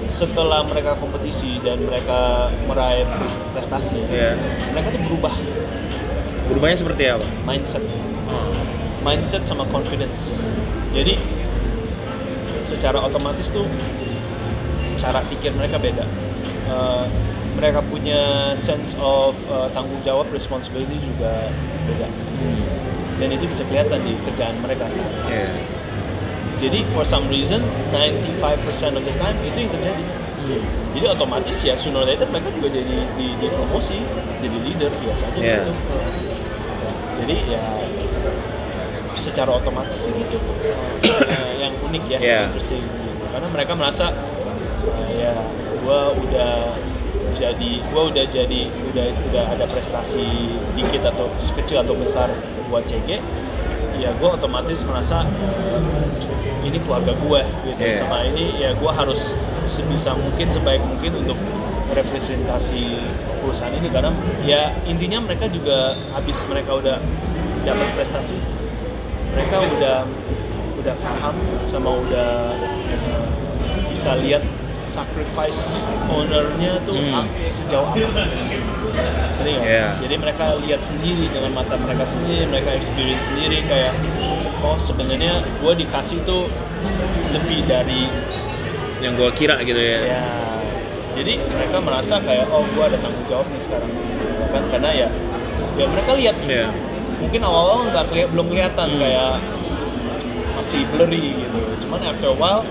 setelah 0.08 0.60
mereka 0.62 0.96
kompetisi 0.96 1.56
dan 1.60 1.80
mereka 1.82 2.20
meraih 2.66 3.08
pres- 3.08 3.42
prestasi 3.52 3.96
Iya. 4.04 4.36
mereka 4.70 4.92
tuh 4.92 5.02
berubah 5.02 5.36
Berubahnya 6.48 6.78
seperti 6.78 7.04
apa? 7.08 7.24
mindset 7.42 7.80
Oh. 8.28 8.52
mindset 9.02 9.44
sama 9.44 9.64
confidence 9.66 10.20
jadi 10.92 11.16
secara 12.64 13.00
otomatis 13.00 13.50
tuh 13.50 13.68
cara 14.96 15.22
pikir 15.26 15.52
mereka 15.52 15.78
beda 15.78 16.06
Uh, 16.64 17.04
mereka 17.52 17.84
punya 17.84 18.22
sense 18.56 18.96
of 18.96 19.36
uh, 19.46 19.68
tanggung 19.70 20.00
jawab 20.02 20.24
responsibility 20.32 20.96
juga 20.98 21.52
beda 21.84 22.08
Hmm. 22.08 22.64
Dan 23.22 23.30
itu 23.30 23.46
bisa 23.46 23.62
kelihatan 23.64 24.02
di 24.02 24.18
kerjaan 24.20 24.58
mereka 24.58 24.90
saat. 24.90 25.14
Iya. 25.26 25.46
jadi 26.58 26.86
for 26.90 27.02
some 27.02 27.26
reason 27.28 27.62
95% 27.90 28.42
of 28.94 29.02
the 29.02 29.16
time 29.16 29.38
itu 29.42 29.58
yang 29.60 29.72
terjadi 29.72 30.04
jadi 30.92 31.06
otomatis 31.08 31.58
ya 31.60 31.74
sooner 31.74 32.02
or 32.02 32.06
later 32.06 32.26
mereka 32.26 32.50
juga 32.52 32.70
jadi 32.72 32.98
di, 33.14 33.28
di 33.36 33.48
promosi 33.48 33.98
jadi 34.40 34.58
leader 34.60 34.92
biasa 34.92 35.24
aja 35.28 35.38
Iya. 35.38 35.58
gitu 35.60 35.74
jadi 37.18 37.36
ya 37.48 37.64
secara 39.16 39.52
otomatis 39.52 39.98
sih 40.00 40.12
gitu 40.12 40.38
Eh, 41.22 41.54
yang 41.60 41.74
unik 41.80 42.04
ya 42.08 42.18
Iya. 42.20 42.40
interesting 42.48 42.86
gitu. 42.86 43.26
karena 43.28 43.48
mereka 43.50 43.74
merasa 43.74 44.06
eh, 45.02 45.10
ya 45.20 45.34
gua 45.82 46.10
udah 46.12 46.78
jadi 47.32 47.72
gua 47.90 48.10
udah 48.10 48.26
jadi 48.28 48.62
udah 48.92 49.06
udah 49.32 49.44
ada 49.52 49.66
prestasi 49.68 50.26
dikit 50.74 51.08
atau 51.08 51.28
kecil 51.56 51.82
atau 51.82 51.96
besar 51.96 52.30
buat 52.68 52.84
CG 52.86 53.20
ya 54.00 54.10
gue 54.18 54.30
otomatis 54.30 54.82
merasa 54.82 55.22
eh, 55.22 55.82
ini 56.66 56.82
keluarga 56.82 57.14
gue 57.14 57.42
gitu 57.70 57.78
Iya. 57.78 58.02
sama 58.02 58.26
ini 58.26 58.58
ya 58.58 58.74
gue 58.74 58.92
harus 58.92 59.38
sebisa 59.70 60.18
mungkin 60.18 60.50
sebaik 60.50 60.82
mungkin 60.82 61.22
untuk 61.22 61.38
representasi 61.92 62.98
perusahaan 63.44 63.74
ini 63.74 63.90
karena 63.92 64.10
ya 64.42 64.74
intinya 64.88 65.22
mereka 65.22 65.46
juga 65.46 65.94
habis 66.16 66.38
mereka 66.50 66.82
udah 66.82 66.98
dapat 67.62 67.88
prestasi 67.94 68.38
mereka 69.32 69.62
udah 69.62 69.98
udah 70.82 70.96
paham 70.98 71.36
sama 71.70 71.90
udah 72.02 72.32
eh, 72.90 73.26
bisa 73.92 74.18
lihat 74.18 74.42
sacrifice 74.92 75.80
ownernya 76.06 76.84
tuh 76.84 77.00
Hmm. 77.00 77.32
sejauh 77.42 77.88
apa 77.88 78.12
sih 78.12 78.28
nggak? 79.42 79.64
Iya. 79.64 79.88
jadi 79.98 80.16
mereka 80.18 80.46
lihat 80.60 80.82
sendiri 80.82 81.26
dengan 81.26 81.56
mata 81.56 81.74
mereka 81.76 82.04
sendiri 82.06 82.44
mereka 82.46 82.76
experience 82.76 83.24
sendiri 83.24 83.64
kayak 83.64 83.96
oh 84.60 84.76
sebenarnya 84.78 85.40
gue 85.58 85.74
dikasih 85.78 86.20
tuh 86.22 86.52
lebih 87.32 87.64
dari 87.66 88.12
Yang 89.02 89.14
gue 89.18 89.30
kira 89.34 89.56
gitu 89.64 89.82
ya. 89.82 90.00
ya 90.06 90.24
jadi 91.12 91.34
mereka 91.42 91.78
merasa 91.80 92.20
kayak 92.20 92.46
oh 92.48 92.62
gue 92.68 92.84
ada 92.84 92.98
tanggung 92.98 93.26
jawab 93.26 93.48
nih 93.50 93.62
sekarang 93.62 93.90
kan 94.48 94.64
karena 94.70 94.90
ya 94.92 95.08
ya 95.74 95.86
mereka 95.88 96.12
lihat 96.14 96.36
Iya. 96.38 96.68
mungkin 97.18 97.42
awal-awal 97.42 97.90
nggak 97.90 98.06
belum 98.30 98.46
kelihatan 98.46 98.88
Hmm. 98.90 99.00
kayak 99.00 99.34
masih 100.54 100.82
blurry 100.88 101.34
gitu 101.40 101.60
cuman 101.82 102.00
after 102.06 102.30
a 102.30 102.38
while 102.38 102.62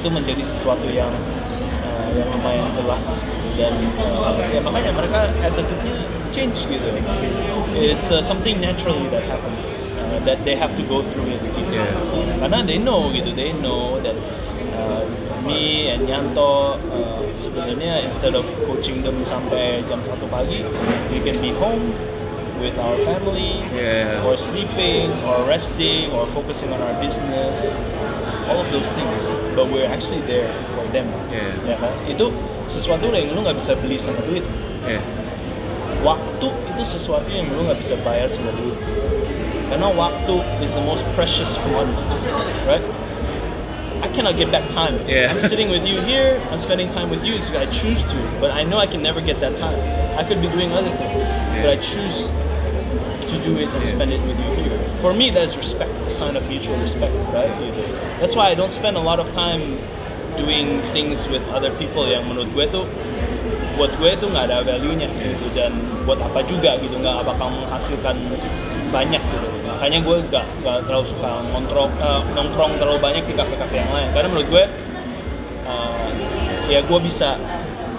itu 0.00 0.08
menjadi 0.08 0.40
sesuatu 0.40 0.88
yang 0.88 1.12
uh, 1.84 2.08
yang 2.16 2.28
lumayan 2.32 2.72
jelas 2.72 3.04
dan 3.60 3.76
uh, 4.00 4.32
ya 4.48 4.60
makanya 4.64 4.96
mereka 4.96 5.28
attitude-nya 5.44 6.08
change 6.32 6.64
gitu 6.64 6.88
it's 7.76 8.08
uh, 8.08 8.24
something 8.24 8.56
naturally 8.64 9.04
that 9.12 9.20
happens 9.28 9.68
uh, 10.00 10.16
that 10.24 10.40
they 10.48 10.56
have 10.56 10.72
to 10.72 10.82
go 10.88 11.04
through 11.12 11.28
it 11.28 11.40
gitu. 11.44 11.60
Yeah. 11.68 11.92
karena 12.40 12.64
they 12.64 12.80
know 12.80 13.12
gitu 13.12 13.36
they 13.36 13.52
know 13.60 14.00
that 14.00 14.16
uh, 14.72 15.04
me 15.44 15.92
and 15.92 16.08
Yanto 16.08 16.80
uh, 16.80 17.20
sebenarnya 17.36 18.08
instead 18.08 18.32
of 18.32 18.48
coaching 18.64 19.04
them 19.04 19.20
sampai 19.20 19.84
jam 19.84 20.00
1 20.00 20.16
pagi 20.32 20.64
we 21.12 21.20
can 21.20 21.36
be 21.44 21.52
home 21.60 21.92
with 22.60 22.76
our 22.80 22.96
family 23.04 23.64
Yeah. 23.72 24.20
or 24.24 24.36
sleeping 24.36 25.12
or 25.24 25.44
resting 25.48 26.12
or 26.12 26.28
focusing 26.32 26.68
on 26.72 26.80
our 26.80 26.96
business 27.00 27.72
all 28.50 28.58
of 28.58 28.68
those 28.74 28.90
things 28.98 29.22
but 29.54 29.70
we're 29.70 29.86
actually 29.86 30.20
there 30.26 30.50
for 30.74 30.82
them 30.90 31.06
Yeah. 31.30 31.54
ya 31.70 31.76
kan 31.78 31.92
itu 32.04 32.26
sesuatu 32.66 33.06
yang 33.14 33.30
lu 33.30 33.46
nggak 33.46 33.56
bisa 33.62 33.78
beli 33.78 33.94
sama 33.96 34.18
duit 34.26 34.42
Iya. 34.82 34.98
waktu 36.02 36.48
itu 36.74 36.82
sesuatu 36.82 37.28
yang 37.30 37.46
lu 37.54 37.62
nggak 37.70 37.78
bisa 37.78 37.94
bayar 38.02 38.26
sama 38.26 38.50
duit 38.58 38.74
karena 39.70 39.86
waktu 39.94 40.34
is 40.66 40.74
the 40.74 40.82
most 40.82 41.06
precious 41.14 41.54
commodity 41.62 42.02
right 42.66 42.82
I 44.00 44.08
cannot 44.08 44.40
get 44.40 44.48
back 44.48 44.64
time. 44.72 44.96
Yeah. 45.04 45.28
I'm 45.28 45.44
sitting 45.44 45.68
with 45.68 45.84
you 45.84 46.00
here. 46.00 46.40
I'm 46.48 46.56
spending 46.56 46.88
time 46.88 47.12
with 47.12 47.20
you. 47.20 47.36
So 47.44 47.52
I 47.60 47.68
choose 47.68 48.00
to, 48.00 48.16
but 48.40 48.48
I 48.48 48.64
know 48.64 48.80
I 48.80 48.88
can 48.88 49.04
never 49.04 49.20
get 49.20 49.44
that 49.44 49.60
time. 49.60 49.76
I 50.16 50.24
could 50.24 50.40
be 50.40 50.48
doing 50.48 50.72
other 50.72 50.88
things, 50.96 51.20
but 51.52 51.68
I 51.68 51.76
choose 51.84 52.24
to 53.28 53.36
do 53.44 53.60
it 53.60 53.68
and 53.68 53.84
Yeah. 53.84 53.92
spend 53.92 54.08
it 54.16 54.24
with 54.24 54.40
you 54.40 54.50
here. 54.56 54.80
For 55.04 55.12
me, 55.12 55.28
that 55.36 55.44
is 55.44 55.60
respect, 55.60 55.92
a 56.08 56.10
sign 56.10 56.32
of 56.32 56.48
mutual 56.48 56.80
respect, 56.80 57.12
right? 57.36 57.52
Gitu. 57.60 57.84
That's 58.20 58.36
why 58.36 58.52
I 58.52 58.54
don't 58.54 58.72
spend 58.72 59.00
a 59.00 59.00
lot 59.00 59.18
of 59.18 59.32
time 59.32 59.80
doing 60.36 60.84
things 60.92 61.24
with 61.26 61.42
other 61.50 61.72
people 61.80 62.04
yang 62.04 62.28
menurut 62.28 62.52
gue 62.52 62.66
tuh 62.68 62.84
buat 63.80 63.90
gue 63.96 64.12
tuh 64.20 64.28
nggak 64.28 64.44
ada 64.52 64.60
value-nya 64.60 65.08
gitu 65.16 65.48
dan 65.56 65.72
buat 66.04 66.20
apa 66.20 66.44
juga 66.44 66.76
gitu 66.84 67.00
nggak 67.00 67.24
bakal 67.24 67.48
menghasilkan 67.48 68.12
banyak 68.92 69.22
gitu. 69.24 69.48
Makanya 69.64 69.98
gue 70.04 70.16
nggak 70.28 70.46
nggak 70.60 70.78
terlalu 70.84 71.06
suka 71.08 71.40
nongkrong 71.48 71.92
eh, 71.96 72.22
nongkrong 72.36 72.72
terlalu 72.76 73.00
banyak 73.00 73.24
di 73.24 73.32
kafe-kafe 73.32 73.80
yang 73.80 73.88
lain. 73.88 74.08
Karena 74.12 74.28
menurut 74.28 74.48
gue 74.52 74.64
eh, 75.64 76.08
ya 76.68 76.84
gue 76.84 76.98
bisa 77.00 77.40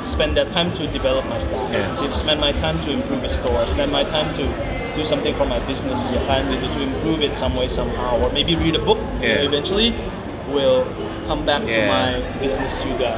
spend 0.05 0.37
that 0.37 0.53
time 0.53 0.69
to 0.77 0.85
develop 0.93 1.25
my 1.25 1.39
staff 1.41 1.65
Yeah. 1.71 1.87
spend 2.19 2.37
my 2.37 2.53
time 2.61 2.77
to 2.85 2.93
improve 2.93 3.25
the 3.25 3.31
store. 3.33 3.65
Spend 3.65 3.89
my 3.89 4.05
time 4.05 4.29
to 4.37 4.45
do 5.01 5.05
something 5.13 5.33
for 5.39 5.47
my 5.53 5.59
business 5.71 5.99
gitu 6.13 6.67
to 6.75 6.81
improve 6.89 7.19
it 7.27 7.33
some 7.43 7.53
way 7.59 7.67
somehow 7.79 8.13
or 8.23 8.29
maybe 8.37 8.53
read 8.63 8.75
a 8.81 8.83
book 8.89 8.99
Yeah. 9.21 9.49
eventually 9.49 9.89
will 10.55 10.81
come 11.29 11.41
back 11.51 11.61
to 11.75 11.79
my 11.95 12.07
business 12.43 12.73
juga 12.85 13.09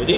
jadi 0.00 0.16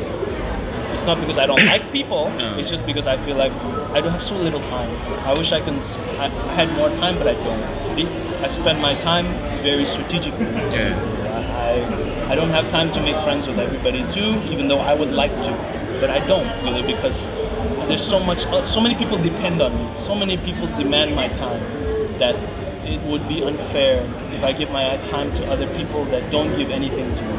it's 0.95 1.07
not 1.11 1.19
because 1.23 1.39
I 1.45 1.47
don't 1.51 1.65
like 1.73 1.85
people. 1.93 2.23
No. 2.41 2.47
It's 2.59 2.71
just 2.75 2.85
because 2.91 3.07
I 3.07 3.17
feel 3.25 3.37
like 3.37 3.53
I 3.97 4.01
don't 4.03 4.15
have 4.17 4.25
so 4.33 4.37
little 4.47 4.65
time. 4.77 4.91
I 5.31 5.33
wish 5.41 5.53
I 5.53 5.61
can. 5.67 5.77
I 6.25 6.27
had 6.59 6.69
more 6.81 6.91
time, 7.03 7.15
but 7.21 7.29
I 7.29 7.37
don't. 7.47 7.63
I 8.45 8.49
spend 8.49 8.81
my 8.81 8.95
time 9.09 9.27
very 9.61 9.85
strategically. 9.85 10.49
I 11.63 11.73
I 12.33 12.35
don't 12.39 12.51
have 12.59 12.67
time 12.77 12.89
to 12.97 13.01
make 13.09 13.19
friends 13.27 13.45
with 13.47 13.59
everybody 13.67 14.03
too, 14.17 14.31
even 14.53 14.65
though 14.71 14.81
I 14.81 14.95
would 15.01 15.13
like 15.23 15.35
to, 15.47 15.53
but 16.01 16.09
I 16.11 16.21
don't 16.33 16.49
really 16.65 16.83
because 16.83 17.19
there's 17.89 18.03
so 18.05 18.19
much. 18.21 18.47
uh, 18.47 18.65
So 18.65 18.81
many 18.81 18.95
people 18.95 19.19
depend 19.19 19.63
on 19.63 19.73
me. 19.73 19.87
So 20.01 20.15
many 20.15 20.37
people 20.37 20.67
demand 20.77 21.15
my 21.15 21.29
time 21.37 21.63
that 22.19 22.35
it 22.87 23.01
would 23.03 23.27
be 23.27 23.43
unfair 23.43 24.03
if 24.31 24.43
I 24.45 24.53
give 24.53 24.71
my 24.71 24.97
time 25.09 25.35
to 25.37 25.43
other 25.51 25.67
people 25.75 26.05
that 26.15 26.31
don't 26.31 26.55
give 26.57 26.71
anything 26.71 27.09
to 27.15 27.23
me. 27.23 27.35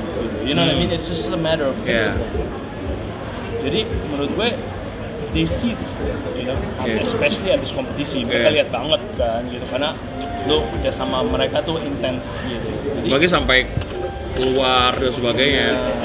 You 0.47 0.53
know 0.55 0.63
what 0.63 0.71
I 0.71 0.75
Hmm. 0.75 0.87
mean? 0.87 0.91
It's 0.91 1.07
just 1.07 1.31
a 1.31 1.39
matter 1.39 1.65
of 1.65 1.75
Yeah. 1.79 2.03
principle. 2.03 2.27
Jadi 3.63 3.79
menurut 4.11 4.31
gue 4.35 4.49
they 5.35 5.43
see 5.43 5.75
this 5.75 5.99
thing, 5.99 6.07
you 6.39 6.47
know, 6.47 6.55
Yeah. 6.79 7.03
especially 7.03 7.51
abis 7.51 7.75
kompetisi 7.75 8.23
mereka 8.23 8.47
Yeah. 8.47 8.55
lihat 8.63 8.69
banget 8.71 9.01
kan 9.19 9.43
gitu 9.51 9.65
karena 9.67 9.91
lo 10.47 10.63
kerja 10.71 10.91
sama 10.95 11.19
mereka 11.21 11.59
tuh 11.61 11.75
intens 11.83 12.39
gitu. 12.47 12.63
Jadi, 12.95 13.07
Bagi 13.11 13.27
sampai 13.27 13.67
keluar 14.33 14.95
dan 14.95 15.11
sebagainya. 15.11 15.67
Nah, 15.75 15.99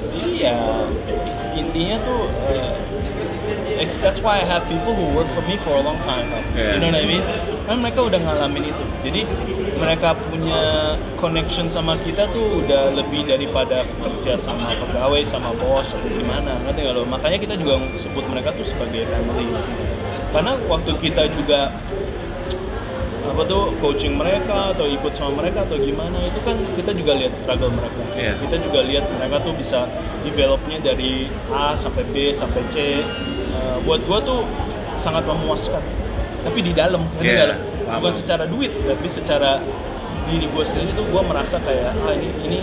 jadi 0.00 0.20
ya 0.40 0.56
intinya 1.52 1.96
tuh 2.00 2.20
uh, 2.48 2.72
it's, 3.76 3.98
that's 3.98 4.20
why 4.20 4.40
I 4.40 4.44
have 4.44 4.64
people 4.66 4.94
who 4.94 5.06
work 5.14 5.28
for 5.32 5.42
me 5.42 5.56
for 5.60 5.76
a 5.76 5.82
long 5.82 5.98
time. 6.04 6.28
Yeah. 6.56 6.74
you 6.74 6.80
know 6.80 6.90
what 6.90 7.00
I 7.00 7.06
mean 7.06 7.22
kan 7.66 7.76
mereka 7.82 8.00
udah 8.06 8.20
ngalamin 8.22 8.70
itu 8.70 8.84
jadi 9.02 9.20
mereka 9.76 10.14
punya 10.30 10.94
connection 11.18 11.66
sama 11.66 11.98
kita 12.00 12.30
tuh 12.30 12.62
udah 12.62 12.94
lebih 12.94 13.26
daripada 13.26 13.82
kerja 14.00 14.38
sama 14.38 14.72
pegawai 14.72 15.20
sama 15.26 15.50
bos 15.52 15.90
atau 15.90 16.08
gimana 16.08 16.56
ngerti 16.64 16.80
nggak 16.80 16.94
lo 16.94 17.02
makanya 17.04 17.36
kita 17.36 17.54
juga 17.58 17.74
sebut 17.98 18.24
mereka 18.30 18.54
tuh 18.54 18.64
sebagai 18.64 19.04
family 19.10 19.50
karena 20.30 20.52
waktu 20.64 20.92
kita 20.96 21.28
juga 21.28 21.74
apa 23.26 23.42
tuh 23.44 23.74
coaching 23.82 24.14
mereka 24.14 24.70
atau 24.72 24.86
ikut 24.86 25.12
sama 25.12 25.42
mereka 25.42 25.66
atau 25.66 25.76
gimana 25.76 26.24
itu 26.24 26.38
kan 26.46 26.54
kita 26.78 26.94
juga 26.94 27.12
lihat 27.18 27.34
struggle 27.34 27.74
mereka 27.74 28.00
Iya. 28.14 28.32
kita 28.38 28.56
juga 28.62 28.80
lihat 28.86 29.04
mereka 29.12 29.42
tuh 29.42 29.52
bisa 29.52 29.90
developnya 30.22 30.78
dari 30.80 31.26
A 31.50 31.74
sampai 31.74 32.06
B 32.14 32.30
sampai 32.32 32.62
C 32.70 33.02
Eh, 33.76 33.80
buat 33.84 34.00
gua 34.08 34.18
tuh 34.18 34.40
sangat 34.96 35.28
memuaskan 35.28 35.84
tapi 36.40 36.58
di 36.62 36.72
dalam 36.72 37.04
ngerti 37.12 37.26
Iya, 37.26 37.34
nggak 37.36 37.48
lo? 37.50 37.56
paham. 37.84 37.98
bukan 38.00 38.14
secara 38.14 38.44
duit 38.46 38.72
tapi 38.72 39.06
secara 39.06 39.50
diri 40.26 40.46
gue 40.46 40.64
sendiri 40.64 40.90
tuh 40.90 41.06
gue 41.06 41.22
merasa 41.22 41.58
kayak 41.60 41.94
ah 42.02 42.10
ini 42.10 42.28
ini 42.42 42.58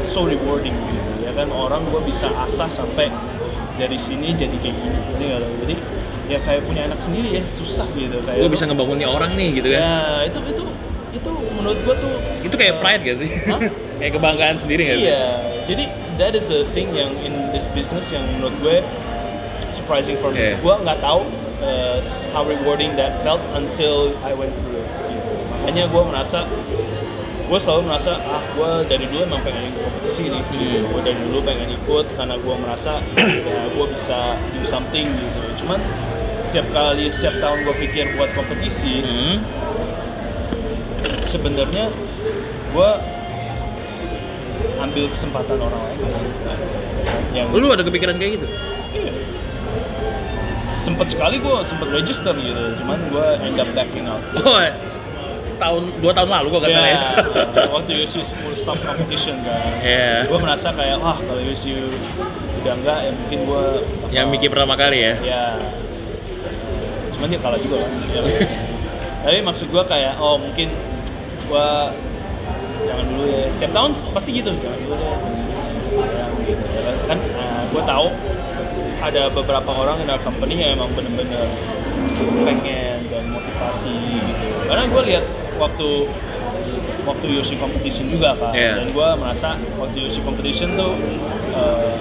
so 0.00 0.26
rewarding 0.26 0.74
gitu 0.74 1.10
ya 1.22 1.30
kan 1.34 1.50
orang 1.50 1.86
gue 1.86 2.00
bisa 2.02 2.26
asah 2.40 2.66
sampai 2.66 3.10
dari 3.76 3.94
sini 3.94 4.34
jadi 4.34 4.56
kayak 4.58 4.74
gini 4.74 4.98
nggak 5.20 5.38
tahu. 5.38 5.54
jadi 5.62 5.74
ya 6.28 6.38
kayak 6.42 6.62
punya 6.66 6.82
anak 6.86 6.98
sendiri 6.98 7.28
ya 7.38 7.42
susah 7.58 7.86
gitu 7.94 8.18
kayak 8.22 8.42
gue 8.42 8.50
bisa 8.50 8.64
ngebangun 8.66 8.96
nih 8.98 9.06
orang 9.06 9.30
nih 9.34 9.48
gitu 9.54 9.68
kan 9.70 9.80
ya 9.82 9.98
itu 10.26 10.38
itu 10.50 10.64
itu 11.08 11.30
menurut 11.54 11.78
gue 11.82 11.94
tuh 11.94 12.14
itu 12.42 12.54
kayak 12.58 12.74
eh, 12.74 12.78
pride 12.78 13.02
gak 13.06 13.16
sih 13.22 13.30
kayak 14.02 14.12
kebanggaan 14.14 14.56
sendiri 14.58 14.82
gak 14.86 14.96
sih 14.98 15.06
Iya, 15.10 15.24
jadi 15.66 15.84
that 16.18 16.32
is 16.34 16.46
the 16.46 16.66
thing 16.74 16.90
yang 16.94 17.10
in 17.22 17.50
this 17.50 17.66
business 17.70 18.06
yang 18.10 18.22
menurut 18.34 18.54
gue 18.62 18.76
surprising 19.88 20.20
for 20.20 20.28
me. 20.28 20.52
Yeah. 20.52 20.60
Gue 20.60 20.74
nggak 20.84 21.00
tahu 21.00 21.24
uh, 21.64 21.96
how 22.36 22.44
rewarding 22.44 22.92
that 23.00 23.24
felt 23.24 23.40
until 23.56 24.12
I 24.20 24.36
went 24.36 24.52
through 24.60 24.84
it. 24.84 24.88
Makanya 25.64 25.88
gue 25.88 26.02
merasa, 26.04 26.44
gue 27.48 27.56
selalu 27.56 27.88
merasa 27.88 28.20
ah 28.20 28.44
gue 28.52 28.70
dari 28.84 29.08
dulu 29.08 29.24
emang 29.24 29.40
pengen 29.40 29.72
ikut 29.72 29.80
kompetisi 29.88 30.28
nih. 30.28 30.44
Gitu. 30.44 30.84
Hmm. 30.84 30.92
Gue 30.92 31.00
dari 31.08 31.18
dulu 31.24 31.38
pengen 31.40 31.68
ikut 31.72 32.06
karena 32.20 32.36
gue 32.36 32.54
merasa 32.60 33.00
ya 33.48 33.60
gue 33.72 33.86
bisa 33.96 34.36
do 34.52 34.60
something 34.68 35.08
gitu. 35.08 35.40
Cuman 35.64 35.80
setiap 36.52 36.68
kali 36.76 37.08
setiap 37.08 37.40
tahun 37.40 37.64
gue 37.64 37.74
pikir 37.88 38.04
buat 38.20 38.28
kompetisi, 38.36 39.00
Hmm. 39.00 39.40
sebenarnya 41.24 41.88
gue 42.76 42.90
ambil 44.78 45.04
kesempatan 45.10 45.58
orang 45.58 45.80
lain 45.90 46.12
sih 46.20 46.30
yang 47.34 47.50
lu 47.52 47.68
ada 47.72 47.82
kepikiran 47.84 48.16
kayak 48.20 48.40
gitu. 48.40 48.48
Sempet 50.88 51.06
sekali 51.12 51.36
gue 51.36 51.56
sempet 51.68 51.88
register 51.92 52.32
gitu. 52.32 52.62
Cuman 52.80 52.98
gue 53.12 53.26
end 53.44 53.60
up 53.60 53.68
backing 53.76 54.08
out. 54.08 54.22
Oh 54.40 54.60
tahun 55.58 55.90
dua 55.98 56.14
tahun 56.14 56.30
lalu 56.30 56.46
kok 56.54 56.60
gak 56.64 56.70
salah 56.70 56.86
ya. 56.86 57.00
Ya, 57.50 57.66
waktu 57.66 57.90
USU 58.06 58.22
full 58.22 58.54
stop 58.54 58.78
competition 58.78 59.42
kan. 59.42 59.82
Iya. 59.82 60.30
gue 60.30 60.38
merasa 60.38 60.70
kayak 60.70 61.02
wah 61.02 61.18
kalau 61.18 61.42
USU 61.42 61.90
udah 62.62 62.74
enggak 62.78 62.98
ya 63.06 63.10
mungkin 63.10 63.38
gue 63.42 63.64
yang 64.14 64.26
mikir 64.30 64.48
pertama 64.54 64.78
kali 64.78 65.02
ya. 65.02 65.14
Ya 65.18 65.44
cuman 67.18 67.34
dia 67.34 67.40
kalah 67.42 67.58
juga 67.58 67.82
kan 67.82 67.90
Ya. 68.14 68.22
tapi 69.26 69.38
maksud 69.42 69.66
gua 69.74 69.82
kayak 69.82 70.14
oh 70.22 70.38
mungkin 70.38 70.70
gua 71.50 71.90
jangan 72.86 73.04
dulu 73.10 73.24
ya. 73.26 73.50
Setiap 73.58 73.72
tahun 73.74 73.90
pasti 74.14 74.30
gitu 74.38 74.50
jangan 74.62 74.78
dulu 74.86 74.94
ya. 74.94 75.16
Ya 75.98 76.80
kan? 76.86 76.94
Kan 77.10 77.18
uh, 77.34 77.62
gua 77.74 77.82
tahu 77.82 78.06
ada 78.98 79.30
beberapa 79.30 79.70
orang 79.70 80.02
our 80.04 80.20
company 80.20 80.58
yang 80.58 80.74
emang 80.74 80.90
bener-bener 80.92 81.46
pengen 82.42 82.98
dan 83.08 83.24
motivasi 83.30 83.94
gitu 84.18 84.46
karena 84.66 84.84
gua 84.90 85.02
lihat 85.06 85.24
waktu 85.56 85.88
waktu 87.06 87.26
Yoshi 87.30 87.56
competition 87.56 88.10
juga 88.10 88.36
kan 88.36 88.52
Iya. 88.52 88.82
dan 88.82 88.86
gua 88.92 89.14
merasa 89.16 89.56
waktu 89.78 89.96
Yoshi 90.04 90.20
competition 90.20 90.76
tuh 90.76 90.92
uh, 91.54 91.96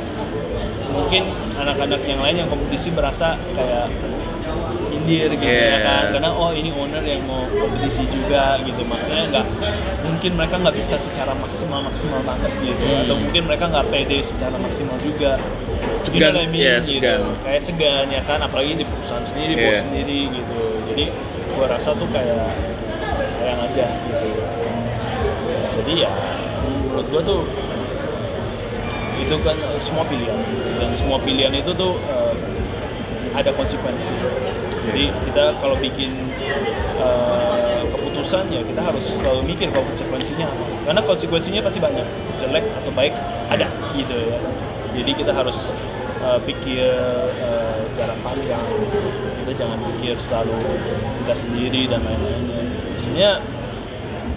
mungkin 0.91 1.29
anak-anak 1.55 2.01
yang 2.03 2.19
lain 2.19 2.35
yang 2.43 2.49
kompetisi 2.49 2.89
berasa 2.89 3.37
kayak 3.53 3.87
indir 5.07 5.31
gitu 5.31 5.39
ya 5.41 5.55
Yeah. 5.57 5.79
kan 5.81 6.03
karena 6.11 6.29
oh 6.29 6.51
ini 6.51 6.69
owner 6.69 6.99
yang 6.99 7.23
mau 7.23 7.47
kompetisi 7.47 8.03
juga 8.07 8.59
gitu 8.59 8.83
maksudnya 8.83 9.23
nggak 9.29 9.45
mungkin 10.03 10.31
mereka 10.35 10.55
nggak 10.57 10.75
bisa 10.75 10.95
secara 10.97 11.31
maksimal 11.33 11.79
maksimal 11.81 12.19
banget 12.21 12.51
gitu 12.59 12.83
Hmm. 12.83 13.01
atau 13.01 13.15
mungkin 13.15 13.41
mereka 13.45 13.65
nggak 13.67 13.87
pede 13.87 14.17
secara 14.21 14.55
maksimal 14.57 14.99
juga 14.99 15.39
You 16.07 16.13
Segan, 16.13 16.33
know 16.33 16.39
what 16.39 16.47
I 16.47 16.51
mean? 16.51 16.61
ya, 16.61 16.75
Gitu. 16.77 16.87
segan. 16.93 17.21
kayak 17.41 17.61
segan 17.61 18.05
ya 18.09 18.21
kan 18.21 18.39
apalagi 18.39 18.73
di 18.75 18.85
perusahaan 18.85 19.23
sendiri 19.23 19.53
bos 19.55 19.63
Yeah. 19.63 19.81
sendiri 19.81 20.19
gitu 20.33 20.59
jadi 20.87 21.03
gua 21.49 21.65
rasa 21.69 21.89
tuh 21.93 22.07
kayak 22.09 22.47
sayang 23.31 23.59
aja 23.61 23.85
gitu 23.87 24.29
jadi 25.77 25.93
ya 26.03 26.11
menurut 26.83 27.07
gua 27.07 27.21
tuh 27.23 27.41
itu 29.17 29.35
kan 29.41 29.55
semua 29.77 30.03
pilihan 30.03 30.39
dan 30.77 30.89
semua 30.93 31.17
pilihan 31.17 31.53
itu 31.53 31.71
tuh 31.73 31.95
eh, 32.05 32.33
ada 33.33 33.51
konsekuensi 33.51 34.13
jadi 34.87 35.03
kita 35.27 35.43
kalau 35.59 35.75
bikin 35.75 36.31
eh, 36.95 37.81
keputusan 37.91 38.47
ya 38.47 38.63
kita 38.63 38.81
harus 38.81 39.05
selalu 39.19 39.41
mikir 39.43 39.67
kalau 39.75 39.83
konsekuensinya 39.91 40.47
apa. 40.47 40.65
Karena 40.87 41.01
konsekuensinya 41.03 41.61
pasti 41.67 41.79
banyak 41.83 42.07
jelek 42.39 42.65
atau 42.71 42.91
baik 42.95 43.13
ada 43.51 43.67
gitu 43.91 44.15
ya. 44.15 44.39
Jadi 44.95 45.11
kita 45.11 45.31
harus 45.35 45.75
eh, 46.23 46.39
pikir 46.47 46.87
eh, 47.43 47.79
jarak 47.99 48.19
panjang 48.23 48.63
kita 49.43 49.51
jangan 49.63 49.79
pikir 49.91 50.15
selalu 50.23 50.59
kita 51.23 51.33
sendiri 51.35 51.81
dan 51.91 51.99
lain-lainnya. 52.07 52.63
Sebenarnya 53.03 53.33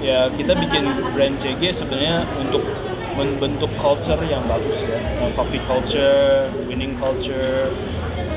ya 0.02 0.18
kita 0.34 0.52
bikin 0.58 0.84
brand 1.14 1.36
CG 1.38 1.62
sebenarnya 1.78 2.26
untuk 2.42 2.66
membentuk 3.14 3.70
culture 3.78 4.18
yang 4.26 4.42
bagus 4.50 4.82
ya. 4.82 4.98
Coffee 5.38 5.62
culture, 5.66 6.50
winning 6.66 6.98
culture. 6.98 7.70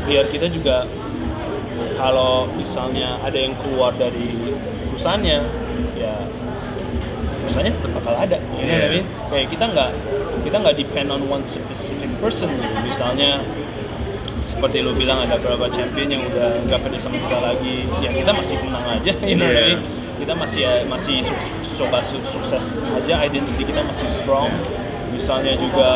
Biar 0.04 0.28
kita 0.28 0.52
juga 0.52 0.86
kalau 2.04 2.32
misalnya 2.52 3.16
ada 3.24 3.38
yang 3.38 3.56
keluar 3.58 3.96
dari 3.96 4.36
perusahaannya 4.90 5.40
ya 5.96 6.14
perusahaannya 7.40 7.74
tetap 7.74 7.92
bakal 7.96 8.14
ada 8.18 8.38
you 8.54 8.68
know 8.68 8.76
what 8.76 8.84
I 8.84 8.84
Yeah. 8.84 8.92
mean? 8.94 9.06
kayak 9.30 9.48
kita 9.50 9.66
nggak 9.66 9.90
kita 10.44 10.56
nggak 10.60 10.76
depend 10.78 11.08
on 11.10 11.22
one 11.26 11.44
specific 11.46 12.12
person 12.20 12.52
gitu. 12.52 12.76
misalnya 12.84 13.40
seperti 14.44 14.84
lo 14.84 14.92
bilang 14.94 15.24
ada 15.24 15.40
beberapa 15.40 15.66
champion 15.68 16.08
yang 16.10 16.24
udah 16.26 16.60
nggak 16.62 16.80
kerja 16.84 17.00
sama 17.00 17.18
kita 17.18 17.38
lagi 17.40 17.76
ya 18.00 18.10
kita 18.12 18.32
masih 18.32 18.56
menang 18.60 18.86
aja 18.92 19.12
you 19.30 19.36
know 19.36 19.48
what 19.48 19.56
I 19.56 19.64
Yeah. 19.64 19.70
mean? 19.74 19.82
kita 20.14 20.34
masih 20.36 20.62
masih 20.86 21.16
su- 21.24 21.40
coba 21.74 22.00
su- 22.00 22.24
sukses 22.26 22.64
aja 22.94 23.16
identity 23.22 23.64
kita 23.64 23.80
masih 23.82 24.08
strong 24.08 24.52
misalnya 25.14 25.54
juga 25.54 25.90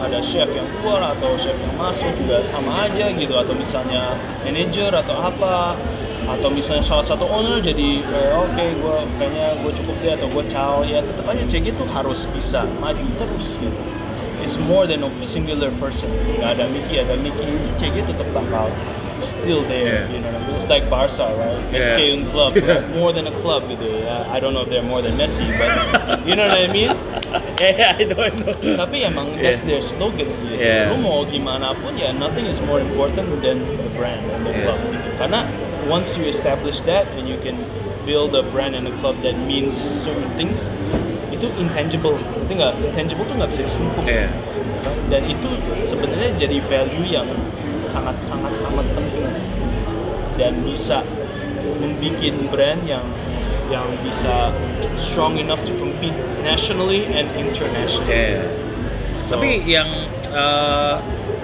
ada 0.00 0.22
chef 0.22 0.46
yang 0.54 0.64
keluar 0.78 1.12
atau 1.12 1.34
chef 1.36 1.58
yang 1.58 1.74
masuk 1.74 2.08
juga 2.14 2.46
sama 2.46 2.86
aja 2.86 3.10
gitu. 3.10 3.34
Atau 3.34 3.58
misalnya 3.58 4.14
manager 4.46 4.94
atau 4.94 5.16
apa. 5.18 5.74
Atau 6.30 6.46
misalnya 6.54 6.86
salah 6.86 7.02
satu 7.02 7.26
owner 7.26 7.58
jadi 7.58 8.06
eh, 8.06 8.30
oke 8.38 8.64
gue 8.78 8.96
kayaknya 9.18 9.58
gue 9.66 9.72
cukup 9.82 9.94
deh 9.98 10.12
atau 10.14 10.28
gue 10.30 10.44
ciao 10.46 10.86
ya 10.86 11.02
tetap 11.02 11.26
aja 11.26 11.42
CG 11.50 11.74
tuh 11.74 11.88
harus 11.90 12.30
bisa 12.30 12.62
maju 12.78 13.06
terus 13.18 13.58
gitu. 13.58 13.80
It's 14.40 14.56
more 14.56 14.86
than 14.86 15.02
a 15.04 15.10
singular 15.26 15.68
person. 15.82 16.08
Nggak 16.38 16.60
ada 16.60 16.64
Mickey 16.70 17.02
ada 17.02 17.18
Mickey. 17.18 17.50
CG 17.82 18.06
tetap 18.06 18.28
bakal 18.30 18.70
still 19.22 19.62
there 19.68 20.06
Yeah. 20.06 20.12
you 20.12 20.20
know 20.20 20.30
what 20.32 20.42
I 20.42 20.46
mean? 20.46 20.56
it's 20.56 20.68
like 20.68 20.84
Barca 20.88 21.26
right 21.36 21.60
Yeah. 21.72 21.94
SK 21.96 22.30
club 22.32 22.52
Yeah. 22.56 22.84
more 22.94 23.12
than 23.12 23.26
a 23.26 23.34
club 23.40 23.68
gitu 23.68 23.84
ya 24.04 24.24
I 24.28 24.40
don't 24.40 24.52
know 24.52 24.64
if 24.64 24.70
they're 24.70 24.84
more 24.84 25.00
than 25.00 25.16
Messi 25.16 25.44
but 25.56 25.70
you 26.24 26.34
know 26.34 26.46
what 26.48 26.58
I 26.58 26.68
mean 26.68 26.92
yeah 27.62 27.96
I 27.96 28.04
I 28.04 28.30
know 28.34 28.52
tapi 28.76 29.04
emang 29.04 29.38
that's 29.40 29.60
Yeah. 29.62 29.78
their 29.78 29.82
slogan 29.82 30.26
gitu. 30.28 30.54
Yeah. 30.56 30.90
Lu 30.92 31.00
mau 31.00 31.22
gimana 31.24 31.72
pun 31.76 31.96
ya 31.96 32.10
nothing 32.12 32.44
is 32.48 32.58
more 32.64 32.80
important 32.80 33.28
than 33.44 33.62
the 33.64 33.90
brand 33.96 34.24
and 34.28 34.42
the 34.44 34.52
Yeah. 34.52 34.64
club. 34.68 34.78
Gitu. 34.88 35.08
Karena 35.20 35.40
once 35.88 36.14
you 36.16 36.24
establish 36.28 36.80
that 36.84 37.08
and 37.16 37.28
you 37.28 37.36
can 37.40 37.60
build 38.08 38.32
a 38.32 38.42
brand 38.52 38.72
and 38.74 38.88
a 38.88 38.94
club 39.04 39.16
that 39.20 39.36
means 39.44 39.76
certain 40.04 40.28
things, 40.36 40.60
itu 41.28 41.46
intangible. 41.60 42.16
Ngerti 42.16 42.52
nggak? 42.56 42.72
Intangible 42.92 43.24
tuh 43.28 43.34
nggak 43.36 43.50
bisa 43.52 43.62
disentuh. 43.68 44.04
Yeah. 44.04 44.28
Dan 45.12 45.28
itu 45.28 45.48
sebenarnya 45.84 46.32
jadi 46.40 46.56
value 46.64 47.04
yang 47.04 47.28
sangat-sangat 47.90 48.54
amat 48.70 48.86
penting 48.94 49.26
dan 50.38 50.52
bisa 50.62 51.02
membuat 51.82 52.34
brand 52.48 52.80
yang 52.86 53.04
yang 53.70 53.86
bisa 54.02 54.50
strong 54.98 55.38
enough 55.38 55.62
to 55.62 55.74
compete 55.76 56.14
nationally 56.42 57.06
and 57.10 57.30
internationally. 57.34 58.10
Yeah. 58.10 58.50
So- 59.26 59.38
Tapi 59.38 59.62
yang 59.62 59.86
eh, 60.26 60.94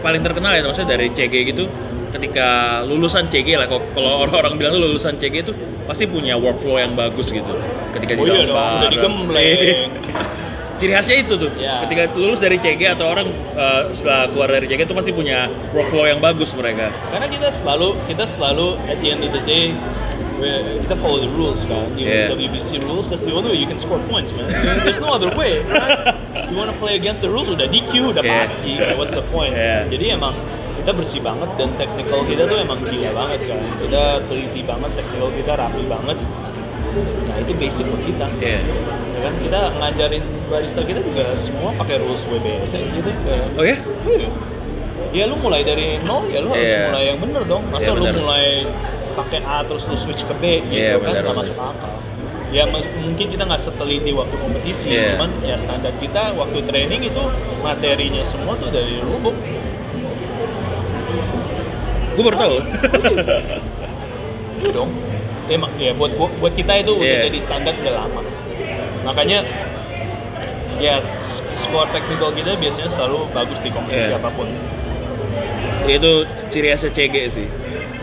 paling 0.03 0.23
terkenal 0.23 0.55
ya 0.55 0.63
maksudnya 0.63 0.95
dari 0.95 1.11
CG 1.11 1.35
gitu 1.47 1.67
ketika 2.11 2.81
lulusan 2.83 3.27
CG 3.29 3.59
lah 3.59 3.67
kalau 3.69 4.23
orang-orang 4.23 4.57
bilang 4.57 4.73
tuh 4.75 4.83
lulusan 4.87 5.19
CG 5.19 5.43
itu 5.43 5.53
pasti 5.85 6.07
punya 6.07 6.35
workflow 6.35 6.79
yang 6.79 6.95
bagus 6.95 7.29
gitu 7.29 7.53
ketika 7.95 8.15
Oh 8.17 8.25
di 8.25 8.31
iya 8.31 8.43
dalam 8.43 8.47
dong, 8.47 8.57
bar. 8.57 8.79
udah 8.81 8.91
digembleng. 8.91 9.91
Ciri 10.77 10.93
khasnya 10.93 11.17
itu 11.25 11.35
tuh. 11.41 11.51
Ya. 11.57 11.81
Ketika 11.89 12.13
lulus 12.13 12.37
dari 12.37 12.61
CG 12.61 12.83
atau 12.85 13.09
orang 13.09 13.33
setelah 13.97 14.29
keluar 14.29 14.49
dari 14.53 14.69
CG 14.69 14.85
itu 14.85 14.95
pasti 14.95 15.11
punya 15.11 15.49
workflow 15.73 16.05
yang 16.05 16.21
bagus 16.21 16.53
mereka. 16.53 16.93
Karena 17.09 17.27
kita 17.27 17.49
selalu 17.53 17.97
kita 18.05 18.25
selalu 18.29 18.77
at 18.87 19.01
the 19.01 19.09
end 19.09 19.25
of 19.25 19.33
the 19.33 19.43
day 19.47 19.73
kita 20.85 20.95
follow 21.01 21.17
the 21.17 21.33
rules 21.33 21.65
kan. 21.65 21.89
You 21.97 22.05
Yeah. 22.07 22.29
WBC 22.29 22.85
rules, 22.85 23.09
that's 23.09 23.25
the 23.25 23.33
only 23.33 23.57
way 23.57 23.59
you 23.59 23.65
can 23.65 23.81
score 23.81 23.97
points, 24.05 24.37
man. 24.37 24.53
There's 24.85 25.01
no 25.01 25.17
other 25.17 25.33
way. 25.33 25.65
Right? 25.65 26.13
You 26.53 26.55
want 26.55 26.71
to 26.71 26.79
play 26.79 26.95
against 26.95 27.25
the 27.25 27.31
rules 27.33 27.49
udah 27.49 27.67
DQ 27.67 28.13
udah 28.15 28.23
Yeah. 28.23 28.45
pasti. 28.45 28.77
What's 29.01 29.17
the 29.17 29.25
point? 29.33 29.57
Yeah. 29.57 29.89
Jadi 29.89 30.13
emang 30.13 30.37
kita 30.77 30.93
bersih 30.93 31.19
banget 31.25 31.51
dan 31.59 31.73
technical 31.81 32.23
kita 32.29 32.47
tuh 32.47 32.61
emang 32.63 32.79
gila 32.85 33.11
banget 33.17 33.49
kan. 33.51 33.61
Kita 33.81 34.03
teliti 34.29 34.61
banget, 34.63 34.91
technical 34.95 35.29
kita 35.33 35.53
rapi 35.57 35.83
banget. 35.89 36.19
Nah 37.27 37.37
itu 37.37 37.53
basic 37.55 37.85
buat 37.85 38.03
kita. 38.03 38.27
Iya. 38.39 38.61
Ya 39.09 39.21
kan 39.23 39.35
kita 39.39 39.61
ngajarin 39.75 40.25
barista 40.47 40.81
kita 40.81 41.01
juga 41.01 41.25
semua 41.35 41.71
pakai 41.75 41.97
rules 41.99 42.23
WBS 42.25 42.73
gitu. 42.73 43.11
Kayak, 43.23 43.47
Oh 43.55 43.65
ya? 43.65 43.77
Iya. 44.07 44.29
Ya 45.13 45.25
lu 45.25 45.37
mulai 45.37 45.63
dari 45.63 45.97
nol 46.03 46.27
ya 46.27 46.41
lu 46.41 46.51
harus 46.51 46.67
Iya. 46.67 46.87
mulai 46.89 47.05
yang 47.07 47.19
bener 47.19 47.43
dong. 47.45 47.63
Masa 47.69 47.85
Iya, 47.85 47.93
lu 47.93 48.03
bener. 48.03 48.15
mulai 48.19 48.47
pakai 49.15 49.41
A 49.41 49.65
terus 49.65 49.85
lu 49.85 49.97
switch 49.97 50.23
ke 50.23 50.35
B 50.35 50.61
gitu 50.63 50.77
Iya, 50.77 51.01
kan 51.01 51.13
nggak 51.15 51.33
masuk 51.35 51.57
akal. 51.57 51.95
ya 52.47 52.63
mungkin 52.69 53.27
kita 53.27 53.43
nggak 53.43 53.59
seteliti 53.59 54.13
waktu 54.13 54.37
kompetisi 54.37 54.87
Iya. 54.89 55.17
cuman 55.17 55.31
ya 55.43 55.57
standar 55.57 55.91
kita 55.97 56.31
waktu 56.33 56.63
training 56.63 57.03
itu 57.03 57.23
materinya 57.59 58.23
semua 58.23 58.55
tuh 58.55 58.69
dari 58.69 59.01
rulebook 59.01 59.35
Gue 62.13 62.23
baru 62.25 62.37
tahu. 62.39 62.55
itu 64.57 64.69
dong 64.71 64.89
ya, 65.47 65.57
mak- 65.57 65.77
ya 65.77 65.93
buat 65.93 66.13
buat 66.17 66.53
kita 66.53 66.73
itu 66.81 66.93
udah 66.95 67.07
Iya. 67.07 67.23
jadi 67.31 67.39
standar 67.39 67.75
udah 67.75 67.95
lama 67.97 68.21
makanya 69.03 69.39
ya 70.77 71.01
skor 71.53 71.89
teknikal 71.89 72.31
kita 72.31 72.53
biasanya 72.55 72.91
selalu 72.91 73.31
bagus 73.31 73.59
di 73.61 73.71
kompetisi 73.71 74.11
Iya. 74.11 74.19
apa 74.19 74.29
pun 74.31 74.49
itu 75.87 76.13
ciri 76.51 76.75
khasnya 76.75 76.91
CG 76.91 77.17
sih. 77.31 77.47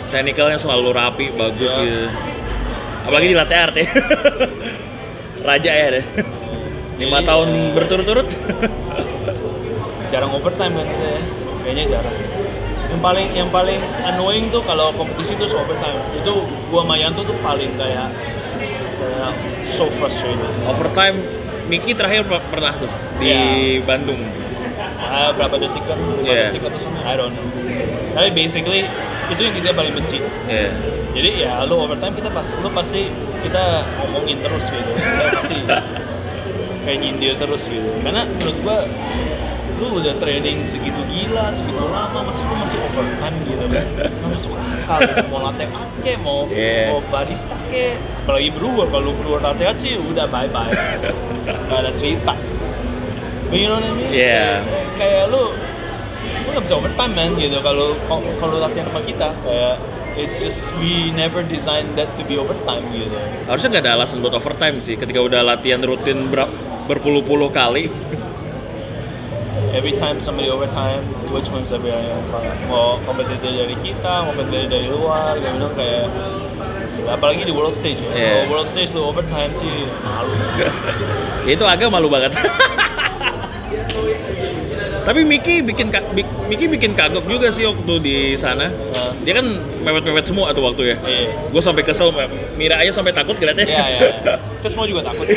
Technicalnya 0.07 0.55
selalu 0.55 0.95
rapi, 0.95 1.35
bagus 1.35 1.67
Iya. 1.75 1.83
gitu. 1.83 1.99
Apalagi 3.03 3.27
di 3.27 3.35
latte 3.35 3.55
art 3.59 3.75
ya. 3.75 3.87
Raja 5.51 5.71
ya 5.73 5.87
deh. 5.91 6.05
Lima 6.95 7.19
Jadi, 7.19 7.27
tahun 7.27 7.49
eh, 7.51 7.71
berturut-turut. 7.75 8.27
jarang 10.15 10.31
overtime 10.31 10.77
kan 10.77 10.85
kita 10.87 11.07
ya 11.09 11.21
kayaknya 11.59 11.83
jarang 11.91 12.15
yang 12.93 13.01
paling 13.01 13.27
yang 13.33 13.49
paling 13.49 13.81
annoying 14.03 14.47
tuh 14.47 14.61
kalau 14.61 14.93
kompetisi 14.93 15.33
tuh 15.33 15.49
overtime 15.51 15.97
itu 16.13 16.33
gua 16.69 16.81
sama 16.81 16.95
Yanto 16.95 17.21
tuh 17.21 17.35
paling 17.39 17.73
kayak 17.73 18.07
kayak 18.95 19.31
so 19.67 19.89
frustrated 19.91 20.45
Overtime 20.63 21.17
Miki 21.63 21.91
terakhir 21.91 22.23
per- 22.23 22.43
pernah 22.47 22.75
tuh 22.75 22.91
di 23.17 23.31
Iya. 23.31 23.81
Bandung. 23.81 24.19
Ah, 24.99 25.31
berapa 25.31 25.55
detik 25.57 25.83
kan 25.83 25.95
berapa 25.95 26.21
Iya. 26.23 26.43
detik 26.49 26.63
atau 26.63 26.79
something 26.79 27.01
I 27.01 27.15
don't 27.15 27.31
know 27.31 27.47
tapi 28.13 28.29
basically 28.31 28.85
itu 29.25 29.41
yang 29.41 29.55
kita 29.55 29.73
paling 29.73 29.93
benci 29.93 30.21
Iya. 30.45 30.69
jadi 31.11 31.29
ya 31.39 31.53
lu 31.65 31.75
overtime 31.79 32.13
kita 32.13 32.29
pas 32.29 32.45
lu 32.45 32.69
pasti 32.69 33.09
kita 33.41 33.63
ngomongin 33.97 34.37
terus 34.37 34.65
gitu 34.65 34.91
kita 34.93 35.29
pasti 35.33 35.57
kayak 36.83 36.97
nyindir 36.99 37.33
terus 37.35 37.63
gitu 37.65 37.89
karena 38.01 38.21
menurut 38.27 38.57
gua 38.61 38.77
lu 39.81 39.99
udah 39.99 40.13
training 40.17 40.61
segitu 40.61 41.01
gila 41.09 41.49
segitu 41.49 41.81
lama 41.81 42.19
masih 42.29 42.43
lu 42.45 42.55
masih 42.55 42.77
overtime 42.83 43.37
gitu 43.49 43.65
kan 43.67 43.85
nggak 43.89 44.29
masuk 44.29 44.51
akal 44.53 44.99
mau 45.27 45.39
latte 45.49 45.65
art 45.67 45.91
ke 46.01 46.13
mau 46.17 46.45
Yeah. 46.47 46.93
mau 46.93 47.01
barista 47.09 47.55
ke 47.67 47.97
apalagi 48.23 48.49
brewer 48.53 48.87
kalau 48.87 49.09
lu 49.09 49.11
brewer 49.17 49.41
latte 49.41 49.63
art 49.65 49.77
sih 49.81 49.97
udah 49.97 50.29
bye 50.29 50.47
bye 50.47 50.69
gak 51.45 51.77
ada 51.83 51.91
cerita 51.97 52.33
you 53.53 53.69
know 53.69 53.77
what 53.77 53.85
I 53.85 53.93
mean? 53.93 54.09
Yeah. 54.09 54.65
Kayak, 54.65 54.87
kayak 54.97 55.23
lu 55.29 55.43
lu 56.23 56.47
nggak 56.53 56.63
bisa 56.65 56.75
overtime 56.77 57.13
man 57.13 57.31
gitu 57.35 57.57
kalau 57.59 57.97
kalau 58.37 58.55
latihan 58.57 58.85
sama 58.89 59.01
kita 59.01 59.29
kayak 59.41 59.75
it's 60.13 60.37
just 60.37 60.69
we 60.77 61.09
never 61.13 61.41
designed 61.41 61.93
that 61.97 62.09
to 62.17 62.21
be 62.25 62.37
overtime 62.37 62.85
gitu 62.93 63.13
Harusnya 63.49 63.69
nggak 63.77 63.83
ada 63.89 63.93
alasan 63.97 64.21
buat 64.21 64.37
overtime 64.37 64.77
sih 64.77 64.97
ketika 64.97 65.17
udah 65.17 65.41
latihan 65.41 65.81
rutin 65.81 66.29
ber- 66.29 66.49
berpuluh-puluh 66.83 67.47
kali. 67.49 67.87
Every 69.73 69.93
time 69.97 70.21
somebody 70.21 70.49
overtime 70.49 71.01
which 71.33 71.49
ones 71.49 71.73
are 71.73 71.81
we 71.81 71.89
mau 72.69 73.01
kompetitor 73.03 73.49
dari 73.49 73.75
kita 73.81 74.29
kompetitor 74.29 74.69
dari 74.69 74.87
luar 74.87 75.33
kayak 75.41 75.53
bilang 75.57 75.73
kayak 75.73 76.05
apalagi 77.09 77.43
di 77.43 77.53
world 77.53 77.73
stage 77.75 77.99
ya 77.99 78.09
Yeah. 78.13 78.45
Kalau 78.45 78.53
world 78.53 78.69
stage 78.69 78.93
lu 78.93 79.01
overtime 79.03 79.51
sih 79.57 79.89
malu 80.05 80.31
sih. 80.37 80.55
Ya 81.43 81.59
itu 81.59 81.65
agak 81.67 81.91
malu 81.91 82.07
banget. 82.07 82.31
Tapi 85.03 85.19
Miki 85.27 85.59
bikin 85.59 85.91
Miki 86.47 86.65
bikin 86.71 86.95
kagok 86.95 87.27
juga 87.27 87.51
sih 87.51 87.67
waktu 87.67 87.93
di 87.99 88.17
sana. 88.39 88.71
Nah, 88.71 89.11
Dia 89.27 89.43
kan 89.43 89.59
mewet-mewet 89.83 90.23
semua 90.23 90.55
tuh 90.55 90.63
waktu 90.63 90.95
ya. 90.95 90.97
iya 91.03 91.27
Gue 91.51 91.59
sampai 91.59 91.83
kesel, 91.83 92.15
Mira 92.55 92.79
aja 92.79 92.95
sampai 92.95 93.11
takut 93.11 93.35
kelihatannya. 93.35 93.67
Iya, 93.67 93.85
iya. 93.99 93.99
Kita 94.63 94.69
semua 94.71 94.87
juga 94.87 95.03
takut. 95.03 95.27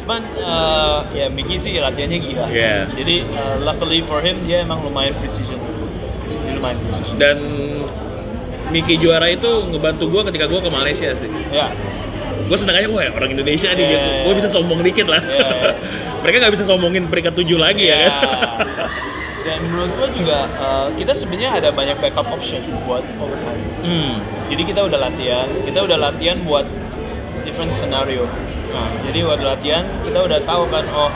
Cuman 0.00 0.20
eh, 0.34 0.98
ya 1.14 1.26
Mickey 1.28 1.56
sih 1.56 1.76
latihannya 1.76 2.18
gila. 2.18 2.46
Iya. 2.48 2.88
Jadi 2.90 3.16
eh, 3.22 3.56
luckily 3.60 4.00
for 4.00 4.20
him 4.20 4.40
dia 4.42 4.64
emang 4.64 4.80
lumayan 4.80 5.12
precision. 5.16 5.60
Dia 6.26 6.52
lumayan 6.56 6.78
precision. 6.80 7.14
Dan 7.16 7.38
Miki 8.70 8.94
juara 8.96 9.26
itu 9.26 9.50
ngebantu 9.66 10.06
gue 10.06 10.22
ketika 10.30 10.46
gue 10.46 10.60
ke 10.62 10.70
Malaysia 10.70 11.10
sih. 11.12 11.26
Ya. 11.50 11.74
Gue 12.46 12.54
seneng 12.54 12.78
aja, 12.78 12.86
wah 12.86 13.02
orang 13.14 13.30
Indonesia 13.34 13.66
nih, 13.70 13.82
Iya, 13.82 13.90
gitu. 13.90 14.08
iya. 14.08 14.22
gue 14.26 14.34
bisa 14.38 14.48
sombong 14.48 14.80
dikit 14.82 15.06
lah. 15.10 15.18
Iya, 15.22 15.42
iya. 15.42 15.70
Mereka 16.22 16.36
nggak 16.38 16.54
bisa 16.54 16.64
sombongin 16.66 17.10
peringkat 17.10 17.34
tujuh 17.34 17.58
lagi 17.58 17.90
ya 17.90 17.98
Ya. 17.98 18.06
kan? 18.06 18.18
Dan 19.46 19.58
menurut 19.66 19.90
gua 19.96 20.08
juga 20.12 20.38
eh, 20.46 20.88
kita 21.00 21.12
sebenarnya 21.16 21.50
ada 21.58 21.68
banyak 21.72 21.96
backup 21.98 22.28
option 22.30 22.60
buat 22.86 23.02
overtime. 23.18 23.62
Hmm. 23.82 24.20
Jadi 24.52 24.62
kita 24.68 24.80
udah 24.86 24.98
latihan, 25.00 25.48
kita 25.64 25.78
udah 25.80 25.98
latihan 25.98 26.38
buat 26.44 26.66
different 27.42 27.72
scenario. 27.72 28.28
Nah, 28.70 28.88
jadi 29.02 29.26
waktu 29.26 29.44
latihan 29.44 29.84
kita 30.02 30.18
udah 30.22 30.40
tahu 30.46 30.62
kan, 30.70 30.84
oh 30.94 31.10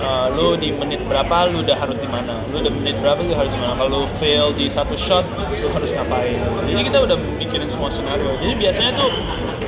uh, 0.00 0.26
lu 0.32 0.56
di 0.56 0.72
menit 0.72 1.00
berapa 1.04 1.48
lu 1.52 1.60
udah 1.64 1.76
harus 1.76 1.98
di 2.00 2.08
mana, 2.08 2.40
lu 2.52 2.60
udah 2.60 2.72
menit 2.72 2.96
berapa 3.00 3.20
lu 3.20 3.32
harus 3.36 3.52
di 3.52 3.60
mana. 3.60 3.74
Kalau 3.76 3.90
lu 4.04 4.08
fail 4.16 4.52
di 4.56 4.66
satu 4.68 4.96
shot, 4.96 5.24
lu 5.36 5.68
harus 5.72 5.90
ngapain. 5.92 6.40
Jadi 6.68 6.82
kita 6.88 6.98
udah 7.04 7.16
mikirin 7.36 7.68
semua 7.68 7.88
scenario. 7.92 8.32
Jadi 8.40 8.54
biasanya 8.56 8.92
tuh 8.96 9.10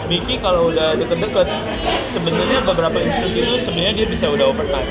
Miki 0.09 0.41
kalau 0.41 0.73
udah 0.73 0.97
deket-deket, 0.97 1.45
sebenarnya 2.09 2.65
beberapa 2.65 2.97
instansi 2.97 3.45
itu 3.45 3.61
sebenarnya 3.61 3.93
dia 3.93 4.07
bisa 4.09 4.25
udah 4.33 4.49
overtime. 4.49 4.89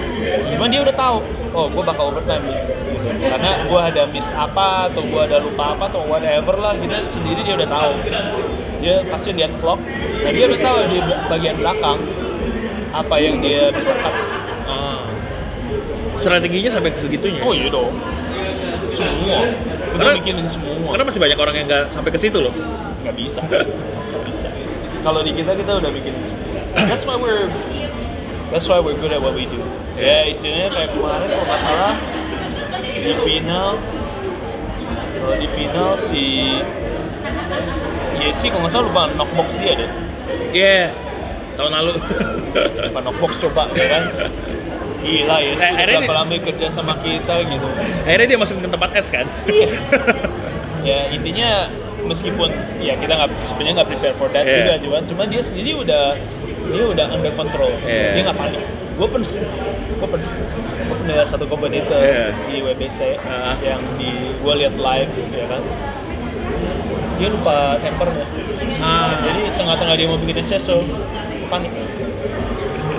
Cuman 0.53 0.69
dia 0.69 0.85
udah 0.85 0.93
tahu, 0.93 1.17
oh 1.57 1.65
gue 1.73 1.81
bakal 1.81 2.13
overtime 2.13 2.45
nih. 2.45 2.53
Gitu. 2.53 3.25
Karena 3.25 3.65
gue 3.65 3.81
ada 3.81 4.03
miss 4.13 4.29
apa 4.29 4.93
atau 4.93 5.01
gue 5.01 5.17
ada 5.17 5.41
lupa 5.41 5.73
apa 5.73 5.89
atau 5.89 6.05
whatever 6.05 6.53
lah, 6.61 6.77
kita 6.77 7.09
sendiri 7.09 7.41
dia 7.41 7.57
udah 7.57 7.65
tahu. 7.65 7.91
Dia 8.77 9.01
pasti 9.09 9.33
lihat 9.33 9.57
clock, 9.57 9.81
dan 10.21 10.31
dia 10.37 10.45
udah 10.53 10.59
tahu 10.61 10.77
di 10.85 10.97
bagian 11.01 11.55
belakang 11.57 11.97
apa 12.91 13.15
yang 13.17 13.39
dia 13.39 13.71
bisa. 13.71 13.91
Ah. 14.65 15.03
Strateginya 16.17 16.71
sampai 16.73 16.91
ke 16.91 16.99
segitunya. 16.99 17.39
Oh 17.41 17.53
iya 17.53 17.69
dong, 17.69 17.93
semua. 18.91 19.39
Kita 19.45 19.95
Karena- 19.95 20.17
bikinin 20.17 20.47
semua. 20.49 20.91
Karena 20.93 21.05
masih 21.05 21.21
banyak 21.21 21.37
orang 21.37 21.55
yang 21.55 21.65
nggak 21.65 21.85
sampai 21.89 22.09
ke 22.09 22.19
situ 22.19 22.39
loh. 22.41 22.53
nggak 22.97 23.13
bisa 23.15 23.39
nggak 23.47 24.23
bisa 24.27 24.49
kalau 24.99 25.23
di 25.23 25.31
kita 25.31 25.55
kita 25.55 25.79
udah 25.79 25.87
bikin 25.95 26.11
semua 26.27 26.59
that's 26.75 27.07
why 27.07 27.15
we're 27.15 27.47
that's 28.51 28.67
why 28.67 28.83
we're 28.83 28.97
good 28.99 29.15
at 29.15 29.21
what 29.23 29.31
we 29.31 29.47
do 29.47 29.63
ya 29.95 30.27
istilahnya 30.27 30.67
kayak 30.75 30.91
kemarin 30.91 31.27
kalau 31.31 31.45
nggak 31.47 31.61
salah 31.63 31.93
di 32.83 33.13
final 33.23 33.79
kalau 35.15 35.35
di 35.39 35.47
final 35.55 35.89
si 35.95 36.23
Yesi 38.19 38.51
kalau 38.51 38.67
nggak 38.67 38.73
salah 38.75 38.85
lupa 38.91 39.03
knockbox 39.15 39.49
dia 39.55 39.73
deh 39.79 39.91
Iya. 40.51 40.91
Tahun 41.57 41.71
lalu. 41.73 41.91
lupa 42.79 42.99
knockbox 43.01 43.31
coba 43.39 43.63
ya 43.71 43.85
kan 43.89 44.03
gila 44.99 45.37
Yesi 45.39 45.57
Eh, 45.57 45.57
udah 45.57 45.69
akhirnya 45.73 45.97
berapa 45.99 46.15
lama 46.15 46.33
kerja 46.39 46.67
sama 46.69 46.93
kita 46.97 47.33
gitu 47.43 47.67
Akhirnya 48.03 48.27
dia 48.27 48.37
masuk 48.37 48.55
ke 48.57 48.67
tempat 48.67 48.89
es 48.93 49.07
kan. 49.07 49.25
ya 50.81 51.09
intinya 51.09 51.67
meskipun 51.99 52.49
ya 52.77 52.93
kita 52.95 53.13
nggak 53.13 53.29
sebenarnya 53.43 53.73
nggak 53.75 53.89
prepare 53.89 54.15
for 54.15 54.29
that 54.29 54.41
Yeah. 54.41 54.57
juga 54.61 54.73
cuman 54.79 55.01
cuman 55.05 55.25
dia 55.27 55.41
sendiri 55.41 55.75
udah 55.75 56.15
dia 56.65 56.85
udah 56.87 57.05
under 57.09 57.33
control 57.33 57.71
Yeah. 57.81 58.13
dia 58.13 58.21
nggak 58.23 58.37
panik 58.37 58.61
gue 58.93 59.07
pernah 59.07 59.29
gue 59.91 60.07
pernah 60.07 60.29
gue 60.79 60.95
pernah 60.95 61.13
lihat 61.13 61.27
satu 61.27 61.45
kompetitor 61.45 61.99
Yeah. 61.99 62.31
di 62.45 62.55
WBC 62.61 62.99
Ah. 63.19 63.59
yang 63.59 63.81
di 63.95 64.09
gue 64.33 64.53
lihat 64.55 64.73
live 64.73 65.11
ya 65.29 65.45
kan 65.47 65.61
dia 67.17 67.27
lupa 67.29 67.55
tempernya 67.77 68.25
Ah. 68.77 69.19
jadi 69.21 69.41
tengah-tengah 69.53 69.95
dia 69.95 70.07
mau 70.07 70.17
bikin 70.17 70.37
espresso 70.39 70.85
panik 71.47 71.71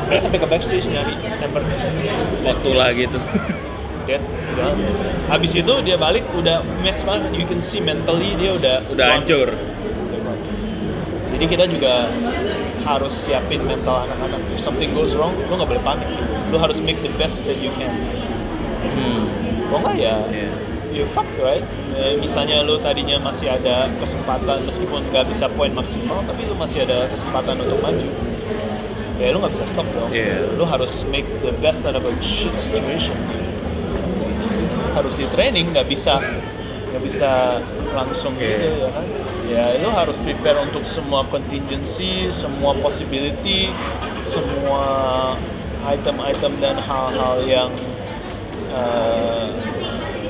dia 0.09 0.19
sampai 0.19 0.41
ke 0.41 0.47
backstage 0.47 0.89
nyari 0.89 1.12
tempernya 1.37 1.77
Waktu 2.41 2.70
lah 2.73 2.89
gitu. 2.93 3.19
dead 4.09 4.25
udah 4.57 4.73
habis 5.29 5.53
itu 5.53 5.73
dia 5.85 6.01
balik 6.01 6.25
udah 6.33 6.65
mess 6.81 7.05
banget. 7.05 7.29
You 7.37 7.45
can 7.45 7.61
see 7.61 7.79
mentally 7.79 8.33
dia 8.35 8.57
udah 8.57 8.77
Udah 8.89 9.20
hancur. 9.20 9.53
jadi 11.29 11.45
kita 11.45 11.65
juga 11.69 12.09
harus 12.83 13.12
siapin 13.12 13.61
mental 13.62 14.09
anak-anak. 14.09 14.41
If 14.49 14.59
something 14.59 14.97
goes 14.97 15.12
wrong 15.12 15.37
lu 15.37 15.53
nggak 15.53 15.69
boleh 15.69 15.85
panik. 15.85 16.09
Lu 16.49 16.57
harus 16.57 16.81
make 16.81 16.99
the 16.99 17.12
best 17.15 17.45
that 17.45 17.61
you 17.61 17.69
can. 17.77 17.93
Hmm. 18.89 19.29
kalau 19.69 19.85
nggak 19.85 19.97
ya 20.01 20.16
Iya. 20.33 20.51
you 20.89 21.05
fuck 21.12 21.29
right? 21.39 21.61
Eh, 21.93 22.16
misalnya 22.16 22.65
lu 22.65 22.81
tadinya 22.81 23.20
masih 23.20 23.53
ada 23.53 23.93
kesempatan 24.01 24.65
meskipun 24.65 25.05
nggak 25.12 25.29
bisa 25.29 25.45
poin 25.53 25.69
maksimal 25.70 26.25
tapi 26.25 26.49
lu 26.49 26.57
masih 26.57 26.89
ada 26.89 27.12
kesempatan 27.12 27.61
untuk 27.61 27.77
maju 27.79 28.09
ya 29.19 29.35
lu 29.35 29.43
nggak 29.43 29.53
bisa 29.55 29.66
stop 29.66 29.86
dong 29.90 30.11
Iya. 30.15 30.47
lu 30.55 30.65
harus 30.65 31.03
make 31.11 31.27
the 31.43 31.51
best 31.59 31.82
out 31.82 31.99
of 31.99 32.07
a 32.07 32.15
shit 32.23 32.55
situation 32.57 33.19
harus 34.95 35.15
di 35.15 35.27
training 35.31 35.70
nggak 35.74 35.86
bisa 35.86 36.19
nggak 36.90 37.03
bisa 37.03 37.61
langsung 37.93 38.35
Iya. 38.39 38.47
gitu 38.47 38.66
ya 38.78 38.89
kan 38.95 39.07
ya 39.49 39.65
lu 39.82 39.90
harus 39.90 40.16
prepare 40.23 40.59
untuk 40.62 40.86
semua 40.86 41.27
contingency 41.27 42.31
semua 42.31 42.78
possibility 42.78 43.74
semua 44.23 44.82
item-item 45.89 46.53
dan 46.61 46.77
hal-hal 46.78 47.36
yang 47.43 47.70
uh, 48.70 49.49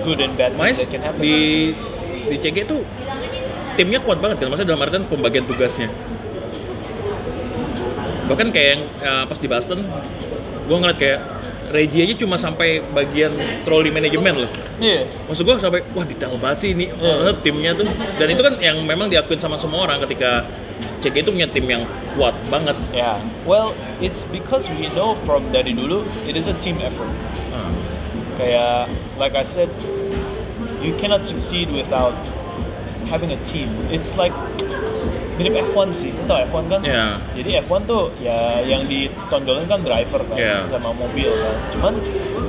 good 0.05 0.23
and 0.23 0.33
bad 0.39 0.55
Mais 0.55 0.79
that 0.79 0.89
can 0.89 1.03
happen 1.03 1.19
di 1.21 1.73
di 2.29 2.37
CG 2.39 2.69
tuh 2.69 2.85
timnya 3.75 4.03
kuat 4.03 4.19
banget 4.19 4.43
kan, 4.43 4.51
maksudnya 4.51 4.75
dalam 4.75 4.83
artian 4.83 5.05
pembagian 5.07 5.47
tugasnya. 5.47 5.87
Bahkan 8.29 8.49
kayak 8.53 8.69
yang 8.77 8.83
uh, 9.01 9.25
pas 9.25 9.39
di 9.39 9.49
Boston 9.49 9.81
gue 10.69 10.77
ngeliat 10.77 10.99
kayak 11.01 11.21
Reggie 11.69 12.01
aja 12.01 12.15
cuma 12.17 12.41
sampai 12.41 12.81
bagian 12.81 13.33
trolley 13.65 13.93
manajemen 13.93 14.45
loh 14.45 14.51
Iya. 14.81 15.05
maksud 15.29 15.45
gue 15.45 15.57
sampai 15.59 15.81
wah 15.93 16.05
detail 16.05 16.37
banget 16.37 16.59
sih 16.61 16.71
ini 16.73 16.89
Iya. 16.89 17.33
eh, 17.33 17.37
timnya 17.41 17.73
tuh 17.73 17.85
dan 18.17 18.27
itu 18.29 18.41
kan 18.41 18.55
yang 18.57 18.77
memang 18.85 19.09
diakuin 19.09 19.37
sama 19.37 19.57
semua 19.57 19.85
orang 19.85 20.01
ketika 20.05 20.49
CK 20.99 21.15
itu 21.23 21.31
punya 21.31 21.49
tim 21.49 21.67
yang 21.67 21.83
kuat 22.17 22.33
banget 22.49 22.77
Yeah. 22.91 23.21
Well, 23.45 23.73
it's 24.01 24.25
because 24.29 24.67
we 24.77 24.89
know 24.93 25.15
from 25.25 25.49
dari 25.51 25.73
dulu 25.73 26.03
it 26.25 26.35
is 26.35 26.47
a 26.51 26.57
team 26.59 26.79
effort. 26.83 27.11
Ah. 27.55 27.71
Kayak 28.35 28.91
like 29.19 29.35
I 29.35 29.43
said, 29.47 29.71
you 30.83 30.95
cannot 30.99 31.23
succeed 31.27 31.71
without 31.71 32.15
having 33.07 33.31
a 33.31 33.41
team. 33.47 33.71
It's 33.91 34.15
like 34.19 34.35
mirip 35.39 35.55
F1 35.71 35.89
sih, 35.95 36.11
tau 36.27 36.43
F1 36.43 36.65
kan? 36.67 36.81
Iya. 36.83 37.07
Jadi 37.33 37.51
F1 37.63 37.81
tuh 37.87 38.11
ya 38.19 38.59
yang 38.61 38.85
ditonjolin 38.85 39.65
kan 39.65 39.81
driver 39.81 40.21
kan 40.27 40.37
Iya. 40.37 40.67
sama 40.69 40.91
mobil 40.93 41.31
kan. 41.31 41.55
Cuman 41.73 41.95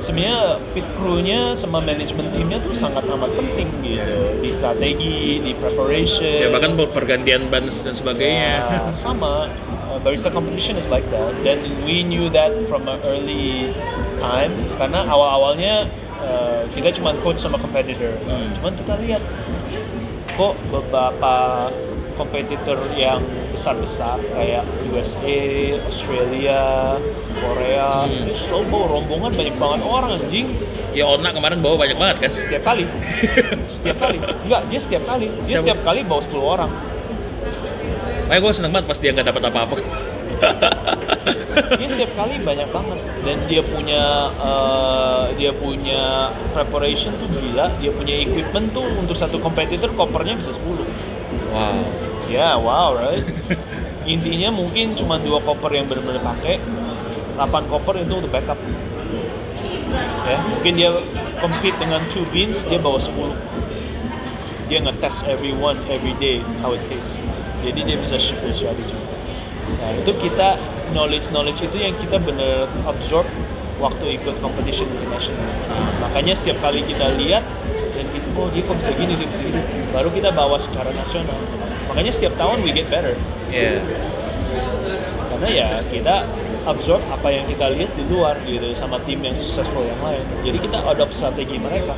sebenarnya 0.02 0.38
pit 0.74 0.86
crew-nya 0.98 1.54
sama 1.54 1.78
manajemen 1.78 2.26
timnya 2.34 2.58
tuh 2.58 2.74
sangat 2.74 3.06
amat 3.06 3.30
penting 3.32 3.70
gitu 3.80 4.42
di 4.42 4.50
strategi, 4.50 5.38
di 5.38 5.52
preparation. 5.54 6.42
ya 6.42 6.50
bahkan 6.50 6.74
pergantian 6.90 7.46
ban 7.46 7.70
dan 7.70 7.94
sebagainya 7.94 8.52
Ya, 8.60 8.82
sama. 8.92 9.46
Uh, 9.86 9.98
barista 9.98 10.30
competition 10.30 10.74
is 10.74 10.86
like 10.86 11.06
that. 11.10 11.30
Dan 11.42 11.62
we 11.82 12.02
knew 12.02 12.26
that 12.30 12.50
from 12.66 12.86
an 12.86 12.98
early 13.02 13.70
time 14.18 14.50
karena 14.78 15.02
awal-awalnya 15.04 15.86
uh, 16.18 16.62
kita 16.70 16.90
cuma 16.90 17.14
coach 17.20 17.38
sama 17.38 17.54
competitor. 17.54 18.14
Hmm. 18.22 18.50
Cuman 18.58 18.72
kita 18.74 18.94
lihat 19.02 19.22
kok 20.30 20.54
beberapa 20.70 21.66
kompetitor 22.20 22.76
yang 22.92 23.24
besar-besar 23.50 24.20
kayak 24.30 24.60
USA, 24.86 25.40
Australia, 25.82 26.96
Korea, 27.34 28.04
Hmm. 28.04 28.28
slow 28.30 28.60
bawa 28.62 29.00
rombongan 29.00 29.32
banyak 29.32 29.56
banget 29.56 29.80
orang 29.82 30.10
anjing. 30.14 30.46
Ya 30.92 31.06
Ona 31.06 31.30
kemarin 31.30 31.58
bawa 31.58 31.80
banyak 31.80 31.96
banget 31.96 32.16
kan? 32.20 32.30
Setiap 32.30 32.62
kali. 32.66 32.84
Setiap 33.74 33.96
kali. 33.98 34.18
Enggak 34.20 34.60
dia 34.68 34.80
setiap 34.80 35.04
kali. 35.06 35.26
Dia 35.40 35.40
Setiap- 35.56 35.62
setiap 35.64 35.80
kali 35.82 36.00
bawa 36.02 36.20
10 36.20 36.44
orang. 36.44 36.70
Makanya 38.22 38.40
gue 38.40 38.52
seneng 38.52 38.70
banget 38.70 38.86
pas 38.86 38.98
dia 38.98 39.10
nggak 39.10 39.26
dapat 39.26 39.42
apa-apa. 39.44 39.76
Dia 41.72 41.88
setiap 41.88 42.12
kali 42.14 42.34
banyak 42.40 42.68
banget. 42.68 42.98
Dan 43.20 43.36
dia 43.44 43.62
punya 43.62 44.02
eh, 44.32 45.24
dia 45.34 45.52
punya 45.52 46.02
preparation 46.50 47.14
tuh 47.16 47.28
gila. 47.28 47.74
Dia 47.76 47.90
punya 47.90 48.14
equipment 48.18 48.70
tuh 48.70 48.86
untuk 48.92 49.14
satu 49.14 49.38
kompetitor 49.38 49.90
kopernya 49.92 50.36
bisa 50.36 50.52
10 50.52 50.84
wow 51.50 51.74
ya 52.30 52.54
wow 52.54 52.94
right. 52.94 53.26
Intinya 54.06 54.48
mungkin 54.54 54.94
cuma 54.96 55.18
dua 55.18 55.42
koper 55.42 55.74
yang 55.74 55.90
benar-benar 55.90 56.22
pakai 56.22 56.62
8 57.36 57.70
koper 57.70 58.00
itu 58.00 58.14
untuk 58.16 58.32
backup. 58.32 58.56
Ya 60.24 60.38
mungkin 60.46 60.72
dia 60.78 60.90
compete 61.42 61.76
dengan 61.82 62.00
two 62.14 62.22
beans 62.30 62.62
dia 62.70 62.78
bawa 62.78 63.02
10 63.02 63.10
dia 64.70 64.78
ngetes 64.86 65.26
everyone 65.26 65.74
every 65.90 66.14
day 66.22 66.38
how 66.62 66.70
it 66.70 66.82
tastes 66.86 67.18
jadi 67.66 67.82
dia 67.82 67.96
bisa 67.98 68.16
shift 68.16 68.38
the 68.46 68.54
strategy. 68.54 68.94
Nah 69.82 69.90
itu 69.98 70.14
kita 70.14 70.56
knowledge 70.94 71.26
knowledge 71.34 71.60
itu 71.66 71.76
yang 71.76 71.92
kita 71.98 72.22
bener 72.22 72.70
absorb 72.86 73.26
waktu 73.82 74.20
ikut 74.20 74.38
competition 74.38 74.86
international. 74.94 75.50
Makanya 75.98 76.38
setiap 76.38 76.62
kali 76.62 76.86
kita 76.86 77.18
lihat 77.18 77.42
dan 77.98 78.04
gitu 78.14 78.28
oh 78.38 78.48
dia 78.54 78.62
kok 78.62 78.76
bisa 78.78 78.92
gini 78.94 79.12
dia 79.18 79.28
baru 79.90 80.08
kita 80.14 80.30
bawa 80.30 80.56
secara 80.56 80.94
nasional 80.94 81.36
makanya 81.90 82.12
setiap 82.14 82.34
tahun 82.38 82.62
we 82.62 82.70
get 82.70 82.86
better. 82.86 83.18
Ya 83.50 83.82
karena 85.30 85.48
ya 85.48 85.68
kita 85.88 86.28
absorb 86.68 87.00
apa 87.08 87.32
yang 87.32 87.48
kita 87.48 87.72
lihat 87.72 87.96
di 87.96 88.04
luar 88.06 88.36
gitu 88.44 88.76
sama 88.76 89.00
tim 89.02 89.18
yang 89.20 89.32
successful 89.34 89.80
yang 89.80 89.96
lain. 90.04 90.20
Jadi 90.44 90.58
kita 90.60 90.78
adopt 90.84 91.16
strategi 91.16 91.56
mereka. 91.56 91.96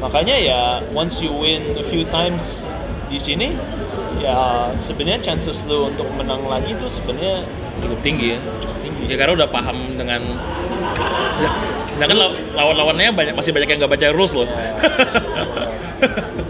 Makanya 0.00 0.36
ya 0.40 0.60
once 0.90 1.20
you 1.20 1.28
win 1.28 1.76
a 1.76 1.84
few 1.84 2.08
times 2.08 2.40
di 3.12 3.20
sini 3.20 3.52
ya 4.18 4.68
sebenarnya 4.80 5.20
chances 5.22 5.62
lu 5.68 5.92
untuk 5.92 6.08
menang 6.16 6.42
lagi 6.48 6.72
tuh 6.76 6.88
sebenarnya 6.88 7.44
cukup 7.84 8.00
tinggi 8.00 8.34
ya. 8.34 8.38
cukup 8.64 8.78
tinggi. 8.80 9.02
Ya 9.06 9.16
karena 9.20 9.32
udah 9.44 9.48
paham 9.52 9.76
dengan 9.92 10.20
sedang- 11.36 11.58
sedangkan 11.98 12.16
law- 12.16 12.38
lawan-lawannya 12.56 13.10
banyak 13.12 13.34
masih 13.36 13.52
banyak 13.52 13.68
yang 13.68 13.78
nggak 13.84 13.92
baca 13.92 14.06
rules 14.14 14.32
loh 14.32 14.46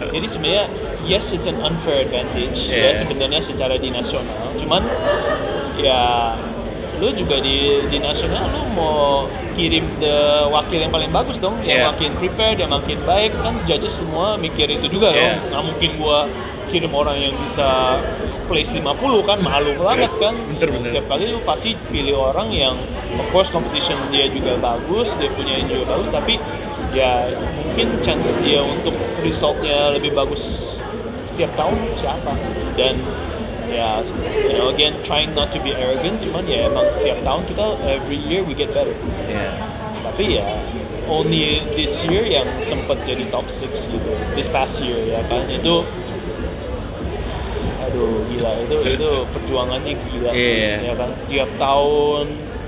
Jadi 0.09 0.25
sebenarnya 0.25 0.65
yes 1.05 1.29
it's 1.31 1.45
an 1.45 1.57
unfair 1.61 2.03
advantage 2.03 2.65
Yeah. 2.65 2.91
ya 2.91 2.97
sebenarnya 2.97 3.41
secara 3.41 3.77
di 3.77 3.89
nasional. 3.89 4.35
Cuman 4.57 4.81
ya 5.77 6.33
lu 6.99 7.15
juga 7.15 7.39
di 7.39 7.79
di 7.87 7.97
nasional 7.97 8.51
lu 8.51 8.67
mau 8.75 9.23
kirim 9.55 9.87
the 10.03 10.43
wakil 10.51 10.75
yang 10.75 10.91
paling 10.91 11.07
bagus 11.09 11.39
dong, 11.39 11.55
yang 11.63 11.87
Yeah. 11.87 11.89
makin 11.95 12.11
prepared, 12.17 12.59
yang 12.59 12.71
makin 12.71 12.99
baik 13.07 13.31
kan 13.39 13.55
judges 13.63 13.95
semua 13.95 14.35
mikir 14.35 14.67
itu 14.67 14.91
juga 14.91 15.13
Yeah. 15.13 15.39
dong. 15.39 15.47
Nggak 15.53 15.63
mungkin 15.63 15.89
gua 15.95 16.19
kirim 16.69 16.93
orang 16.93 17.17
yang 17.17 17.33
bisa 17.41 17.97
place 18.45 18.69
50 18.69 19.25
kan 19.25 19.41
malu 19.41 19.73
banget 19.87 20.11
kan. 20.19 20.35
Bener-bener. 20.53 20.85
Setiap 20.85 21.05
kali 21.07 21.31
lu 21.31 21.39
pasti 21.41 21.73
pilih 21.89 22.19
orang 22.19 22.51
yang 22.51 22.75
of 23.15 23.25
course 23.31 23.49
competition 23.49 23.97
dia 24.11 24.27
juga 24.27 24.53
bagus, 24.59 25.15
dia 25.17 25.31
punya 25.33 25.55
juga 25.65 25.95
bagus 25.95 26.09
tapi 26.11 26.35
ya 26.89 27.29
mungkin 27.65 28.01
chances 28.01 28.33
dia 28.41 28.61
untuk 28.65 28.93
resultnya 29.21 29.93
lebih 29.93 30.13
bagus 30.17 30.41
setiap 31.33 31.51
tahun 31.55 31.77
siapa? 31.97 32.33
Dan 32.75 32.99
ya 33.69 34.01
you 34.49 34.57
know 34.57 34.73
again 34.73 34.97
trying 35.05 35.29
not 35.37 35.53
to 35.53 35.61
be 35.61 35.69
arrogant 35.77 36.17
cuman 36.25 36.41
ya 36.49 36.65
emang 36.65 36.89
setiap 36.89 37.21
tahun 37.21 37.45
kita 37.45 37.65
every 37.85 38.17
year 38.17 38.41
we 38.41 38.57
get 38.57 38.73
better. 38.73 38.93
Ya. 39.29 39.53
Tapi 40.01 40.41
ya 40.41 40.57
only 41.05 41.61
this 41.73 42.01
year 42.05 42.25
yang 42.25 42.45
sempat 42.61 42.97
jadi 43.05 43.25
top 43.29 43.45
6 43.49 43.69
gitu. 43.69 44.09
This 44.33 44.49
past 44.49 44.81
year 44.81 44.97
ya 45.05 45.21
kan? 45.29 45.45
Itu 45.49 45.85
aduh 47.85 48.21
gila. 48.29 48.51
Itu 48.65 48.75
itu 48.85 49.09
perjuangannya 49.33 49.93
gila 49.97 50.29
sih 50.33 50.41
Iya. 50.41 50.73
ya 50.89 50.93
kan? 50.97 51.09
Tiap 51.29 51.49
tahun 51.61 52.25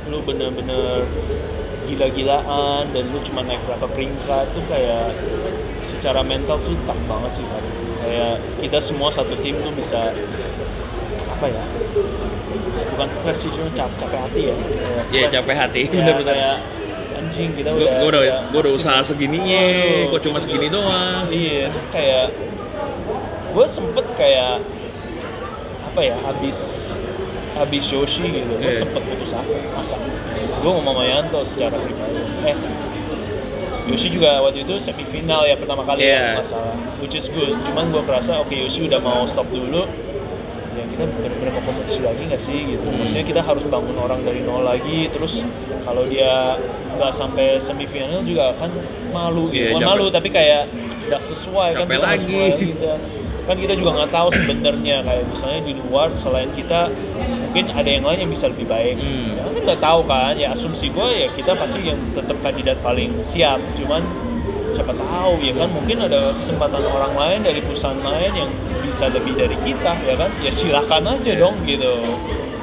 lu 0.09 0.17
bener-bener 0.27 1.07
gila-gilaan 1.91 2.87
dan 2.95 3.03
lu 3.11 3.19
cuma 3.19 3.43
naik 3.43 3.59
berapa 3.67 3.83
peringkat 3.91 4.45
tuh 4.55 4.63
kayak 4.71 5.11
secara 5.91 6.23
mental 6.23 6.55
tuh 6.63 6.73
tough 6.87 7.03
banget 7.05 7.43
sih 7.43 7.45
kan 7.45 7.63
kayak 8.01 8.35
kita 8.63 8.79
semua 8.79 9.11
satu 9.11 9.35
tim 9.43 9.59
tuh 9.59 9.75
bisa 9.75 10.15
apa 11.27 11.45
ya 11.51 11.63
bukan 12.95 13.07
stres 13.11 13.37
sih 13.43 13.51
cuma 13.51 13.69
cap 13.75 13.91
capek 13.99 14.19
hati 14.23 14.41
ya. 14.49 14.55
Ya 15.11 15.23
capek 15.29 15.55
hati 15.57 15.79
ya, 15.85 15.89
bener-bener 15.89 16.33
kayak 16.33 16.57
anjing 17.21 17.49
kita 17.53 17.69
gue 17.73 17.85
udah 17.85 17.93
udah 18.01 18.19
udah 18.25 18.39
gue 18.49 18.59
udah 18.65 18.73
usaha 18.73 18.99
segininya 19.05 19.61
Waduh. 19.61 20.09
kok 20.15 20.21
cuma 20.25 20.37
segini 20.41 20.67
doang. 20.73 21.25
Iya 21.29 21.69
itu 21.69 21.79
kayak 21.93 22.25
gue 23.51 23.65
sempet 23.67 24.05
kayak 24.17 24.63
apa 25.91 25.99
ya 26.01 26.15
habis 26.23 26.80
habis 27.61 27.85
Yoshi 27.85 28.25
gitu 28.25 28.51
gue 28.51 28.63
Iya. 28.63 28.79
sempet 28.79 29.01
putus 29.03 29.31
asa 29.31 29.45
asa 29.75 29.95
gue 30.57 30.71
ngomong 30.71 30.95
sama 30.95 31.03
Yanto 31.03 31.39
secara 31.43 31.75
pribadi 31.75 32.19
eh 32.43 32.57
Yoshi 33.83 34.07
juga 34.09 34.39
waktu 34.39 34.61
itu 34.61 34.77
semifinal 34.79 35.43
ya 35.43 35.53
pertama 35.53 35.81
kali 35.83 36.01
Iya. 36.01 36.11
ya 36.11 36.29
nggak 36.35 36.47
salah 36.47 36.75
which 36.97 37.13
is 37.13 37.27
good 37.27 37.53
cuman 37.63 37.89
gue 37.89 38.01
kerasa 38.01 38.37
oke 38.37 38.51
Yoshi 38.51 38.83
udah 38.83 38.99
mau 38.99 39.25
stop 39.25 39.45
dulu 39.47 39.85
ya 40.71 40.83
kita 40.87 41.03
benar-benar 41.05 41.51
mau 41.51 41.63
kompetisi 41.65 41.99
lagi 41.99 42.21
nggak 42.23 42.41
sih 42.41 42.57
gitu 42.67 42.81
Hmm. 42.81 42.97
maksudnya 42.97 43.25
kita 43.25 43.41
harus 43.41 43.63
bangun 43.65 43.95
orang 43.95 44.21
dari 44.21 44.39
nol 44.39 44.63
lagi 44.63 45.05
terus 45.07 45.43
kalau 45.81 46.05
dia 46.05 46.55
nggak 46.93 47.11
sampai 47.11 47.57
semifinal 47.57 48.21
juga 48.21 48.55
kan 48.55 48.71
malu 49.09 49.49
Iya, 49.49 49.51
gitu 49.51 49.67
Bukan 49.69 49.81
capek. 49.81 49.91
malu 49.91 50.05
tapi 50.07 50.29
kayak 50.29 50.61
nggak 51.03 51.21
sesuai 51.21 51.69
kan 51.73 51.81
Capek 51.81 51.91
kita 51.91 52.05
harus 52.05 52.15
lagi. 52.15 52.31
mulai 52.31 52.49
lagi, 52.51 52.69
kan. 53.43 53.55
kita 53.55 53.73
juga 53.73 53.89
nggak 53.97 54.11
tahu 54.11 54.27
sebenarnya 54.31 54.97
kayak 55.01 55.23
misalnya 55.25 55.61
di 55.61 55.73
luar 55.77 56.07
selain 56.11 56.49
kita 56.51 56.87
mungkin 57.41 57.65
ada 57.69 57.89
yang 57.89 58.03
lain 58.03 58.19
yang 58.21 58.31
bisa 58.31 58.45
lebih 58.47 58.65
baik 58.65 58.95
Hmm. 58.95 59.35
ya, 59.35 59.41
kan 59.43 59.53
nggak 59.61 59.79
tahu 59.79 59.99
kan 60.05 60.33
ya 60.35 60.47
asumsi 60.51 60.87
gue 60.87 61.07
ya 61.09 61.27
kita 61.31 61.51
pasti 61.53 61.79
yang 61.83 61.99
tetap 62.11 62.37
kandidat 62.39 62.77
paling 62.79 63.11
siap 63.21 63.59
cuman 63.75 64.01
siapa 64.71 64.93
tahu 64.93 65.33
ya 65.39 65.51
kan 65.53 65.67
mungkin 65.67 65.97
ada 65.99 66.31
kesempatan 66.39 66.79
orang 66.81 67.13
lain 67.13 67.39
dari 67.43 67.59
perusahaan 67.59 67.99
lain 67.99 68.31
yang 68.37 68.49
bisa 68.81 69.07
lebih 69.07 69.35
dari 69.35 69.57
kita 69.61 69.91
ya 70.01 70.15
kan 70.15 70.31
ya 70.39 70.49
silakan 70.49 71.03
aja 71.11 71.27
Iya. 71.27 71.43
dong 71.43 71.55
gitu 71.67 71.93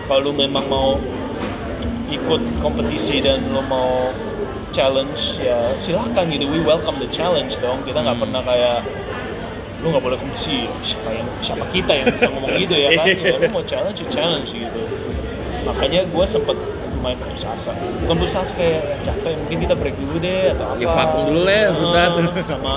kalau 0.08 0.20
lu 0.24 0.32
memang 0.32 0.64
mau 0.66 0.96
ikut 2.08 2.40
kompetisi 2.64 3.20
dan 3.20 3.44
lu 3.52 3.60
mau 3.62 4.08
challenge 4.72 5.36
ya 5.36 5.68
silakan 5.76 6.28
gitu 6.28 6.48
we 6.48 6.60
welcome 6.60 6.96
the 6.96 7.08
challenge 7.08 7.56
dong 7.60 7.84
kita 7.84 8.00
nggak 8.00 8.16
Hmm. 8.16 8.24
pernah 8.24 8.42
kayak 8.42 8.78
lu 9.78 9.86
nggak 9.88 10.02
boleh 10.02 10.16
kompetisi 10.16 10.66
siapa 10.82 11.10
yang 11.12 11.28
siapa 11.38 11.64
kita 11.70 11.92
yang 11.94 12.06
bisa 12.10 12.26
ngomong 12.26 12.50
gitu 12.56 12.74
ya 12.74 12.88
kan? 12.94 13.06
Ya 13.06 13.36
lu 13.40 13.48
mau 13.48 13.62
challenge 13.62 13.98
ya 13.98 14.08
challenge 14.10 14.50
gitu. 14.50 14.80
Makanya 15.62 16.00
gue 16.04 16.24
sempet 16.24 16.56
main 16.98 17.14
putus 17.16 17.44
asa. 17.44 17.70
Bukan 18.02 18.16
putus 18.18 18.34
asa 18.34 18.52
kayak 18.52 18.82
capek 19.00 19.38
mungkin 19.38 19.58
kita 19.62 19.74
break 19.74 19.96
dulu 19.96 20.16
deh 20.18 20.50
atau 20.50 20.64
apa. 20.68 20.78
Ya, 20.78 20.88
vakum 20.88 21.20
dulu 21.26 21.40
Ah, 21.46 21.70
bentar. 21.70 22.10
sama 22.44 22.72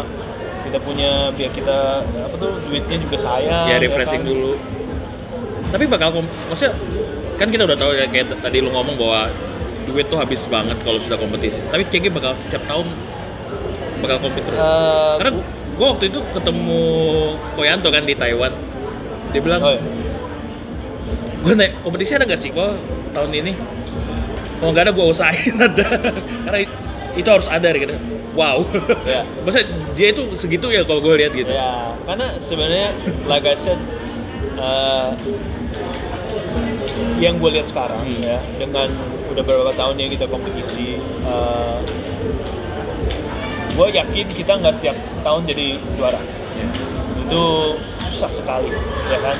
kita 0.61 0.77
punya 0.79 1.11
biar 1.31 1.51
kita 1.51 1.77
apa 2.05 2.35
tuh 2.37 2.51
duitnya 2.63 2.97
juga 3.01 3.17
sayang 3.17 3.65
ya 3.65 3.73
ya 3.73 3.77
refreshing 3.81 4.21
kan? 4.21 4.29
dulu. 4.29 4.51
Tapi 5.67 5.83
bakal 5.85 6.09
kom- 6.13 6.33
maksudnya 6.47 6.73
kan 7.35 7.47
kita 7.49 7.63
udah 7.65 7.75
tahu 7.75 7.91
ya 7.91 8.05
kayak 8.05 8.29
tadi 8.37 8.61
lu 8.61 8.69
ngomong 8.69 8.93
bahwa 8.93 9.33
duit 9.83 10.05
tuh 10.05 10.15
habis 10.15 10.45
banget 10.45 10.77
kalau 10.79 11.01
sudah 11.01 11.17
kompetisi. 11.17 11.57
Tapi 11.65 11.81
CG 11.87 12.07
bakal 12.07 12.37
setiap 12.39 12.61
tahun 12.67 12.85
bakal 13.99 14.17
kompet 14.21 14.41
terus. 14.43 14.59
Eh, 14.59 15.13
karena 15.17 15.31
gua 15.33 15.45
waktu 15.79 16.11
itu 16.11 16.19
ketemu 16.33 16.81
Koyanto 17.55 17.87
kan 17.91 18.03
di 18.03 18.15
Taiwan. 18.15 18.53
Dia 19.31 19.41
bilang 19.43 19.61
oh, 19.63 19.71
iya. 19.71 19.83
gue 21.41 21.53
naik 21.55 21.73
kompetisi 21.85 22.15
ada 22.15 22.27
gak 22.27 22.41
sih? 22.41 22.51
Kok 22.51 22.71
tahun 23.15 23.31
ini. 23.31 23.53
Kalau 24.61 24.69
nggak 24.75 24.85
ada 24.89 24.93
gue 24.93 25.05
usahain 25.07 25.55
ada. 25.67 25.87
Karena 26.45 26.59
itu 27.17 27.29
harus 27.29 27.47
ada 27.47 27.67
gitu. 27.71 27.95
Wow. 28.31 28.63
Ya. 29.03 29.27
maksudnya 29.43 29.67
dia 29.95 30.07
itu 30.15 30.23
segitu 30.39 30.67
ya 30.71 30.87
kalau 30.87 31.03
gue 31.03 31.15
lihat 31.19 31.33
gitu. 31.35 31.51
Ya, 31.51 31.95
karena 32.07 32.39
sebenarnya 32.39 32.95
like 33.27 33.43
I 33.43 33.55
said 33.59 33.79
uh, 34.55 35.15
yang 37.19 37.37
gue 37.37 37.49
lihat 37.53 37.69
sekarang 37.69 38.01
Hmm. 38.01 38.21
ya 38.23 38.39
dengan 38.57 38.89
udah 39.31 39.43
beberapa 39.45 39.71
tahun 39.77 39.95
yang 40.01 40.09
kita 40.11 40.25
kompetisi 40.27 40.99
uh, 41.23 41.79
gue 43.71 43.87
yakin 43.89 44.25
kita 44.27 44.51
nggak 44.55 44.73
setiap 44.73 44.95
tahun 45.21 45.41
jadi 45.45 45.67
juara 45.95 46.21
Ya. 46.51 46.67
itu 47.23 47.43
susah 48.05 48.27
sekali 48.29 48.69
ya 49.07 49.17
kan 49.17 49.37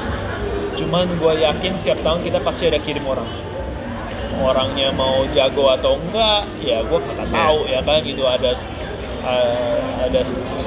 cuman 0.73 1.11
gue 1.11 1.33
yakin 1.37 1.75
setiap 1.75 1.99
tahun 2.01 2.23
kita 2.23 2.39
pasti 2.39 2.65
ada 2.65 2.79
kirim 2.79 3.03
orang 3.03 3.27
orangnya 4.41 4.89
mau 4.89 5.21
jago 5.29 5.69
atau 5.69 5.99
enggak 5.99 6.47
ya 6.57 6.81
gue 6.81 6.97
nggak 6.97 7.27
Iya. 7.27 7.35
tahu 7.35 7.57
ya 7.67 7.79
kan 7.83 7.99
gitu 8.01 8.23
ada 8.25 8.51
uh, 9.21 9.77
ada 10.01 10.19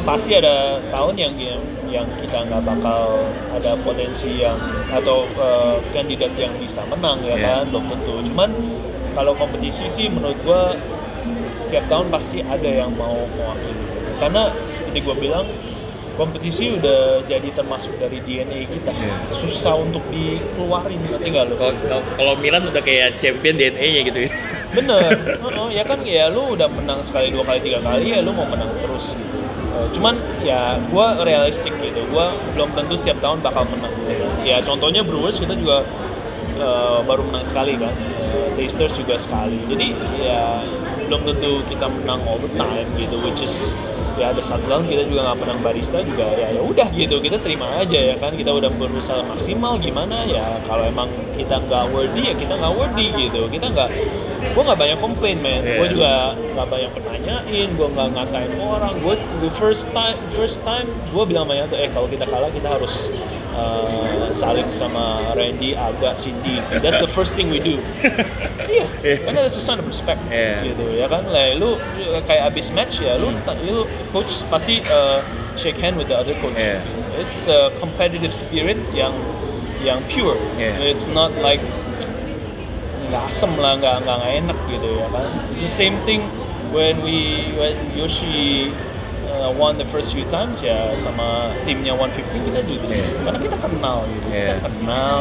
pasti 0.04 0.36
ada 0.36 0.54
tahun 0.92 1.14
yang 1.16 1.34
yang, 1.34 1.62
yang 1.90 2.06
kita 2.20 2.44
nggak 2.44 2.62
bakal 2.62 3.24
ada 3.50 3.72
potensi 3.80 4.38
yang 4.38 4.60
atau 4.92 5.24
uh, 5.34 5.80
kandidat 5.90 6.30
yang 6.36 6.52
bisa 6.60 6.84
menang 6.86 7.18
ya 7.24 7.34
Iya. 7.34 7.42
kan 7.42 7.62
belum 7.72 7.84
tentu 7.88 8.14
cuman 8.30 8.50
kalau 9.16 9.32
kompetisi 9.34 9.88
sih 9.88 10.06
menurut 10.06 10.38
gue 10.44 10.62
setiap 11.64 11.84
tahun 11.88 12.12
pasti 12.12 12.44
ada 12.44 12.68
yang 12.68 12.92
mau 12.94 13.24
mewakili. 13.32 13.82
Karena 14.20 14.52
seperti 14.68 14.98
gue 15.00 15.16
bilang 15.18 15.46
kompetisi 16.14 16.78
udah 16.78 17.26
jadi 17.26 17.48
termasuk 17.50 17.98
dari 17.98 18.22
DNA 18.22 18.70
kita. 18.70 18.92
Iya. 18.94 19.14
susah 19.34 19.74
untuk 19.74 20.02
dikeluarin 20.14 21.02
ngerti 21.02 21.28
nggak 21.34 21.44
lo 21.50 21.54
Kalau- 21.58 22.38
Milan 22.38 22.70
udah 22.70 22.82
kayak 22.82 23.18
champion 23.18 23.58
DNA-nya 23.58 24.00
gitu 24.06 24.18
ya. 24.28 24.30
Bener. 24.74 25.10
Ya 25.74 25.82
kan 25.82 26.06
ya 26.06 26.30
lu 26.30 26.54
udah 26.54 26.70
menang 26.70 27.02
sekali 27.02 27.34
dua 27.34 27.42
kali 27.42 27.58
tiga 27.66 27.82
kali 27.82 28.14
ya 28.14 28.22
lu 28.22 28.30
mau 28.30 28.46
menang 28.46 28.70
terus 28.78 29.10
gitu. 29.10 29.38
Eh, 29.74 29.86
cuman 29.90 30.14
ya 30.46 30.78
gua 30.86 31.18
realistik 31.26 31.74
gitu. 31.82 31.98
Gua 32.14 32.38
belum 32.54 32.70
tentu 32.78 32.94
setiap 32.94 33.18
tahun 33.18 33.42
bakal 33.42 33.66
menang. 33.66 33.90
Gitu. 34.06 34.22
ya 34.46 34.62
contohnya 34.62 35.02
Brewers 35.02 35.42
kita 35.42 35.58
juga 35.58 35.82
eh, 36.54 36.98
baru 37.02 37.26
menang 37.26 37.42
sekali 37.42 37.74
kan. 37.74 37.90
Tasters 38.54 38.94
juga 38.94 39.18
sekali. 39.18 39.58
Jadi 39.66 39.98
ya 40.22 40.62
belum 41.14 41.30
tentu 41.30 41.62
kita 41.70 41.86
menang 41.86 42.26
all 42.26 42.42
the 42.42 42.50
time 42.58 42.90
gitu 42.98 43.22
which 43.22 43.46
is 43.46 43.54
ya 44.18 44.34
ada 44.34 44.42
satu 44.42 44.66
tahun 44.66 44.90
kita 44.90 45.06
juga 45.06 45.30
nggak 45.30 45.38
menang 45.46 45.58
barista 45.62 46.02
juga 46.02 46.26
ya 46.34 46.58
ya 46.58 46.62
udah 46.62 46.90
gitu 46.90 47.22
kita 47.22 47.38
terima 47.38 47.70
aja 47.78 47.98
ya 47.98 48.18
kan? 48.18 48.34
Kita 48.34 48.50
udah 48.50 48.66
berusaha 48.74 49.22
maksimal 49.22 49.78
gimana? 49.78 50.26
Ya 50.26 50.58
kalau 50.66 50.90
emang 50.90 51.06
kita 51.38 51.62
nggak 51.62 51.94
worthy 51.94 52.30
ya 52.30 52.34
kita 52.34 52.58
nggak 52.58 52.74
worthy 52.74 53.06
gitu. 53.14 53.46
Kita 53.46 53.70
nggak 53.70 53.88
gue 54.54 54.62
nggak 54.66 54.78
banyak 54.78 54.98
komplain 54.98 55.38
man. 55.38 55.62
Iya. 55.62 55.78
gue 55.78 55.86
juga 55.94 56.12
nggak 56.34 56.66
banyak 56.66 56.90
pertanyain 56.98 57.68
gue 57.78 57.88
nggak 57.94 58.08
ngatain 58.14 58.52
orang. 58.58 58.94
Gue 58.98 59.14
the 59.38 59.50
first 59.54 59.86
time 59.94 60.18
first 60.34 60.58
time 60.66 60.90
gue 61.14 61.24
bilang 61.26 61.46
banyak 61.46 61.70
tuh 61.70 61.78
eh 61.78 61.90
kalau 61.94 62.10
kita 62.10 62.26
kalah 62.26 62.50
kita 62.50 62.74
harus 62.74 63.06
uh, 63.54 64.28
saling 64.34 64.66
sama 64.74 65.30
Randy, 65.32 65.72
Aga, 65.72 66.10
Cindy 66.12 66.58
that's 66.82 66.98
the 66.98 67.08
first 67.08 67.32
thing 67.34 67.48
we 67.48 67.58
do 67.58 67.78
iya 68.74 68.84
Iya. 69.00 69.16
karena 69.22 69.38
that's 69.46 69.56
a 69.56 69.62
sign 69.62 69.78
of 69.78 69.86
respect 69.86 70.18
Iya. 70.28 70.74
gitu 70.74 70.84
ya 70.94 71.06
kan 71.06 71.22
like, 71.30 71.54
lu 71.56 71.78
kayak 72.26 72.50
abis 72.50 72.74
match 72.74 72.98
ya 72.98 73.14
lu, 73.16 73.30
ta- 73.46 73.58
lu 73.58 73.86
coach 74.10 74.42
pasti 74.50 74.82
uh, 74.90 75.22
shake 75.54 75.78
hand 75.78 75.94
with 75.94 76.10
the 76.10 76.16
other 76.18 76.34
coach 76.42 76.58
Iya. 76.58 76.82
it's 77.18 77.46
a 77.46 77.70
competitive 77.78 78.34
spirit 78.34 78.76
yang 78.90 79.14
yang 79.80 80.02
pure 80.10 80.34
Iya. 80.58 80.90
it's 80.90 81.06
not 81.06 81.30
like 81.38 81.62
nggak 83.12 83.22
asem 83.30 83.52
lah 83.60 83.76
nggak 83.78 84.02
nggak 84.02 84.18
enak 84.42 84.58
gitu 84.66 84.88
ya 84.98 85.06
kan 85.12 85.28
it's 85.52 85.62
the 85.62 85.70
same 85.70 85.94
thing 86.08 86.24
when 86.74 86.98
we 87.06 87.52
when 87.54 87.76
Yoshi 87.94 88.72
uh, 89.34 89.50
won 89.50 89.74
the 89.74 89.86
first 89.86 90.10
few 90.10 90.22
times 90.28 90.60
ya 90.60 90.94
sama 90.96 91.50
timnya 91.62 91.92
150 91.92 92.46
kita 92.46 92.60
juga 92.62 92.86
sih 92.86 93.02
Iya. 93.02 93.20
karena 93.24 93.38
kita 93.40 93.56
kenal 93.58 93.98
gitu 94.06 94.26
Iya. 94.30 94.52
kita 94.54 94.68
kenal 94.70 95.16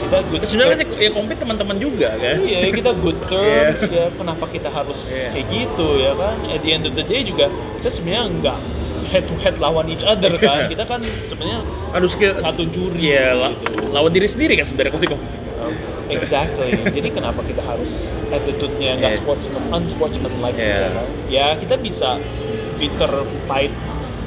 kita 0.00 0.16
good 0.28 0.40
sebenarnya 0.46 0.76
ya 0.96 1.10
kompet 1.10 1.36
teman-teman 1.36 1.76
juga 1.76 2.08
kan 2.14 2.36
Iya, 2.38 2.58
kita 2.70 2.90
good 2.96 3.18
terms 3.24 3.80
Iya. 3.82 3.96
ya. 3.98 4.06
Kenapa 4.12 4.44
kita 4.48 4.68
harus 4.68 4.98
Iya. 5.10 5.28
kayak 5.32 5.46
gitu 5.48 5.88
ya 5.98 6.12
kan? 6.14 6.36
At 6.46 6.60
the 6.62 6.70
end 6.70 6.84
of 6.84 6.94
the 6.94 7.04
day 7.04 7.20
juga 7.20 7.50
kita 7.78 7.88
sebenarnya 7.90 8.24
nggak 8.32 8.58
head 9.06 9.24
to 9.24 9.34
head 9.38 9.56
lawan 9.56 9.86
each 9.86 10.02
other 10.02 10.34
kan. 10.36 10.66
Kita 10.72 10.84
kan 10.84 11.00
sebenarnya 11.26 11.60
aduh 11.90 12.06
skill 12.06 12.34
satu 12.36 12.66
juri 12.66 13.08
Iya, 13.08 13.32
la- 13.32 13.54
gitu. 13.54 13.88
lawan 13.88 14.10
diri 14.10 14.26
sendiri 14.26 14.54
kan 14.54 14.66
sebenarnya 14.66 14.92
kalau 14.92 15.08
kompet 15.08 15.44
Um, 15.56 15.72
exactly. 16.12 16.68
Jadi 16.86 17.08
kenapa 17.10 17.40
kita 17.40 17.58
harus 17.58 17.88
attitude-nya 18.28 19.00
nggak 19.00 19.12
Iya. 19.12 19.18
sportsman, 19.18 19.62
unsportsmanlike 19.72 20.54
Iya. 20.54 20.68
ya 20.76 20.88
kan? 20.92 21.06
Ya 21.26 21.46
kita 21.56 21.74
bisa 21.76 22.20
bitter 22.76 23.08
fight 23.46 23.72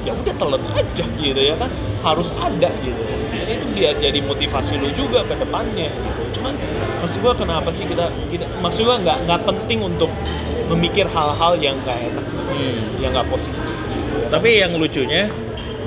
ya 0.02 0.12
udah 0.12 0.34
telan 0.34 0.64
aja 0.74 1.06
gitu 1.14 1.38
ya 1.38 1.54
kan 1.54 1.70
harus 2.02 2.34
ada 2.34 2.72
gitu 2.80 2.98
Ya, 3.30 3.46
itu 3.52 3.66
biar 3.70 3.94
jadi 3.96 4.20
motivasi 4.20 4.74
lu 4.76 4.90
juga 4.92 5.22
ke 5.22 5.36
depannya 5.36 5.86
gitu 5.88 6.40
cuman 6.40 6.58
maksud 6.98 7.20
gua 7.20 7.34
kenapa 7.34 7.70
sih 7.70 7.84
kita 7.84 8.10
kita 8.28 8.50
maksud 8.58 8.84
gua 8.84 8.98
nggak 8.98 9.18
nggak 9.24 9.42
penting 9.46 9.80
untuk 9.86 10.10
memikir 10.68 11.06
hal-hal 11.06 11.54
yang 11.56 11.78
nggak 11.80 12.00
enak 12.10 12.26
Hmm. 12.50 12.80
yang 12.98 13.12
nggak 13.12 13.28
positif 13.28 13.54
gitu 13.54 13.86
ya. 13.86 13.89
Tapi 14.30 14.50
yang 14.58 14.72
lucunya 14.74 15.28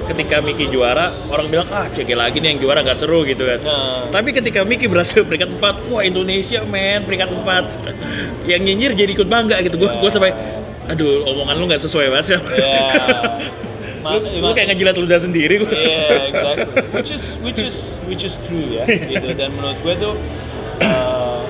ketika 0.02 0.42
Miki 0.42 0.66
juara 0.66 1.14
orang 1.30 1.46
bilang 1.46 1.70
ah 1.70 1.86
CG 1.86 2.10
lagi 2.12 2.42
nih 2.42 2.54
yang 2.54 2.60
juara 2.60 2.82
nggak 2.82 2.98
seru 2.98 3.22
gitu 3.22 3.46
kan 3.46 3.62
nah, 3.62 4.10
Tapi 4.10 4.34
ketika 4.34 4.66
Miki 4.66 4.90
berhasil 4.90 5.22
peringkat 5.28 5.54
4, 5.56 5.62
wah 5.88 6.02
Indonesia 6.02 6.58
men 6.66 7.06
peringkat 7.06 7.30
4 7.30 7.86
Yang 8.50 8.60
nyinyir 8.66 8.90
jadi 8.98 9.10
ikut 9.14 9.28
bangga 9.30 9.62
gitu, 9.62 9.78
gua, 9.78 9.94
Ya. 9.94 10.02
gua 10.02 10.10
sampai 10.10 10.34
Aduh 10.90 11.22
omongan 11.22 11.54
lu 11.54 11.64
nggak 11.70 11.78
sesuai 11.80 12.10
banget 12.10 12.26
sih 12.26 12.38
Ma- 14.02 14.18
lu, 14.18 14.26
lu 14.42 14.50
kayak 14.50 14.74
ngejilat 14.74 14.98
ludah 14.98 15.18
sendiri 15.22 15.62
gua 15.62 15.70
Yeah, 15.70 16.26
exactly. 16.26 16.82
Which 16.90 17.10
is 17.14 17.22
which 17.38 17.62
is 17.62 17.76
which 18.10 18.22
is 18.26 18.34
true 18.42 18.66
ya. 18.66 18.82
Gitu. 18.82 19.38
Dan 19.38 19.54
menurut 19.54 19.78
gue 19.78 19.94
tuh 19.94 20.14
uh, 20.82 21.46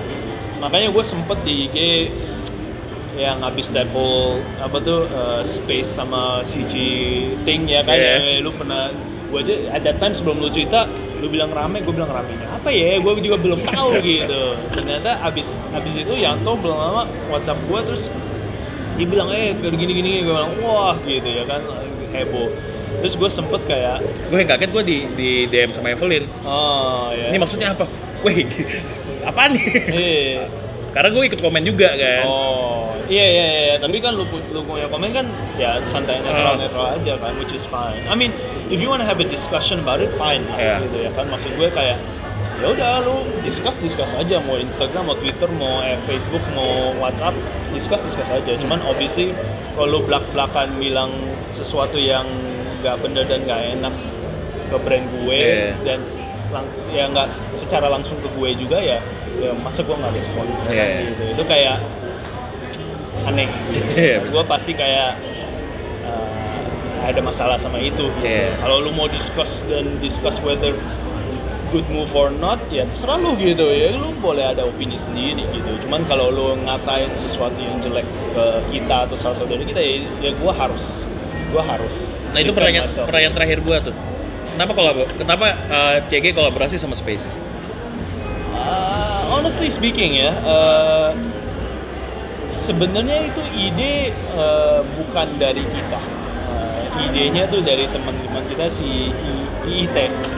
makanya 0.60 0.92
gue 0.92 1.00
sempet 1.00 1.40
di 1.42 1.66
IG 1.66 1.76
yang 3.12 3.44
habis 3.44 3.68
that 3.70 3.88
whole 3.92 4.40
apa 4.56 4.80
tuh 4.80 5.04
uh, 5.12 5.44
space 5.44 5.88
sama 5.88 6.40
CG 6.42 6.72
thing 7.44 7.68
ya 7.68 7.84
kan 7.84 7.96
Yeah. 7.96 8.40
ya, 8.40 8.40
lu 8.40 8.50
pernah 8.56 8.88
gue 9.28 9.40
aja 9.40 9.54
at 9.72 9.80
that 9.84 9.96
time 9.96 10.12
sebelum 10.12 10.40
lu 10.40 10.48
cerita 10.48 10.88
lu 11.20 11.28
bilang 11.28 11.52
rame 11.52 11.80
gue 11.80 11.92
bilang 11.92 12.08
ramenya 12.08 12.48
apa 12.52 12.68
ya 12.68 13.00
gue 13.00 13.12
juga 13.20 13.36
belum 13.40 13.64
tahu 13.64 14.00
gitu 14.04 14.42
ternyata 14.72 15.20
abis 15.24 15.52
abis 15.72 15.92
itu 16.04 16.14
Yanto 16.16 16.52
belum 16.56 16.76
lama 16.76 17.02
WhatsApp 17.28 17.60
gue 17.64 17.80
terus 17.84 18.08
dia 18.96 19.06
bilang 19.08 19.32
eh 19.32 19.56
kayak 19.56 19.72
gini 19.76 19.92
gini 19.92 20.10
gue 20.24 20.32
bilang 20.32 20.52
wah 20.60 20.96
gitu 21.04 21.24
ya 21.24 21.44
kan 21.48 21.64
heboh 22.12 22.48
terus 23.00 23.16
gue 23.16 23.30
sempet 23.32 23.60
kayak 23.64 24.04
Gue 24.28 24.44
yang 24.44 24.50
kaget 24.52 24.70
gue 24.70 24.82
di, 24.84 24.96
di 25.16 25.30
DM 25.48 25.72
sama 25.72 25.96
Evelyn 25.96 26.28
oh 26.44 27.08
ya 27.10 27.32
Ini 27.32 27.38
maksudnya 27.40 27.72
apa? 27.72 27.88
Weh, 28.22 28.46
apa 29.28 29.50
nih? 29.50 29.64
Iya. 29.90 30.44
Karena 30.92 31.08
gue 31.08 31.24
ikut 31.26 31.40
komen 31.40 31.62
juga 31.62 31.88
kan 31.90 32.22
Oh, 32.22 32.92
iya 33.06 33.24
iya 33.26 33.46
iya, 33.66 33.74
tapi 33.76 33.96
kan 33.96 34.12
lu 34.12 34.22
lu 34.46 34.60
punya 34.60 34.84
komen 34.86 35.08
kan 35.10 35.24
ya 35.56 35.80
santai 35.86 36.20
netral 36.20 36.52
Ah. 36.52 36.60
netral 36.60 36.86
aja 36.92 37.16
kan, 37.16 37.32
which 37.34 37.50
is 37.50 37.64
fine. 37.64 38.04
I 38.04 38.12
mean, 38.12 38.30
if 38.68 38.76
you 38.76 38.86
wanna 38.86 39.02
have 39.02 39.16
a 39.16 39.26
discussion 39.26 39.80
about 39.80 39.98
it, 39.98 40.12
fine 40.12 40.44
Iya. 40.52 40.84
gitu 40.84 40.96
ya 41.00 41.10
kan. 41.10 41.26
Maksud 41.26 41.52
gue 41.54 41.68
kayak 41.68 41.96
ya 42.54 42.66
udah 42.68 43.02
lu 43.02 43.16
discuss 43.42 43.74
discuss 43.76 44.12
aja 44.12 44.38
mau 44.38 44.54
Instagram 44.54 45.02
mau 45.04 45.16
Twitter 45.16 45.50
mau 45.50 45.82
eh, 45.82 45.98
Facebook 46.04 46.44
mau 46.52 46.70
WhatsApp 46.96 47.34
discuss 47.72 48.00
discuss 48.02 48.28
aja. 48.28 48.52
Cuman 48.54 48.84
obviously 48.84 49.32
kalau 49.72 49.88
lu 49.90 50.00
belak 50.02 50.22
belakan 50.30 50.76
bilang 50.76 51.10
sesuatu 51.50 51.96
yang 51.96 52.28
nggak 52.78 53.00
bener 53.00 53.24
dan 53.24 53.40
nggak 53.42 53.62
enak 53.72 53.94
ke 54.68 54.76
brand 54.78 55.06
gue 55.16 55.38
Iya. 55.38 55.72
dan 55.82 55.98
lang- 56.50 56.68
ya 56.88 57.08
nggak 57.08 57.26
secara 57.50 57.88
langsung 57.88 58.20
ke 58.20 58.28
gue 58.30 58.50
juga 58.58 58.76
ya 58.76 59.00
ya 59.42 59.52
masa 59.58 59.82
gue 59.82 59.92
nggak 59.92 60.12
respon 60.12 60.44
kan, 60.46 60.70
Iya. 60.70 60.84
gitu 61.04 61.22
itu 61.32 61.42
kayak 61.44 61.76
aneh 63.22 63.48
Iya, 63.94 64.16
gue 64.24 64.42
pasti 64.44 64.72
kayak 64.72 65.18
uh, 66.04 67.06
ada 67.06 67.20
masalah 67.20 67.56
sama 67.56 67.78
itu 67.78 68.06
gitu. 68.08 68.22
Iya. 68.22 68.54
kalau 68.58 68.78
lu 68.78 68.90
mau 68.90 69.06
discuss 69.06 69.58
dan 69.66 69.98
discuss 69.98 70.38
whether 70.40 70.74
good 71.70 71.88
move 71.88 72.12
or 72.12 72.28
not 72.28 72.60
ya 72.68 72.84
terserah 72.84 73.16
lu 73.16 73.32
gitu 73.34 73.64
ya 73.64 73.94
lu 73.94 74.12
boleh 74.14 74.44
ada 74.44 74.62
opini 74.62 74.94
sendiri 74.94 75.40
gitu 75.48 75.70
cuman 75.82 76.04
kalau 76.04 76.28
lu 76.28 76.46
ngatain 76.62 77.08
sesuatu 77.16 77.56
yang 77.56 77.80
jelek 77.80 78.04
ke 78.30 78.44
kita 78.70 79.08
atau 79.08 79.16
salah 79.16 79.34
satu 79.34 79.48
dari 79.50 79.64
kita 79.64 79.80
ya, 79.80 79.92
ya 80.20 80.30
gue 80.32 80.52
harus 80.52 80.84
gue 81.48 81.62
harus 81.62 81.96
Nah 82.32 82.40
itu 82.40 82.48
pertanyaan, 82.50 82.88
myself. 82.88 83.04
pertanyaan 83.08 83.34
terakhir 83.34 83.58
gue 83.60 83.76
tuh 83.88 83.96
Kenapa 84.52 84.72
kolab 84.72 84.96
kenapa 85.16 85.46
uh, 85.66 85.96
CG 86.06 86.32
kolaborasi 86.32 86.76
sama 86.76 86.92
Space? 86.92 87.24
Honestly 89.42 89.66
speaking 89.66 90.14
ya, 90.14 90.30
eh, 90.38 91.10
sebenarnya 92.54 93.26
itu 93.26 93.42
ide 93.50 94.14
eh, 94.14 94.80
bukan 94.94 95.34
dari 95.34 95.66
kita. 95.66 95.98
Eh, 96.54 97.02
idenya 97.10 97.50
tuh 97.50 97.58
dari 97.66 97.90
teman-teman 97.90 98.46
kita 98.46 98.70
si 98.70 99.10
I- 99.10 99.50
IIT 99.66 99.96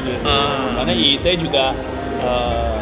gitu. 0.09 0.25
Ah. 0.25 0.81
Karena 0.81 0.97
IIT 0.97 1.27
juga 1.37 1.77
eh, 2.25 2.77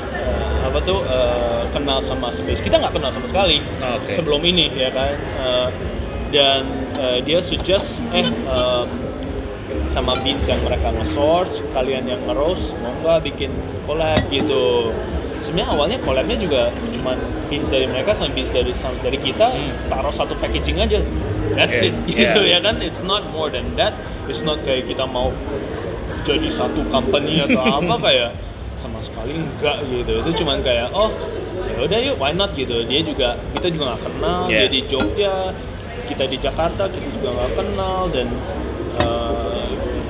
apa 0.63 0.79
tuh 0.87 1.03
eh, 1.03 1.63
kenal 1.75 1.99
sama 1.99 2.31
space. 2.31 2.63
Kita 2.63 2.79
nggak 2.79 2.95
kenal 2.95 3.11
sama 3.11 3.27
sekali 3.27 3.59
Oke. 3.83 4.15
sebelum 4.15 4.47
ini 4.47 4.71
ya 4.79 4.95
kan. 4.95 5.19
Eh, 5.19 5.69
dan 6.31 6.63
eh, 7.03 7.19
dia 7.27 7.43
suggest 7.43 7.99
eh 8.15 8.23
eh, 8.31 8.85
sama 9.91 10.15
beans 10.23 10.47
yang 10.49 10.63
mereka 10.65 10.89
nge-source, 10.95 11.61
kalian 11.77 12.09
yang 12.09 12.21
nge-roast, 12.25 12.73
mau 12.81 12.95
nggak 13.03 13.19
bikin 13.27 13.51
collab 13.85 14.23
gitu. 14.31 14.95
Sebenarnya 15.53 15.69
awalnya 15.69 15.99
collabnya 16.01 16.37
juga 16.41 16.73
cuma 16.97 17.13
beans 17.53 17.69
dari 17.69 17.85
mereka 17.85 18.17
sama 18.17 18.33
beans 18.33 18.57
dari 18.57 18.73
dari 19.05 19.19
kita, 19.21 19.53
Hmm. 19.53 19.77
taruh 19.93 20.09
satu 20.09 20.33
packaging 20.41 20.81
aja. 20.81 21.05
That's 21.53 21.77
Okay. 21.77 21.93
it, 21.93 21.95
gitu 22.09 22.41
Yeah. 22.41 22.57
ya 22.57 22.59
kan? 22.65 22.81
It's 22.81 23.05
not 23.05 23.29
more 23.29 23.53
than 23.53 23.77
that. 23.77 23.93
It's 24.33 24.41
not 24.41 24.65
kayak 24.65 24.89
kita 24.89 25.05
mau 25.05 25.29
jadi 26.25 26.49
satu 26.49 26.89
company 26.89 27.45
atau 27.45 27.61
apa 27.85 27.95
kayak 28.01 28.31
sama 28.81 29.05
sekali 29.05 29.45
enggak 29.45 29.85
gitu. 29.93 30.25
Itu 30.25 30.41
cuman 30.41 30.65
kayak 30.65 30.89
oh 30.97 31.13
ya 31.69 31.85
udah 31.85 31.99
yuk 32.01 32.17
why 32.17 32.33
not 32.33 32.57
gitu. 32.57 32.89
Dia 32.89 33.05
juga 33.05 33.37
kita 33.53 33.69
juga 33.69 33.93
nggak 33.93 34.03
kenal, 34.09 34.41
dia 34.49 34.57
Yeah. 34.57 34.69
di 34.73 34.81
Jogja, 34.89 35.35
kita 36.09 36.25
di 36.33 36.41
Jakarta 36.41 36.89
kita 36.89 37.09
juga 37.13 37.29
nggak 37.37 37.51
kenal 37.61 38.09
dan 38.09 38.29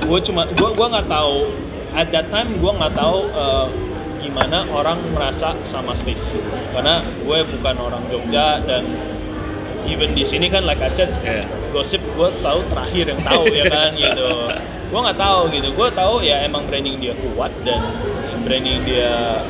gue 0.03 0.19
cuma 0.23 0.47
gue 0.47 0.69
gua 0.71 0.87
nggak 0.87 1.07
tahu 1.07 1.51
at 1.91 2.07
that 2.11 2.27
time 2.27 2.59
gue 2.59 2.71
nggak 2.71 2.91
tahu 2.95 3.27
uh, 3.31 3.67
gimana 4.33 4.65
orang 4.73 4.97
merasa 5.13 5.53
sama 5.61 5.93
space. 5.93 6.33
Karena 6.73 7.05
gue 7.21 7.39
bukan 7.53 7.75
orang 7.77 8.01
Jogja 8.09 8.57
dan 8.65 8.81
even 9.85 10.17
di 10.17 10.25
sini 10.25 10.49
kan 10.49 10.65
like 10.65 10.81
I 10.81 10.89
said 10.89 11.13
Yeah. 11.21 11.45
gosip 11.69 12.01
gue 12.01 12.29
selalu 12.41 12.65
terakhir 12.73 13.05
yang 13.13 13.21
tahu 13.21 13.45
ya 13.53 13.65
kan 13.69 13.93
gitu. 14.01 14.49
Gue 14.89 14.99
nggak 15.05 15.19
tahu 15.21 15.39
gitu. 15.53 15.67
Gue 15.77 15.87
tahu 15.93 16.25
ya 16.25 16.41
emang 16.41 16.65
branding 16.65 16.97
dia 16.97 17.13
kuat 17.13 17.53
dan 17.61 17.77
branding 18.41 18.81
dia 18.89 19.45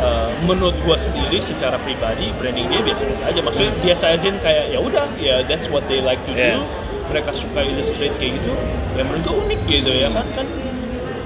uh, 0.00 0.32
menurut 0.48 0.80
gue 0.80 0.96
sendiri 0.96 1.36
secara 1.36 1.76
pribadi 1.84 2.32
branding 2.40 2.72
dia 2.72 2.80
biasa-biasa 2.80 3.22
aja. 3.28 3.40
Maksudnya 3.44 3.72
biasa 3.84 4.04
aja 4.16 4.28
kayak 4.40 4.64
ya 4.72 4.78
udah 4.80 5.06
ya 5.20 5.36
that's 5.44 5.68
what 5.68 5.84
they 5.92 6.00
like 6.00 6.24
to 6.24 6.32
do. 6.32 6.40
Yeah. 6.40 6.64
mereka 7.12 7.36
suka 7.36 7.60
illustrate 7.60 8.16
kayak 8.16 8.40
gitu 8.40 8.56
ya 8.96 9.04
menurut 9.04 9.20
gue 9.28 9.36
unik 9.44 9.60
gitu 9.68 9.92
ya 9.92 10.08
kan 10.08 10.24
kan? 10.32 10.46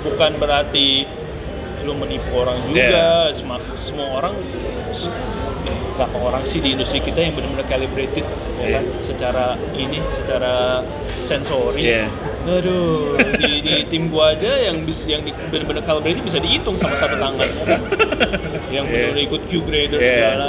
Bukan 0.02 0.30
berarti 0.42 1.06
lu 1.86 1.94
menipu 1.94 2.34
orang 2.34 2.58
juga 2.66 3.30
Sem- 3.30 3.70
semua 3.78 4.06
orang 4.18 4.34
s- 4.90 5.06
berapa 5.96 6.18
orang 6.20 6.44
sih 6.44 6.58
di 6.58 6.74
industri 6.74 7.00
kita 7.00 7.16
yang 7.18 7.32
benar-benar 7.32 7.64
calibrated 7.66 8.26
ya 8.58 8.68
kan 8.70 8.84
secara 9.00 9.44
ini 9.72 9.96
secara 10.10 10.84
sensori 11.24 11.88
Iya. 11.88 12.12
aduh 12.44 13.16
di, 13.34 13.50
di 13.60 13.74
tim 13.86 14.06
gua 14.06 14.30
aja 14.30 14.60
yang 14.60 14.84
bisa 14.84 15.08
yang 15.08 15.22
benar-benar 15.48 15.82
calibrated 15.82 16.20
bisa 16.20 16.36
dihitung 16.36 16.76
sama 16.76 16.94
satu 16.94 17.16
tangan 17.16 17.48
ya 17.48 17.64
kan? 17.64 17.80
yang 18.68 18.84
Iya. 18.84 18.92
benar-benar 19.08 19.22
ikut 19.24 19.42
Q 19.46 19.52
grader 19.62 19.96
Iya. 19.96 20.10
segala 20.10 20.48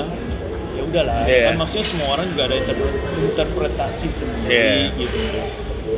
ya 0.74 0.82
udahlah 0.84 1.20
Iya. 1.24 1.44
kan 1.46 1.54
maksudnya 1.56 1.86
semua 1.86 2.08
orang 2.12 2.26
juga 2.28 2.44
ada 2.44 2.56
interpre- 2.58 2.98
interpretasi 3.16 4.08
sendiri 4.10 4.52
Iya. 4.52 5.00
gitu 5.00 5.20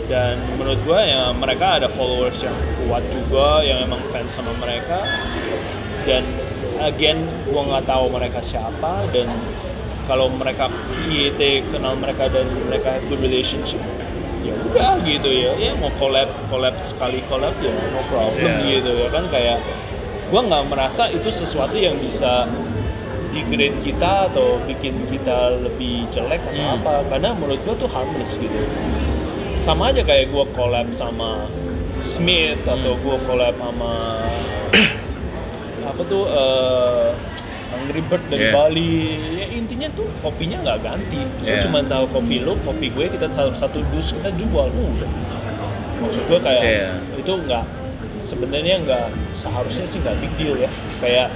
dan 0.09 0.41
menurut 0.57 0.81
gua 0.83 1.05
ya 1.05 1.29
mereka 1.31 1.77
ada 1.77 1.87
followers 1.87 2.41
yang 2.41 2.57
kuat 2.83 3.05
juga 3.13 3.61
yang 3.61 3.85
emang 3.85 4.01
fans 4.09 4.33
sama 4.33 4.51
mereka. 4.57 5.05
Dan 6.03 6.25
again 6.81 7.29
gua 7.45 7.61
nggak 7.69 7.85
tahu 7.85 8.09
mereka 8.09 8.41
siapa. 8.41 9.05
Dan 9.13 9.29
kalau 10.09 10.25
mereka 10.33 10.73
IET 11.05 11.69
kenal 11.69 11.93
mereka 11.93 12.25
dan 12.27 12.49
mereka 12.65 12.97
have 12.97 13.05
good 13.05 13.21
relationship 13.21 13.77
ya 14.41 14.55
udah 14.71 14.97
gitu 15.05 15.29
ya. 15.29 15.53
Ya 15.61 15.77
mau 15.77 15.93
collab 16.01 16.31
collab 16.49 16.81
sekali 16.81 17.21
collab 17.29 17.53
ya 17.61 17.69
no 17.69 18.01
problem 18.09 18.41
Yeah. 18.41 18.81
gitu 18.81 18.91
ya 18.97 19.07
kan. 19.13 19.29
Kayak 19.29 19.61
gua 20.33 20.41
nggak 20.41 20.63
merasa 20.73 21.05
itu 21.13 21.29
sesuatu 21.29 21.77
yang 21.77 22.01
bisa 22.01 22.49
degrade 23.29 23.77
kita 23.85 24.25
atau 24.33 24.57
bikin 24.65 25.05
kita 25.05 25.53
lebih 25.61 26.09
jelek 26.09 26.41
atau 26.49 26.57
Hmm. 26.65 26.75
apa. 26.81 26.93
Karena 27.13 27.29
menurut 27.37 27.61
gua 27.61 27.77
tuh 27.77 27.89
harmless 27.93 28.33
gitu 28.41 28.57
sama 29.61 29.91
aja 29.91 30.01
kayak 30.01 30.29
gua 30.29 30.45
collab 30.51 30.87
sama 30.91 31.45
Smith 32.01 32.63
atau 32.63 32.95
Hmm. 32.95 33.03
gua 33.03 33.17
collab 33.23 33.55
sama 33.55 33.93
apa 35.83 36.01
tuh 36.05 36.23
eh, 36.25 37.07
Angry 37.69 38.01
Bird 38.01 38.23
dari 38.29 38.49
Yeah. 38.49 38.53
Bali 38.53 38.93
ya 39.35 39.45
intinya 39.49 39.87
tuh 39.93 40.09
kopinya 40.19 40.57
nggak 40.61 40.79
ganti 40.81 41.21
Yeah. 41.41 41.61
cuma 41.61 41.81
tahu 41.83 42.09
kopi 42.09 42.41
lu 42.41 42.57
kopi 42.61 42.89
gue 42.89 43.09
kita 43.09 43.29
satu 43.29 43.53
satu 43.53 43.77
dus 43.89 44.09
kita 44.11 44.29
jual 44.33 44.67
udah 44.69 45.11
maksud 45.99 46.23
gue 46.25 46.39
kayak 46.39 46.63
Yeah. 46.63 46.93
itu 47.13 47.31
nggak 47.31 47.65
sebenarnya 48.21 48.75
nggak 48.83 49.05
seharusnya 49.33 49.85
sih 49.85 49.97
nggak 49.99 50.17
big 50.17 50.33
deal 50.35 50.55
ya 50.55 50.69
kayak 50.99 51.29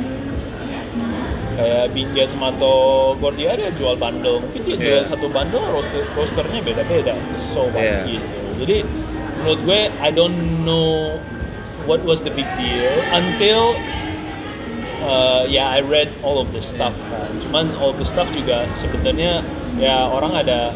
kayak 1.53 1.93
Bingga 1.93 2.25
Semato 2.25 2.75
Gordia 3.17 3.53
dia 3.53 3.69
jual 3.73 3.95
bundle 3.95 4.41
mungkin 4.41 4.61
dia 4.65 4.75
jual 4.77 5.01
Yeah. 5.03 5.09
satu 5.09 5.29
bundle 5.29 5.63
roaster 5.69 6.03
roasternya 6.17 6.59
beda-beda. 6.65 7.13
So 7.53 7.69
Yeah. 7.73 8.05
gitu. 8.09 8.25
Jadi 8.63 8.77
menurut 9.41 9.59
gue 9.65 9.81
I 9.99 10.09
don't 10.09 10.63
know 10.63 11.17
what 11.83 12.01
was 12.07 12.23
the 12.23 12.31
big 12.31 12.47
deal 12.55 12.95
until 13.11 13.75
uh, 15.03 15.43
ya 15.45 15.67
I 15.75 15.83
read 15.83 16.09
all 16.23 16.39
of 16.39 16.49
this 16.55 16.69
stuff 16.69 16.95
kan. 17.11 17.29
Cuman 17.43 17.75
all 17.77 17.91
the 17.93 18.07
stuff 18.07 18.31
juga 18.31 18.65
sebenarnya 18.77 19.43
ya 19.77 20.07
orang 20.07 20.33
ada 20.37 20.71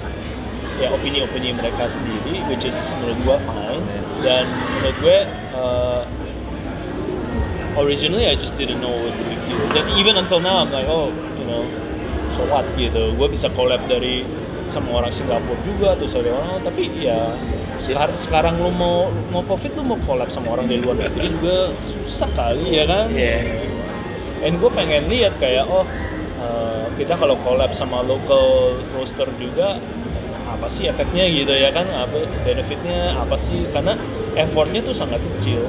ya 0.78 0.94
opini-opini 0.94 1.58
mereka 1.58 1.90
sendiri 1.90 2.44
which 2.52 2.68
is 2.68 2.78
menurut 3.02 3.18
gue 3.24 3.38
fine. 3.50 3.84
Dan 4.22 4.46
menurut 4.78 4.98
gue 5.02 5.18
uh, 5.56 6.02
originally 7.78 8.26
I 8.28 8.36
just 8.36 8.58
didn't 8.58 8.82
know 8.82 8.90
what 8.90 9.14
was 9.14 9.16
the 9.16 9.26
big 9.30 9.42
deal 9.46 9.62
dan 9.72 9.86
even 9.98 10.18
until 10.18 10.42
now 10.42 10.58
I'm 10.66 10.74
like 10.74 10.90
oh 10.90 11.14
you 11.38 11.46
know 11.46 11.64
so 12.38 12.46
what 12.50 12.66
gitu. 12.78 13.14
Gue 13.18 13.28
bisa 13.34 13.50
collab 13.54 13.82
dari 13.90 14.22
sama 14.70 15.02
orang 15.02 15.10
Singapura 15.10 15.58
juga 15.64 15.96
atau 15.96 16.06
sama 16.06 16.30
orang 16.38 16.62
tapi 16.62 16.92
ya 17.00 17.34
sekarang 17.82 18.18
sekarang 18.20 18.54
lu 18.60 18.70
mau 18.70 19.10
mau 19.32 19.42
profit 19.42 19.74
lu 19.74 19.86
mau 19.86 19.98
collab 20.04 20.30
sama 20.30 20.60
orang 20.60 20.68
dari 20.68 20.84
luar 20.84 21.08
negeri 21.08 21.34
juga 21.34 21.58
susah 22.06 22.30
kali 22.36 22.78
ya 22.78 22.86
kan? 22.86 23.08
Iya. 23.10 23.42
and 24.46 24.62
gue 24.62 24.70
pengen 24.70 25.10
lihat 25.10 25.34
kayak 25.42 25.66
oh 25.66 25.88
eh, 26.42 26.86
kita 27.00 27.18
kalau 27.18 27.40
collab 27.42 27.74
sama 27.74 28.06
local 28.06 28.78
roaster 28.94 29.26
juga 29.42 29.82
apa 30.48 30.68
sih 30.70 30.90
efeknya 30.90 31.26
gitu 31.32 31.54
ya 31.54 31.74
kan? 31.74 31.88
Apa 31.90 32.28
benefitnya 32.46 33.18
apa 33.18 33.36
sih? 33.40 33.66
Karena 33.72 33.98
effortnya 34.36 34.84
tuh 34.84 34.94
sangat 34.94 35.20
kecil 35.38 35.66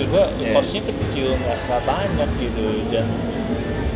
maksud 0.00 0.16
gue 0.16 0.24
Yeah. 0.40 0.56
costnya 0.56 0.80
kecil 0.88 1.36
nggak 1.36 1.82
banyak 1.84 2.28
gitu 2.40 2.64
dan 2.88 3.04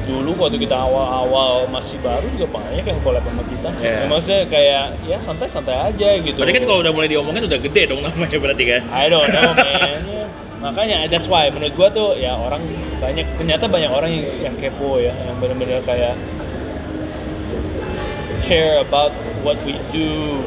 dulu 0.05 0.37
waktu 0.37 0.61
kita 0.61 0.77
awal-awal 0.77 1.65
masih 1.73 1.97
baru 2.05 2.29
juga 2.37 2.61
banyak 2.61 2.85
yang 2.85 3.01
collab 3.01 3.25
sama 3.25 3.41
kita 3.49 3.69
Yeah. 3.81 4.05
Ya, 4.05 4.07
maksudnya 4.07 4.43
kayak 4.53 4.85
ya 5.09 5.17
santai-santai 5.17 5.77
aja 5.81 6.09
gitu 6.21 6.37
Berarti 6.37 6.55
kan 6.61 6.65
kalau 6.69 6.81
udah 6.85 6.93
mulai 6.93 7.09
diomongin 7.09 7.49
udah 7.49 7.57
gede 7.57 7.83
dong 7.89 8.05
namanya 8.05 8.37
berarti 8.37 8.65
kan? 8.69 8.81
I 8.93 9.09
don't 9.09 9.33
know 9.33 9.51
man 9.57 10.05
Ya, 10.05 10.27
makanya 10.61 10.97
that's 11.09 11.25
why 11.25 11.49
menurut 11.49 11.73
gua 11.73 11.89
tuh 11.89 12.21
ya 12.21 12.37
orang 12.37 12.61
banyak 13.01 13.25
ternyata 13.41 13.65
banyak 13.65 13.89
orang 13.89 14.13
yang 14.13 14.25
yang 14.45 14.55
kepo 14.57 15.01
ya 15.01 15.17
yang 15.25 15.41
benar-benar 15.41 15.81
kayak 15.85 16.17
care 18.45 18.81
about 18.81 19.13
what 19.41 19.57
we 19.65 19.73
do 19.89 20.41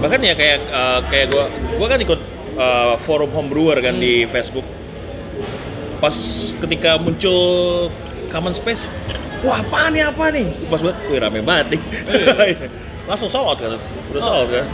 Bahkan 0.00 0.18
ya 0.22 0.32
kayak 0.32 0.62
eh, 0.64 0.98
kayak 1.10 1.26
gua 1.28 1.44
gua 1.74 1.86
kan 1.86 1.98
ikut 2.00 2.20
eh, 2.52 2.94
forum 3.00 3.30
homebrewer 3.30 3.78
kan 3.78 3.96
di 3.96 4.24
Facebook. 4.26 4.64
Pas 5.98 6.16
ketika 6.56 6.96
muncul 6.96 7.38
Common 8.28 8.52
Space, 8.52 8.88
wah 9.40 9.60
apa 9.60 9.90
nih 9.90 10.02
apa 10.06 10.24
nih? 10.30 10.46
Pas 10.66 10.80
banget, 10.80 10.96
wih 11.06 11.18
rame 11.18 11.40
banget 11.40 11.76
nih. 11.76 11.82
Langsung 13.08 13.28
sold 13.28 13.46
out 13.48 13.58
kan, 13.58 13.76
udah 14.10 14.20
sold 14.20 14.38
out 14.38 14.50
kan. 14.50 14.66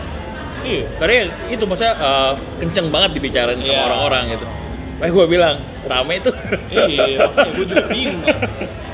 iya 0.63 0.83
Karena 0.97 1.15
itu 1.49 1.65
maksudnya 1.65 1.95
eh, 1.95 2.33
kenceng 2.59 2.89
banget 2.89 3.11
dibicarain 3.15 3.59
sama 3.59 3.73
Iya. 3.73 3.83
orang-orang 3.85 4.23
gitu. 4.33 4.47
Makanya 4.97 5.13
gue 5.13 5.25
bilang, 5.29 5.55
rame 5.85 6.15
itu. 6.17 6.31
iya 6.73 7.27
makanya 7.27 7.53
gue 7.53 7.67
juga 7.67 7.85
bingung 7.87 8.23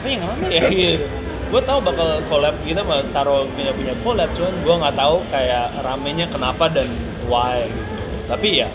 yang 0.02 0.22
rame 0.30 0.46
ya 0.48 0.62
gitu 0.66 1.04
gue 1.52 1.60
tahu 1.62 1.78
bakal 1.78 2.09
collab 2.26 2.56
kita 2.64 2.80
mah 2.80 3.04
taruh 3.12 3.44
punya 3.52 3.76
punya 3.76 3.92
collab 4.00 4.24
cuman 4.32 4.54
gue 4.56 4.74
nggak 4.80 4.96
tahu 4.96 5.16
kayak 5.28 5.68
ramenya 5.84 6.24
kenapa 6.26 6.64
dan 6.72 6.88
why 7.28 7.68
gitu 7.68 7.91
tapi 8.32 8.64
ya 8.64 8.68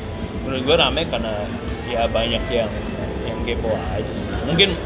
menurut 0.45 0.61
gue 0.63 0.75
rame 0.77 1.01
karena 1.09 1.33
ya 1.89 2.05
banyak 2.05 2.43
yang 2.47 2.69
yang 3.25 3.37
kepo 3.41 3.73
aja 3.89 4.13
sih 4.13 4.29
mungkin 4.45 4.77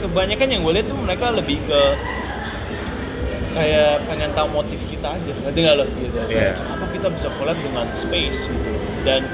kebanyakan 0.00 0.48
yang 0.48 0.60
gue 0.64 0.72
lihat 0.72 0.86
tuh 0.88 0.96
mereka 0.96 1.28
lebih 1.28 1.60
ke 1.68 1.80
kayak 3.52 4.04
pengen 4.06 4.30
tahu 4.32 4.48
motif 4.54 4.80
kita 4.86 5.18
aja 5.18 5.32
ngerti 5.44 5.58
nggak 5.60 5.76
lo 5.76 5.84
gitu 5.88 6.16
Iya. 6.30 6.54
kenapa 6.54 6.84
kita 6.94 7.06
bisa 7.10 7.28
collab 7.36 7.58
dengan 7.58 7.86
space 7.96 8.46
gitu 8.46 8.70
dan 9.02 9.26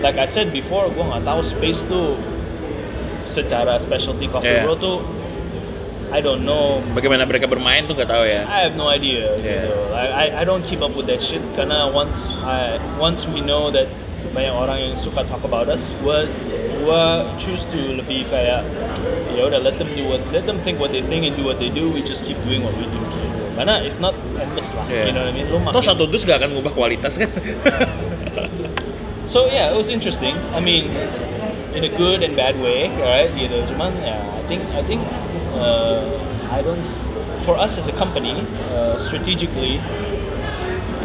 like 0.00 0.16
I 0.16 0.24
said 0.26 0.50
before 0.50 0.88
gue 0.88 1.04
nggak 1.04 1.22
tahu 1.22 1.40
space 1.44 1.80
tuh 1.84 2.16
secara 3.26 3.76
specialty 3.78 4.26
coffee 4.26 4.48
Iya. 4.54 4.64
bro 4.64 4.74
tuh 4.74 4.98
I 6.06 6.22
don't 6.22 6.46
know 6.46 6.78
Bagaimana 6.94 7.26
mereka 7.26 7.50
bermain 7.50 7.82
tuh 7.84 7.98
nggak 7.98 8.06
tahu 8.06 8.22
ya. 8.22 8.46
I 8.46 8.62
have 8.70 8.78
no 8.78 8.86
idea. 8.86 9.26
Yeah. 9.42 9.66
Gitu. 9.66 9.74
I, 9.90 10.06
I 10.06 10.26
I 10.38 10.42
don't 10.46 10.62
keep 10.62 10.78
up 10.78 10.94
with 10.94 11.10
that 11.10 11.18
shit 11.18 11.42
karena 11.58 11.90
once 11.90 12.38
I 12.46 12.78
once 12.94 13.26
we 13.26 13.42
know 13.42 13.74
that 13.74 13.90
banyak 14.36 14.52
orang 14.52 14.78
yang 14.84 14.94
suka 15.00 15.24
talk 15.24 15.40
about 15.40 15.72
us, 15.72 15.96
gua 16.04 16.28
gua 16.84 17.24
choose 17.40 17.64
to 17.72 17.96
lebih 17.96 18.28
kayak 18.28 18.68
ya 19.32 19.48
udah 19.48 19.64
let 19.64 19.80
them 19.80 19.88
do 19.96 20.04
what 20.04 20.20
let 20.28 20.44
them 20.44 20.60
think 20.60 20.76
what 20.76 20.92
they 20.92 21.00
think 21.08 21.24
and 21.24 21.32
do 21.32 21.42
what 21.48 21.56
they 21.56 21.72
do. 21.72 21.88
We 21.88 22.04
just 22.04 22.28
keep 22.28 22.36
doing 22.44 22.60
what 22.60 22.76
we 22.76 22.84
do. 22.84 23.00
Karena 23.56 23.80
if 23.80 23.96
not 23.96 24.12
endless 24.36 24.68
lah. 24.76 24.84
Yeah. 24.92 25.08
You 25.08 25.16
know 25.16 25.24
what 25.24 25.32
I 25.32 25.40
mean? 25.40 25.46
Toh 25.48 25.60
makin- 25.64 25.88
satu 25.88 26.04
dus 26.12 26.28
nggak 26.28 26.44
akan 26.44 26.50
ngubah 26.60 26.72
kualitas 26.76 27.16
kan? 27.16 27.32
So 29.26 29.48
yeah, 29.50 29.72
it 29.72 29.76
was 29.76 29.88
interesting. 29.88 30.38
I 30.54 30.60
mean, 30.60 30.92
in 31.74 31.82
a 31.82 31.90
good 31.90 32.22
and 32.22 32.36
bad 32.38 32.60
way, 32.62 32.92
right? 33.02 33.32
Gitu. 33.34 33.58
Cuman 33.74 33.90
ya, 34.04 34.20
I 34.20 34.42
think 34.46 34.62
I 34.76 34.84
think 34.86 35.02
uh, 35.58 36.04
I 36.52 36.62
don't. 36.62 36.84
For 37.42 37.54
us 37.58 37.78
as 37.78 37.86
a 37.86 37.94
company, 37.94 38.42
uh, 38.74 38.98
strategically, 38.98 39.78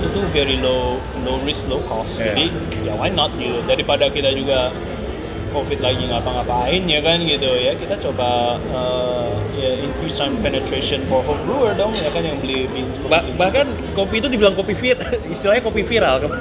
itu 0.05 0.19
very 0.33 0.57
low 0.57 0.97
low 1.23 1.37
risk 1.45 1.69
low 1.69 1.81
cost. 1.85 2.17
Yeah. 2.17 2.33
Jadi 2.33 2.45
ya 2.85 2.93
why 2.97 3.09
not 3.13 3.33
gitu. 3.37 3.61
Daripada 3.65 4.09
kita 4.09 4.33
juga 4.33 4.73
COVID 5.51 5.83
lagi 5.83 6.07
ngapa-ngapain 6.07 6.81
ya 6.87 7.03
kan 7.03 7.19
gitu 7.27 7.51
ya 7.59 7.75
kita 7.75 7.99
coba 7.99 8.55
uh, 8.71 9.27
ya 9.51 9.83
increase 9.83 10.23
our 10.23 10.31
penetration 10.39 11.03
for 11.11 11.19
home 11.27 11.43
brewer 11.43 11.75
dong 11.75 11.91
ya 11.91 12.07
kan 12.07 12.23
yang 12.23 12.39
beli 12.39 12.71
beans 12.71 12.95
Ba- 13.11 13.27
bahkan 13.35 13.67
kopi 13.91 14.23
itu 14.23 14.31
dibilang 14.31 14.55
kopi 14.55 14.71
vir, 14.71 14.95
istilahnya 15.35 15.59
kopi 15.59 15.83
viral. 15.83 16.31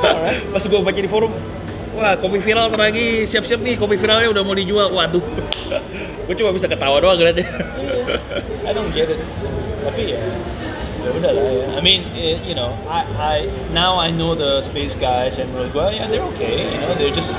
Alright. 0.00 0.40
Pas 0.56 0.64
gue 0.64 0.80
baca 0.80 1.00
di 1.00 1.10
forum, 1.10 1.32
wah 1.92 2.16
kopi 2.16 2.40
viral 2.40 2.72
lagi 2.72 3.28
siap-siap 3.28 3.60
nih 3.60 3.76
kopi 3.76 4.00
viralnya 4.00 4.32
udah 4.32 4.42
mau 4.48 4.56
dijual. 4.56 4.88
Waduh, 4.96 5.20
gue 6.26 6.34
cuma 6.40 6.56
bisa 6.56 6.72
ketawa 6.72 7.04
doang 7.04 7.20
ngeliatnya. 7.20 7.46
Iya, 7.76 8.16
I 8.64 8.72
don't 8.72 8.88
get 8.96 9.12
it. 9.12 9.20
Tapi 9.84 10.16
ya, 10.16 10.20
ya 11.00 11.10
udah 11.10 11.30
lah 11.32 11.44
ya. 11.48 11.64
I 11.76 11.80
mean, 11.80 12.04
eh, 12.12 12.36
you 12.44 12.52
know, 12.52 12.76
I, 12.84 13.00
I 13.16 13.36
now 13.72 13.96
I 13.96 14.12
know 14.12 14.36
the 14.36 14.60
space 14.60 14.92
guys 14.94 15.40
and 15.40 15.48
menurut 15.52 15.72
gue 15.72 15.86
ya 15.96 16.04
they're 16.06 16.24
okay. 16.36 16.68
You 16.68 16.78
know, 16.84 16.92
they're 16.94 17.14
just 17.14 17.32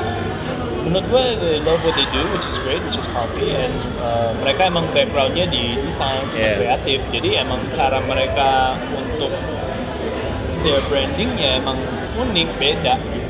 menurut 0.82 1.06
gue 1.14 1.24
they 1.38 1.58
love 1.62 1.80
what 1.86 1.94
they 1.94 2.10
do, 2.10 2.22
which 2.34 2.46
is 2.50 2.58
great, 2.66 2.82
which 2.82 2.98
is 2.98 3.06
coffee. 3.14 3.54
And 3.54 3.74
uh, 4.02 4.34
mereka 4.42 4.66
emang 4.66 4.90
backgroundnya 4.92 5.46
di 5.48 5.78
desain 5.86 6.26
sama 6.26 6.42
Yeah. 6.42 6.58
kreatif. 6.58 7.00
Jadi 7.14 7.38
emang 7.38 7.62
cara 7.78 8.02
mereka 8.02 8.76
untuk 8.98 9.30
their 10.66 10.82
branding 10.90 11.38
ya 11.38 11.62
emang 11.62 11.78
unik, 12.18 12.50
beda 12.58 12.98
gitu. 12.98 13.30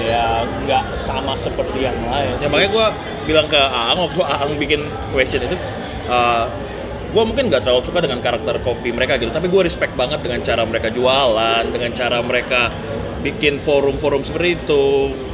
Ya 0.00 0.44
nggak 0.64 0.92
sama 0.96 1.36
seperti 1.36 1.84
yang 1.84 1.96
lain. 2.08 2.36
Ya 2.40 2.48
makanya 2.48 2.70
gue 2.72 2.86
bilang 3.28 3.46
ke 3.48 3.60
Aang 3.60 4.00
waktu 4.00 4.20
Aang 4.24 4.52
bikin 4.56 4.88
question 5.12 5.44
itu, 5.44 5.56
gue 7.10 7.22
mungkin 7.26 7.50
nggak 7.50 7.62
terlalu 7.66 7.82
suka 7.84 7.98
dengan 8.00 8.22
karakter 8.22 8.62
kopi 8.62 8.94
mereka 8.94 9.18
gitu, 9.18 9.34
tapi 9.34 9.50
gue 9.50 9.62
respect 9.66 9.92
banget 9.98 10.22
dengan 10.22 10.40
cara 10.46 10.62
mereka 10.62 10.88
jualan, 10.94 11.64
dengan 11.68 11.90
cara 11.90 12.18
mereka 12.22 12.70
bikin 13.20 13.60
forum-forum 13.60 14.24
seperti 14.24 14.62
itu, 14.62 14.84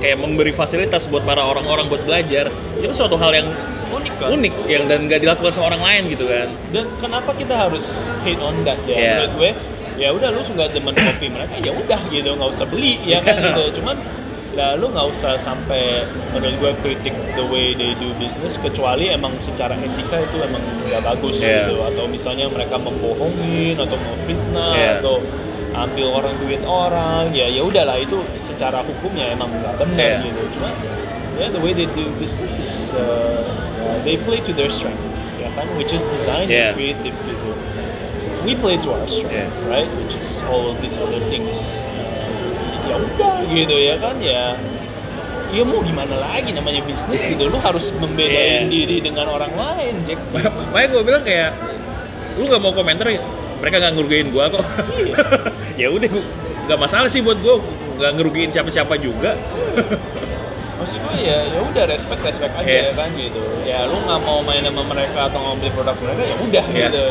kayak 0.03 0.19
memberi 0.19 0.51
fasilitas 0.51 1.07
buat 1.07 1.23
para 1.23 1.45
orang-orang 1.45 1.87
buat 1.87 2.03
belajar, 2.03 2.51
itu 2.81 2.93
suatu 2.97 3.15
hal 3.21 3.31
yang 3.31 3.49
unik 3.87 4.15
kan? 4.19 4.29
unik 4.35 4.55
yang 4.67 4.83
dan 4.91 5.07
nggak 5.07 5.21
dilakukan 5.23 5.53
sama 5.55 5.71
orang 5.71 5.83
lain 5.87 6.03
gitu 6.11 6.27
kan. 6.27 6.49
dan 6.75 6.85
kenapa 6.99 7.31
kita 7.39 7.55
harus 7.55 7.87
hate 8.27 8.43
on 8.43 8.67
that 8.67 8.77
ya 8.83 8.97
Yeah. 8.99 9.15
menurut 9.23 9.33
gue 9.39 9.51
ya 9.97 10.09
udah 10.13 10.29
lu 10.35 10.43
nggak 10.43 10.69
demen 10.75 10.93
kopi 10.93 11.27
mereka 11.31 11.55
ya 11.63 11.73
udah 11.73 12.01
gitu 12.11 12.31
nggak 12.35 12.51
usah 12.51 12.67
beli 12.69 12.99
ya 13.07 13.23
kan 13.23 13.39
gitu 13.47 13.81
cuman 13.81 13.97
lah 14.57 14.73
lu 14.75 14.89
nggak 14.89 15.07
usah 15.13 15.37
sampai 15.37 16.09
menurut 16.33 16.57
gue 16.57 16.73
kritik 16.81 17.13
the 17.37 17.45
way 17.47 17.77
they 17.77 17.93
do 18.01 18.09
business 18.17 18.57
kecuali 18.57 19.13
emang 19.13 19.37
secara 19.37 19.77
etika 19.77 20.25
itu 20.25 20.37
emang 20.41 20.65
nggak 20.89 21.05
bagus 21.05 21.37
Yeah. 21.37 21.69
gitu 21.69 21.85
atau 21.85 22.05
misalnya 22.09 22.49
mereka 22.49 22.81
membohongin 22.81 23.77
atau 23.77 23.97
memfitnah 24.01 24.73
Yeah. 24.73 24.97
atau 24.99 25.21
ambil 25.77 26.07
orang 26.09 26.35
duit 26.41 26.65
orang 26.65 27.37
ya 27.37 27.53
ya 27.53 27.61
udahlah 27.61 28.01
itu 28.01 28.17
secara 28.41 28.81
hukumnya 28.81 29.37
emang 29.37 29.53
nggak 29.53 29.77
benar 29.77 30.25
Yeah. 30.25 30.25
gitu 30.25 30.43
cuma 30.57 30.73
ya 31.37 31.53
the 31.53 31.61
way 31.61 31.77
they 31.77 31.85
do 31.93 32.09
business 32.17 32.57
is 32.57 32.75
uh, 32.97 33.45
uh, 33.85 33.97
they 34.09 34.17
play 34.17 34.41
to 34.41 34.57
their 34.57 34.73
strength 34.73 35.05
ya 35.37 35.53
kan 35.53 35.69
which 35.77 35.93
is 35.93 36.01
design 36.17 36.49
Yeah. 36.49 36.73
and 36.73 36.81
creative 36.81 37.13
gitu 37.29 37.51
we 38.41 38.57
play 38.57 38.81
to 38.81 38.89
our 38.89 39.05
strength 39.05 39.37
Yeah. 39.53 39.69
right 39.69 39.91
which 40.01 40.17
is 40.17 40.41
all 40.49 40.65
of 40.73 40.81
these 40.81 40.97
other 40.97 41.21
things 41.29 41.53
ya 42.87 42.97
udah 42.97 43.35
gitu 43.47 43.75
ya 43.75 43.95
kan 43.99 44.17
ya 44.19 44.55
ya 45.47 45.63
mau 45.63 45.79
gimana 45.79 46.15
lagi 46.19 46.51
namanya 46.51 46.83
bisnis 46.83 47.23
gitu 47.23 47.47
lu 47.47 47.59
harus 47.59 47.95
membedain 47.95 48.67
Yeah. 48.67 48.69
diri 48.69 48.99
dengan 48.99 49.27
orang 49.29 49.53
lain 49.55 49.95
Jack 50.05 50.19
Makanya 50.75 50.89
gue 50.89 51.03
bilang 51.03 51.23
kayak 51.23 51.51
lu 52.37 52.47
nggak 52.47 52.61
mau 52.61 52.73
komentar 52.73 53.07
ya 53.07 53.23
mereka 53.57 53.81
nggak 53.81 53.93
ngerugiin 53.97 54.29
gue 54.29 54.45
kok. 54.53 54.65
Iya. 55.01 55.17
ya 55.81 55.89
udah 55.89 56.09
nggak 56.67 56.79
masalah 56.79 57.09
sih 57.09 57.25
buat 57.25 57.41
gue 57.41 57.57
nggak 57.97 58.13
ngerugiin 58.13 58.51
siapa-siapa 58.53 58.95
juga. 58.99 59.33
maksud 60.77 61.01
gue 61.01 61.17
ya 61.25 61.41
ya 61.49 61.61
udah 61.65 61.85
respect 61.89 62.21
respect 62.21 62.53
aja 62.53 62.69
Yeah. 62.69 62.85
ya 62.91 62.93
kan 62.93 63.09
gitu 63.17 63.41
ya 63.65 63.79
lu 63.89 63.97
nggak 63.97 64.21
mau 64.21 64.45
main 64.45 64.61
sama 64.61 64.85
mereka 64.85 65.27
atau 65.27 65.57
beli 65.57 65.73
produk 65.73 65.97
mereka 65.97 66.23
ya 66.23 66.37
udah 66.37 66.65
Yeah. 66.69 66.91
gitu 66.93 67.05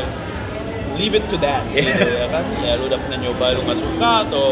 leave 0.95 1.13
it 1.13 1.25
to 1.29 1.37
that 1.39 1.63
Yeah. 1.75 1.91
gitu 1.93 2.07
ya 2.07 2.25
kan 2.31 2.45
ya 2.63 2.73
lu 2.79 2.87
udah 2.87 2.99
pernah 2.99 3.19
nyoba 3.19 3.45
lu 3.55 3.61
nggak 3.67 3.79
suka 3.79 4.09
atau 4.27 4.47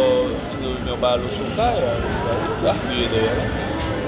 lu 0.59 0.71
nyoba 0.83 1.09
lu 1.19 1.29
suka 1.31 1.67
ya 1.79 1.91
ya 1.97 2.35
udah 2.61 2.77
gitu 2.91 3.17
ya 3.17 3.33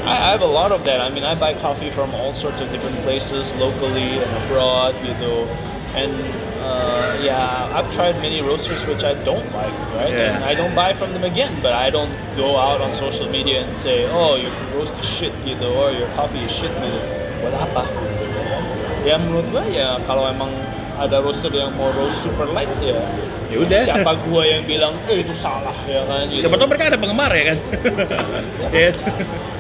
I, 0.06 0.14
I 0.14 0.30
have 0.38 0.46
a 0.46 0.54
lot 0.60 0.70
of 0.70 0.86
that. 0.86 1.02
I 1.02 1.10
mean, 1.10 1.26
I 1.26 1.34
buy 1.34 1.58
coffee 1.58 1.90
from 1.90 2.14
all 2.14 2.30
sorts 2.30 2.62
of 2.62 2.70
different 2.70 3.02
places, 3.02 3.50
locally 3.58 4.22
and 4.22 4.30
abroad, 4.46 4.94
You 5.02 5.18
know, 5.18 5.50
And 5.98 6.14
uh, 6.62 7.18
yeah, 7.26 7.74
I've 7.74 7.90
tried 7.96 8.22
many 8.22 8.42
roasters 8.42 8.86
which 8.86 9.02
I 9.02 9.16
don't 9.26 9.50
like, 9.50 9.74
right? 9.98 10.14
Yeah. 10.14 10.36
And 10.36 10.44
I 10.44 10.54
don't 10.54 10.76
buy 10.76 10.94
from 10.94 11.10
them 11.16 11.24
again. 11.24 11.58
But 11.64 11.74
I 11.74 11.90
don't 11.90 12.14
go 12.38 12.54
out 12.54 12.86
on 12.86 12.94
social 12.94 13.26
media 13.32 13.66
and 13.66 13.74
say, 13.76 14.06
oh, 14.06 14.36
your 14.36 14.52
roast 14.78 15.00
is 15.00 15.08
shit, 15.10 15.34
you 15.42 15.56
know, 15.56 15.74
or 15.74 15.90
your 15.90 16.06
coffee 16.14 16.46
is 16.46 16.52
shit, 16.52 16.70
gitu. 16.70 17.02
Buat 17.42 17.56
apa? 17.66 17.84
Ya 19.08 19.16
menurut 19.22 19.48
gue 19.54 19.66
ya 19.78 20.02
kalau 20.06 20.30
emang 20.30 20.54
ada 20.96 21.20
roaster 21.20 21.52
yang 21.52 21.76
mau 21.76 21.92
roast 21.92 22.20
super 22.22 22.48
light 22.50 22.72
ya 22.80 23.00
Ya 23.46 23.62
udah. 23.62 23.82
siapa 23.86 24.18
gua 24.26 24.42
yang 24.42 24.66
bilang 24.66 24.98
eh 25.06 25.22
itu 25.22 25.30
salah 25.32 25.76
ya 25.86 26.02
kan 26.04 26.26
gitu. 26.28 26.50
Siapa 26.50 26.58
tahu 26.58 26.66
mereka 26.66 26.90
ada 26.90 26.98
penggemar 26.98 27.30
ya 27.30 27.44
kan? 27.54 27.58
Ya. 28.76 28.90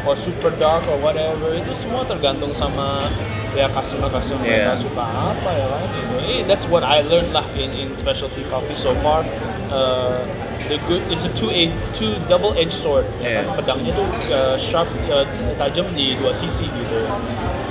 or 0.05 0.13
super 0.15 0.53
dark 0.57 0.85
or 0.85 0.97
whatever 1.01 1.49
itu 1.53 1.73
semua 1.73 2.05
tergantung 2.05 2.53
sama 2.53 3.09
ya 3.53 3.65
customer 3.71 4.05
customer 4.09 4.41
mereka 4.41 4.73
Yeah. 4.73 4.77
suka 4.77 5.01
apa 5.05 5.49
ya 5.49 5.65
kan 5.69 5.81
gitu. 5.93 6.15
Eh, 6.25 6.41
that's 6.45 6.65
what 6.65 6.81
I 6.81 7.01
learned 7.01 7.29
lah 7.31 7.45
in 7.53 7.73
in 7.73 7.93
specialty 7.95 8.41
coffee 8.45 8.75
so 8.75 8.93
far. 9.01 9.25
Uh, 9.69 10.21
the 10.65 10.77
good 10.85 11.01
it's 11.09 11.25
a 11.25 11.31
two 11.33 11.49
a 11.49 11.69
two 11.93 12.17
double 12.25 12.53
edged 12.53 12.73
sword. 12.75 13.05
Ya 13.17 13.41
Yeah. 13.41 13.49
kan? 13.49 13.61
Pedangnya 13.61 13.91
tuh 13.93 14.05
uh, 14.29 14.57
sharp 14.57 14.89
uh, 15.09 15.25
tajam 15.57 15.89
di 15.93 16.13
dua 16.17 16.33
sisi 16.33 16.69
gitu. 16.69 16.99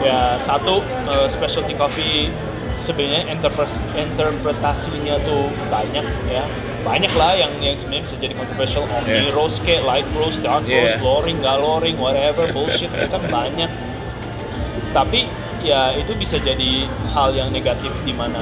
Ya 0.03 0.39
satu 0.41 0.83
uh, 1.07 1.27
specialty 1.27 1.75
coffee 1.75 2.35
sebenarnya 2.77 3.39
interpretasinya 3.95 5.17
tuh 5.23 5.49
banyak 5.71 6.05
ya 6.29 6.45
banyak 6.85 7.13
lah 7.17 7.33
yang 7.33 7.53
yang 7.65 7.77
sebenarnya 7.79 8.05
bisa 8.05 8.17
jadi 8.21 8.35
controversial 8.37 8.85
omni 8.93 9.25
Yeah. 9.25 9.33
roast 9.33 9.65
kayak 9.65 9.83
light 9.89 10.05
roast 10.13 10.45
dark 10.45 10.65
roast 10.65 11.01
Yeah. 11.01 11.01
loring 11.01 11.41
gak 11.41 11.59
loring 11.59 11.97
whatever 11.97 12.45
bullshit 12.53 12.93
itu 12.93 13.09
kan 13.09 13.25
banyak 13.33 13.71
tapi 14.93 15.27
ya 15.65 15.97
itu 15.97 16.13
bisa 16.15 16.37
jadi 16.37 16.85
hal 17.17 17.33
yang 17.33 17.49
negatif 17.51 17.91
di 18.05 18.13
mana 18.13 18.39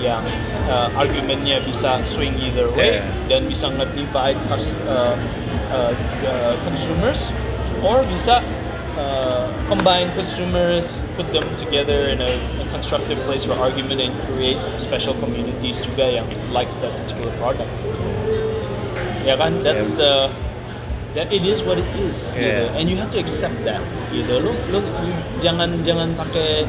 yang 0.00 0.24
uh, 0.66 0.88
argumennya 0.96 1.60
bisa 1.62 2.00
swing 2.02 2.34
either 2.40 2.72
way 2.72 2.98
Yeah. 2.98 3.06
dan 3.28 3.46
bisa 3.46 3.68
nge-divide 3.68 4.40
uh, 4.48 4.56
uh, 4.88 5.14
uh, 6.24 6.54
consumers 6.64 7.28
or 7.84 8.02
bisa 8.08 8.40
uh, 8.98 9.52
combine 9.68 10.12
consumers, 10.14 10.86
put 11.16 11.30
them 11.32 11.44
together 11.56 12.08
in 12.08 12.20
a, 12.20 12.32
a 12.60 12.66
constructive 12.70 13.18
place 13.24 13.44
for 13.44 13.52
argument 13.52 14.00
and 14.00 14.12
create 14.26 14.58
special 14.80 15.14
communities 15.20 15.76
juga 15.80 16.20
yang 16.20 16.26
likes 16.52 16.76
that 16.80 16.92
particular 17.04 17.32
product. 17.40 17.70
Ya 19.22 19.38
kan, 19.38 19.62
that's 19.62 19.96
uh, 19.96 20.28
that 21.14 21.30
it 21.30 21.46
is 21.46 21.62
what 21.62 21.78
it 21.78 21.88
is, 21.94 22.18
gitu. 22.34 22.42
Yeah. 22.42 22.78
and 22.78 22.90
you 22.90 22.98
have 22.98 23.12
to 23.14 23.20
accept 23.22 23.54
that. 23.64 23.80
Gitu, 24.10 24.32
lu, 24.42 24.52
lu, 24.72 24.80
lu 24.82 25.10
jangan 25.40 25.78
jangan 25.86 26.12
pakai 26.18 26.66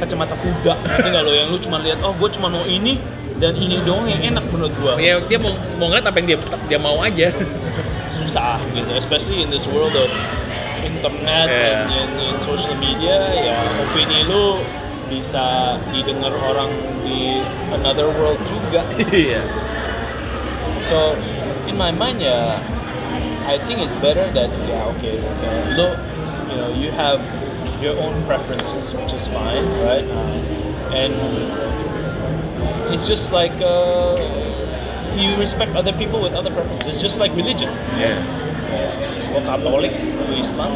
kacamata 0.00 0.34
kuda, 0.40 0.74
ngerti 0.82 1.08
nggak 1.12 1.22
lo 1.22 1.32
yang 1.34 1.48
lu 1.52 1.58
cuma 1.60 1.78
lihat, 1.84 2.00
oh 2.02 2.16
gue 2.16 2.28
cuma 2.32 2.48
mau 2.50 2.64
ini 2.66 2.98
dan 3.38 3.54
ini 3.58 3.82
doang 3.82 4.06
yang 4.06 4.22
enak 4.22 4.46
menurut 4.46 4.70
gua. 4.78 4.94
ya 4.94 5.18
dia 5.26 5.42
mau 5.42 5.50
mau 5.74 5.90
ngeliat 5.90 6.06
apa 6.06 6.16
yang 6.22 6.28
dia 6.30 6.38
dia 6.70 6.78
mau 6.78 7.02
aja. 7.02 7.34
susah 8.14 8.62
gitu, 8.72 8.94
especially 8.94 9.42
in 9.42 9.50
this 9.50 9.66
world 9.66 9.92
of 9.98 10.06
internet 10.84 11.46
Yeah. 11.48 11.88
and, 11.88 11.90
and, 11.90 12.12
and 12.20 12.36
social 12.44 12.76
media 12.76 13.16
ya 13.32 13.58
opini 13.80 14.28
lu 14.28 14.60
bisa 15.08 15.76
didengar 15.92 16.32
orang 16.32 16.72
di 17.04 17.40
another 17.72 18.08
world 18.12 18.40
juga. 18.48 18.84
Iya. 19.12 19.44
So 20.88 21.16
in 21.64 21.76
my 21.80 21.92
mind 21.92 22.20
ya, 22.20 22.60
I 23.44 23.56
think 23.68 23.80
it's 23.84 23.96
better 24.00 24.28
that 24.32 24.48
yeah 24.64 24.88
okay, 24.96 25.20
uh, 25.20 25.64
lo 25.76 25.86
you 26.48 26.56
know 26.56 26.70
you 26.72 26.88
have 26.92 27.20
your 27.84 27.96
own 28.00 28.16
preferences 28.24 28.92
which 28.96 29.12
is 29.12 29.24
fine, 29.28 29.64
right? 29.84 30.04
And 30.92 31.12
it's 32.92 33.04
just 33.08 33.32
like 33.32 33.52
uh, 33.60 34.16
you 35.16 35.36
respect 35.36 35.76
other 35.76 35.92
people 35.92 36.20
with 36.22 36.32
other 36.32 36.52
preferences. 36.52 36.96
It's 36.96 37.02
just 37.02 37.18
like 37.20 37.32
religion. 37.36 37.68
Yeah. 38.00 38.16
Gue 39.34 39.42
Katolik, 39.42 39.90
lu 39.98 40.34
Islam. 40.38 40.70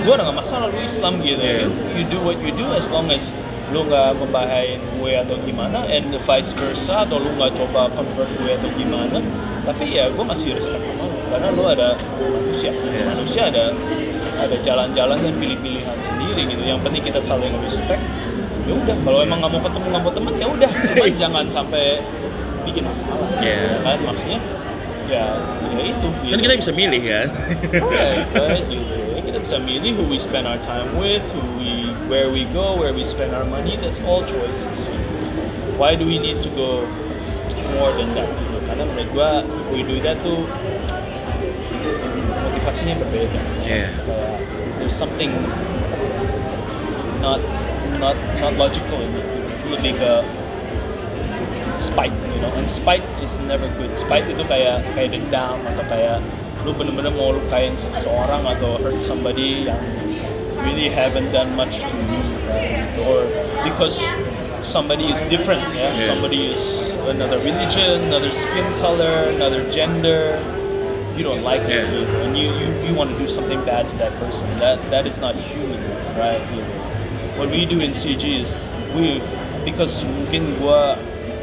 Gue 0.00 0.12
udah 0.16 0.24
gak 0.32 0.38
masalah 0.40 0.66
lu 0.72 0.80
Islam 0.80 1.20
gitu. 1.20 1.44
Yeah. 1.44 1.68
You, 1.68 2.00
you 2.00 2.04
do 2.08 2.18
what 2.24 2.40
you 2.40 2.56
do 2.56 2.72
as 2.72 2.88
long 2.88 3.12
as 3.12 3.28
lu 3.68 3.84
nggak 3.84 4.16
membahayain 4.16 4.80
gue 4.80 5.12
atau 5.12 5.36
gimana, 5.44 5.84
and 5.84 6.08
the 6.08 6.20
vice 6.24 6.48
versa, 6.56 7.04
atau 7.04 7.20
lu 7.20 7.36
nggak 7.36 7.52
coba 7.52 7.92
convert 7.92 8.32
gue 8.40 8.52
atau 8.56 8.70
gimana. 8.72 9.20
Tapi 9.68 9.92
ya 9.92 10.08
gue 10.08 10.24
masih 10.24 10.56
respect 10.56 10.80
sama 10.80 11.04
lu, 11.04 11.20
karena 11.28 11.48
lu 11.52 11.62
ada 11.68 11.88
manusia. 12.16 12.72
Yeah. 12.72 13.12
Manusia 13.12 13.42
ada 13.52 13.76
ada 14.40 14.56
jalan-jalan 14.64 15.20
dan 15.20 15.34
pilih-pilihan 15.36 15.98
sendiri 16.00 16.48
gitu. 16.48 16.62
Yang 16.64 16.80
penting 16.80 17.02
kita 17.12 17.20
saling 17.20 17.52
respect. 17.60 18.00
Ya 18.64 18.72
udah, 18.72 18.96
kalau 19.04 19.20
emang 19.20 19.44
nggak 19.44 19.52
mau 19.52 19.62
ketemu 19.64 19.86
nggak 19.92 20.02
mau 20.04 20.12
teman 20.12 20.32
ya 20.36 20.46
udah, 20.48 20.70
jangan 21.20 21.44
sampai 21.52 22.00
bikin 22.64 22.88
masalah. 22.88 23.28
Yeah. 23.44 23.84
Kan 23.84 24.00
maksudnya 24.00 24.40
ya 25.08 25.26
ya 25.72 25.80
itu. 25.88 26.08
Kan 26.08 26.38
gitu. 26.38 26.42
kita 26.44 26.54
bisa 26.60 26.72
milih 26.72 27.02
kan. 27.02 27.28
Right, 27.72 28.28
right, 28.36 28.64
gitu. 28.68 28.94
Ya, 29.16 29.20
Kita 29.24 29.38
bisa 29.42 29.56
milih 29.60 29.90
who 29.96 30.04
we 30.08 30.20
spend 30.20 30.44
our 30.44 30.60
time 30.62 30.88
with, 31.00 31.24
who 31.32 31.42
we, 31.56 31.92
where 32.06 32.28
we 32.28 32.44
go, 32.52 32.76
where 32.76 32.92
we 32.92 33.02
spend 33.02 33.32
our 33.32 33.44
money. 33.48 33.76
That's 33.80 33.98
all 34.04 34.22
choices. 34.24 34.78
Why 35.80 35.96
do 35.96 36.04
we 36.04 36.20
need 36.20 36.44
to 36.44 36.50
go 36.52 36.84
more 37.76 37.92
than 37.96 38.12
that? 38.14 38.28
Gitu. 38.28 38.56
Karena 38.68 38.84
menurut 38.84 39.08
gua, 39.16 39.30
if 39.44 39.66
we 39.72 39.80
do 39.82 39.96
that 40.04 40.20
tuh 40.20 40.44
motivasinya 42.48 42.94
berbeda. 43.00 43.40
Yeah. 43.64 43.88
Kayak 44.04 44.32
there's 44.78 44.96
something 44.96 45.32
not 47.24 47.40
not 47.98 48.16
not 48.38 48.52
logical 48.60 49.00
in 49.00 49.12
it. 49.16 49.26
Lebih 49.68 49.92
ke 50.00 50.12
spite, 51.88 52.12
you 52.12 52.40
know. 52.44 52.52
And 52.52 52.68
spite 52.68 53.04
is 53.24 53.32
never 53.48 53.66
good. 53.80 53.96
Spite 53.96 54.28
itu 54.28 54.44
kayak 54.44 54.84
kayak 54.92 55.16
dendam 55.16 55.56
atau 55.64 55.84
kayak 55.88 56.20
lu 56.66 56.76
bener-bener 56.76 57.12
mau 57.14 57.32
lukain 57.32 57.72
seseorang 57.78 58.44
atau 58.44 58.76
hurt 58.82 59.00
somebody 59.00 59.64
yang 59.64 59.80
really 60.60 60.90
haven't 60.92 61.30
done 61.32 61.54
much 61.56 61.80
to 61.80 61.96
you, 62.12 62.22
right? 62.50 62.84
Or 63.08 63.24
because 63.64 63.96
somebody 64.66 65.08
is 65.08 65.18
different, 65.32 65.62
yeah. 65.72 65.94
Yeah. 65.94 66.12
Somebody 66.12 66.52
is 66.52 66.60
another 67.08 67.38
religion, 67.40 68.12
another 68.12 68.30
skin 68.34 68.66
color, 68.82 69.32
another 69.32 69.64
gender. 69.72 70.36
You 71.16 71.26
don't 71.26 71.42
like 71.42 71.66
it, 71.66 71.82
Yeah. 71.82 71.90
you 71.90 72.06
know, 72.06 72.20
and 72.30 72.32
you, 72.38 72.46
you, 72.54 72.68
you 72.90 72.92
want 72.94 73.10
to 73.10 73.18
do 73.18 73.26
something 73.26 73.58
bad 73.66 73.90
to 73.90 73.94
that 73.98 74.14
person. 74.22 74.46
That 74.62 74.78
that 74.94 75.02
is 75.02 75.18
not 75.18 75.34
human, 75.34 75.82
right? 76.14 76.38
You 76.54 76.62
know. 76.62 76.78
What 77.38 77.50
we 77.50 77.66
do 77.66 77.78
in 77.82 77.90
CG 77.94 78.22
is 78.22 78.54
we 78.94 79.18
because 79.66 80.02
mungkin 80.06 80.58
gua 80.62 80.94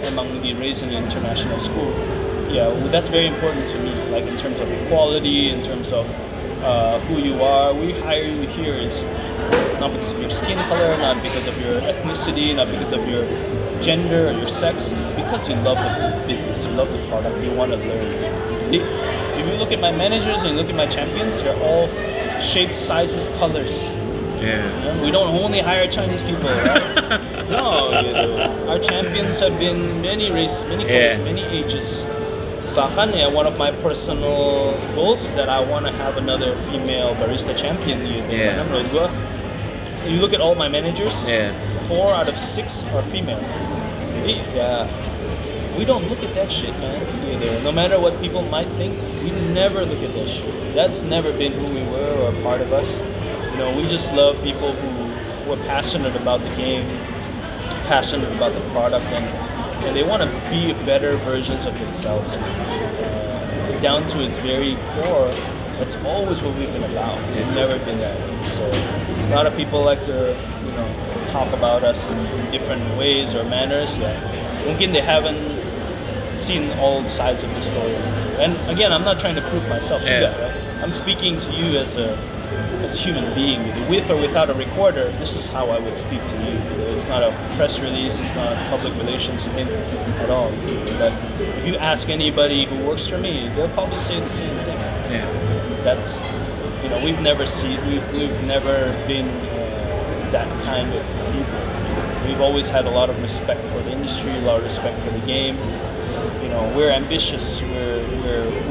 emang 0.06 0.42
di 0.42 0.54
raised 0.54 0.84
in 0.84 0.90
an 0.94 1.04
international 1.04 1.60
school. 1.60 1.92
Yeah, 2.50 2.70
well, 2.70 2.88
that's 2.90 3.10
very 3.10 3.28
important 3.28 3.70
to 3.72 3.78
me. 3.80 3.92
Like 4.10 4.26
in 4.26 4.38
terms 4.38 4.60
of 4.60 4.70
equality, 4.72 5.50
in 5.50 5.62
terms 5.64 5.92
of 5.92 6.06
uh, 6.64 7.00
who 7.10 7.18
you 7.20 7.42
are, 7.44 7.74
we 7.74 7.92
hire 7.92 8.24
you 8.24 8.48
here. 8.48 8.76
It's 8.76 9.02
not 9.80 9.92
because 9.92 10.12
of 10.12 10.20
your 10.22 10.30
skin 10.32 10.58
color, 10.70 10.98
not 10.98 11.22
because 11.22 11.48
of 11.48 11.58
your 11.60 11.82
ethnicity, 11.82 12.56
not 12.56 12.70
because 12.72 12.94
of 12.94 13.08
your 13.08 13.26
gender 13.82 14.30
or 14.30 14.32
your 14.32 14.48
sex. 14.48 14.92
It's 14.92 15.12
because 15.12 15.48
you 15.48 15.56
love 15.62 15.78
the 15.78 16.28
business, 16.28 16.64
you 16.64 16.72
love 16.72 16.90
the 16.92 17.02
product, 17.10 17.38
you 17.44 17.52
want 17.52 17.72
to 17.72 17.78
learn. 17.78 18.74
If 18.74 19.46
you 19.46 19.54
look 19.60 19.72
at 19.72 19.80
my 19.80 19.92
managers 19.92 20.42
and 20.44 20.52
you 20.52 20.58
look 20.58 20.70
at 20.70 20.76
my 20.76 20.88
champions, 20.88 21.38
they're 21.42 21.60
all 21.62 21.90
shapes, 22.42 22.82
sizes, 22.82 23.28
colors. 23.38 23.74
Yeah. 24.42 24.66
Yeah, 24.84 25.02
We 25.04 25.12
don't 25.12 25.34
only 25.36 25.60
hire 25.60 25.88
Chinese 25.90 26.24
people, 26.24 26.50
right? 26.50 27.22
no, 27.50 27.90
you 28.02 28.12
know, 28.12 28.68
our 28.70 28.80
champions 28.80 29.40
have 29.40 29.58
been 29.60 30.02
many 30.02 30.32
races, 30.32 30.64
many 30.66 30.84
colors, 30.86 31.18
Yeah. 31.18 31.24
many 31.24 31.44
ages. 31.46 32.06
Bahkan 32.76 33.16
ya, 33.16 33.30
one 33.32 33.48
of 33.48 33.56
my 33.56 33.72
personal 33.80 34.76
goals 34.96 35.24
is 35.24 35.32
that 35.40 35.48
I 35.48 35.64
want 35.64 35.86
to 35.88 35.94
have 35.96 36.18
another 36.20 36.58
female 36.68 37.16
barista 37.16 37.56
champion. 37.56 38.04
Gitu. 38.04 38.28
Yeah. 38.28 38.60
Karena 38.60 38.64
menurut 38.68 38.88
gua, 38.92 39.08
you 40.04 40.20
look 40.20 40.36
at 40.36 40.42
all 40.44 40.56
my 40.60 40.68
managers, 40.68 41.16
Yeah. 41.24 41.56
four 41.88 42.12
out 42.12 42.28
of 42.28 42.36
six 42.36 42.84
are 42.92 43.06
female. 43.16 43.40
Jadi 44.20 44.44
ya, 44.58 44.92
we 45.80 45.88
don't 45.88 46.10
look 46.12 46.20
at 46.20 46.36
that 46.36 46.52
shit, 46.52 46.76
man. 46.84 47.00
Either. 47.32 47.64
No 47.64 47.72
matter 47.72 47.96
what 47.96 48.20
people 48.20 48.44
might 48.52 48.68
think, 48.76 48.96
we 49.24 49.32
never 49.56 49.88
look 49.88 50.04
at 50.04 50.12
that 50.12 50.28
shit. 50.28 50.52
That's 50.76 51.00
never 51.08 51.32
been 51.32 51.56
who 51.56 51.68
we 51.72 51.84
were 51.88 52.28
or 52.28 52.36
part 52.44 52.60
of 52.60 52.76
us. 52.76 52.88
You 53.56 53.64
know, 53.64 53.72
we 53.72 53.88
just 53.88 54.12
love 54.12 54.36
people 54.44 54.76
who 54.76 54.90
who 55.46 55.54
are 55.54 55.62
passionate 55.70 56.18
about 56.18 56.42
the 56.42 56.50
game, 56.58 56.84
passionate 57.86 58.32
about 58.36 58.54
the 58.54 58.62
product, 58.72 59.06
and 59.06 59.26
and 59.86 59.96
they 59.96 60.04
want 60.04 60.24
to 60.24 60.30
be 60.50 60.74
better 60.86 61.16
versions 61.18 61.66
of 61.66 61.74
themselves. 61.78 62.32
Uh, 62.34 63.80
down 63.82 64.08
to 64.10 64.24
its 64.24 64.36
very 64.38 64.76
core, 64.94 65.32
that's 65.78 65.96
always 65.98 66.42
what 66.42 66.56
we've 66.56 66.72
been 66.72 66.84
about. 66.84 67.18
We've 67.36 67.54
never 67.54 67.78
been 67.86 68.00
that. 68.00 68.18
So 68.56 68.64
a 68.66 69.30
lot 69.30 69.46
of 69.46 69.56
people 69.56 69.84
like 69.84 70.04
to, 70.06 70.36
you 70.66 70.72
know, 70.72 71.28
talk 71.30 71.54
about 71.54 71.84
us 71.84 72.04
in, 72.06 72.52
different 72.52 72.98
ways 72.98 73.34
or 73.34 73.44
manners. 73.44 73.96
Yeah, 73.98 74.66
mungkin 74.66 74.94
they 74.94 75.02
haven't 75.02 75.38
seen 76.38 76.72
all 76.80 77.08
sides 77.10 77.44
of 77.44 77.50
the 77.50 77.62
story. 77.62 77.96
And 78.42 78.58
again, 78.70 78.92
I'm 78.92 79.04
not 79.04 79.20
trying 79.20 79.36
to 79.36 79.42
prove 79.50 79.68
myself. 79.68 80.02
Yeah. 80.04 80.32
juga, 80.32 80.42
right? 80.42 80.84
I'm 80.84 80.92
speaking 80.92 81.40
to 81.40 81.52
you 81.52 81.78
as 81.80 81.96
a 81.96 82.18
as 82.86 82.94
a 82.94 82.98
human 82.98 83.34
being, 83.34 83.68
with 83.90 84.10
or 84.10 84.20
without 84.22 84.50
a 84.50 84.54
recorder. 84.54 85.12
This 85.20 85.36
is 85.36 85.48
how 85.48 85.70
I 85.70 85.80
would 85.80 85.98
speak 85.98 86.22
to 86.22 86.36
you. 86.36 86.54
It's 86.94 87.08
not 87.08 87.24
a 87.24 87.32
press 87.58 87.80
release. 87.80 88.14
It's 88.20 88.36
not 88.36 88.54
a 88.54 88.70
public 88.70 88.94
relations 88.96 89.44
thing 89.50 89.68
at 89.68 90.30
all. 90.30 90.52
But 91.00 91.14
if 91.42 91.68
you 91.68 91.76
ask 91.78 92.10
anybody 92.10 92.66
who 92.66 92.86
works 92.86 93.08
for 93.08 93.18
me, 93.18 93.50
they'll 93.56 93.70
probably 93.70 94.00
say 94.00 94.20
the 94.20 94.30
same 94.30 94.56
thing. 94.66 94.78
Yeah. 95.12 95.26
That's 95.84 96.12
you 96.84 96.90
know 96.90 97.04
we've 97.04 97.20
never 97.20 97.48
seen 97.48 97.84
we've 97.88 98.08
we've 98.14 98.44
never 98.44 98.94
been 99.08 99.30
uh, 99.30 100.30
that 100.32 100.48
kind 100.64 100.94
of 100.94 101.04
people. 101.34 102.28
We've 102.28 102.42
always 102.42 102.70
had 102.70 102.86
a 102.86 102.92
lot 102.92 103.10
of 103.10 103.22
respect 103.22 103.62
for 103.72 103.82
the 103.84 103.92
industry, 103.92 104.32
a 104.32 104.42
lot 104.42 104.60
of 104.60 104.64
respect 104.64 105.04
for 105.04 105.12
the 105.12 105.26
game. 105.26 105.58
You 106.42 106.50
know, 106.50 106.74
we're 106.76 106.92
ambitious. 106.92 107.44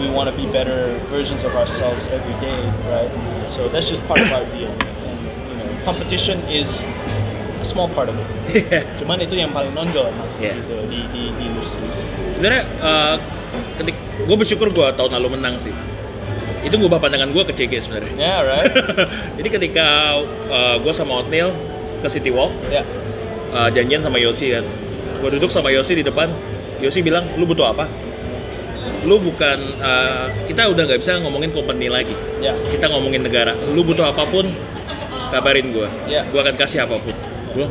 We 0.05 0.13
want 0.13 0.29
to 0.29 0.37
be 0.37 0.45
better 0.45 0.93
versions 1.09 1.49
of 1.49 1.57
ourselves 1.57 2.05
every 2.13 2.37
day, 2.37 2.61
right? 2.93 3.09
So 3.49 3.73
that's 3.73 3.89
just 3.89 4.05
part 4.05 4.21
of 4.21 4.29
our 4.37 4.45
DNA. 4.53 4.77
And 4.77 5.17
you 5.49 5.57
know, 5.57 5.69
competition 5.81 6.45
is 6.45 6.69
a 7.57 7.65
small 7.65 7.89
part 7.89 8.13
of 8.13 8.21
it. 8.21 8.29
Yeah. 8.53 8.85
Cuman 9.01 9.25
itu 9.25 9.41
yang 9.41 9.57
paling 9.57 9.73
nonjol 9.73 10.13
Yeah. 10.37 10.61
gitu, 10.61 10.77
di, 10.93 11.09
di, 11.09 11.33
di 11.33 11.45
industri. 11.49 11.81
Sebenarnya 12.37 12.69
uh, 12.85 13.17
ketik 13.81 13.97
gue 14.29 14.37
bersyukur 14.37 14.69
gue 14.77 14.89
tahun 14.93 15.17
lalu 15.17 15.41
menang 15.41 15.57
sih. 15.57 15.73
Itu 16.61 16.77
ngubah 16.77 17.01
pandangan 17.01 17.33
gue 17.33 17.43
ke 17.49 17.57
CG 17.57 17.89
sebenarnya. 17.89 18.13
Yeah, 18.21 18.39
right? 18.45 18.69
Jadi 19.41 19.49
ketika 19.49 20.21
uh, 20.53 20.77
gue 20.85 20.93
sama 20.93 21.25
Otnil 21.25 21.49
ke 22.05 22.13
City 22.13 22.29
Walk, 22.29 22.53
yeah. 22.69 22.85
uh, 23.57 23.73
janjian 23.73 24.05
sama 24.05 24.21
Yosi 24.21 24.53
kan. 24.53 24.69
Gue 25.25 25.33
duduk 25.33 25.49
sama 25.49 25.73
Yosi 25.73 25.97
di 25.97 26.05
depan. 26.05 26.29
Yosi 26.85 27.01
bilang, 27.01 27.25
lu 27.41 27.49
butuh 27.49 27.73
apa? 27.73 27.89
Lu 29.05 29.21
bukan, 29.21 29.59
uh, 29.81 30.27
kita 30.49 30.69
udah 30.73 30.83
nggak 30.89 31.01
bisa 31.01 31.21
ngomongin 31.21 31.53
company 31.53 31.93
lagi. 31.93 32.17
Yeah. 32.41 32.57
Kita 32.73 32.89
ngomongin 32.89 33.21
negara. 33.25 33.53
Lu 33.73 33.85
butuh 33.85 34.09
apa 34.09 34.25
pun, 34.25 34.49
kabarin 35.29 35.73
gue. 35.77 35.89
Iya. 36.09 36.25
Gue 36.33 36.41
akan 36.41 36.57
kasih 36.57 36.89
apa 36.89 36.97
pun. 37.01 37.13
Gue, 37.53 37.69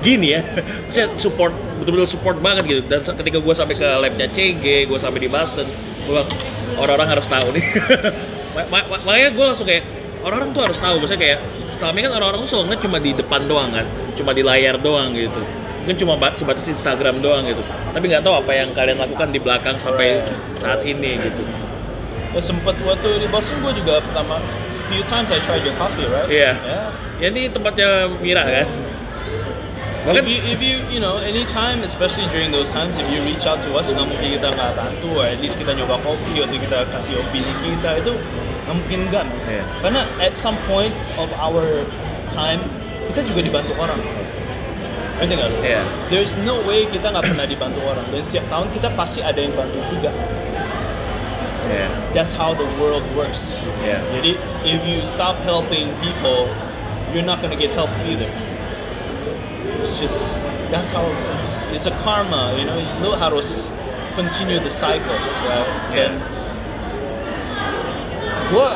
gini 0.00 0.36
ya, 0.36 0.40
saya 0.94 1.12
support 1.20 1.52
betul-betul 1.80 2.08
support 2.08 2.40
banget 2.40 2.64
gitu. 2.66 2.80
Dan 2.88 3.04
ketika 3.04 3.38
gue 3.38 3.54
sampai 3.54 3.76
ke 3.76 3.86
labnya 3.86 4.26
CG, 4.32 4.88
gue 4.88 4.98
sampai 4.98 5.20
di 5.20 5.28
Boston, 5.28 5.68
gue 6.08 6.20
orang-orang 6.80 7.08
harus 7.16 7.26
tahu 7.28 7.52
nih. 7.52 7.64
Ma- 8.56 8.68
ma- 8.72 8.88
ma- 8.88 9.02
makanya 9.04 9.36
gue 9.36 9.44
langsung 9.52 9.68
kayak 9.68 9.84
orang-orang 10.24 10.56
tuh 10.56 10.62
harus 10.64 10.78
tahu. 10.80 10.96
Maksudnya 11.04 11.20
kayak 11.20 11.38
selama 11.76 11.92
ini 12.00 12.04
kan 12.08 12.12
orang-orang 12.16 12.40
tuh 12.48 12.50
selalu 12.56 12.80
cuma 12.80 12.96
di 12.96 13.10
depan 13.12 13.40
doang 13.44 13.68
kan, 13.68 13.84
cuma 14.16 14.32
di 14.32 14.40
layar 14.40 14.80
doang 14.80 15.12
gitu. 15.12 15.44
Mungkin 15.86 16.02
cuma 16.02 16.18
ba- 16.18 16.34
sebatas 16.34 16.66
Instagram 16.66 17.22
doang 17.22 17.46
gitu. 17.46 17.62
Tapi 17.94 18.10
nggak 18.10 18.26
tahu 18.26 18.42
apa 18.42 18.50
yang 18.58 18.74
kalian 18.74 18.98
lakukan 18.98 19.30
di 19.30 19.38
belakang 19.38 19.78
sampai 19.78 20.18
saat 20.58 20.82
ini 20.82 21.14
gitu. 21.22 21.46
Ya 22.34 22.42
sempet 22.42 22.74
waktu 22.82 23.22
di 23.22 23.30
Boston 23.30 23.62
gue 23.62 23.78
juga 23.78 24.02
pertama 24.02 24.42
few 24.90 25.06
times 25.06 25.30
I 25.30 25.38
tried 25.46 25.62
your 25.62 25.78
coffee, 25.78 26.10
right? 26.10 26.26
Iya. 26.26 26.58
Yeah. 26.58 26.86
Ya 27.22 27.26
ini 27.30 27.46
tempatnya 27.54 28.10
Mira 28.18 28.42
kan. 28.42 28.66
Bahkan 30.10 30.22
If 30.22 30.26
you, 30.26 30.38
if 30.50 30.60
you, 30.62 30.76
you 30.90 31.00
know, 31.02 31.18
anytime, 31.22 31.82
especially 31.82 32.30
during 32.30 32.54
those 32.54 32.70
times, 32.70 32.94
if 32.94 33.06
you 33.10 33.22
reach 33.22 33.42
out 33.42 33.58
to 33.62 33.74
us, 33.74 33.90
nggak 33.90 34.06
mungkin 34.06 34.38
kita 34.38 34.54
nggak 34.54 34.78
bantu, 34.78 35.18
or 35.18 35.26
at 35.26 35.38
least 35.42 35.58
kita 35.58 35.74
nyoba 35.74 35.98
kopi, 36.02 36.42
atau 36.42 36.54
kita 36.54 36.82
kasih 36.94 37.18
opini 37.22 37.50
kita, 37.62 38.02
itu 38.02 38.14
nggak 38.66 38.74
mungkin 38.74 39.00
man. 39.10 39.26
Iya. 39.50 39.64
Karena 39.82 40.02
at 40.22 40.34
some 40.38 40.54
point 40.70 40.94
of 41.18 41.30
our 41.38 41.82
time, 42.30 42.62
kita 43.10 43.26
juga 43.26 43.40
dibantu 43.50 43.74
orang. 43.82 43.98
Ngerti 45.16 45.32
nggak 45.32 45.48
lu? 45.48 45.58
Iya. 45.64 45.82
There's 46.12 46.32
no 46.44 46.60
way 46.64 46.84
kita 46.88 47.08
nggak 47.08 47.24
pernah 47.32 47.46
dibantu 47.48 47.80
orang. 47.84 48.04
Dan 48.12 48.22
setiap 48.24 48.46
tahun 48.52 48.68
kita 48.76 48.88
pasti 48.92 49.20
ada 49.24 49.40
yang 49.40 49.54
bantu 49.56 49.80
juga. 49.88 50.12
ya, 51.66 51.88
That's 52.14 52.30
how 52.30 52.54
the 52.54 52.68
world 52.78 53.02
works. 53.18 53.42
ya. 53.82 53.98
Jadi, 54.14 54.38
if 54.62 54.80
you 54.86 55.02
stop 55.10 55.40
helping 55.42 55.90
people, 56.04 56.46
you're 57.10 57.26
not 57.26 57.40
gonna 57.42 57.58
get 57.58 57.72
help 57.74 57.90
either. 58.06 58.28
it's 59.86 59.98
just 60.00 60.18
that's 60.70 60.90
how 60.90 61.06
it 61.06 61.14
goes. 61.14 61.52
It's 61.72 61.86
a 61.86 61.94
karma, 62.02 62.54
you 62.58 62.64
know. 62.66 62.78
Lu 63.02 63.14
harus 63.14 63.46
continue 64.14 64.58
the 64.58 64.70
cycle, 64.70 65.14
right? 65.46 65.66
Yeah. 65.94 66.10
Dan 66.10 66.12
gue 68.46 68.68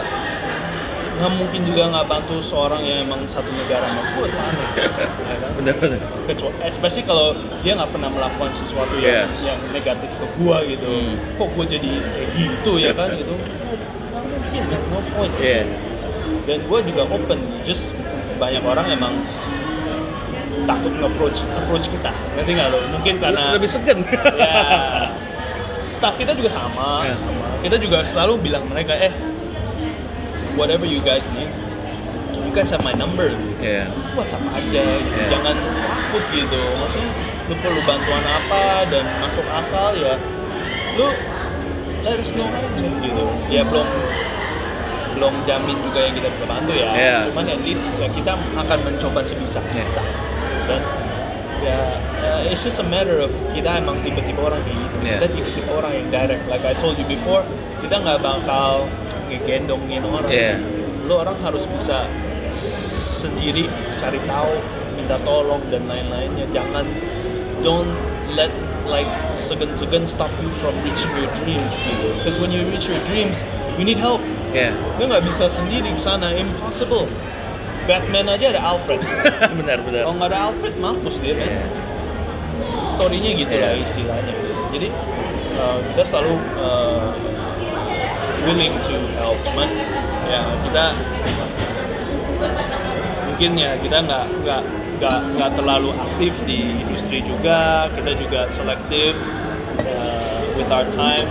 nggak 1.20 1.32
mungkin 1.32 1.60
juga 1.62 1.82
nggak 1.86 2.06
bantu 2.06 2.40
seorang 2.40 2.80
yang 2.80 2.98
emang 3.02 3.20
satu 3.24 3.48
negara 3.48 3.84
sama 3.84 4.02
gue 4.10 4.26
tuh 4.26 4.40
aneh, 4.40 4.68
ya 5.30 5.36
kan? 5.36 5.50
Bener-bener. 5.54 6.00
kecuali 6.24 6.56
especially 6.64 7.04
kalau 7.04 7.26
dia 7.60 7.72
nggak 7.74 7.90
pernah 7.90 8.08
melakukan 8.08 8.50
sesuatu 8.52 8.94
yang 8.96 9.28
Yeah. 9.28 9.28
yang 9.46 9.60
negatif 9.70 10.08
ke 10.10 10.26
gua 10.34 10.64
gitu 10.64 10.86
Hmm. 10.86 11.14
kok 11.36 11.48
gua 11.52 11.64
jadi 11.64 11.90
kayak 12.08 12.28
gitu 12.32 12.72
ya 12.76 12.92
kan 12.92 13.08
gitu 13.12 13.34
nggak 13.36 14.24
mungkin 14.24 14.62
man, 14.64 14.80
no 14.88 14.98
point 15.10 15.34
Iya. 15.36 15.62
dan 16.42 16.58
gua 16.64 16.78
juga 16.80 17.02
open 17.06 17.38
just 17.62 17.92
banyak 18.36 18.62
orang 18.62 18.86
emang 18.88 19.14
takut 20.62 20.92
nge-approach 20.92 21.38
approach 21.54 21.86
kita 21.86 22.10
ngerti 22.34 22.50
nggak 22.52 22.68
lo 22.68 22.78
mungkin 22.90 23.14
karena 23.18 23.42
Lebih 23.52 23.68
segen. 23.68 23.98
ya 24.40 24.52
staff 25.92 26.16
kita 26.16 26.32
juga 26.32 26.48
sama, 26.48 27.04
Ya. 27.04 27.12
sama. 27.12 27.60
kita 27.60 27.76
juga 27.76 28.00
selalu 28.02 28.40
bilang 28.42 28.64
mereka 28.64 28.94
eh 28.94 29.12
whatever 30.54 30.84
you 30.84 30.98
guys 31.00 31.26
need 31.30 31.50
you 32.36 32.50
guys 32.50 32.68
have 32.68 32.82
my 32.82 32.90
number 32.92 33.30
gitu 33.30 33.62
Iya. 33.62 33.86
WhatsApp 34.14 34.42
aja 34.50 34.82
gitu. 34.82 35.14
Yeah. 35.14 35.30
jangan 35.30 35.56
takut 35.78 36.24
gitu 36.30 36.60
maksudnya 36.76 37.10
lu 37.46 37.54
perlu 37.58 37.80
bantuan 37.82 38.24
apa 38.24 38.62
dan 38.86 39.04
masuk 39.18 39.46
akal 39.46 39.90
ya 39.94 40.14
lu 40.94 41.06
let 42.00 42.16
us 42.16 42.30
know 42.32 42.48
aja 42.48 42.86
gitu 42.98 43.24
ya 43.48 43.62
belum 43.62 43.86
belum 45.10 45.34
jamin 45.44 45.76
juga 45.82 46.00
yang 46.00 46.14
kita 46.16 46.28
bisa 46.30 46.44
bantu 46.46 46.72
ya 46.72 46.90
Yeah. 46.90 47.20
cuman 47.28 47.44
at 47.48 47.60
least 47.60 47.92
ya 47.96 48.08
kita 48.08 48.32
akan 48.56 48.78
mencoba 48.82 49.20
sebisa 49.20 49.60
Yeah. 49.70 49.84
kita 49.84 50.02
dan 50.66 50.80
ya 51.60 51.78
uh, 52.18 52.40
it's 52.42 52.64
just 52.64 52.80
a 52.80 52.86
matter 52.86 53.20
of 53.20 53.28
kita 53.52 53.68
emang 53.76 54.00
tipe-tipe 54.00 54.38
orang 54.38 54.64
kayak 54.64 54.78
gitu 54.80 54.96
Yeah. 55.00 55.18
kita 55.18 55.26
tipe-tipe 55.34 55.70
orang 55.70 55.92
yang 55.92 56.06
direct 56.08 56.42
like 56.46 56.64
I 56.64 56.72
told 56.72 56.96
you 56.96 57.04
before 57.04 57.44
kita 57.78 57.94
nggak 57.96 58.20
bakal 58.20 58.88
ngegendongin 59.30 60.02
orang 60.02 60.28
Yeah. 60.28 60.58
lo 61.06 61.22
orang 61.22 61.38
harus 61.40 61.62
bisa 61.66 62.06
sendiri 63.14 63.68
cari 63.96 64.18
tahu 64.24 64.52
minta 64.94 65.16
tolong 65.22 65.62
dan 65.68 65.86
lain-lainnya 65.86 66.46
jangan 66.50 66.86
don't 67.60 67.90
let 68.32 68.50
like 68.88 69.08
segan-segan 69.36 70.02
stop 70.04 70.30
you 70.40 70.48
from 70.58 70.72
reaching 70.80 71.10
your 71.14 71.30
dreams 71.38 71.74
gitu 71.78 72.08
because 72.16 72.36
when 72.38 72.50
you 72.50 72.64
reach 72.66 72.86
your 72.86 72.98
dreams 73.06 73.38
you 73.76 73.84
need 73.84 73.98
help 73.98 74.20
Iya. 74.50 74.74
lo 74.98 75.06
nggak 75.06 75.22
bisa 75.22 75.46
sendiri 75.46 75.94
ke 75.94 76.00
sana 76.02 76.34
impossible 76.34 77.06
Batman 77.86 78.26
aja 78.28 78.50
ada 78.50 78.60
Alfred 78.66 78.98
Benar, 79.62 79.78
benar. 79.82 80.02
kalau 80.04 80.14
nggak 80.16 80.30
ada 80.30 80.38
Alfred 80.50 80.74
mampus 80.76 81.16
dia 81.22 81.38
kan 81.38 81.48
Iya. 81.48 81.64
story-nya 82.88 83.30
gitu 83.36 83.54
lah 83.54 83.72
Iya. 83.72 83.84
istilahnya 83.84 84.34
jadi 84.70 84.88
uh, 85.54 85.78
kita 85.92 86.02
selalu 86.04 86.34
uh, 86.58 87.10
willing 88.46 88.74
to 88.88 88.96
help 89.20 89.36
cuman 89.44 89.68
ya 90.28 90.40
kita 90.64 90.84
mungkin 93.28 93.50
ya 93.56 93.72
kita 93.80 93.96
nggak 94.04 94.24
nggak 94.44 94.62
nggak 95.00 95.18
nggak 95.36 95.50
terlalu 95.56 95.90
aktif 95.96 96.32
di 96.44 96.76
industri 96.84 97.24
juga 97.24 97.88
kita 97.96 98.12
juga 98.20 98.40
selektif 98.52 99.16
uh, 99.84 100.40
with 100.56 100.68
our 100.68 100.84
time 100.92 101.28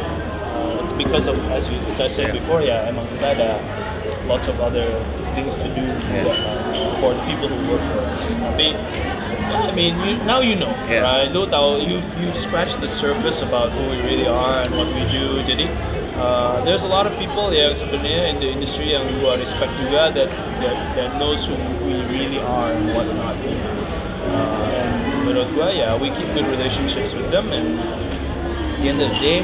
uh, 0.58 0.82
it's 0.82 0.94
because 0.98 1.30
of 1.30 1.38
as 1.54 1.70
you 1.70 1.78
as 1.90 2.02
I 2.02 2.10
said 2.10 2.34
Yeah. 2.34 2.38
before 2.42 2.62
ya 2.66 2.86
emang 2.90 3.06
kita 3.18 3.38
ada 3.38 3.52
lots 4.26 4.50
of 4.50 4.58
other 4.62 4.90
things 5.38 5.54
to 5.62 5.68
do 5.74 5.86
Yeah. 5.86 6.26
juga, 6.26 6.34
uh, 6.74 6.90
for 6.98 7.14
the 7.14 7.24
people 7.30 7.50
who 7.50 7.60
work 7.70 7.84
for 7.94 8.02
us 8.06 8.22
tapi 8.54 8.74
I 9.50 9.74
mean, 9.74 9.98
you, 10.06 10.18
now 10.30 10.46
you 10.46 10.54
know, 10.54 10.70
Yeah. 10.86 11.02
right? 11.02 11.30
Lu 11.34 11.50
tahu, 11.50 11.82
you've 11.82 12.06
you've 12.22 12.38
scratched 12.38 12.78
the 12.86 12.90
surface 12.90 13.42
about 13.42 13.74
who 13.74 13.82
we 13.90 13.98
really 14.06 14.30
are 14.30 14.62
and 14.62 14.70
what 14.78 14.86
we 14.94 15.02
do. 15.10 15.42
Jadi, 15.42 15.66
uh, 16.20 16.64
there's 16.68 16.84
a 16.84 16.92
lot 16.92 17.08
of 17.08 17.16
people 17.18 17.50
yang 17.56 17.72
sebenarnya 17.74 18.36
in 18.36 18.38
the 18.44 18.50
industry 18.52 18.92
yang 18.94 19.08
gua 19.24 19.40
respect 19.40 19.72
juga 19.80 20.12
that 20.12 20.30
that, 20.60 20.78
that 20.94 21.10
knows 21.18 21.48
who 21.48 21.56
we 21.88 22.04
really 22.12 22.44
are 22.44 22.76
and 22.76 22.92
what 22.92 23.08
not. 23.16 23.36
Uh, 24.30 24.76
and 24.76 24.92
menurut 25.26 25.50
gua 25.56 25.72
ya, 25.72 25.96
we 25.96 26.12
keep 26.14 26.28
good 26.36 26.46
relationships 26.52 27.16
with 27.16 27.32
them 27.32 27.50
and 27.56 27.80
at 27.80 28.78
the 28.84 28.88
end 28.92 29.00
of 29.00 29.10
the 29.10 29.20
day, 29.24 29.40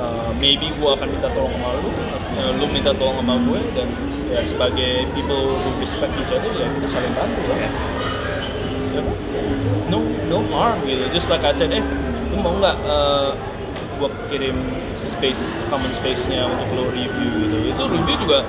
uh, 0.00 0.32
maybe 0.40 0.72
gua 0.80 0.96
akan 0.96 1.12
minta 1.12 1.28
tolong 1.30 1.52
sama 1.54 1.70
lu, 1.78 1.90
uh, 2.40 2.50
lu 2.58 2.64
minta 2.72 2.90
tolong 2.96 3.20
sama 3.22 3.34
gue 3.44 3.60
dan 3.76 3.88
ya 4.32 4.40
sebagai 4.42 5.06
people 5.14 5.54
who 5.60 5.70
respect 5.78 6.10
each 6.18 6.32
other 6.32 6.50
ya 6.58 6.66
kita 6.80 6.88
saling 6.90 7.14
bantu 7.14 7.40
lah 7.46 7.56
Iya. 7.60 7.70
ya 8.94 9.00
kan? 9.04 9.16
no 9.90 9.98
no 10.26 10.38
harm 10.50 10.82
gitu 10.86 11.06
just 11.14 11.30
like 11.30 11.44
I 11.46 11.54
said 11.54 11.70
eh 11.70 11.84
lu 12.34 12.42
mau 12.42 12.56
nggak 12.58 12.76
eh, 12.82 13.30
gua 14.02 14.10
kirim 14.26 14.56
space 15.24 15.40
common 15.66 15.88
space 15.90 16.28
nya 16.28 16.44
untuk 16.44 16.68
lo 16.70 16.84
review 16.92 17.28
gitu 17.40 17.56
itu 17.64 17.82
review 17.88 18.16
juga 18.20 18.44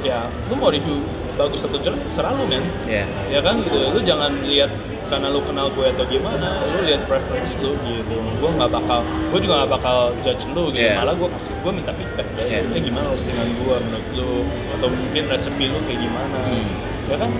ya 0.00 0.24
lu 0.48 0.56
mau 0.56 0.72
review 0.72 1.04
bagus 1.34 1.60
atau 1.60 1.76
jelek 1.76 2.00
terserah 2.02 2.32
lu 2.32 2.48
men 2.48 2.64
Iya. 2.84 3.04
ya 3.28 3.40
kan 3.40 3.60
gitu 3.60 3.76
lu 3.92 4.00
jangan 4.00 4.32
lihat 4.42 4.72
karena 5.04 5.28
lu 5.28 5.44
kenal 5.44 5.68
gue 5.68 5.84
atau 5.84 6.08
gimana 6.08 6.64
lu 6.64 6.80
lihat 6.82 7.04
preference 7.04 7.52
lu 7.58 7.76
gitu 7.78 8.16
gue 8.16 8.50
nggak 8.50 8.72
bakal 8.72 9.04
gue 9.04 9.38
juga 9.38 9.54
nggak 9.60 9.72
bakal 9.74 9.96
judge 10.24 10.48
lu 10.48 10.72
gitu 10.72 10.80
Yeah. 10.82 10.96
malah 10.96 11.12
gue 11.12 11.28
kasih 11.30 11.52
gue 11.54 11.72
minta 11.74 11.92
feedback 11.92 12.28
ya 12.34 12.44
Yeah. 12.64 12.72
eh 12.72 12.80
gimana 12.80 13.04
roastingan 13.06 13.48
gue 13.52 13.76
menurut 13.82 14.08
lu 14.16 14.30
atau 14.72 14.88
mungkin 14.88 15.22
resepi 15.28 15.64
lu 15.68 15.78
kayak 15.84 16.00
gimana 16.00 16.38
Hmm. 16.42 16.66
ya 17.04 17.16
kan 17.20 17.30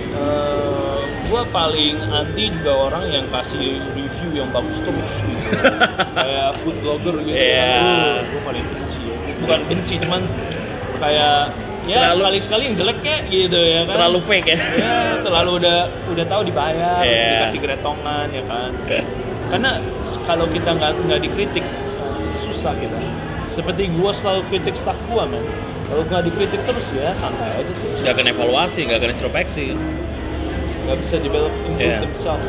gue 1.25 1.41
paling 1.49 1.95
anti 2.05 2.43
juga 2.49 2.71
orang 2.85 3.03
yang 3.07 3.25
kasih 3.27 3.65
review 3.91 4.29
yang 4.35 4.49
bagus 4.49 4.77
terus 4.77 5.13
gitu 5.19 5.49
kayak 6.17 6.49
food 6.61 6.77
blogger 6.79 7.15
gitu 7.19 7.35
Yeah. 7.35 8.21
gue 8.23 8.41
paling 8.41 8.63
benci 8.63 8.99
ya 9.01 9.15
bukan 9.37 9.59
benci 9.65 9.93
cuman 9.99 10.21
kayak 10.95 11.37
ya 11.85 11.97
Terlalu- 12.07 12.23
sekali-sekali 12.23 12.61
yang 12.63 12.75
jelek 12.75 12.97
kayak 12.99 13.21
gitu 13.27 13.59
ya 13.59 13.81
kan 13.83 13.93
Terlalu 13.95 14.19
fake 14.21 14.47
ya. 14.47 14.57
ya 14.57 14.95
terlalu 15.21 15.51
udah 15.59 15.77
udah 16.09 16.25
tahu 16.25 16.41
dibayar 16.43 16.97
Iya. 16.99 17.29
dikasih 17.43 17.59
gretongan 17.59 18.27
ya 18.29 18.43
kan 18.43 18.71
karena 19.45 19.71
kalau 20.23 20.45
kita 20.47 20.69
nggak 20.71 20.91
nggak 20.99 21.19
dikritik 21.21 21.65
susah 22.39 22.73
kita 22.73 22.97
seperti 23.51 23.87
gua 23.93 24.11
selalu 24.11 24.41
kritik 24.47 24.75
staff 24.75 24.97
gua 25.05 25.23
men 25.23 25.45
kalau 25.85 26.01
nggak 26.03 26.25
dikritik 26.25 26.61
terus 26.63 26.89
ya 26.91 27.13
santai 27.13 27.49
aja 27.55 27.71
terus 27.71 28.01
Gak 28.01 28.13
akan 28.15 28.25
evaluasi, 28.27 28.79
gak 28.83 28.97
akan 28.99 29.09
introspeksi. 29.11 29.65
Nggak 30.85 30.97
bisa 31.01 31.15
develop 31.19 31.51
improve 31.65 31.81
Iya. 31.81 31.99
themselves 32.05 32.45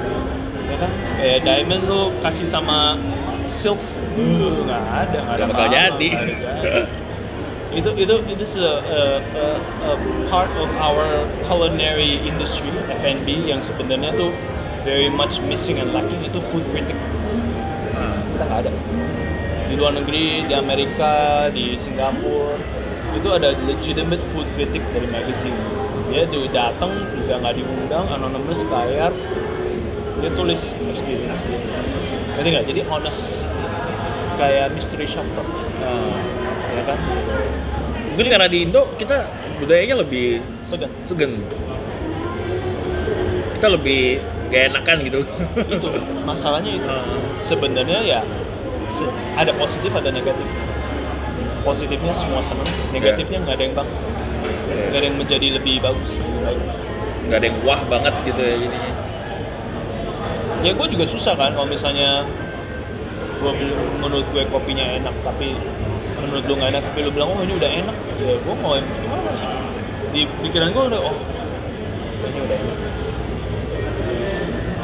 ya 0.66 0.76
kan? 0.76 0.90
Kayak 1.16 1.38
diamond 1.42 1.82
lu 1.86 2.00
kasih 2.20 2.46
sama 2.46 3.00
silk. 3.48 3.80
Uh, 4.16 4.64
nggak 4.64 4.80
ada 4.80 5.18
nggak 5.20 5.34
ada 5.36 5.44
bakal 5.46 5.66
jadi. 5.68 6.10
itu 7.76 7.90
itu 8.00 8.14
itu 8.32 8.40
is 8.40 8.56
a, 8.56 8.72
a, 8.80 9.00
a, 9.20 9.46
a 9.84 9.92
part 10.32 10.48
of 10.56 10.68
our 10.80 11.04
culinary 11.44 12.16
industry 12.24 12.72
F&B 12.88 13.28
yang 13.44 13.60
sebenarnya 13.60 14.16
tuh 14.16 14.32
very 14.88 15.12
much 15.12 15.36
missing 15.44 15.76
and 15.76 15.92
lacking 15.92 16.16
itu 16.24 16.40
food 16.48 16.64
critic. 16.72 16.96
Ah. 17.92 18.16
kita 18.32 18.44
nggak 18.48 18.60
ada. 18.64 18.70
Di 19.66 19.74
luar 19.76 19.92
negeri 19.92 20.46
di 20.48 20.54
Amerika 20.56 21.12
di 21.52 21.76
Singapura 21.76 22.56
itu 23.12 23.28
ada 23.28 23.52
legitimate 23.64 24.24
food 24.32 24.48
critic 24.56 24.80
dari 24.96 25.08
magazine 25.08 25.56
dia 26.10 26.22
tuh 26.30 26.46
datang 26.54 26.92
juga 27.14 27.34
nggak 27.42 27.54
diundang 27.58 28.06
anonymous 28.08 28.62
bayar. 28.70 29.10
Dia 30.22 30.30
tulis 30.32 30.60
experience 30.88 31.42
dia. 31.44 31.60
Ngerti 32.36 32.48
nggak? 32.52 32.64
Jadi 32.70 32.80
honest. 32.88 33.42
Kayak 34.36 34.76
mystery 34.76 35.08
shopper 35.08 35.44
Ah. 35.80 36.12
ya 36.76 36.82
kan? 36.84 36.98
Mungkin 38.12 38.28
karena 38.32 38.48
di 38.48 38.58
Indo 38.68 38.84
kita 39.00 39.28
budayanya 39.60 40.04
lebih 40.04 40.44
segan. 40.68 40.92
segen. 41.04 41.40
Kita 43.56 43.72
lebih 43.72 44.20
gak 44.52 44.62
enakan 44.72 44.96
gitu. 45.08 45.18
itu 45.56 45.88
masalahnya 46.28 46.70
itu. 46.76 46.88
Ah. 46.88 47.04
sebenarnya 47.40 47.98
ya 48.04 48.20
ada 49.36 49.52
positif 49.56 49.92
ada 49.92 50.08
negatif. 50.12 50.48
Positifnya 51.64 52.14
semua 52.14 52.38
senang 52.44 52.68
negatifnya 52.94 53.42
nggak 53.42 53.54
ada 53.58 53.64
yang 53.66 53.74
bang 53.74 53.88
nggak 54.66 54.98
ada 54.98 55.06
yang 55.06 55.18
menjadi 55.18 55.46
lebih 55.58 55.78
bagus 55.78 56.10
lebih 56.18 56.40
baik. 56.42 56.62
Gak 57.26 57.38
ada 57.42 57.46
yang 57.50 57.58
wah 57.66 57.82
banget 57.90 58.14
gitu 58.22 58.40
ya 58.42 58.56
jadinya. 58.58 58.92
ya 60.64 60.72
gue 60.74 60.86
juga 60.88 61.06
susah 61.06 61.34
kan 61.38 61.54
kalau 61.54 61.68
misalnya 61.68 62.26
gue 63.38 63.52
menurut 64.02 64.26
gue 64.34 64.42
kopinya 64.50 64.82
enak 64.82 65.14
tapi 65.22 65.54
menurut 66.18 66.42
lu 66.48 66.54
nggak 66.58 66.70
enak 66.74 66.82
tapi 66.90 66.98
lu 67.06 67.10
bilang 67.14 67.30
oh 67.34 67.42
ini 67.42 67.54
udah 67.54 67.70
enak. 67.70 67.96
Ya 68.22 68.34
gue 68.38 68.54
mau 68.58 68.72
yang 68.74 68.88
gimana? 68.98 69.30
Di 70.10 70.20
pikiran 70.42 70.70
gue 70.74 70.84
udah 70.94 71.00
oh 71.02 71.16
kayaknya 72.22 72.40
udah 72.46 72.56
enak. 72.58 72.78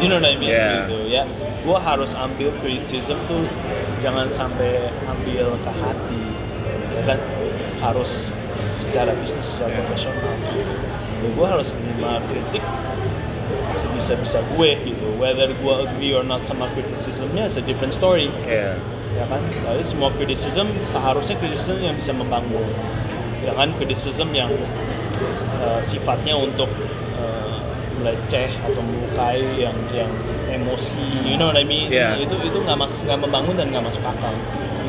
You 0.02 0.10
know 0.10 0.18
what 0.18 0.26
I 0.26 0.34
mean? 0.34 0.50
Yeah. 0.50 0.90
gitu 0.90 0.98
ya. 1.06 1.22
Gue 1.62 1.78
harus 1.78 2.10
ambil 2.18 2.50
criticism 2.58 3.22
tuh 3.30 3.46
jangan 4.02 4.26
sampai 4.34 4.90
ambil 5.06 5.54
ke 5.62 5.70
hati 5.78 6.22
ya 6.98 7.02
kan? 7.06 7.18
Harus 7.78 8.34
secara 8.76 9.12
bisnis 9.18 9.44
secara 9.46 9.70
Yeah. 9.72 9.78
profesional. 9.84 10.32
Ya 11.22 11.28
gue 11.30 11.46
harus 11.46 11.68
terima 11.72 12.18
kritik 12.26 12.64
sebisa-bisa 13.78 14.38
gue 14.54 14.70
gitu. 14.84 15.06
Whether 15.18 15.54
gue 15.54 15.74
agree 15.86 16.12
or 16.14 16.24
not 16.26 16.42
sama 16.44 16.66
criticismnya 16.74 17.46
is 17.46 17.56
a 17.58 17.64
different 17.64 17.94
story. 17.94 18.30
Iya. 18.46 18.78
ya 19.12 19.24
kan? 19.28 19.44
Tapi 19.44 19.84
semua 19.84 20.08
criticism 20.16 20.72
seharusnya 20.88 21.36
criticism 21.36 21.84
yang 21.84 21.94
bisa 21.94 22.16
membangun. 22.16 22.64
Jangan 23.44 23.76
criticism 23.76 24.32
yang 24.32 24.48
uh, 25.60 25.80
sifatnya 25.84 26.32
untuk 26.32 26.70
uh, 27.20 27.58
meleceh 28.00 28.50
atau 28.64 28.80
melukai 28.80 29.42
yang 29.60 29.76
yang 29.92 30.08
emosi 30.48 31.28
you 31.28 31.36
know 31.36 31.48
what 31.52 31.58
I 31.60 31.64
mean? 31.66 31.92
Yeah. 31.92 32.16
itu 32.16 32.34
itu 32.40 32.56
nggak 32.56 32.76
mas 32.76 32.92
nggak 33.04 33.18
membangun 33.20 33.54
dan 33.60 33.68
nggak 33.68 33.84
masuk 33.84 34.00
akal. 34.00 34.32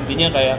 Intinya 0.07 0.27
kayak 0.31 0.57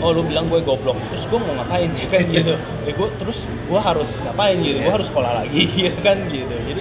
oh 0.00 0.10
lu 0.10 0.24
bilang 0.24 0.48
gue 0.48 0.60
goblok 0.60 0.96
terus 1.08 1.24
gue 1.28 1.38
mau 1.38 1.52
ngapain 1.56 1.90
ya 2.00 2.06
kan 2.08 2.24
gitu 2.26 2.54
ya 2.58 2.92
gue 2.92 3.08
terus 3.20 3.38
gue 3.46 3.80
harus 3.80 4.10
ngapain 4.24 4.56
gitu 4.58 4.76
gue 4.76 4.84
Yeah. 4.84 4.96
harus 4.96 5.08
sekolah 5.08 5.32
lagi 5.44 5.64
ya 5.86 5.92
kan 6.00 6.16
gitu 6.28 6.54
jadi 6.66 6.80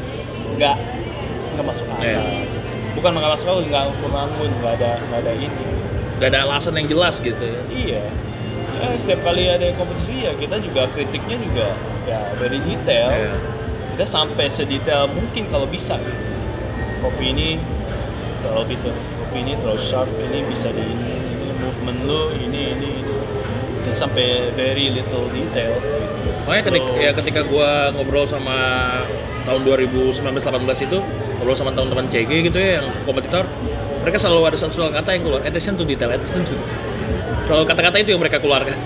nggak 0.57 0.75
nggak 1.55 1.65
masuk 1.67 1.87
akal 1.91 2.03
Yeah. 2.03 2.43
bukan 2.95 3.11
nggak 3.15 3.31
masuk 3.35 3.45
akal 3.47 3.59
nggak 3.63 3.83
membangun 3.99 4.49
nggak 4.59 4.73
ada 4.79 4.89
nggak 5.03 5.19
ada 5.27 5.33
ini 5.35 5.65
Gak 6.19 6.35
ada 6.35 6.43
alasan 6.43 6.75
yang 6.75 6.91
jelas 6.91 7.15
gitu 7.23 7.39
ya. 7.39 7.63
Iya. 7.71 8.03
Ya, 8.75 8.87
setiap 8.99 9.23
kali 9.23 9.47
ada 9.47 9.71
kompetisi 9.79 10.27
ya 10.27 10.35
kita 10.35 10.59
juga 10.59 10.91
kritiknya 10.91 11.39
juga 11.39 11.71
ya 12.03 12.35
very 12.35 12.59
detail. 12.59 13.07
Iya. 13.07 13.35
Kita 13.95 14.03
sampai 14.03 14.51
sedetail 14.51 15.07
mungkin 15.07 15.47
kalau 15.47 15.63
bisa 15.63 15.95
gitu. 15.95 16.23
Kopi 16.99 17.31
ini 17.31 17.55
terlalu 18.43 18.75
bitter, 18.75 18.91
kopi 18.91 19.37
ini 19.47 19.55
terlalu 19.63 19.79
sharp, 19.79 20.11
ini 20.19 20.43
bisa 20.43 20.75
di 20.75 20.83
ini, 20.83 21.11
ini 21.39 21.55
movement 21.55 21.99
lu, 22.03 22.35
ini 22.35 22.61
ini 22.67 22.89
ini. 22.99 23.08
Sampai 23.95 24.53
very 24.53 24.91
little 24.93 25.27
detail. 25.31 25.75
Makanya 26.45 26.63
ketika, 26.71 26.89
So, 26.89 26.99
ya 26.99 27.11
ketika 27.13 27.41
gua 27.45 27.93
ngobrol 27.93 28.25
sama 28.25 28.57
tahun 29.45 29.61
2019-18 29.65 30.87
itu 30.87 30.97
ngobrol 31.39 31.55
sama 31.57 31.71
teman-teman 31.73 32.05
CG 32.11 32.31
gitu 32.51 32.57
ya 32.59 32.83
yang 32.83 32.87
kompetitor 33.07 33.47
mereka 34.03 34.17
selalu 34.21 34.51
ada 34.51 34.57
satu 34.59 34.91
kata 34.91 35.09
yang 35.15 35.23
keluar 35.25 35.41
attention 35.41 35.73
to 35.79 35.83
detail 35.87 36.11
attention 36.11 36.43
to 36.45 36.53
detail 36.53 36.79
selalu 37.47 37.63
kata-kata 37.65 37.97
itu 38.03 38.09
yang 38.13 38.21
mereka 38.21 38.37
keluarkan 38.37 38.77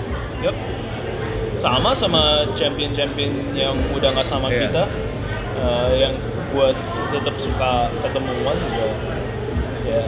Yup. 0.44 0.56
Sama 1.64 1.90
sama 1.96 2.22
champion-champion 2.52 3.56
yang 3.56 3.72
udah 3.96 4.12
nggak 4.12 4.28
sama 4.28 4.52
Iya. 4.52 4.68
kita, 4.68 4.84
eh, 5.56 5.90
yang 6.04 6.12
gue 6.52 6.68
tetap 7.08 7.34
suka 7.40 7.88
ketemuan 8.04 8.52
juga. 8.52 8.86
Ya, 9.88 10.04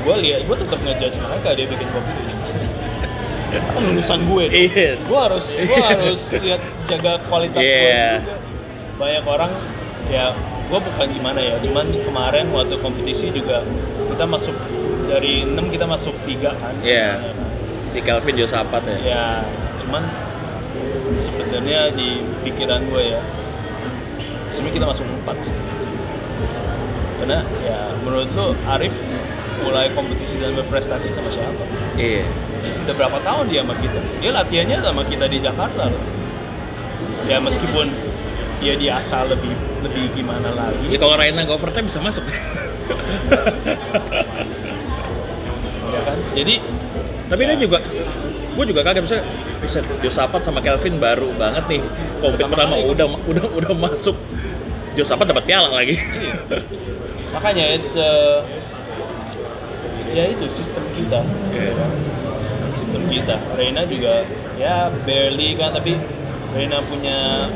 gue 0.00 0.16
lihat, 0.24 0.40
gue 0.48 0.56
tetap 0.64 0.80
ngejudge 0.80 1.16
mereka 1.20 1.48
dia 1.52 1.66
bikin 1.68 1.88
kopi. 1.92 2.33
Kan 3.60 3.82
lulusan 3.82 4.18
gue. 4.24 4.44
Iya. 4.48 4.90
Gue 5.02 5.18
harus, 5.20 5.44
gue 5.46 5.78
harus 5.92 6.20
lihat 6.34 6.60
jaga 6.86 7.12
kualitas 7.26 7.60
gue 7.60 7.68
Iya. 7.68 8.10
juga. 8.18 8.34
Banyak 8.94 9.24
orang 9.24 9.50
ya 10.06 10.24
gue 10.64 10.80
bukan 10.80 11.06
gimana 11.10 11.40
ya 11.40 11.56
cuman 11.60 11.86
kemarin 11.92 12.44
waktu 12.50 12.76
kompetisi 12.78 13.28
juga 13.28 13.60
kita 14.08 14.24
masuk 14.24 14.56
dari 15.04 15.44
6 15.44 15.56
kita 15.68 15.84
masuk 15.84 16.12
tiga 16.24 16.52
kan 16.56 16.72
Iya. 16.80 17.20
Ya 17.20 17.30
kan? 17.30 17.36
si 17.88 17.98
Kelvin 18.00 18.34
Josapat 18.34 18.82
ya 18.84 18.98
ya 18.98 19.24
cuman 19.78 20.02
sebenarnya 21.14 21.94
di 21.94 22.20
pikiran 22.42 22.84
gue 22.88 23.14
ya 23.14 23.20
sebenarnya 24.50 24.74
kita 24.74 24.86
masuk 24.88 25.06
empat 25.22 25.36
sih 25.40 25.56
karena 27.16 27.38
ya 27.62 27.78
menurut 28.02 28.28
lo 28.34 28.46
Arif 28.66 28.92
mulai 29.62 29.88
kompetisi 29.94 30.36
dan 30.36 30.52
berprestasi 30.54 31.08
sama 31.08 31.30
siapa 31.30 31.64
iya 31.94 32.26
udah 32.84 32.94
berapa 32.94 33.18
tahun 33.20 33.44
dia 33.50 33.60
sama 33.62 33.74
kita? 33.78 34.00
Dia 34.20 34.30
latihannya 34.32 34.78
sama 34.80 35.02
kita 35.06 35.24
di 35.28 35.38
Jakarta 35.40 35.82
loh. 35.88 36.02
Ya 37.24 37.40
meskipun 37.40 37.88
dia 38.60 38.74
di 38.76 38.86
asal 38.88 39.28
lebih 39.28 39.52
lebih 39.84 40.12
gimana 40.16 40.52
lagi. 40.56 40.88
Ya 40.88 40.98
kalau 41.00 41.16
Raina 41.16 41.44
nggak 41.44 41.56
overtime 41.56 41.86
bisa 41.88 42.00
masuk. 42.00 42.24
Ya 45.94 46.00
kan? 46.02 46.18
Jadi 46.34 46.54
tapi 47.28 47.40
dia 47.48 47.56
juga 47.56 47.78
gue 48.54 48.64
juga 48.68 48.80
kaget. 48.84 49.02
Bisa 49.04 49.18
bisa 49.64 49.78
Josapat 50.04 50.44
sama 50.44 50.60
Kelvin 50.60 51.00
baru 51.00 51.32
banget 51.36 51.64
nih. 51.68 51.82
Kompet 52.20 52.44
Pertama 52.44 52.76
pertama 52.76 52.84
udah 52.84 53.06
udah 53.28 53.44
udah 53.52 53.72
masuk. 53.72 54.16
Josapat 54.94 55.26
dapat 55.26 55.44
piala 55.48 55.68
lagi. 55.74 55.98
Iya. 55.98 56.34
makanya 57.34 57.66
it's 57.74 57.98
uh, 57.98 58.46
ya 60.14 60.30
itu 60.30 60.46
sistem 60.46 60.86
kita. 60.94 61.18
Iya. 61.50 62.13
Sistem 62.94 63.10
kita 63.10 63.34
Reina 63.58 63.82
juga 63.90 64.22
ya 64.54 64.86
barely 65.02 65.58
kan 65.58 65.74
tapi 65.74 65.98
Reina 66.54 66.78
punya 66.86 67.50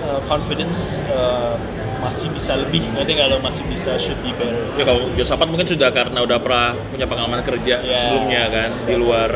uh, 0.00 0.20
confidence 0.24 1.04
uh, 1.12 1.60
masih 2.00 2.32
bisa 2.32 2.56
lebih 2.56 2.80
nanti 2.96 3.12
kalau 3.12 3.36
masih 3.44 3.60
bisa 3.68 4.00
should 4.00 4.16
be 4.24 4.32
better 4.40 4.64
ya 4.80 4.84
kalau 4.88 5.12
Josapat 5.12 5.44
mungkin 5.44 5.68
sudah 5.68 5.92
karena 5.92 6.24
udah 6.24 6.40
pernah 6.40 6.72
punya 6.88 7.04
pengalaman 7.04 7.44
kerja 7.44 7.84
Ya, 7.84 8.00
sebelumnya 8.00 8.42
kan 8.48 8.68
bisa. 8.80 8.88
di 8.88 8.94
luar 8.96 9.28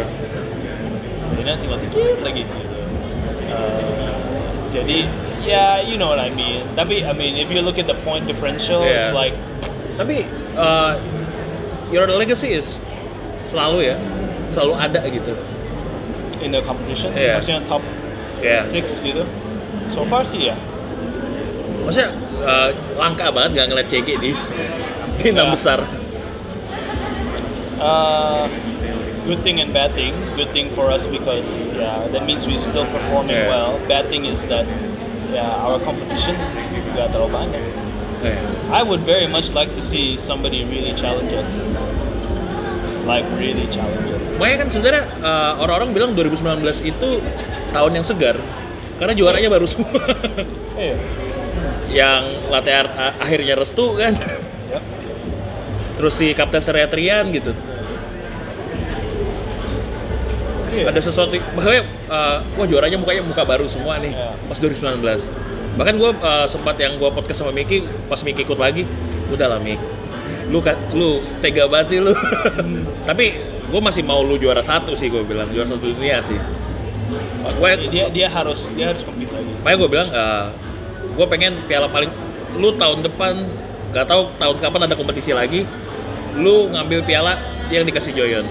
Reina 1.36 1.52
tinggal 1.60 1.78
dikit 1.84 2.18
lagi 2.24 2.48
gitu. 2.48 2.56
Uh, 3.52 4.08
jadi 4.72 4.98
ya 5.44 5.84
you 5.84 6.00
know 6.00 6.08
what 6.08 6.20
I 6.20 6.32
mean 6.32 6.64
tapi 6.72 7.04
I 7.04 7.12
mean 7.12 7.36
if 7.36 7.52
you 7.52 7.60
look 7.60 7.76
at 7.76 7.84
the 7.84 7.96
point 8.08 8.24
differential 8.24 8.80
it's 8.80 9.12
Yeah. 9.12 9.12
like 9.12 9.36
tapi 10.00 10.24
uh, 10.56 10.96
your 11.92 12.08
legacy 12.08 12.56
is 12.56 12.80
selalu 13.48 13.92
ya 13.92 13.96
selalu 14.52 14.74
ada 14.76 15.00
gitu 15.08 15.32
in 16.40 16.52
the 16.52 16.60
competition 16.62 17.10
Yeah. 17.12 17.40
maksudnya 17.40 17.62
top 17.66 17.82
ya 18.38 18.62
six 18.70 19.00
gitu 19.00 19.24
so 19.90 20.04
far 20.06 20.22
sih 20.22 20.52
ya 20.52 20.56
maksudnya 21.82 22.12
uh, 22.44 22.70
langka 22.94 23.32
banget 23.32 23.50
gak 23.58 23.66
ngeliat 23.72 23.88
CG 23.88 24.08
di 24.20 24.30
di 25.18 25.26
enam 25.32 25.50
Ya. 25.50 25.54
besar 25.56 25.78
uh, 27.80 28.46
good 29.26 29.42
thing 29.44 29.60
and 29.60 29.72
bad 29.76 29.92
thing. 29.92 30.14
Good 30.36 30.48
thing 30.56 30.70
for 30.72 30.90
us 30.90 31.04
because 31.06 31.44
yeah, 31.76 32.00
that 32.08 32.24
means 32.24 32.46
we're 32.46 32.62
still 32.62 32.86
performing 32.86 33.36
Yeah. 33.36 33.48
well. 33.52 33.70
Bad 33.86 34.08
thing 34.08 34.24
is 34.24 34.40
that 34.48 34.64
yeah, 35.32 35.52
our 35.64 35.76
competition 35.80 36.32
gak 36.96 37.12
terlalu 37.12 37.30
banyak. 37.34 37.62
Eh, 38.24 38.38
I 38.72 38.82
would 38.82 39.04
very 39.06 39.28
much 39.28 39.52
like 39.54 39.70
to 39.76 39.82
see 39.84 40.16
somebody 40.18 40.64
really 40.64 40.90
challenge 40.96 41.30
us. 41.30 41.50
Like 43.08 43.24
really 43.34 43.64
challenge 43.72 44.12
us. 44.12 44.20
makanya 44.36 44.56
kan 44.60 44.68
sebenarnya 44.68 45.04
uh, 45.18 45.52
orang-orang 45.58 45.90
bilang 45.90 46.10
2019 46.12 46.44
itu 46.84 47.08
tahun 47.72 47.92
yang 47.94 48.04
segar 48.04 48.36
karena 49.00 49.16
juaranya 49.16 49.48
baru 49.48 49.64
semua 49.64 49.96
Iya. 50.76 50.96
yang 52.04 52.22
latte 52.46 52.68
art 52.68 52.92
uh, 52.92 53.16
akhirnya 53.16 53.56
restu 53.56 53.96
kan 53.96 54.12
Yep. 54.68 54.82
terus 55.96 56.14
si 56.14 56.36
Kapten 56.36 56.60
Seriatrian 56.60 57.32
gitu 57.32 57.56
Iya. 60.68 60.92
ada 60.92 61.00
sesuatu 61.00 61.32
bahwa 61.56 61.72
uh, 62.06 62.38
wah 62.54 62.66
juaranya 62.68 63.00
mukanya 63.00 63.24
muka 63.24 63.40
baru 63.42 63.64
semua 63.64 63.96
nih 63.96 64.12
Iya. 64.12 64.36
pas 64.44 64.58
2019 64.60 65.00
bahkan 65.74 65.94
gue 65.94 66.10
sempat 66.46 66.74
yang 66.76 66.98
gue 66.98 67.06
podcast 67.08 67.38
sama 67.38 67.54
Miki 67.54 67.80
pas 68.04 68.20
Miki 68.20 68.42
ikut 68.42 68.58
lagi 68.58 68.82
udah 69.30 69.46
lah 69.48 69.58
Mik 69.58 69.78
lu 70.48 70.58
lu 70.96 71.20
tega 71.44 71.68
banget 71.68 71.86
sih 71.96 71.98
lu. 72.00 72.12
Tapi 73.08 73.26
gue 73.68 73.80
masih 73.80 74.02
mau 74.04 74.24
lu 74.24 74.40
juara 74.40 74.64
satu 74.64 74.96
sih 74.96 75.12
gue 75.12 75.22
bilang. 75.24 75.48
Juara 75.52 75.68
satu 75.68 75.84
dunia 75.84 76.20
sih. 76.24 76.38
Gue 77.58 77.70
dia 77.88 78.08
dia 78.12 78.26
harus 78.28 78.68
dia 78.76 78.92
harus 78.92 79.00
compete 79.00 79.32
lagi. 79.32 79.48
makanya 79.64 79.76
gue 79.80 79.88
bilang 79.90 80.08
gue 81.18 81.26
pengen 81.26 81.52
piala 81.66 81.90
paling 81.90 82.12
lu 82.54 82.70
tahun 82.78 83.02
depan 83.02 83.42
gak 83.90 84.06
tahu 84.06 84.30
tahun 84.38 84.56
kapan 84.62 84.80
ada 84.86 84.94
kompetisi 84.94 85.32
lagi 85.34 85.66
lu 86.38 86.70
ngambil 86.70 87.02
piala 87.02 87.40
yang 87.72 87.82
dikasih 87.82 88.14
Joyon 88.14 88.46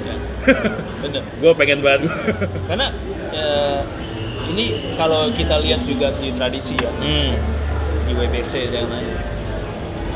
Bener. 1.03 1.23
gue 1.23 1.51
pengen 1.59 1.79
banget. 1.83 2.07
Karena 2.71 2.87
eh, 3.35 3.79
ini 4.55 4.95
kalau 4.95 5.27
kita 5.31 5.59
lihat 5.59 5.83
juga 5.83 6.11
di 6.17 6.31
tradisi 6.35 6.73
ya 6.79 6.87
hmm. 6.87 7.31
di 8.07 8.11
WBC 8.15 8.71
dan 8.71 8.87
lain 8.87 9.11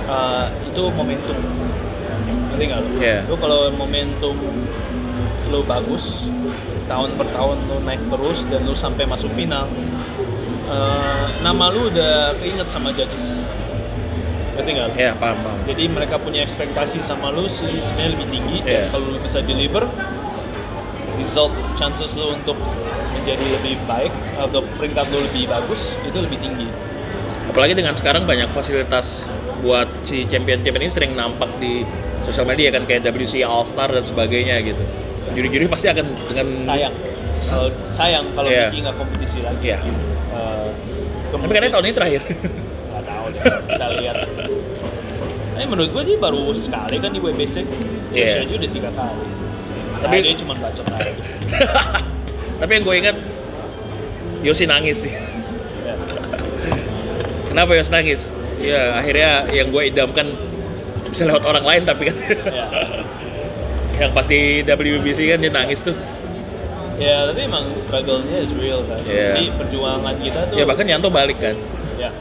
eh, 0.06 0.46
itu 0.66 0.82
momentum 0.90 1.38
ngerti 2.52 2.64
nggak 2.68 2.80
lu? 2.80 2.90
Iya. 2.98 3.18
Lu 3.28 3.36
kalau 3.36 3.70
momentum 3.70 4.36
lu 5.52 5.60
bagus 5.68 6.24
tahun 6.88 7.16
per 7.16 7.28
tahun 7.32 7.58
lu 7.68 7.84
naik 7.84 8.04
terus 8.08 8.44
dan 8.48 8.64
lu 8.64 8.72
sampai 8.72 9.04
masuk 9.04 9.32
final 9.32 9.68
eh, 10.68 11.26
nama 11.40 11.68
lu 11.68 11.88
udah 11.88 12.36
keinget 12.40 12.68
sama 12.68 12.92
judges 12.92 13.44
ngerti 14.56 14.70
nggak 14.76 14.88
lu? 14.92 14.96
ya 14.96 15.12
paham 15.16 15.40
paham 15.44 15.60
jadi 15.64 15.84
mereka 15.88 16.16
punya 16.20 16.44
ekspektasi 16.44 17.00
sama 17.00 17.32
lu 17.32 17.48
sih 17.48 17.80
sebenarnya 17.80 18.12
lebih 18.16 18.28
tinggi 18.28 18.58
dan 18.64 18.72
Iya. 18.76 18.84
kalau 18.92 19.08
lu 19.12 19.20
bisa 19.20 19.40
deliver 19.44 19.84
result 21.16 21.54
chances 21.80 22.12
lu 22.16 22.36
untuk 22.36 22.56
menjadi 23.12 23.46
lebih 23.60 23.76
baik 23.88 24.12
atau 24.36 24.60
peringkat 24.76 25.06
lu 25.12 25.20
lebih 25.32 25.48
bagus 25.48 25.96
itu 26.04 26.18
lebih 26.20 26.40
tinggi 26.40 26.68
apalagi 27.48 27.76
dengan 27.76 27.96
sekarang 27.96 28.24
banyak 28.24 28.52
fasilitas 28.52 29.28
buat 29.62 29.88
si 30.02 30.26
champion-champion 30.26 30.82
ini 30.82 30.92
sering 30.92 31.12
nampak 31.14 31.50
di 31.58 31.86
sosial 32.22 32.44
media 32.44 32.70
kan 32.70 32.84
kayak 32.84 33.06
WC 33.06 33.42
All 33.42 33.62
Star 33.62 33.88
dan 33.88 34.02
sebagainya 34.02 34.62
gitu 34.62 34.82
juri-juri 35.32 35.66
pasti 35.66 35.88
akan 35.88 36.06
dengan 36.26 36.48
sayang 36.62 36.94
kalau 37.46 37.68
sayang 37.90 38.26
kalau 38.34 38.48
Iya. 38.48 38.68
Vicky 38.68 38.80
nggak 38.82 38.96
kompetisi 38.96 39.38
lagi 39.40 39.62
Iya. 39.64 39.78
Eh, 40.32 40.68
tapi 41.32 41.44
katanya 41.48 41.72
tahun 41.72 41.86
ini 41.86 41.94
terakhir 41.94 42.22
nggak 42.92 43.04
tahu 43.04 43.26
kita 43.68 43.86
lihat 43.98 44.18
Ini 45.52 45.66
menurut 45.68 45.90
gue 45.92 46.04
dia 46.04 46.18
baru 46.18 46.44
sekali 46.52 46.96
kan 46.98 47.12
di 47.12 47.20
WBC 47.20 47.56
Iya. 48.12 48.42
Terus 48.42 48.44
aja 48.44 48.54
udah 48.58 48.72
tiga 48.72 48.90
kali 48.92 49.26
Tapi- 49.94 50.02
Tapi 50.02 50.16
dia 50.24 50.36
cuma 50.36 50.54
bacot 50.56 50.86
aja 50.88 51.12
Tapi 52.60 52.72
yang 52.72 52.84
gue 52.84 52.96
ingat 52.98 53.18
Yosi 54.42 54.66
nangis 54.66 54.98
sih. 55.00 55.14
Ya. 55.14 55.94
Kenapa 57.46 57.72
Yosi 57.74 57.92
nangis? 57.92 58.22
Ya 58.62 58.96
akhirnya 58.96 59.30
yang 59.50 59.68
gue 59.68 59.84
idamkan 59.84 60.28
bisa 61.04 61.26
lewat 61.26 61.44
orang 61.44 61.62
lain 61.62 61.82
tapi 61.84 62.08
kan 62.08 62.18
Ya. 62.48 62.66
yang 64.00 64.12
pas 64.12 64.24
di 64.24 64.62
WBC 64.62 65.20
kan 65.28 65.38
dia 65.38 65.52
nangis 65.52 65.82
tuh. 65.82 65.94
ya 66.96 67.26
tapi 67.26 67.42
emang 67.42 67.70
struggle-nya 67.72 68.38
is 68.40 68.54
real 68.54 68.86
kan 68.86 69.02
Iya. 69.02 69.34
Jadi 69.34 69.46
perjuangan 69.56 70.16
kita 70.16 70.40
tuh 70.48 70.56
Ya 70.56 70.64
bahkan 70.64 70.86
Yanto 70.86 71.10
balik 71.10 71.38
kan. 71.38 71.58
ya, 71.96 72.14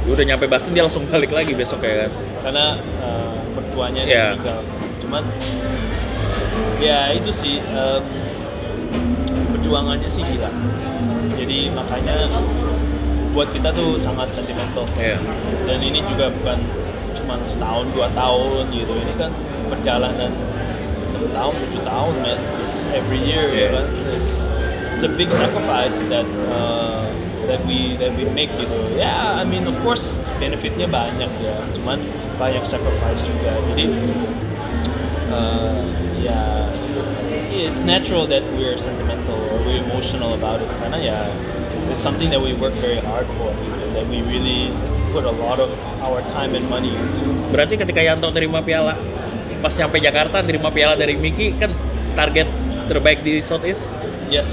Dia 0.00 0.12
udah 0.12 0.24
nyampe 0.24 0.46
Boston 0.46 0.72
dia 0.72 0.82
langsung 0.82 1.04
balik 1.04 1.30
lagi 1.30 1.52
besok 1.52 1.82
ya 1.82 2.06
kan. 2.06 2.10
Karena 2.40 2.64
uh, 2.98 3.34
mertuanya 3.52 4.00
Iya. 4.02 4.06
dia 4.06 4.22
meninggal 4.32 4.60
Cuman 4.98 5.22
Ya 6.78 7.10
itu 7.12 7.30
sih 7.30 7.58
em, 7.60 8.02
Perjuangannya 9.52 10.06
sih 10.06 10.22
gila 10.22 10.50
Jadi 11.34 11.58
makanya 11.70 12.14
Buat 13.32 13.48
kita 13.52 13.72
tuh 13.72 13.96
sangat 13.96 14.28
sentimental. 14.32 14.84
Iya. 15.00 15.16
dan 15.64 15.78
ini 15.80 16.04
juga 16.04 16.28
bukan 16.28 16.58
cuma 17.16 17.34
setahun 17.48 17.88
dua 17.96 18.08
tahun 18.12 18.68
gitu. 18.70 18.92
Ini 18.92 19.12
kan 19.16 19.30
perjalanan 19.72 20.30
enam 21.16 21.24
tahun 21.32 21.54
tujuh 21.64 21.82
tahun 21.82 22.14
man. 22.20 22.38
It's 22.68 22.84
every 22.92 23.20
year 23.24 23.48
Yeah. 23.48 23.72
kan. 23.72 23.86
It's 24.20 24.34
it's 24.92 25.04
a 25.08 25.12
big 25.12 25.32
sacrifice 25.32 25.96
that 26.12 26.28
uh, 26.52 27.08
that 27.48 27.64
we 27.64 27.96
that 27.96 28.12
we 28.14 28.28
make 28.28 28.52
gitu. 28.60 28.76
Ya 29.00 29.40
I 29.40 29.44
mean 29.48 29.64
of 29.64 29.76
course 29.80 30.04
benefitnya 30.36 30.86
banyak 30.86 31.30
ya. 31.40 31.56
Cuman 31.72 32.04
banyak 32.36 32.68
sacrifice 32.68 33.20
juga. 33.24 33.56
Jadi 33.72 33.84
uh, 35.32 35.80
ya 36.20 36.68
it's 37.52 37.80
natural 37.80 38.28
that 38.28 38.44
we're 38.56 38.76
sentimental 38.76 39.36
or 39.36 39.56
we're 39.64 39.80
emotional 39.80 40.36
about 40.36 40.60
it. 40.60 40.68
Karena 40.84 40.98
ya 41.00 41.18
it's 41.90 42.02
something 42.02 42.30
that 42.30 42.40
we 42.40 42.52
work 42.54 42.74
very 42.78 43.00
hard 43.02 43.26
for 43.40 43.50
gitu 43.58 43.84
that 43.96 44.06
we 44.06 44.22
really 44.22 44.70
put 45.10 45.24
a 45.26 45.34
lot 45.34 45.58
of 45.58 45.70
our 46.00 46.20
time 46.30 46.54
and 46.54 46.64
money 46.68 46.92
into 46.94 47.24
Berarti 47.52 47.76
ketika 47.76 48.00
Yanto 48.00 48.30
terima 48.32 48.62
piala 48.62 48.96
pas 49.62 49.72
nyampe 49.74 49.98
Jakarta 50.02 50.42
terima 50.42 50.70
piala 50.74 50.98
dari 50.98 51.14
Miki 51.14 51.54
kan 51.54 51.70
target 52.18 52.48
terbaik 52.90 53.22
di 53.22 53.38
Southeast. 53.42 53.86
yes 54.32 54.48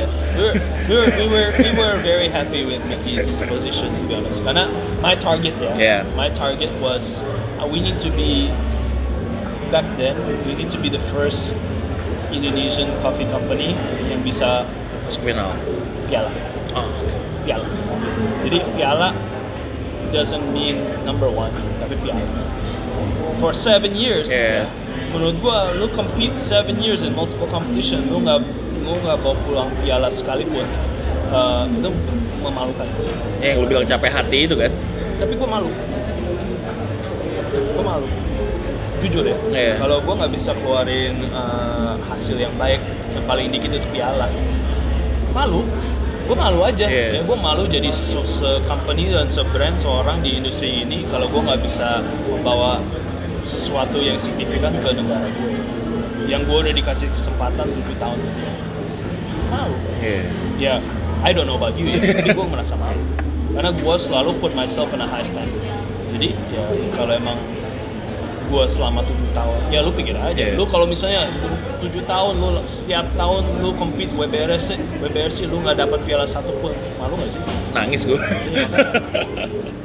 yes 0.00 0.12
we 0.32 0.40
were, 0.48 0.56
we 0.88 0.96
were 0.96 1.08
we 1.20 1.26
were 1.28 1.50
we 1.60 1.70
were 1.76 1.96
very 2.00 2.32
happy 2.32 2.64
with 2.64 2.80
Mickey's 2.88 3.28
position 3.44 3.92
to 3.92 4.02
be 4.08 4.16
honest 4.16 4.40
karena 4.40 4.64
my 5.04 5.12
target 5.12 5.52
ya 5.60 5.76
Yeah. 5.76 6.00
my 6.16 6.32
target 6.32 6.72
was 6.80 7.20
uh, 7.60 7.68
we 7.68 7.84
need 7.84 8.00
to 8.00 8.08
be 8.08 8.48
back 9.68 9.84
then 10.00 10.16
we 10.48 10.56
need 10.56 10.72
to 10.72 10.80
be 10.80 10.88
the 10.88 11.02
first 11.12 11.52
Indonesian 12.32 12.88
coffee 13.04 13.28
company 13.28 13.76
yang 14.08 14.24
bisa 14.24 14.64
Masuk 15.08 15.24
final. 15.24 15.52
Piala 16.08 16.30
Oh. 16.76 16.84
piala. 17.44 17.64
Jadi 18.44 18.58
piala 18.76 19.08
doesn't 20.08 20.44
mean 20.52 20.80
number 21.04 21.28
one, 21.28 21.52
tapi 21.80 21.96
piala. 22.00 22.20
For 23.38 23.52
seven 23.54 23.94
years, 23.94 24.26
Yeah. 24.28 24.66
menurut 25.12 25.38
gua, 25.40 25.72
lu 25.72 25.88
compete 25.92 26.36
seven 26.36 26.80
years 26.80 27.00
in 27.00 27.12
multiple 27.12 27.48
competition, 27.48 28.08
lu 28.08 28.20
nggak 28.20 28.40
lu 28.84 28.96
nggak 29.00 29.20
bawa 29.20 29.36
pulang 29.44 29.68
piala 29.84 30.08
sekalipun, 30.08 30.64
eh, 31.28 31.62
itu 31.68 31.90
memalukan. 32.40 32.88
Eh, 33.40 33.52
yang 33.52 33.64
lu 33.64 33.66
bilang 33.68 33.84
capek 33.84 34.10
hati 34.12 34.38
itu 34.48 34.56
kan? 34.56 34.72
Tapi 35.20 35.32
gua 35.36 35.48
malu, 35.60 35.70
gua 37.76 37.84
malu. 37.84 38.08
Jujur 38.98 39.22
ya, 39.22 39.36
Iya. 39.54 39.72
kalau 39.78 40.02
gua 40.02 40.14
nggak 40.24 40.32
bisa 40.34 40.50
keluarin 40.52 41.22
eh, 41.22 41.92
hasil 42.08 42.36
yang 42.36 42.52
baik, 42.58 42.82
yang 43.14 43.24
paling 43.24 43.46
dikit 43.52 43.70
itu 43.72 43.88
piala, 43.92 44.26
malu. 45.30 45.62
Gue 46.28 46.36
malu 46.36 46.60
aja, 46.60 46.84
Iya. 46.84 47.06
ya 47.16 47.20
gue 47.24 47.38
malu 47.40 47.64
jadi 47.64 47.88
se, 47.88 48.04
se 48.04 48.50
company 48.68 49.08
dan 49.08 49.32
se 49.32 49.40
brand 49.48 49.80
seorang 49.80 50.20
di 50.20 50.36
industri 50.36 50.84
ini 50.84 51.08
kalau 51.08 51.24
gue 51.24 51.40
nggak 51.40 51.60
bisa 51.64 52.04
membawa 52.28 52.84
sesuatu 53.48 53.96
yang 53.96 54.20
signifikan 54.20 54.76
ke 54.76 54.92
negara 54.92 55.24
gue 55.24 55.56
yang 56.28 56.44
gue 56.44 56.52
udah 56.52 56.74
dikasih 56.76 57.08
kesempatan 57.16 57.64
7 57.72 57.96
tahun. 57.96 58.18
Malu. 59.48 59.76
Iya. 60.04 60.20
ya 60.60 60.74
I 61.24 61.32
don't 61.32 61.48
know 61.48 61.56
about 61.56 61.72
you 61.80 61.88
ya. 61.88 61.96
Tapi 61.96 62.36
gue 62.36 62.46
merasa 62.46 62.76
malu. 62.76 63.00
Karena 63.56 63.72
gue 63.72 63.94
selalu 63.96 64.30
put 64.36 64.52
myself 64.52 64.92
in 64.92 65.00
a 65.00 65.08
high 65.08 65.24
standard. 65.24 65.56
Jadi 66.12 66.36
ya 66.52 66.62
kalau 66.92 67.16
emang 67.16 67.40
gue 68.48 68.64
selama 68.66 69.00
tujuh 69.02 69.28
tahun 69.30 69.56
ya 69.68 69.80
lu 69.80 69.92
pikir 69.92 70.14
aja 70.14 70.32
Yeah. 70.34 70.56
lu 70.56 70.64
kalau 70.64 70.84
misalnya 70.84 71.28
tujuh 71.78 72.02
tahun 72.02 72.34
lu 72.34 72.48
setiap 72.64 73.04
tahun 73.12 73.60
lu 73.60 73.70
compete 73.74 74.10
WBRC 74.10 74.68
WBRC 74.98 75.46
lu 75.46 75.60
nggak 75.60 75.76
dapat 75.78 76.00
piala 76.02 76.24
satu 76.24 76.50
pun 76.58 76.72
malu 76.96 77.14
nggak 77.14 77.30
sih 77.30 77.40
Nangis 77.68 78.02
gue. 78.02 78.16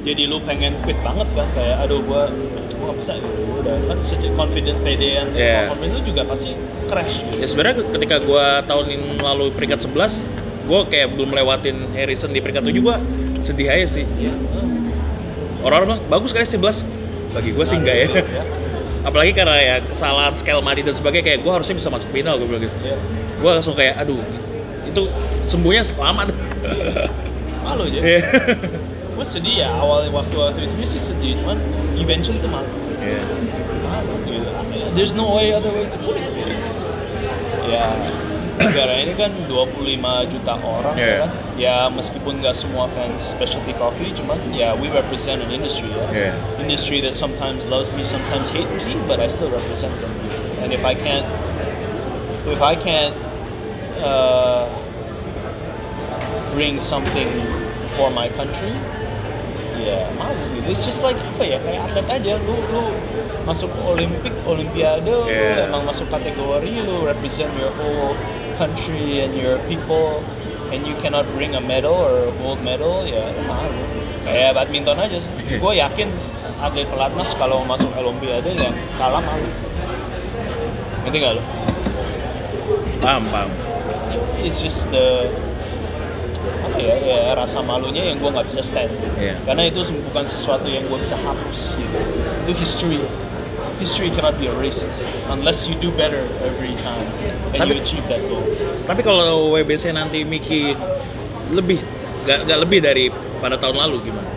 jadi 0.03 0.23
lu 0.25 0.39
pengen 0.41 0.75
quit 0.81 0.99
banget 0.99 1.27
kan 1.31 1.47
kayak 1.53 1.77
aduh 1.79 1.99
gua 2.01 2.27
gua 2.73 2.85
nggak 2.85 2.97
bisa 2.97 3.11
gitu 3.15 3.41
udah 3.57 3.75
kan 3.85 3.97
sejak 4.01 4.31
confident 4.33 4.77
pedean 4.81 5.27
Yeah. 5.33 5.67
confident 5.69 5.93
lu 5.93 6.01
juga 6.03 6.21
pasti 6.23 6.55
crash 6.85 7.23
gitu 7.23 7.35
ya 7.39 7.47
sebenarnya 7.47 7.75
ketika 7.89 8.15
gue 8.19 8.45
tahun 8.63 8.85
ini 8.89 9.07
lalu 9.17 9.45
peringkat 9.51 9.79
11 9.85 10.27
gue 10.63 10.79
kayak 10.87 11.07
belum 11.11 11.29
lewatin 11.33 11.77
Harrison 11.91 12.31
di 12.31 12.39
peringkat 12.39 12.63
7 12.63 12.71
gue 12.77 12.95
sedih 13.39 13.67
aja 13.67 13.87
sih 13.89 14.05
Iya. 14.07 14.31
hmm. 14.31 14.71
orang-orang 15.61 15.87
bilang 15.97 16.03
bagus 16.09 16.31
kali 16.31 16.45
11 16.45 17.02
bagi 17.33 17.49
gue 17.51 17.65
sih 17.65 17.77
enggak 17.77 17.95
ya 17.97 18.07
Ya. 18.13 18.43
apalagi 19.09 19.35
karena 19.35 19.55
ya 19.59 19.75
kesalahan 19.83 20.31
scale 20.33 20.63
mati 20.63 20.79
dan 20.79 20.95
sebagainya 20.95 21.25
kayak 21.27 21.39
gue 21.43 21.51
harusnya 21.51 21.75
bisa 21.75 21.89
masuk 21.91 22.07
final 22.09 22.39
gue 22.39 22.47
bilang 22.47 22.63
gitu 22.63 22.75
Ya. 22.81 22.95
gue 23.41 23.49
langsung 23.51 23.75
kayak 23.75 23.99
aduh 23.99 24.21
itu 24.87 25.01
sembuhnya 25.49 25.83
lama 25.97 26.21
tuh 26.29 26.37
malu 27.65 27.83
aja 27.89 27.99
Iya. 27.99 28.19
gue 29.17 29.25
sedih 29.27 29.55
ya 29.61 29.69
awal 29.75 30.07
waktu 30.09 30.35
waktu 30.35 30.59
itu 30.65 30.97
sih 30.97 31.01
sedih 31.03 31.37
cuman 31.43 31.57
eventually 31.97 32.39
itu 32.39 32.47
malu 32.47 32.69
Iya. 33.03 33.21
malu 33.83 34.13
gitu 34.23 34.49
there's 34.95 35.11
no 35.11 35.35
way 35.35 35.51
other 35.51 35.69
way 35.69 35.85
to 35.85 35.97
put 35.99 36.15
it 36.15 36.29
ya 37.67 37.91
negara 38.53 38.93
ini 39.01 39.13
kan 39.17 39.33
25 39.49 39.97
juta 40.29 40.53
orang 40.61 40.93
Yeah. 40.93 41.09
ya 41.09 41.15
kan 41.25 41.29
ya 41.57 41.75
meskipun 41.89 42.41
nggak 42.41 42.53
semua 42.53 42.85
fans 42.93 43.21
specialty 43.25 43.73
coffee 43.75 44.13
cuman 44.13 44.37
ya 44.53 44.77
we 44.77 44.89
represent 44.89 45.41
an 45.41 45.49
industry 45.49 45.89
ya 45.89 46.05
Yeah. 46.13 46.33
industry 46.61 47.01
that 47.01 47.17
sometimes 47.17 47.65
loves 47.65 47.89
me 47.93 48.05
sometimes 48.05 48.53
hates 48.53 48.85
me 48.85 48.93
but 49.09 49.17
I 49.17 49.25
still 49.25 49.49
represent 49.49 49.93
them 49.99 50.13
and 50.61 50.69
if 50.69 50.85
I 50.85 50.93
can't 50.93 51.25
if 52.45 52.61
I 52.61 52.75
can't 52.77 53.15
uh, 54.03 54.69
bring 56.53 56.77
something 56.81 57.29
for 57.97 58.13
my 58.13 58.29
country 58.37 58.73
ya 59.83 60.07
malu 60.15 60.39
gitu 60.55 60.67
it's 60.71 60.85
just 60.85 61.01
like 61.03 61.17
apa 61.35 61.43
ya 61.43 61.57
kayak 61.59 61.81
atlet 61.91 62.07
aja 62.07 62.33
lu 62.39 62.55
lu 62.71 62.83
masuk 63.43 63.67
olimpik 63.83 64.31
olimpiade 64.47 65.03
Yeah. 65.27 65.27
lu 65.27 65.61
emang 65.67 65.83
masuk 65.89 66.07
kategori 66.07 66.71
lu 66.87 67.03
represent 67.03 67.51
your 67.59 67.73
whole 67.75 68.15
country 68.55 69.21
and 69.21 69.33
your 69.37 69.57
people 69.69 70.23
and 70.73 70.87
you 70.87 70.95
cannot 71.01 71.25
bring 71.37 71.53
a 71.55 71.61
medal 71.61 71.93
or 71.93 72.29
a 72.29 72.33
gold 72.41 72.61
medal 72.65 73.05
ya 73.05 73.29
malu 73.45 73.83
kayak 74.23 74.55
badminton 74.55 74.97
aja 74.97 75.17
sih. 75.19 75.59
Gue 75.59 75.77
yakin 75.77 76.09
atlet 76.63 76.87
pelatnas 76.87 77.35
kalau 77.35 77.61
masuk 77.67 77.91
olimpiade 77.93 78.55
ya 78.55 78.71
kalah 78.95 79.19
malu 79.19 79.49
ngerti 81.03 81.17
gak 81.19 81.35
lu? 81.35 81.43
paham 83.03 83.23
paham. 83.27 83.51
It's 84.39 84.63
just 84.63 84.87
the 84.91 85.27
apa 86.63 86.79
ya, 86.79 86.95
ya 87.03 87.19
rasa 87.35 87.59
malunya 87.59 88.11
yang 88.11 88.23
gue 88.23 88.31
nggak 88.31 88.47
bisa 88.47 88.63
stand. 88.63 88.91
Iya. 89.19 89.35
karena 89.43 89.67
itu 89.67 89.83
bukan 90.11 90.23
sesuatu 90.27 90.67
yang 90.71 90.87
gue 90.87 90.99
bisa 91.03 91.19
hapus 91.19 91.75
gitu. 91.75 91.99
Itu 92.47 92.51
history 92.55 92.99
history 93.79 94.09
cannot 94.11 94.35
be 94.37 94.45
erased 94.47 94.85
unless 95.29 95.65
you 95.65 95.75
do 95.77 95.89
better 95.93 96.25
every 96.41 96.73
time 96.81 97.07
and 97.53 97.59
Tapi- 97.59 97.77
you 97.77 97.81
achieve 97.81 98.05
that 98.07 98.21
goal. 98.25 98.43
tapi 98.83 99.01
kalau 99.01 99.51
WBC 99.51 99.91
nanti 99.91 100.21
Miki 100.23 100.75
lebih 101.49 101.79
gak, 102.23 102.45
gak 102.45 102.59
lebih 102.61 102.79
dari 102.79 103.05
pada 103.39 103.55
tahun 103.55 103.75
lalu 103.77 104.09
gimana? 104.11 104.29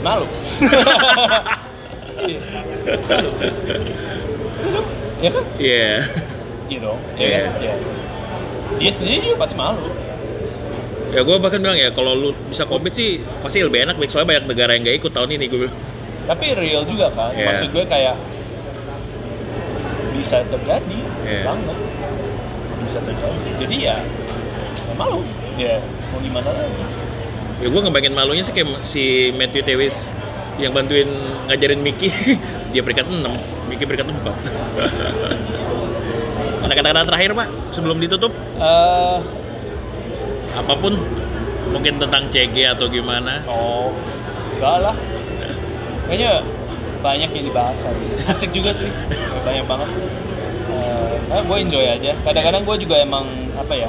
Malu. 0.00 0.26
Iya, 2.14 2.40
malu 3.10 3.30
ya 5.20 5.28
kan? 5.28 5.44
Iya. 5.60 5.88
You 6.72 6.78
know 6.80 6.96
ya 7.16 7.26
Iya. 7.26 7.40
kan? 7.44 7.52
Ya. 7.60 7.74
Dia 8.80 8.90
sendiri 8.90 9.16
juga 9.28 9.36
pasti 9.44 9.54
malu. 9.58 9.92
Ya 11.12 11.20
gue 11.22 11.36
bahkan 11.36 11.60
bilang 11.60 11.76
ya 11.76 11.92
kalau 11.92 12.16
lu 12.16 12.30
bisa 12.48 12.64
compete 12.64 12.96
sih 12.96 13.10
pasti 13.38 13.60
lebih 13.60 13.84
enak 13.84 14.00
soalnya 14.08 14.34
banyak 14.34 14.44
negara 14.50 14.70
yang 14.74 14.82
gak 14.82 14.96
ikut 15.04 15.12
tahun 15.12 15.30
ini 15.36 15.44
gue 15.46 15.58
bilang 15.66 15.76
tapi 16.24 16.56
real 16.56 16.82
juga 16.84 17.12
kan 17.12 17.30
Iya. 17.32 17.46
maksud 17.52 17.68
gue 17.70 17.84
kayak 17.84 18.16
bisa 20.14 20.40
terjadi 20.46 20.98
Iya. 21.22 21.42
banget. 21.44 21.76
Bisa 22.80 22.98
terjadi. 23.00 23.48
Jadi 23.60 23.76
ya, 23.82 23.96
ya 24.76 24.92
malu. 24.94 25.20
Ya 25.54 25.78
mau 26.10 26.18
gimana 26.18 26.48
lagi? 26.48 26.84
Ya 27.60 27.66
gue 27.68 27.80
ngebayangin 27.80 28.14
malunya 28.14 28.42
sih 28.42 28.52
kayak 28.52 28.82
si 28.82 29.04
Matthew 29.32 29.62
Tewis 29.62 30.08
yang 30.56 30.72
bantuin 30.72 31.08
ngajarin 31.46 31.80
Mickey. 31.80 32.10
Dia 32.72 32.82
peringkat 32.82 33.06
6 33.06 33.30
Mickey 33.68 33.84
peringkat 33.86 34.10
4 34.10 34.34
ada 36.64 36.72
kata-kata 36.72 37.06
terakhir 37.06 37.30
pak 37.36 37.48
sebelum 37.70 38.00
ditutup? 38.00 38.32
Eh, 38.56 39.18
apa 40.54 40.72
pun. 40.74 40.96
Mungkin 41.64 41.98
tentang 41.98 42.30
CG 42.30 42.56
atau 42.66 42.86
gimana. 42.86 43.42
Oh, 43.44 43.90
enggak 44.54 44.76
lah. 44.80 44.96
Kayaknya 46.08 46.32
banyak 47.04 47.30
yang 47.36 47.44
dibahas 47.52 47.78
hari. 47.84 48.00
ini. 48.00 48.14
Asik 48.32 48.50
juga 48.56 48.70
sih, 48.72 48.88
banyak 49.44 49.64
banget. 49.68 49.88
Eh, 51.34 51.42
gue 51.44 51.58
enjoy 51.58 51.84
aja. 51.84 52.12
Kadang-kadang 52.24 52.62
gue 52.64 52.76
juga 52.84 52.96
emang 53.00 53.26
apa 53.56 53.74
ya, 53.76 53.88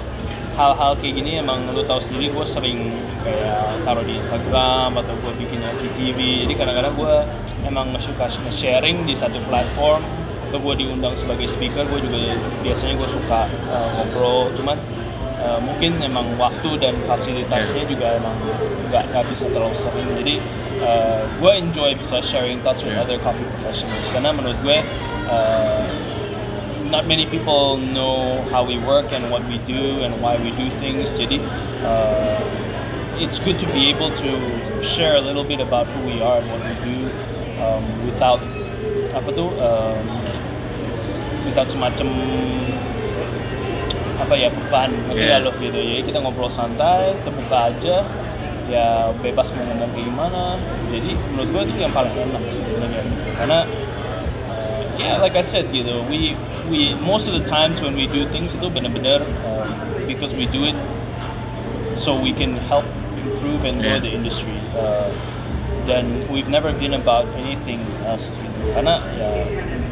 hal-hal 0.56 0.96
kayak 1.00 1.14
gini 1.20 1.40
emang 1.40 1.68
lu 1.76 1.84
tahu 1.84 2.00
sendiri 2.00 2.32
gue 2.32 2.46
sering 2.48 2.96
kayak 3.28 3.84
taruh 3.84 4.04
di 4.04 4.20
Instagram 4.20 4.96
atau 5.00 5.14
gue 5.20 5.34
bikin 5.40 5.60
di 5.84 5.90
TV. 6.00 6.20
Jadi 6.48 6.54
kadang-kadang 6.56 6.94
gue 6.96 7.16
emang 7.68 7.92
suka 8.00 8.32
sharing 8.52 9.04
di 9.04 9.16
satu 9.16 9.40
platform 9.52 10.04
atau 10.56 10.72
gue 10.72 10.88
diundang 10.88 11.12
sebagai 11.18 11.52
speaker 11.52 11.84
gue 11.84 12.00
juga 12.00 12.38
biasanya 12.64 12.96
gue 12.96 13.10
suka 13.12 13.50
eh, 13.50 13.88
ngobrol 13.98 14.54
cuman 14.56 14.78
eh, 15.42 15.60
mungkin 15.60 16.00
emang 16.00 16.32
waktu 16.40 16.80
dan 16.80 16.96
fasilitasnya 17.10 17.84
juga 17.90 18.16
emang 18.16 18.32
nggak 18.88 19.04
nggak 19.12 19.26
bisa 19.28 19.50
terlalu 19.52 19.76
sering 19.76 20.08
jadi 20.24 20.40
eh, 20.86 21.22
gue 21.42 21.52
enjoy 21.58 21.98
bisa 21.98 22.22
sharing 22.22 22.62
thoughts 22.62 22.86
with 22.86 22.94
Yeah. 22.94 23.04
other 23.04 23.18
coffee 23.26 23.46
professionals. 23.58 24.06
Karena 24.14 24.30
menurut 24.32 24.58
gue 24.62 24.78
eh, 25.28 25.84
not 26.90 27.10
many 27.10 27.26
people 27.26 27.78
know 27.78 28.46
how 28.54 28.64
we 28.64 28.78
work 28.78 29.10
and 29.12 29.28
what 29.34 29.42
we 29.50 29.58
do 29.66 30.06
and 30.06 30.14
why 30.22 30.38
we 30.38 30.54
do 30.54 30.70
things. 30.78 31.10
Jadi 31.18 31.42
uh, 31.82 32.38
it's 33.18 33.42
good 33.42 33.58
to 33.60 33.68
be 33.74 33.90
able 33.90 34.14
to 34.22 34.30
share 34.86 35.18
a 35.18 35.24
little 35.24 35.44
bit 35.44 35.60
about 35.60 35.90
who 35.92 36.00
we 36.06 36.22
are 36.22 36.40
and 36.40 36.48
what 36.48 36.62
we 36.62 36.76
do 36.86 36.98
um, 37.58 37.84
without 38.06 38.40
apa 39.18 39.30
tuh 39.34 39.50
um, 39.58 40.06
without 41.50 41.68
semacam 41.68 42.08
apa 44.22 44.34
ya 44.38 44.50
beban. 44.54 44.94
Yeah. 45.12 45.42
gitu. 45.58 45.80
Ya 45.82 46.00
kita 46.06 46.22
ngobrol 46.22 46.54
santai 46.54 47.18
terbuka 47.26 47.74
aja 47.74 48.06
ya 48.66 49.14
bebas 49.22 49.54
mau 49.54 49.62
ngomong 49.70 49.90
kayak 49.94 50.06
gimana 50.10 50.44
jadi 50.90 51.12
menurut 51.34 51.50
gue 51.54 51.62
itu 51.70 51.76
yang 51.86 51.94
paling 51.94 52.14
enak 52.18 52.42
sebenarnya 52.50 53.04
karena 53.38 53.60
uh, 54.50 54.82
yeah 54.98 55.22
like 55.22 55.38
I 55.38 55.46
said 55.46 55.70
gitu 55.70 56.02
we 56.10 56.34
we 56.66 56.98
most 56.98 57.30
of 57.30 57.38
the 57.38 57.46
times 57.46 57.78
when 57.78 57.94
we 57.94 58.10
do 58.10 58.26
things 58.34 58.58
itu 58.58 58.66
benar-benar 58.66 59.22
um, 59.46 59.70
because 60.10 60.34
we 60.34 60.50
do 60.50 60.66
it 60.66 60.78
so 61.94 62.18
we 62.18 62.34
can 62.34 62.58
help 62.66 62.86
improve 63.16 63.62
and 63.70 63.82
grow 63.86 63.98
Yeah. 63.98 64.02
the 64.02 64.12
industry 64.12 64.58
uh, 64.74 65.14
dan 65.86 66.26
we've 66.34 66.50
never 66.50 66.74
been 66.74 66.98
about 66.98 67.30
anything 67.38 67.78
else 68.10 68.34
gitu. 68.34 68.74
karena 68.74 68.98
ya 69.14 69.30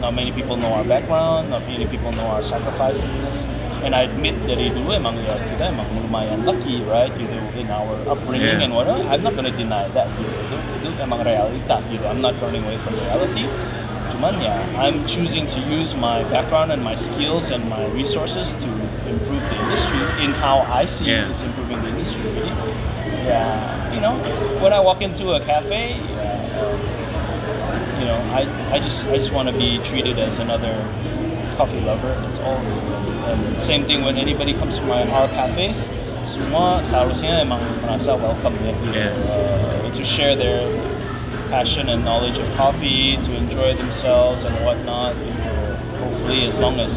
not 0.02 0.18
many 0.18 0.34
people 0.34 0.58
know 0.58 0.74
our 0.74 0.86
background 0.90 1.54
not 1.54 1.62
many 1.70 1.86
people 1.86 2.10
know 2.10 2.26
our 2.26 2.42
sacrifices 2.42 3.06
and 3.84 3.92
I 3.94 4.08
admit 4.08 4.36
dari 4.48 4.72
dulu 4.72 4.96
emang 4.96 5.20
ya 5.22 5.36
kita 5.36 5.70
emang 5.76 5.88
lumayan 5.94 6.48
lucky 6.48 6.80
right? 6.88 7.12
Gitu 7.14 7.36
in 7.60 7.68
our 7.70 7.94
upbringing 8.08 8.58
Yeah. 8.60 8.66
and 8.66 8.72
whatnot 8.74 9.04
I'm 9.08 9.22
not 9.22 9.36
gonna 9.36 9.54
deny 9.54 9.88
that. 9.92 10.08
Gitu 10.16 10.32
itu, 10.32 10.56
itu 10.82 10.90
emang 11.04 11.22
realita. 11.22 11.84
Gitu 11.92 12.04
I'm 12.08 12.24
not 12.24 12.36
running 12.40 12.64
away 12.64 12.80
from 12.82 12.96
reality. 12.98 13.46
Cuman 14.14 14.40
ya 14.40 14.56
I'm 14.80 15.04
choosing 15.04 15.46
to 15.52 15.60
use 15.68 15.92
my 15.98 16.24
background 16.32 16.72
and 16.72 16.80
my 16.80 16.96
skills 16.96 17.52
and 17.52 17.66
my 17.68 17.84
resources 17.92 18.56
to 18.62 18.70
improve 19.04 19.44
the 19.52 19.58
industry 19.60 20.02
in 20.24 20.32
how 20.38 20.64
I 20.70 20.88
see 20.88 21.12
Yeah. 21.12 21.28
it's 21.28 21.44
improving 21.44 21.82
the 21.84 21.92
industry 21.92 22.24
jadi 22.24 22.52
ya 23.24 23.44
you 23.92 24.00
know 24.04 24.16
when 24.64 24.72
I 24.72 24.80
walk 24.80 25.00
into 25.04 25.36
a 25.36 25.42
cafe 25.44 25.96
um, 26.20 26.80
you 28.00 28.06
know 28.08 28.20
I, 28.36 28.48
I 28.72 28.78
just 28.80 29.04
I 29.12 29.16
just 29.18 29.32
want 29.32 29.48
to 29.52 29.56
be 29.56 29.80
treated 29.84 30.20
as 30.20 30.40
another 30.40 30.76
coffee 31.56 31.82
lover 31.82 32.14
It's 32.30 32.40
all 32.40 32.60
and 33.30 33.58
same 33.60 33.86
thing 33.86 34.04
when 34.04 34.18
anybody 34.18 34.54
comes 34.54 34.78
to 34.80 34.84
my 34.84 35.04
our 35.10 35.28
cafes 35.32 35.88
semua 36.24 36.80
seharusnya 36.82 37.44
emang 37.44 37.60
merasa 37.84 38.16
welcome 38.16 38.56
ya 38.64 38.74
Yeah. 38.92 39.12
uh, 39.28 39.92
to 39.94 40.04
share 40.04 40.34
their 40.34 40.66
passion 41.54 41.92
and 41.92 42.02
knowledge 42.02 42.40
of 42.40 42.48
coffee 42.58 43.20
to 43.22 43.32
enjoy 43.38 43.76
themselves 43.78 44.42
and 44.48 44.56
whatnot 44.66 45.14
hopefully 46.02 46.48
as 46.50 46.58
long 46.58 46.80
as 46.80 46.90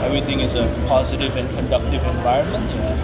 everything 0.00 0.40
is 0.40 0.56
a 0.56 0.64
positive 0.88 1.36
and 1.36 1.50
conductive 1.52 2.00
environment 2.08 2.64
ya 2.72 2.94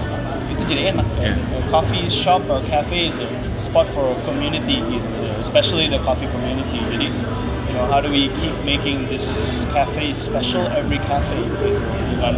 itu 0.56 0.62
jadi 0.72 0.82
enak. 0.96 1.04
Yeah. 1.20 1.36
A 1.36 1.60
coffee 1.68 2.08
shop 2.08 2.40
or 2.48 2.64
cafe 2.64 3.12
is 3.12 3.18
a 3.20 3.28
spot 3.60 3.84
for 3.92 4.14
a 4.14 4.18
community 4.24 4.80
especially 5.44 5.84
the 5.90 6.00
coffee 6.00 6.30
community. 6.32 6.80
Jadi 6.88 7.12
know 7.76 7.86
how 7.86 8.00
do 8.00 8.08
we 8.08 8.32
keep 8.34 8.56
making 8.64 9.04
this 9.06 9.24
cafe 9.70 10.10
special 10.12 10.64
every 10.72 10.96
cafe 11.00 11.36
with 11.60 11.76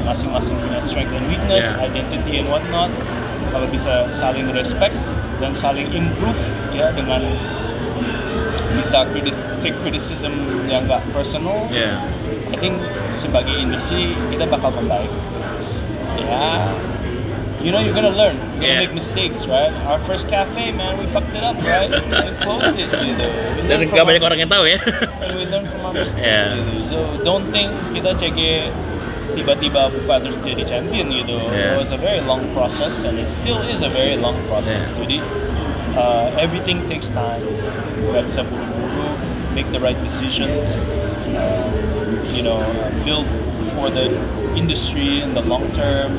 masing-masing 0.02 0.58
punya 0.58 0.82
strength 0.82 1.14
and 1.14 1.26
weakness 1.26 1.62
Yeah. 1.64 1.80
identity 1.80 2.32
and 2.36 2.50
whatnot 2.50 2.90
kalau 3.48 3.70
bisa 3.70 4.10
saling 4.10 4.50
respect 4.50 4.92
dan 5.38 5.54
saling 5.54 5.86
improve 5.90 6.36
ya 6.70 6.90
dengan 6.92 7.22
bisa 8.74 9.06
criti- 9.08 9.38
take 9.58 9.78
criticism 9.80 10.34
yang 10.66 10.84
nggak 10.84 11.02
personal 11.10 11.66
Yeah. 11.70 12.02
I 12.48 12.56
think 12.56 12.78
sebagai 13.14 13.54
industri 13.54 14.16
kita 14.28 14.46
bakal 14.46 14.72
membaik. 14.72 15.10
Ya, 16.18 16.72
you 17.58 17.70
know 17.70 17.80
you're 17.82 17.94
gonna 17.94 18.14
learn, 18.14 18.36
you're 18.38 18.62
gonna 18.62 18.72
Yeah. 18.78 18.82
make 18.86 18.94
mistakes, 18.94 19.42
right? 19.46 19.74
Our 19.86 19.98
first 20.06 20.28
cafe, 20.28 20.70
man, 20.70 20.98
we 20.98 21.06
fucked 21.10 21.34
it 21.34 21.42
up, 21.42 21.58
right? 21.62 21.90
We 22.26 22.32
closed 22.38 22.78
it, 22.78 22.86
gitu. 22.90 23.26
We 23.58 23.60
dan 23.66 23.82
from 23.90 24.06
banyak 24.06 24.22
orang 24.22 24.38
yang 24.38 24.50
tahu 24.50 24.64
ya 24.70 24.78
and 25.22 25.30
we 25.34 25.44
learn 25.46 25.66
from 25.66 25.82
our 25.84 25.94
mistakes, 25.94 26.22
Yeah. 26.22 26.54
gitu. 26.54 26.86
So 26.90 26.98
don't 27.26 27.50
think 27.50 27.70
kita 27.92 28.14
CG 28.14 28.70
tiba-tiba 29.34 29.90
buka 29.90 30.14
terus 30.22 30.36
jadi 30.42 30.62
champion 30.66 31.10
gitu. 31.10 31.38
Yeah. 31.50 31.74
It 31.74 31.82
was 31.82 31.90
a 31.94 32.00
very 32.00 32.18
long 32.22 32.46
process 32.54 33.02
and 33.02 33.18
it 33.18 33.28
still 33.30 33.58
is 33.66 33.82
a 33.82 33.90
very 33.90 34.14
long 34.18 34.38
process. 34.46 34.82
Yeah. 34.94 34.98
Jadi 34.98 35.16
uh, 35.94 36.26
everything 36.38 36.86
takes 36.86 37.10
time. 37.10 37.42
Gak 38.14 38.26
bisa 38.30 38.42
buru-buru, 38.46 39.14
make 39.54 39.66
the 39.70 39.78
right 39.82 39.98
decisions. 40.02 40.66
Uh, 41.34 41.66
you 42.32 42.42
know, 42.42 42.58
build 43.04 43.26
for 43.76 43.90
the 43.90 44.10
industry 44.54 45.20
in 45.22 45.34
the 45.34 45.42
long 45.44 45.66
term. 45.74 46.18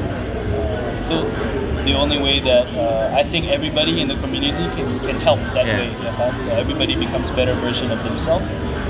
The 1.10 1.94
only 1.94 2.18
way 2.22 2.40
that 2.40 2.68
uh, 2.78 3.16
I 3.18 3.24
think 3.24 3.48
everybody 3.48 4.00
in 4.02 4.08
the 4.08 4.16
community 4.22 4.64
can, 4.76 5.00
can 5.00 5.20
help 5.20 5.40
that 5.58 5.66
Yeah. 5.66 5.80
way. 5.80 5.90
kan? 5.98 6.50
Everybody 6.52 6.96
becomes 6.96 7.32
better 7.32 7.54
version 7.56 7.90
of 7.92 8.04
themselves. 8.04 8.46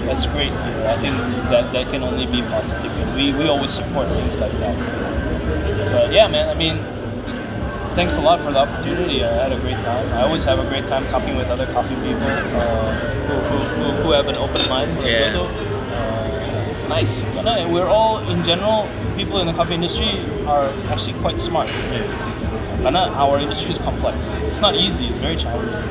That's 0.06 0.26
great. 0.28 0.52
I 0.52 0.98
think 1.00 1.16
that 1.50 1.72
that 1.72 1.88
can 1.92 2.04
only 2.04 2.26
be 2.26 2.42
positive, 2.42 2.92
and 2.92 3.16
we, 3.16 3.32
we 3.32 3.48
always 3.48 3.72
support 3.72 4.08
things 4.10 4.36
like 4.38 4.52
that. 4.60 4.76
But 5.94 6.12
yeah, 6.12 6.28
man. 6.28 6.50
I 6.50 6.56
mean, 6.56 6.80
thanks 7.96 8.18
a 8.18 8.22
lot 8.22 8.42
for 8.42 8.52
the 8.52 8.60
opportunity. 8.60 9.24
I 9.24 9.32
had 9.48 9.52
a 9.54 9.60
great 9.60 9.80
time. 9.86 10.06
I 10.14 10.24
always 10.24 10.44
have 10.44 10.60
a 10.60 10.68
great 10.68 10.88
time 10.88 11.06
talking 11.08 11.38
with 11.38 11.48
other 11.48 11.68
coffee 11.72 11.96
people 11.96 12.28
uh, 12.28 12.96
who, 13.28 13.34
who, 13.48 13.58
who, 13.76 13.86
who 14.04 14.12
have 14.12 14.28
an 14.28 14.36
open 14.36 14.68
mind. 14.68 14.92
Yeah. 15.06 15.38
Nice. 16.90 17.14
Karena 17.34 17.64
we're 17.66 17.88
all, 17.88 18.20
in 18.26 18.42
general, 18.44 18.90
people 19.16 19.40
in 19.40 19.48
the 19.48 19.54
coffee 19.54 19.76
industry 19.76 20.18
are 20.46 20.68
actually 20.90 21.14
quite 21.20 21.40
smart. 21.40 21.70
Karena 22.80 23.12
our 23.14 23.38
industry 23.38 23.72
is 23.72 23.80
complex. 23.80 24.18
It's 24.44 24.60
not 24.60 24.74
easy. 24.74 25.08
It's 25.08 25.20
very 25.20 25.36
challenging. 25.36 25.84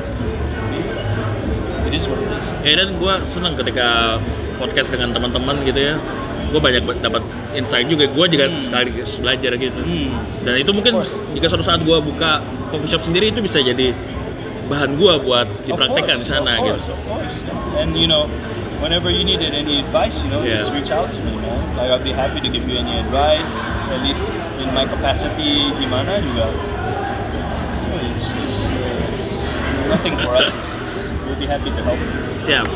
It 1.87 1.93
is 1.95 2.05
what 2.05 2.19
it 2.19 2.29
is. 2.29 2.45
ya 2.61 2.75
dan 2.77 3.01
gue 3.01 3.13
senang 3.25 3.57
ketika 3.57 4.19
podcast 4.59 4.93
dengan 4.93 5.09
teman-teman 5.09 5.63
gitu 5.63 5.79
ya 5.79 5.95
gue 6.49 6.59
banyak 6.59 6.85
ba- 6.85 6.99
dapat 6.99 7.23
insight 7.55 7.87
juga 7.87 8.05
gue 8.05 8.25
juga 8.27 8.45
sekali 8.51 8.93
belajar 9.17 9.51
gitu 9.55 9.81
Hmm. 9.81 10.11
dan 10.43 10.53
itu 10.59 10.69
mungkin 10.69 11.01
jika 11.33 11.49
suatu 11.49 11.65
saat 11.65 11.81
gue 11.81 11.97
buka 11.97 12.43
coffee 12.69 12.85
shop 12.85 13.01
sendiri 13.01 13.33
itu 13.33 13.39
bisa 13.39 13.57
jadi 13.57 13.95
bahan 14.67 15.01
gue 15.01 15.13
buat 15.23 15.47
dipraktekkan 15.65 16.21
di 16.21 16.27
sana 16.27 16.61
of 16.61 16.67
gitu 16.67 16.77
course, 16.77 16.89
Of 16.89 17.01
course, 17.07 17.37
And 17.79 17.95
you 17.95 18.05
know, 18.05 18.27
whenever 18.79 19.09
you 19.09 19.23
needed 19.23 19.53
any 19.53 19.79
advice, 19.79 20.17
you 20.23 20.29
know, 20.29 20.41
Yeah. 20.41 20.59
just 20.59 20.71
reach 20.73 20.91
out 20.91 21.11
to 21.11 21.19
me, 21.19 21.35
man. 21.35 21.59
Like 21.75 21.91
I'll 21.91 22.03
be 22.03 22.11
happy 22.11 22.39
to 22.39 22.49
give 22.49 22.67
you 22.67 22.77
any 22.77 22.99
advice, 22.99 23.47
at 23.91 24.01
least 24.01 24.23
in 24.59 24.73
my 24.73 24.85
capacity. 24.85 25.71
Gimana 25.75 26.19
juga. 26.19 26.47
know, 26.47 27.99
It's, 28.09 28.27
it's, 28.43 28.57
it's 29.17 29.31
nothing 29.89 30.15
for 30.21 30.35
us. 30.35 30.53
It's, 30.53 30.67
it's, 30.75 31.25
we'll 31.25 31.39
be 31.39 31.47
happy 31.47 31.71
to 31.71 31.81
help. 31.81 31.99
siap 32.43 32.67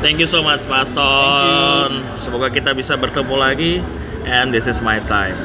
thank 0.00 0.16
you 0.16 0.28
so 0.28 0.40
much 0.40 0.62
Pak 0.64 0.88
Aston 0.88 1.90
semoga 2.22 2.48
kita 2.48 2.70
bisa 2.72 2.94
bertemu 2.94 3.34
lagi 3.34 3.72
and 4.24 4.52
this 4.52 4.64
is 4.64 4.78
my 4.80 5.00
time 5.04 5.34